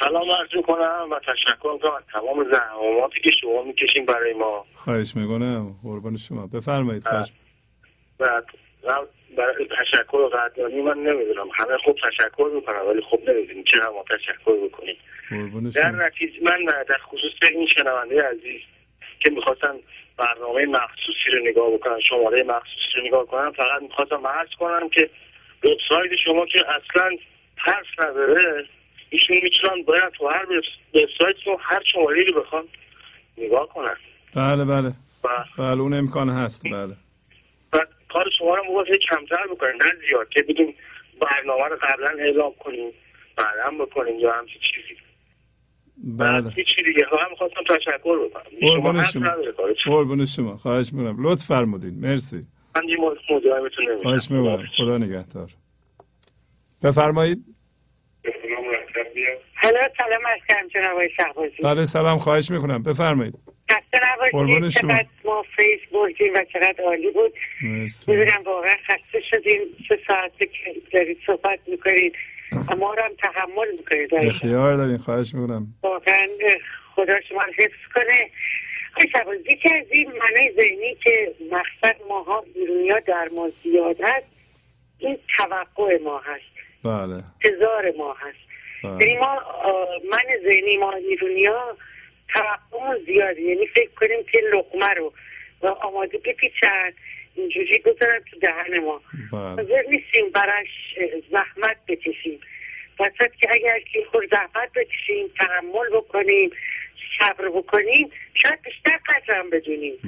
سلام 0.01 0.31
عرض 0.31 0.65
کنم 0.67 1.09
و 1.11 1.19
تشکر 1.19 1.77
کنم 1.79 1.93
از 1.95 2.03
تمام 2.13 2.47
زحماتی 2.53 3.21
که 3.21 3.31
شما 3.41 3.63
می‌کشیم 3.63 4.07
برای 4.07 4.33
ما. 4.33 4.67
خواهش 4.75 5.17
می‌کنم. 5.17 5.75
قربان 5.83 6.17
شما. 6.17 6.47
بفرمایید 6.47 7.03
خواهش 7.03 7.33
بعد 8.19 8.45
برای 9.37 9.69
تشکر 9.81 10.17
و 10.17 10.29
قدردانی 10.29 10.83
من 10.83 10.99
نمی‌دونم. 10.99 11.49
همه 11.55 11.79
خوب 11.85 11.97
تشکر 11.97 12.51
می‌کنم 12.55 12.89
ولی 12.89 13.01
خوب 13.01 13.31
نمی‌دونیم. 13.31 13.65
چرا 13.65 13.93
ما 13.93 14.05
تشکر 14.11 14.53
بکنیم؟ 14.67 14.97
در 15.75 15.91
نتیجه 15.91 16.41
من 16.43 16.65
در 16.65 16.99
خصوص 16.99 17.33
این 17.43 17.67
شنونده 17.67 18.23
عزیز 18.23 18.61
که 19.21 19.31
می‌خواستن 19.31 19.75
برنامه 20.17 20.67
مخصوصی 20.67 21.31
رو 21.33 21.39
نگاه 21.45 21.71
بکنن 21.71 22.01
شماره 22.01 22.43
مخصوصی 22.43 22.97
رو 22.97 23.07
نگاه 23.07 23.27
کنن 23.27 23.51
فقط 23.51 23.83
می‌خواستم 23.83 24.27
عرض 24.27 24.49
کنم 24.59 24.89
که 24.89 25.11
وبسایت 25.65 26.17
شما 26.25 26.47
که 26.47 26.59
اصلا 26.61 27.17
حرف 27.57 27.87
نداره 27.99 28.65
ایشون 29.11 29.37
می‌تونن 29.43 29.83
باید 29.83 30.13
تو 30.13 30.29
هر 30.29 30.47
وبسایتتون 30.95 31.57
هر 31.61 31.83
شماره 31.93 32.25
رو 32.25 32.43
بخوان 32.43 32.65
نگاه 33.39 33.69
کنن. 33.69 33.97
بله 34.35 34.65
بله. 34.65 34.93
بله 35.59 35.81
اون 35.81 35.95
امکان 35.95 36.29
هست. 36.29 36.65
بله. 36.65 36.97
و 37.73 37.87
کار 38.09 38.31
شما 38.39 38.55
رو 38.55 38.65
موقع 38.65 38.97
کمتر 39.11 39.47
بکنیم 39.51 39.75
نه 39.83 39.93
زیاد 40.09 40.29
که 40.29 40.43
بگیم 40.43 40.75
برنامه 41.21 41.65
رو 41.65 41.79
قبلا 41.83 42.25
اعلام 42.25 42.53
کنیم 42.59 42.93
بعدا 43.37 43.85
بکنیم 43.85 44.19
یا 44.19 44.33
همچین 44.33 44.61
چیزی. 44.61 45.01
بله. 45.97 46.51
هیچی 46.51 46.83
دیگه. 46.83 47.07
هم 47.13 47.35
خواستم 47.39 47.77
تشکر 47.77 48.19
بکنم. 48.29 48.43
قربون 48.61 49.03
شما. 49.03 49.31
قربون 49.85 50.25
شما. 50.25 50.57
خواهش 50.57 50.93
می‌کنم. 50.93 51.27
لطف 51.29 51.45
فرمودین. 51.45 52.01
مرسی. 52.01 52.47
من 52.77 52.89
یه 52.89 52.97
خواهش 54.03 54.31
می‌کنم. 54.31 54.67
خدا 54.77 54.99
نگهدار. 54.99 55.51
بفرمایید. 56.83 57.45
هلو 59.63 59.79
سلام 59.97 60.27
عرض 60.27 60.71
جناب 60.75 61.09
شهبازی. 61.17 61.63
بله 61.63 61.85
سلام 61.85 62.19
خواهش 62.19 62.51
می‌کنم. 62.51 62.83
بفرمایید. 62.83 63.35
خسته 63.71 64.01
نباشید. 64.13 64.69
چقدر 64.69 65.07
ما 65.25 65.45
فیس 65.57 65.81
بردیم 65.93 66.35
و 66.35 66.45
چقدر 66.53 66.85
عالی 66.85 67.11
بود. 67.11 67.33
می‌بینم 68.09 68.43
واقعا 68.45 68.77
خسته 68.87 69.21
شدیم. 69.31 69.61
سه 69.89 69.99
ساعته 70.07 70.47
که 70.47 70.75
دارید 70.93 71.19
صحبت 71.27 71.59
می‌کنید. 71.67 72.15
ما 72.79 72.95
رو 72.95 73.03
هم 73.03 73.11
تحمل 73.19 73.71
می‌کنید. 73.79 74.15
اختیار 74.15 74.77
دارین 74.77 74.99
خواهش 74.99 75.35
می‌کنم. 75.35 75.67
واقعا 75.83 76.27
خدا 76.95 77.21
شما 77.29 77.43
رو 77.43 77.53
حفظ 77.57 77.93
کنه. 77.95 78.31
شهبازی 79.13 79.53
یکی 79.53 79.75
از 79.75 79.87
این 79.91 80.09
معنی 80.09 80.51
ذهنی 80.57 80.95
که 81.05 81.35
مقصد 81.53 81.97
ماها 82.09 82.45
بیرونیا 82.55 83.01
در 83.01 83.29
ما 83.37 83.49
زیاد 83.49 83.97
هست 84.01 84.27
این 84.99 85.19
توقع 85.37 85.99
ما 86.05 86.19
هست. 86.19 86.45
بله. 86.85 87.23
ما 87.99 88.13
هست. 88.13 88.50
یعنی 88.85 89.17
ما 89.17 89.39
من 90.11 90.25
ذهنی 90.45 90.77
ما 90.77 90.93
ایرونیا 90.93 91.77
توقعمون 92.29 92.99
زیاده. 93.07 93.41
یعنی 93.41 93.67
فکر 93.67 93.91
کنیم 93.91 94.25
که 94.33 94.39
لقمه 94.53 94.95
رو 94.95 95.13
و 95.63 95.67
آماده 95.67 96.19
بپیچن 96.19 96.93
اینجوری 97.35 97.79
بذارن 97.79 98.21
تو 98.31 98.39
دهن 98.39 98.79
ما. 98.79 99.01
حاضر 99.31 99.83
نیستیم 99.89 100.31
براش 100.35 100.69
زحمت 101.31 101.77
بکشیم. 101.89 102.41
وسط 103.01 103.33
که 103.41 103.49
اگر 103.51 103.81
که 103.93 104.05
خود 104.11 104.31
زحمت 104.31 104.73
بکشیم 104.77 105.29
تحمل 105.39 105.89
بکنیم 105.93 106.51
صبر 107.19 107.49
بکنیم 107.49 108.11
شاید 108.35 108.63
بیشتر 108.63 108.99
قدرم 109.07 109.51
بدونیم. 109.51 109.99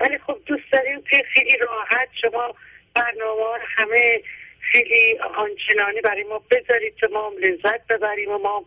ولی 0.00 0.18
خب 0.18 0.38
دوست 0.46 0.72
داریم 0.72 1.02
که 1.10 1.24
خیلی 1.34 1.56
راحت 1.56 2.08
شما 2.22 2.54
برنامه 2.94 3.58
همه 3.76 4.20
خیلی 4.62 5.18
آنچنانی 5.18 6.00
برای 6.00 6.22
ما 6.22 6.42
بذارید 6.50 6.96
که 6.96 7.06
ما 7.06 7.32
لذت 7.40 7.86
ببریم 7.86 8.30
و 8.30 8.38
ما 8.38 8.64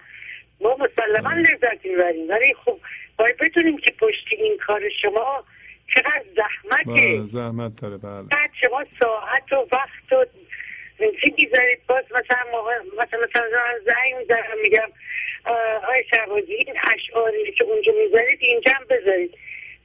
ما 0.61 0.75
مسلما 0.75 1.33
لذت 1.33 1.85
می‌بریم. 1.85 2.29
ولی 2.29 2.53
خب 2.53 2.79
باید 3.17 3.37
بدونیم 3.37 3.77
که 3.77 3.91
پشت 3.91 4.27
این 4.31 4.57
کار 4.57 4.81
شما 5.01 5.43
چقدر 5.95 6.23
زحمته. 6.35 7.23
زحمت 7.23 7.81
داره 7.81 7.97
بله. 7.97 8.23
بعد 8.23 8.49
شما 8.61 8.85
ساعت 8.99 9.53
و 9.53 9.67
وقت 9.71 10.11
و 10.11 10.25
چی 10.99 11.33
می‌ذارید؟ 11.37 11.79
باز 11.87 12.05
مثلا 12.05 12.45
مثلا 12.97 13.19
مثلا 13.19 13.79
زنگ 13.85 14.15
می‌زنم 14.19 14.61
میگم 14.63 14.89
آقای 15.83 16.03
شهبازی 16.09 16.53
این 16.53 16.75
اشعاری 16.95 17.51
که 17.51 17.63
اونجا 17.63 17.91
می‌ذارید 18.03 18.39
اینجا 18.41 18.71
هم 18.75 18.85
بذارید. 18.89 19.37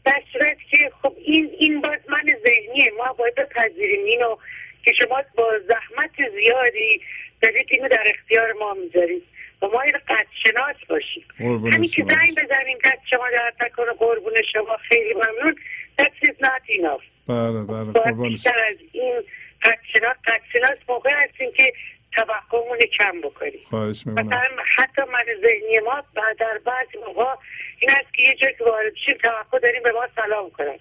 در 0.04 0.22
صورت 0.32 0.56
که 0.70 0.90
خب 1.02 1.14
این 1.18 1.50
این 1.58 1.80
باز 1.80 1.98
من 2.08 2.22
ذهنیه. 2.44 2.90
ما 2.98 3.12
باید 3.12 3.34
بپذیریم. 3.34 4.04
اینو 4.04 4.36
که 4.84 4.92
شما 4.92 5.22
با 5.34 5.52
زحمت 5.68 6.30
زیادی 6.30 7.00
دارید 7.42 7.66
اینو 7.70 7.88
در 7.88 8.04
اختیار 8.06 8.52
ما 8.52 8.74
می‌ذارید. 8.74 9.22
و 9.62 9.66
ما 9.66 9.80
این 9.80 9.94
قد 10.08 10.26
شناس 10.44 10.76
باشیم 10.88 11.24
همین 11.38 11.90
که 11.90 12.04
زنگ 12.04 12.44
بزنیم 12.44 12.78
قد 12.84 12.98
شما 13.10 13.30
در 13.30 13.52
تکن 13.60 13.92
قربون 13.98 14.42
شما. 14.52 14.76
خیلی 14.76 15.14
ممنون. 15.14 15.56
That 15.98 16.12
is 16.22 16.36
not 16.40 16.62
enough. 16.78 17.04
بله 17.28 17.62
بله 17.64 17.92
قربان 17.92 18.28
بیشتر 18.28 18.58
از 18.70 18.76
این 18.92 19.22
قد 19.62 19.78
شناس 19.92 20.16
قد 20.26 20.40
شناس 20.52 20.78
موقع 20.88 21.10
هستیم 21.24 21.52
که 21.52 21.72
توقعمون 22.12 22.78
کم 22.98 23.20
بکنیم. 23.20 23.60
خواهش 23.64 24.06
می‌کنم. 24.06 24.26
مثلا 24.26 24.48
حتی 24.76 25.02
من 25.02 25.24
ذهنی 25.42 25.78
ما 25.78 26.02
در 26.14 26.58
بعضی 26.64 26.98
موقع 27.06 27.34
این 27.78 27.90
است 27.90 28.14
که 28.14 28.22
یه 28.22 28.34
جایی 28.34 28.54
که 28.54 28.64
وارد 28.64 28.92
شیم 29.06 29.14
توقع 29.14 29.58
داریم 29.58 29.82
به 29.82 29.92
ما 29.92 30.08
سلام 30.16 30.50
کنن. 30.50 30.78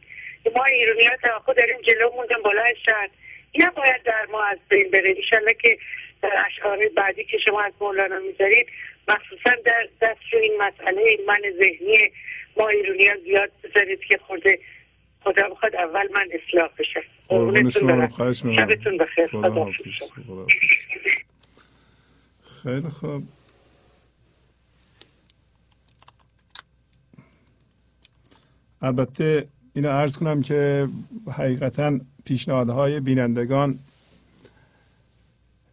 ما 0.55 0.65
ایرانی 0.65 1.05
ها 1.05 1.17
توقع 1.17 1.53
داریم 1.53 1.81
جلو 1.81 2.09
موندن 2.15 2.41
بلند 2.43 2.75
شد 2.85 3.09
این 3.51 3.69
باید 3.77 4.03
در 4.05 4.27
ما 4.31 4.43
از 4.43 4.57
بین 4.69 4.91
بره. 4.91 5.09
ایشالله 5.09 5.53
که 5.53 5.77
در 6.21 6.45
اشعار 6.47 6.79
بعدی 6.97 7.23
که 7.23 7.37
شما 7.37 7.61
از 7.61 7.73
مولانا 7.81 8.19
می‌ذارید 8.19 8.67
مخصوصا 9.07 9.51
در 9.65 9.87
دست 10.01 10.19
این 10.33 10.53
مسئله 10.61 11.17
من 11.27 11.41
ذهنی 11.57 12.11
ما 12.57 12.67
ایرانی 12.67 13.07
ها 13.07 13.15
زیاد 13.25 13.51
بذارید 13.63 13.99
که 13.99 14.17
خورده 14.17 14.59
خدا 15.23 15.49
بخواد 15.49 15.75
اول 15.75 16.07
من 16.13 16.27
اصلاح 16.31 16.69
بشه. 16.79 17.03
شبتون 18.55 18.97
بخیر. 18.97 19.27
خدا 19.27 19.71
خیلی 22.63 22.89
خوب. 22.89 23.23
البته 28.81 29.47
اینو 29.75 29.89
عرض 29.89 30.17
کنم 30.17 30.41
که 30.41 30.87
حقیقتا 31.37 31.99
پیشنهادهای 32.25 32.99
بینندگان 32.99 33.79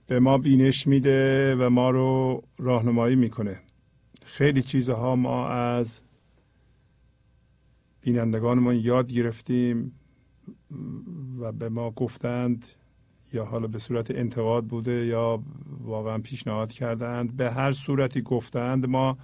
به 0.06 0.20
ما 0.20 0.38
بینش 0.38 0.86
میده 0.86 1.54
و 1.54 1.70
ما 1.70 1.90
رو 1.90 2.42
راهنمایی 2.58 3.16
می‌کنه. 3.16 3.60
خیلی 4.24 4.62
چیزها 4.62 5.16
ما 5.16 5.48
از 5.48 6.02
بینندگانمون 8.00 8.76
یاد 8.76 9.12
گرفتیم 9.12 9.92
و 11.38 11.52
به 11.52 11.68
ما 11.68 11.90
گفتند 11.90 12.66
یا 13.32 13.44
حالا 13.44 13.66
به 13.66 13.78
صورت 13.78 14.10
انتقاد 14.10 14.64
بوده 14.64 15.06
یا 15.06 15.42
واقعا 15.80 16.18
پیشنهاد 16.18 16.72
کردند. 16.72 17.36
به 17.36 17.52
هر 17.52 17.72
صورتی 17.72 18.22
گفتند 18.22 18.86
ما 18.86 19.18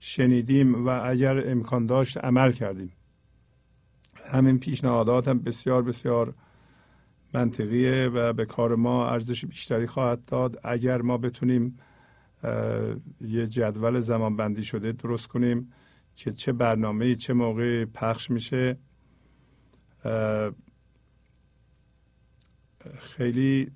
شنیدیم 0.00 0.86
و 0.86 0.88
اگر 1.04 1.50
امکان 1.50 1.86
داشت 1.86 2.18
عمل 2.18 2.52
کردیم. 2.52 2.92
همین 4.32 4.58
پیشنهادات 4.58 5.28
هم 5.28 5.38
بسیار 5.38 5.82
بسیار 5.82 6.34
منطقیه 7.34 8.08
و 8.08 8.32
به 8.32 8.44
کار 8.44 8.74
ما 8.74 9.08
ارزش 9.10 9.44
بیشتری 9.44 9.86
خواهد 9.86 10.24
داد. 10.24 10.60
اگر 10.64 11.02
ما 11.02 11.18
بتونیم 11.18 11.78
یه 13.20 13.46
جدول 13.46 14.00
زمان 14.00 14.36
بندی 14.36 14.62
شده 14.62 14.92
درست 14.92 15.26
کنیم 15.26 15.72
که 16.16 16.30
چه 16.30 16.52
برنامه 16.52 17.14
چه 17.14 17.32
موقع 17.32 17.84
پخش 17.84 18.30
میشه 18.30 18.78
خیلی 22.98 23.70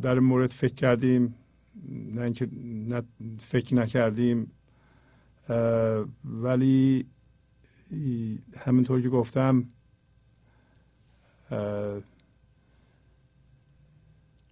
در 0.00 0.18
مورد 0.18 0.50
فکر 0.50 0.74
کردیم 0.74 1.34
نه 2.14 2.20
اینکه 2.22 2.48
فکر 3.38 3.74
نکردیم. 3.74 4.52
ولی 6.24 7.06
همینطور 8.56 9.02
که 9.02 9.08
گفتم 9.08 9.68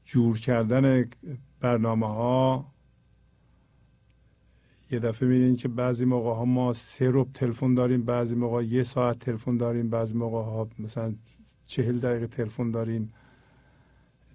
جور 0.05 0.39
کردن 0.39 1.11
برنامه 1.61 2.07
ها 2.07 2.75
یه 4.91 4.99
دفعه 4.99 5.29
می‌بینید 5.29 5.59
که 5.59 5.69
بعضی 5.69 6.05
موقع 6.05 6.31
ها 6.31 6.45
ما 6.45 6.73
سه 6.73 7.11
روب 7.11 7.33
تلفن 7.33 7.75
داریم 7.75 8.05
بعضی 8.05 8.35
موقع 8.35 8.65
یه 8.65 8.83
ساعت 8.83 9.19
تلفن 9.19 9.57
داریم 9.57 9.91
بعضی 9.91 10.15
موقع 10.15 10.43
ها 10.43 10.69
مثلا 10.79 11.15
چهل 11.67 11.99
دقیقه 11.99 12.27
تلفن 12.27 12.71
داریم. 12.71 13.13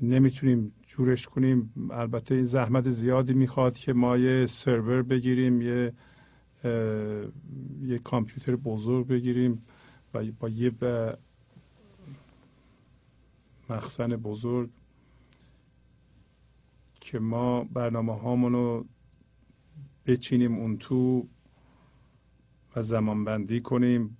نمی‌تونیم 0.02 0.74
جورش 0.88 1.28
کنیم. 1.28 1.74
البته 1.92 2.36
این 2.36 2.44
زحمت 2.44 2.90
زیادی 2.90 3.34
می‌خواد 3.34 3.76
که 3.76 3.94
ما 3.94 4.18
یه 4.18 4.46
سرور 4.46 5.04
بگیریم 5.04 5.62
یه 5.62 5.94
یه 7.82 8.00
کامپیوتر 8.04 8.56
بزرگ 8.56 9.08
بگیریم 9.08 9.62
و 10.14 10.24
با 10.40 10.50
یه 10.50 10.70
مخزن 13.70 14.08
بزرگ 14.08 14.70
که 17.02 17.20
ما 17.20 17.64
برنامه 17.64 18.20
هامون 18.20 18.54
رو 18.54 18.86
بچینیم 20.06 20.56
اون 20.56 20.78
تو 20.78 21.28
و 22.76 22.82
زمان 22.82 23.24
بندی 23.24 23.62
کنیم 23.62 24.18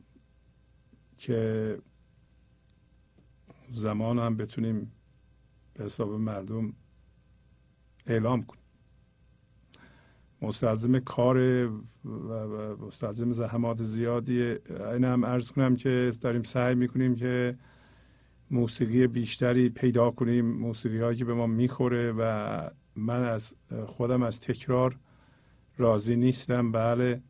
که 1.18 1.78
زمان 3.72 4.20
هم 4.20 4.38
بتونیم 4.38 4.92
به 5.74 5.84
حساب 5.84 6.12
مردم 6.12 6.74
اعلام 8.08 8.44
کنیم. 8.44 8.64
مستلزم 10.42 11.00
کار 11.00 11.38
و 12.06 12.78
مستلزم 12.86 13.32
زحمات 13.32 13.84
زیادی 13.84 14.42
این 14.42 15.04
هم 15.04 15.24
ارز 15.24 15.52
کنم 15.52 15.76
که 15.76 16.12
داریم 16.22 16.44
سعی 16.44 16.76
می‌کنیم 16.76 17.16
که 17.16 17.58
موسیقی 18.52 19.08
بیشتری 19.08 19.70
پیدا 19.70 20.12
کنیم 20.12 20.46
موسیقی 20.46 21.00
هایی 21.00 21.18
که 21.18 21.26
به 21.26 21.34
ما 21.34 21.48
می‌خوره 21.48 22.12
و 22.12 22.70
من 22.96 23.24
از 23.24 23.56
خودم 23.86 24.24
از 24.24 24.40
تکرار 24.40 24.98
راضی 25.78 26.16
نیستم. 26.16 26.72
بله. 26.72 27.22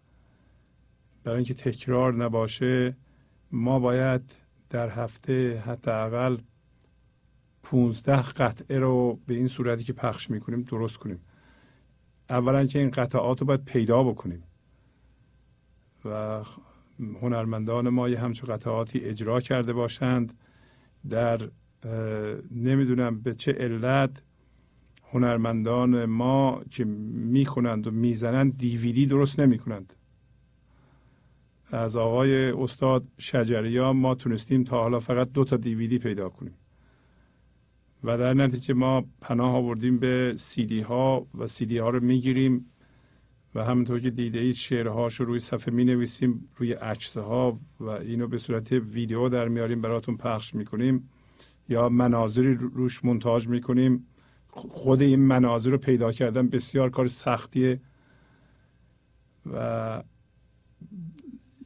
برای 1.23 1.35
اینکه 1.35 1.53
تکرار 1.53 2.14
نباشه 2.14 2.98
ما 3.51 3.80
باید 3.80 4.22
در 4.69 4.89
هفته 4.89 5.59
حداقل 5.59 6.38
15 7.64 8.22
قطعه 8.22 8.80
رو 8.80 9.19
به 9.27 9.33
این 9.33 9.48
صورتی 9.48 9.83
که 9.83 9.93
پخش 9.93 10.30
می‌کنیم 10.30 10.61
درست 10.61 10.98
کنیم. 10.98 11.22
اولا 12.30 12.65
که 12.65 12.80
این 12.80 12.89
قطعات 12.89 13.41
رو 13.41 13.48
باید 13.48 13.65
پیدا 13.65 14.03
بکنیم 14.03 14.43
و 16.06 16.43
هنرمندان 16.99 17.89
ما 17.89 18.09
یه 18.09 18.19
همچون 18.19 18.56
قطعاتی 18.56 18.99
اجرا 18.99 19.39
کرده 19.39 19.73
باشند. 19.73 20.33
در 21.10 21.50
نمی‌دونم 22.52 23.22
به 23.22 23.34
چه 23.34 23.53
علت 23.53 24.24
هنرمندان 25.11 26.06
ما 26.06 26.61
که 26.69 26.86
می‌خونند 26.86 27.88
و 27.88 27.92
می‌زنند 27.92 28.58
دیویدی 28.58 29.06
درست 29.06 29.40
نمی‌کنند. 29.40 29.94
از 31.72 31.98
آقای 31.98 32.52
استاد 32.52 33.03
شجریا 33.18 33.94
ما 33.94 34.16
تونستیم 34.16 34.64
تا 34.64 34.82
حالا 34.82 35.00
فقط 35.00 35.32
دو 35.32 35.44
تا 35.44 35.58
دیویدی 35.58 35.98
پیدا 35.98 36.30
کنیم. 36.30 36.53
و 38.03 38.18
در 38.18 38.34
نتیجه 38.34 38.74
ما 38.74 39.06
پناه 39.22 39.56
آوردیم 39.56 40.00
به 40.00 40.34
سیدی 40.38 40.82
ها 40.82 41.28
و 41.38 41.48
سیدی 41.48 41.78
ها 41.78 41.90
رو 41.90 42.03
می‌گیریم. 42.03 42.66
و 43.56 43.64
همونطور 43.64 44.00
که 44.00 44.10
دیده 44.10 44.40
اید 44.40 44.56
شعرهاش 44.56 45.16
رو 45.16 45.26
روی 45.26 45.40
صفحه 45.40 45.74
می 45.74 45.86
نویسیم 45.86 46.50
روی 46.56 46.74
عکسه 46.74 47.22
ها 47.22 47.60
و 47.80 47.90
اینو 47.90 48.28
به 48.28 48.38
صورت 48.38 48.72
ویدیو 48.72 49.30
در 49.30 49.48
میاریم 49.48 49.82
براتون 49.82 50.18
پخش 50.18 50.56
می‌کنیم. 50.56 51.10
یا 51.69 51.90
مناظری 51.90 52.53
روش 52.53 53.06
منتاج 53.06 53.48
می‌کنیم. 53.48 54.08
خود 54.50 55.02
این 55.02 55.19
مناظر 55.19 55.72
رو 55.72 55.78
پیدا 55.78 56.11
کردن 56.11 56.48
بسیار 56.48 56.90
کار 56.90 57.08
سختیه 57.08 57.82
و 59.53 60.03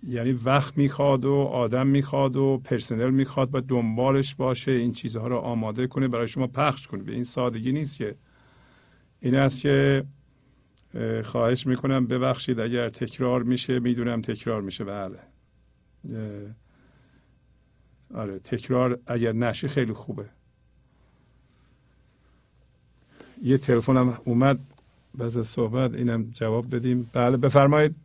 یعنی 0.08 0.32
وقت 0.32 0.78
می‌خواد 0.78 1.26
و 1.26 1.34
آدم 1.34 1.88
می‌خواد 1.88 2.36
و 2.36 2.62
پرسنل 2.64 3.10
می‌خواد 3.10 3.56
و 3.56 3.62
دنبالش 3.62 4.36
باشه 4.36 4.72
این 4.72 4.92
چیزها 4.92 5.28
رو 5.28 5.38
آماده 5.38 5.88
کنه 5.88 6.08
برای 6.08 6.28
شما 6.28 6.48
پخش 6.48 6.88
کنه. 6.88 7.04
به 7.04 7.12
این 7.12 7.24
سادگی 7.24 7.72
نیست 7.72 7.98
که. 7.98 8.16
این 9.20 9.36
است 9.36 9.62
که 9.62 10.06
خواهش 11.24 11.68
می‌کنم 11.68 12.08
ببخشید 12.08 12.60
اگر 12.60 12.90
تکرار 12.90 13.44
میشه. 13.44 13.80
می‌دونم 13.80 14.22
تکرار 14.22 14.62
میشه. 14.62 14.84
بله. 14.84 15.20
آره 18.14 18.40
تکرار 18.40 19.00
اگر 19.08 19.32
نشه 19.32 19.68
خیلی 19.68 19.94
خوبه. 19.94 20.26
یه 23.44 23.58
تلفنم 23.58 24.18
اومد. 24.26 24.60
بز 25.20 25.40
صحبت 25.40 25.94
اینم 25.94 26.32
جواب 26.32 26.76
بدیم. 26.76 27.10
بله 27.14 27.38
بفرمایید. 27.38 27.96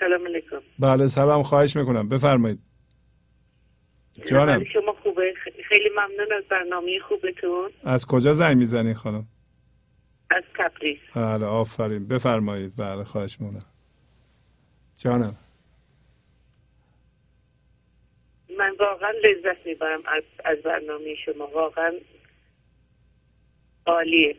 سلام 0.00 0.26
علیکم. 0.26 0.60
بله 0.78 1.06
سلام. 1.06 1.42
خواهش 1.42 1.76
می‌کنم. 1.76 2.08
بفرمایید. 2.08 2.58
جانم. 4.26 4.64
شما 4.64 4.92
خوبه. 5.02 5.34
خیلی 5.68 5.88
ممنون 5.90 6.32
از 6.38 6.44
برنامه 6.50 6.98
خوبتون. 7.08 7.70
از 7.84 8.06
کجا 8.06 8.32
زنگ 8.32 8.56
می‌زنی 8.56 8.94
خانم؟ 8.94 9.26
از 10.30 10.42
تبریز. 10.58 10.98
بله 11.14 11.46
آفرین. 11.46 12.08
بفرمایید. 12.08 12.72
بله 12.78 13.04
خواهش 13.04 13.40
می‌کنم. 13.40 13.64
جانم. 14.98 15.36
من 18.58 18.76
واقعا 18.80 19.10
لذت 19.10 19.66
می‌برم 19.66 20.00
از, 20.06 20.22
از 20.44 20.58
برنامه 20.64 21.14
شما. 21.24 21.46
واقعا 21.46 21.92
عالیه. 23.86 24.36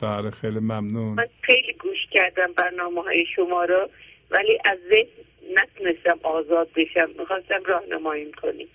بله 0.00 0.30
خیلی 0.30 0.58
ممنون. 0.58 1.14
من 1.14 1.26
خیلی 1.42 1.72
گوش 1.72 1.98
کردم 2.10 2.52
برنامه 2.56 3.02
های 3.02 3.24
شما 3.36 3.64
رو 3.64 3.88
ولی 4.30 4.58
از 4.64 4.78
ذهن 4.88 5.08
نتونستم 5.56 6.18
آزاد 6.22 6.68
بشم. 6.76 7.08
می‌خواستم 7.18 7.62
راهنمایی 7.66 8.32
کنیم. 8.32 8.68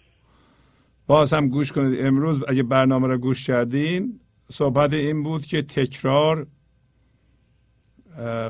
باز 1.07 1.33
هم 1.33 1.49
گوش 1.49 1.71
کنید. 1.71 2.05
امروز 2.05 2.43
اگه 2.47 2.63
برنامه 2.63 3.07
رو 3.07 3.17
گوش 3.17 3.47
کردین 3.47 4.19
صحبت 4.51 4.93
این 4.93 5.23
بود 5.23 5.45
که 5.45 5.61
تکرار 5.61 6.47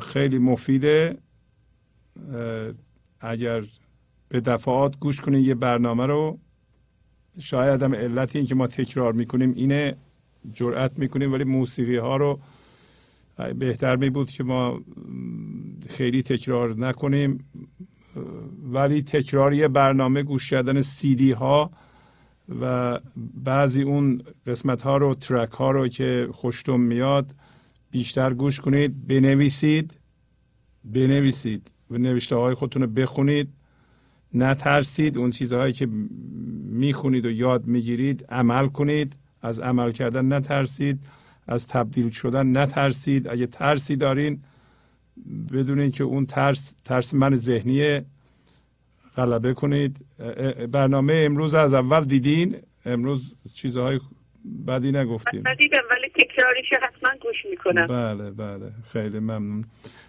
خیلی 0.02 0.38
مفیده. 0.38 1.18
اگر 3.20 3.64
به 4.30 4.42
دفعات 4.42 5.00
گوش 5.00 5.22
کنید 5.22 5.46
یه 5.46 5.56
برنامه 5.56 6.06
رو 6.06 6.40
شاید 7.40 7.84
هم 7.84 7.96
علت 7.96 8.36
این 8.36 8.46
که 8.46 8.56
ما 8.56 8.68
تکرار 8.68 9.14
می‌کنیم 9.14 9.54
اینه 9.56 9.96
جرأت 10.54 11.00
می‌کنیم 11.00 11.34
ولی 11.34 11.44
موسیقی 11.44 11.98
ها 11.98 12.18
رو 12.18 12.40
بهتر 13.60 13.96
می 13.96 14.10
بود 14.10 14.30
که 14.30 14.44
ما 14.44 14.82
خیلی 15.90 16.22
تکرار 16.22 16.76
نکنیم. 16.76 17.46
ولی 18.64 19.02
تکرار 19.02 19.54
یه 19.54 19.68
برنامه 19.68 20.24
گوش 20.24 20.50
کردن 20.50 20.82
دی 21.02 21.32
ها 21.32 21.72
و 22.62 23.00
بعضی 23.44 23.82
اون 23.82 24.22
قسمت 24.48 24.82
ها 24.82 24.98
رو 24.98 25.14
ترک 25.14 25.52
ها 25.52 25.72
رو 25.72 25.88
که 25.88 26.28
خوشتون 26.32 26.82
میاد 26.82 27.36
بیشتر 27.92 28.34
گوش 28.34 28.60
کنید 28.60 29.08
بنویسید. 29.08 29.98
بنویسید. 30.84 31.72
و 31.92 31.98
نوشته 31.98 32.36
های 32.36 32.54
خودتون 32.54 32.82
رو 32.82 32.88
بخونید. 32.88 33.50
نترسید 34.34 35.18
اون 35.18 35.32
چیزهایی 35.32 35.74
که 35.74 35.86
می‌خونید 36.66 37.26
و 37.26 37.32
یاد 37.32 37.66
می‌گیرید 37.66 38.26
عمل 38.30 38.68
کنید. 38.68 39.16
از 39.42 39.60
عمل 39.60 39.92
کردن 39.92 40.34
نترسید. 40.34 41.04
از 41.48 41.68
تبدیل 41.68 42.10
شدن 42.10 42.58
نترسید. 42.58 43.28
اگه 43.28 43.48
ترسی 43.48 43.96
دارین 43.96 44.42
بدونید 45.52 45.94
که 45.94 46.04
اون 46.04 46.26
ترس 46.26 46.76
ترس 46.86 47.14
من 47.14 47.36
ذهنی 47.36 48.02
غلبه 49.20 49.54
کنید 49.54 49.98
برنامه 50.72 51.14
امروز 51.26 51.56
از 51.56 51.74
اول 51.74 52.04
دیدین؟ 52.04 52.56
امروز 52.86 53.36
چیزهای 53.56 54.00
بدی 54.68 54.92
نگفتیم 54.92 55.44
ندیدم 55.48 55.82
ولی 55.92 56.10
تکراریش 56.10 56.66
حتما 56.82 57.10
گوش 57.22 57.36
می‌کنم. 57.50 57.86
بله 57.86 58.32
بله. 58.32 58.72
خیلی 58.94 59.20
ممنون. 59.20 59.66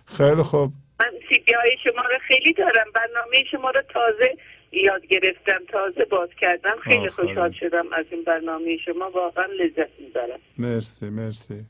خیلی 0.07 0.43
خوب. 0.43 0.73
من 1.01 1.11
سیدی 1.29 1.53
های 1.53 1.77
شما 1.85 2.03
رو 2.03 2.19
خیلی 2.29 2.53
دارم. 2.53 2.87
برنامه 2.95 3.45
شما 3.51 3.71
رو 3.71 3.83
تازه 3.93 4.37
یاد 4.73 5.07
گرفتم. 5.07 5.65
تازه 5.73 6.05
باز 6.11 6.29
کردم. 6.41 6.77
خیلی 6.83 7.09
خوشحال 7.09 7.53
شدم 7.61 7.85
از 7.93 8.05
این 8.11 8.25
برنامه 8.25 8.77
شما. 8.85 9.11
واقعا 9.15 9.45
لذت 9.45 9.91
می‌برم. 10.01 10.39
مرسی 10.59 11.09
مرسی. 11.11 11.61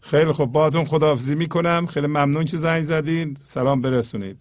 خیلی 0.00 0.32
خوب. 0.32 0.52
باتون 0.52 0.84
خداحافظی 0.84 1.34
می‌کنم. 1.34 1.86
خیلی 1.86 2.06
ممنون 2.06 2.44
که 2.44 2.56
زنگ 2.56 2.82
زدین. 2.82 3.34
سلام 3.38 3.80
برسونید. 3.80 4.36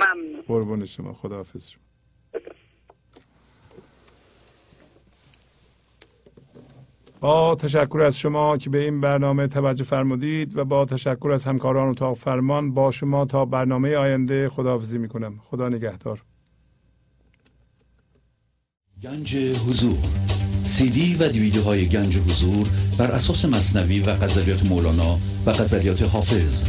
ممنون. 0.00 0.42
قربون 0.48 0.84
شما 0.84 1.12
خداحافظ 1.12 1.68
شما. 1.68 1.82
با 7.20 7.54
تشکر 7.54 8.00
از 8.00 8.18
شما 8.18 8.56
که 8.56 8.70
به 8.70 8.78
این 8.78 9.00
برنامه 9.00 9.46
توجه 9.46 9.84
فرمودید 9.84 10.56
و 10.56 10.64
با 10.64 10.84
تشکر 10.84 11.30
از 11.32 11.44
همکاران 11.44 11.88
اتاق 11.88 12.16
فرمان 12.16 12.74
با 12.74 12.90
شما 12.90 13.24
تا 13.24 13.44
برنامه 13.44 13.96
آینده 13.96 14.48
خداحافظی 14.48 14.98
می‌کنم. 14.98 15.40
خدا 15.44 15.68
نگهدار. 15.68 16.22
گنج 19.02 19.36
حضور. 19.36 19.98
سی 20.64 20.90
دی 20.90 21.14
و 21.14 21.28
دیویدیوهای 21.28 21.88
گنج 21.88 22.16
حضور 22.16 22.68
بر 22.98 23.10
اساس 23.10 23.44
مصنوی 23.44 24.00
و 24.00 24.14
غزلیات 24.14 24.66
مولانا 24.66 25.18
و 25.46 25.52
غزلیات 25.52 26.02
حافظ. 26.02 26.68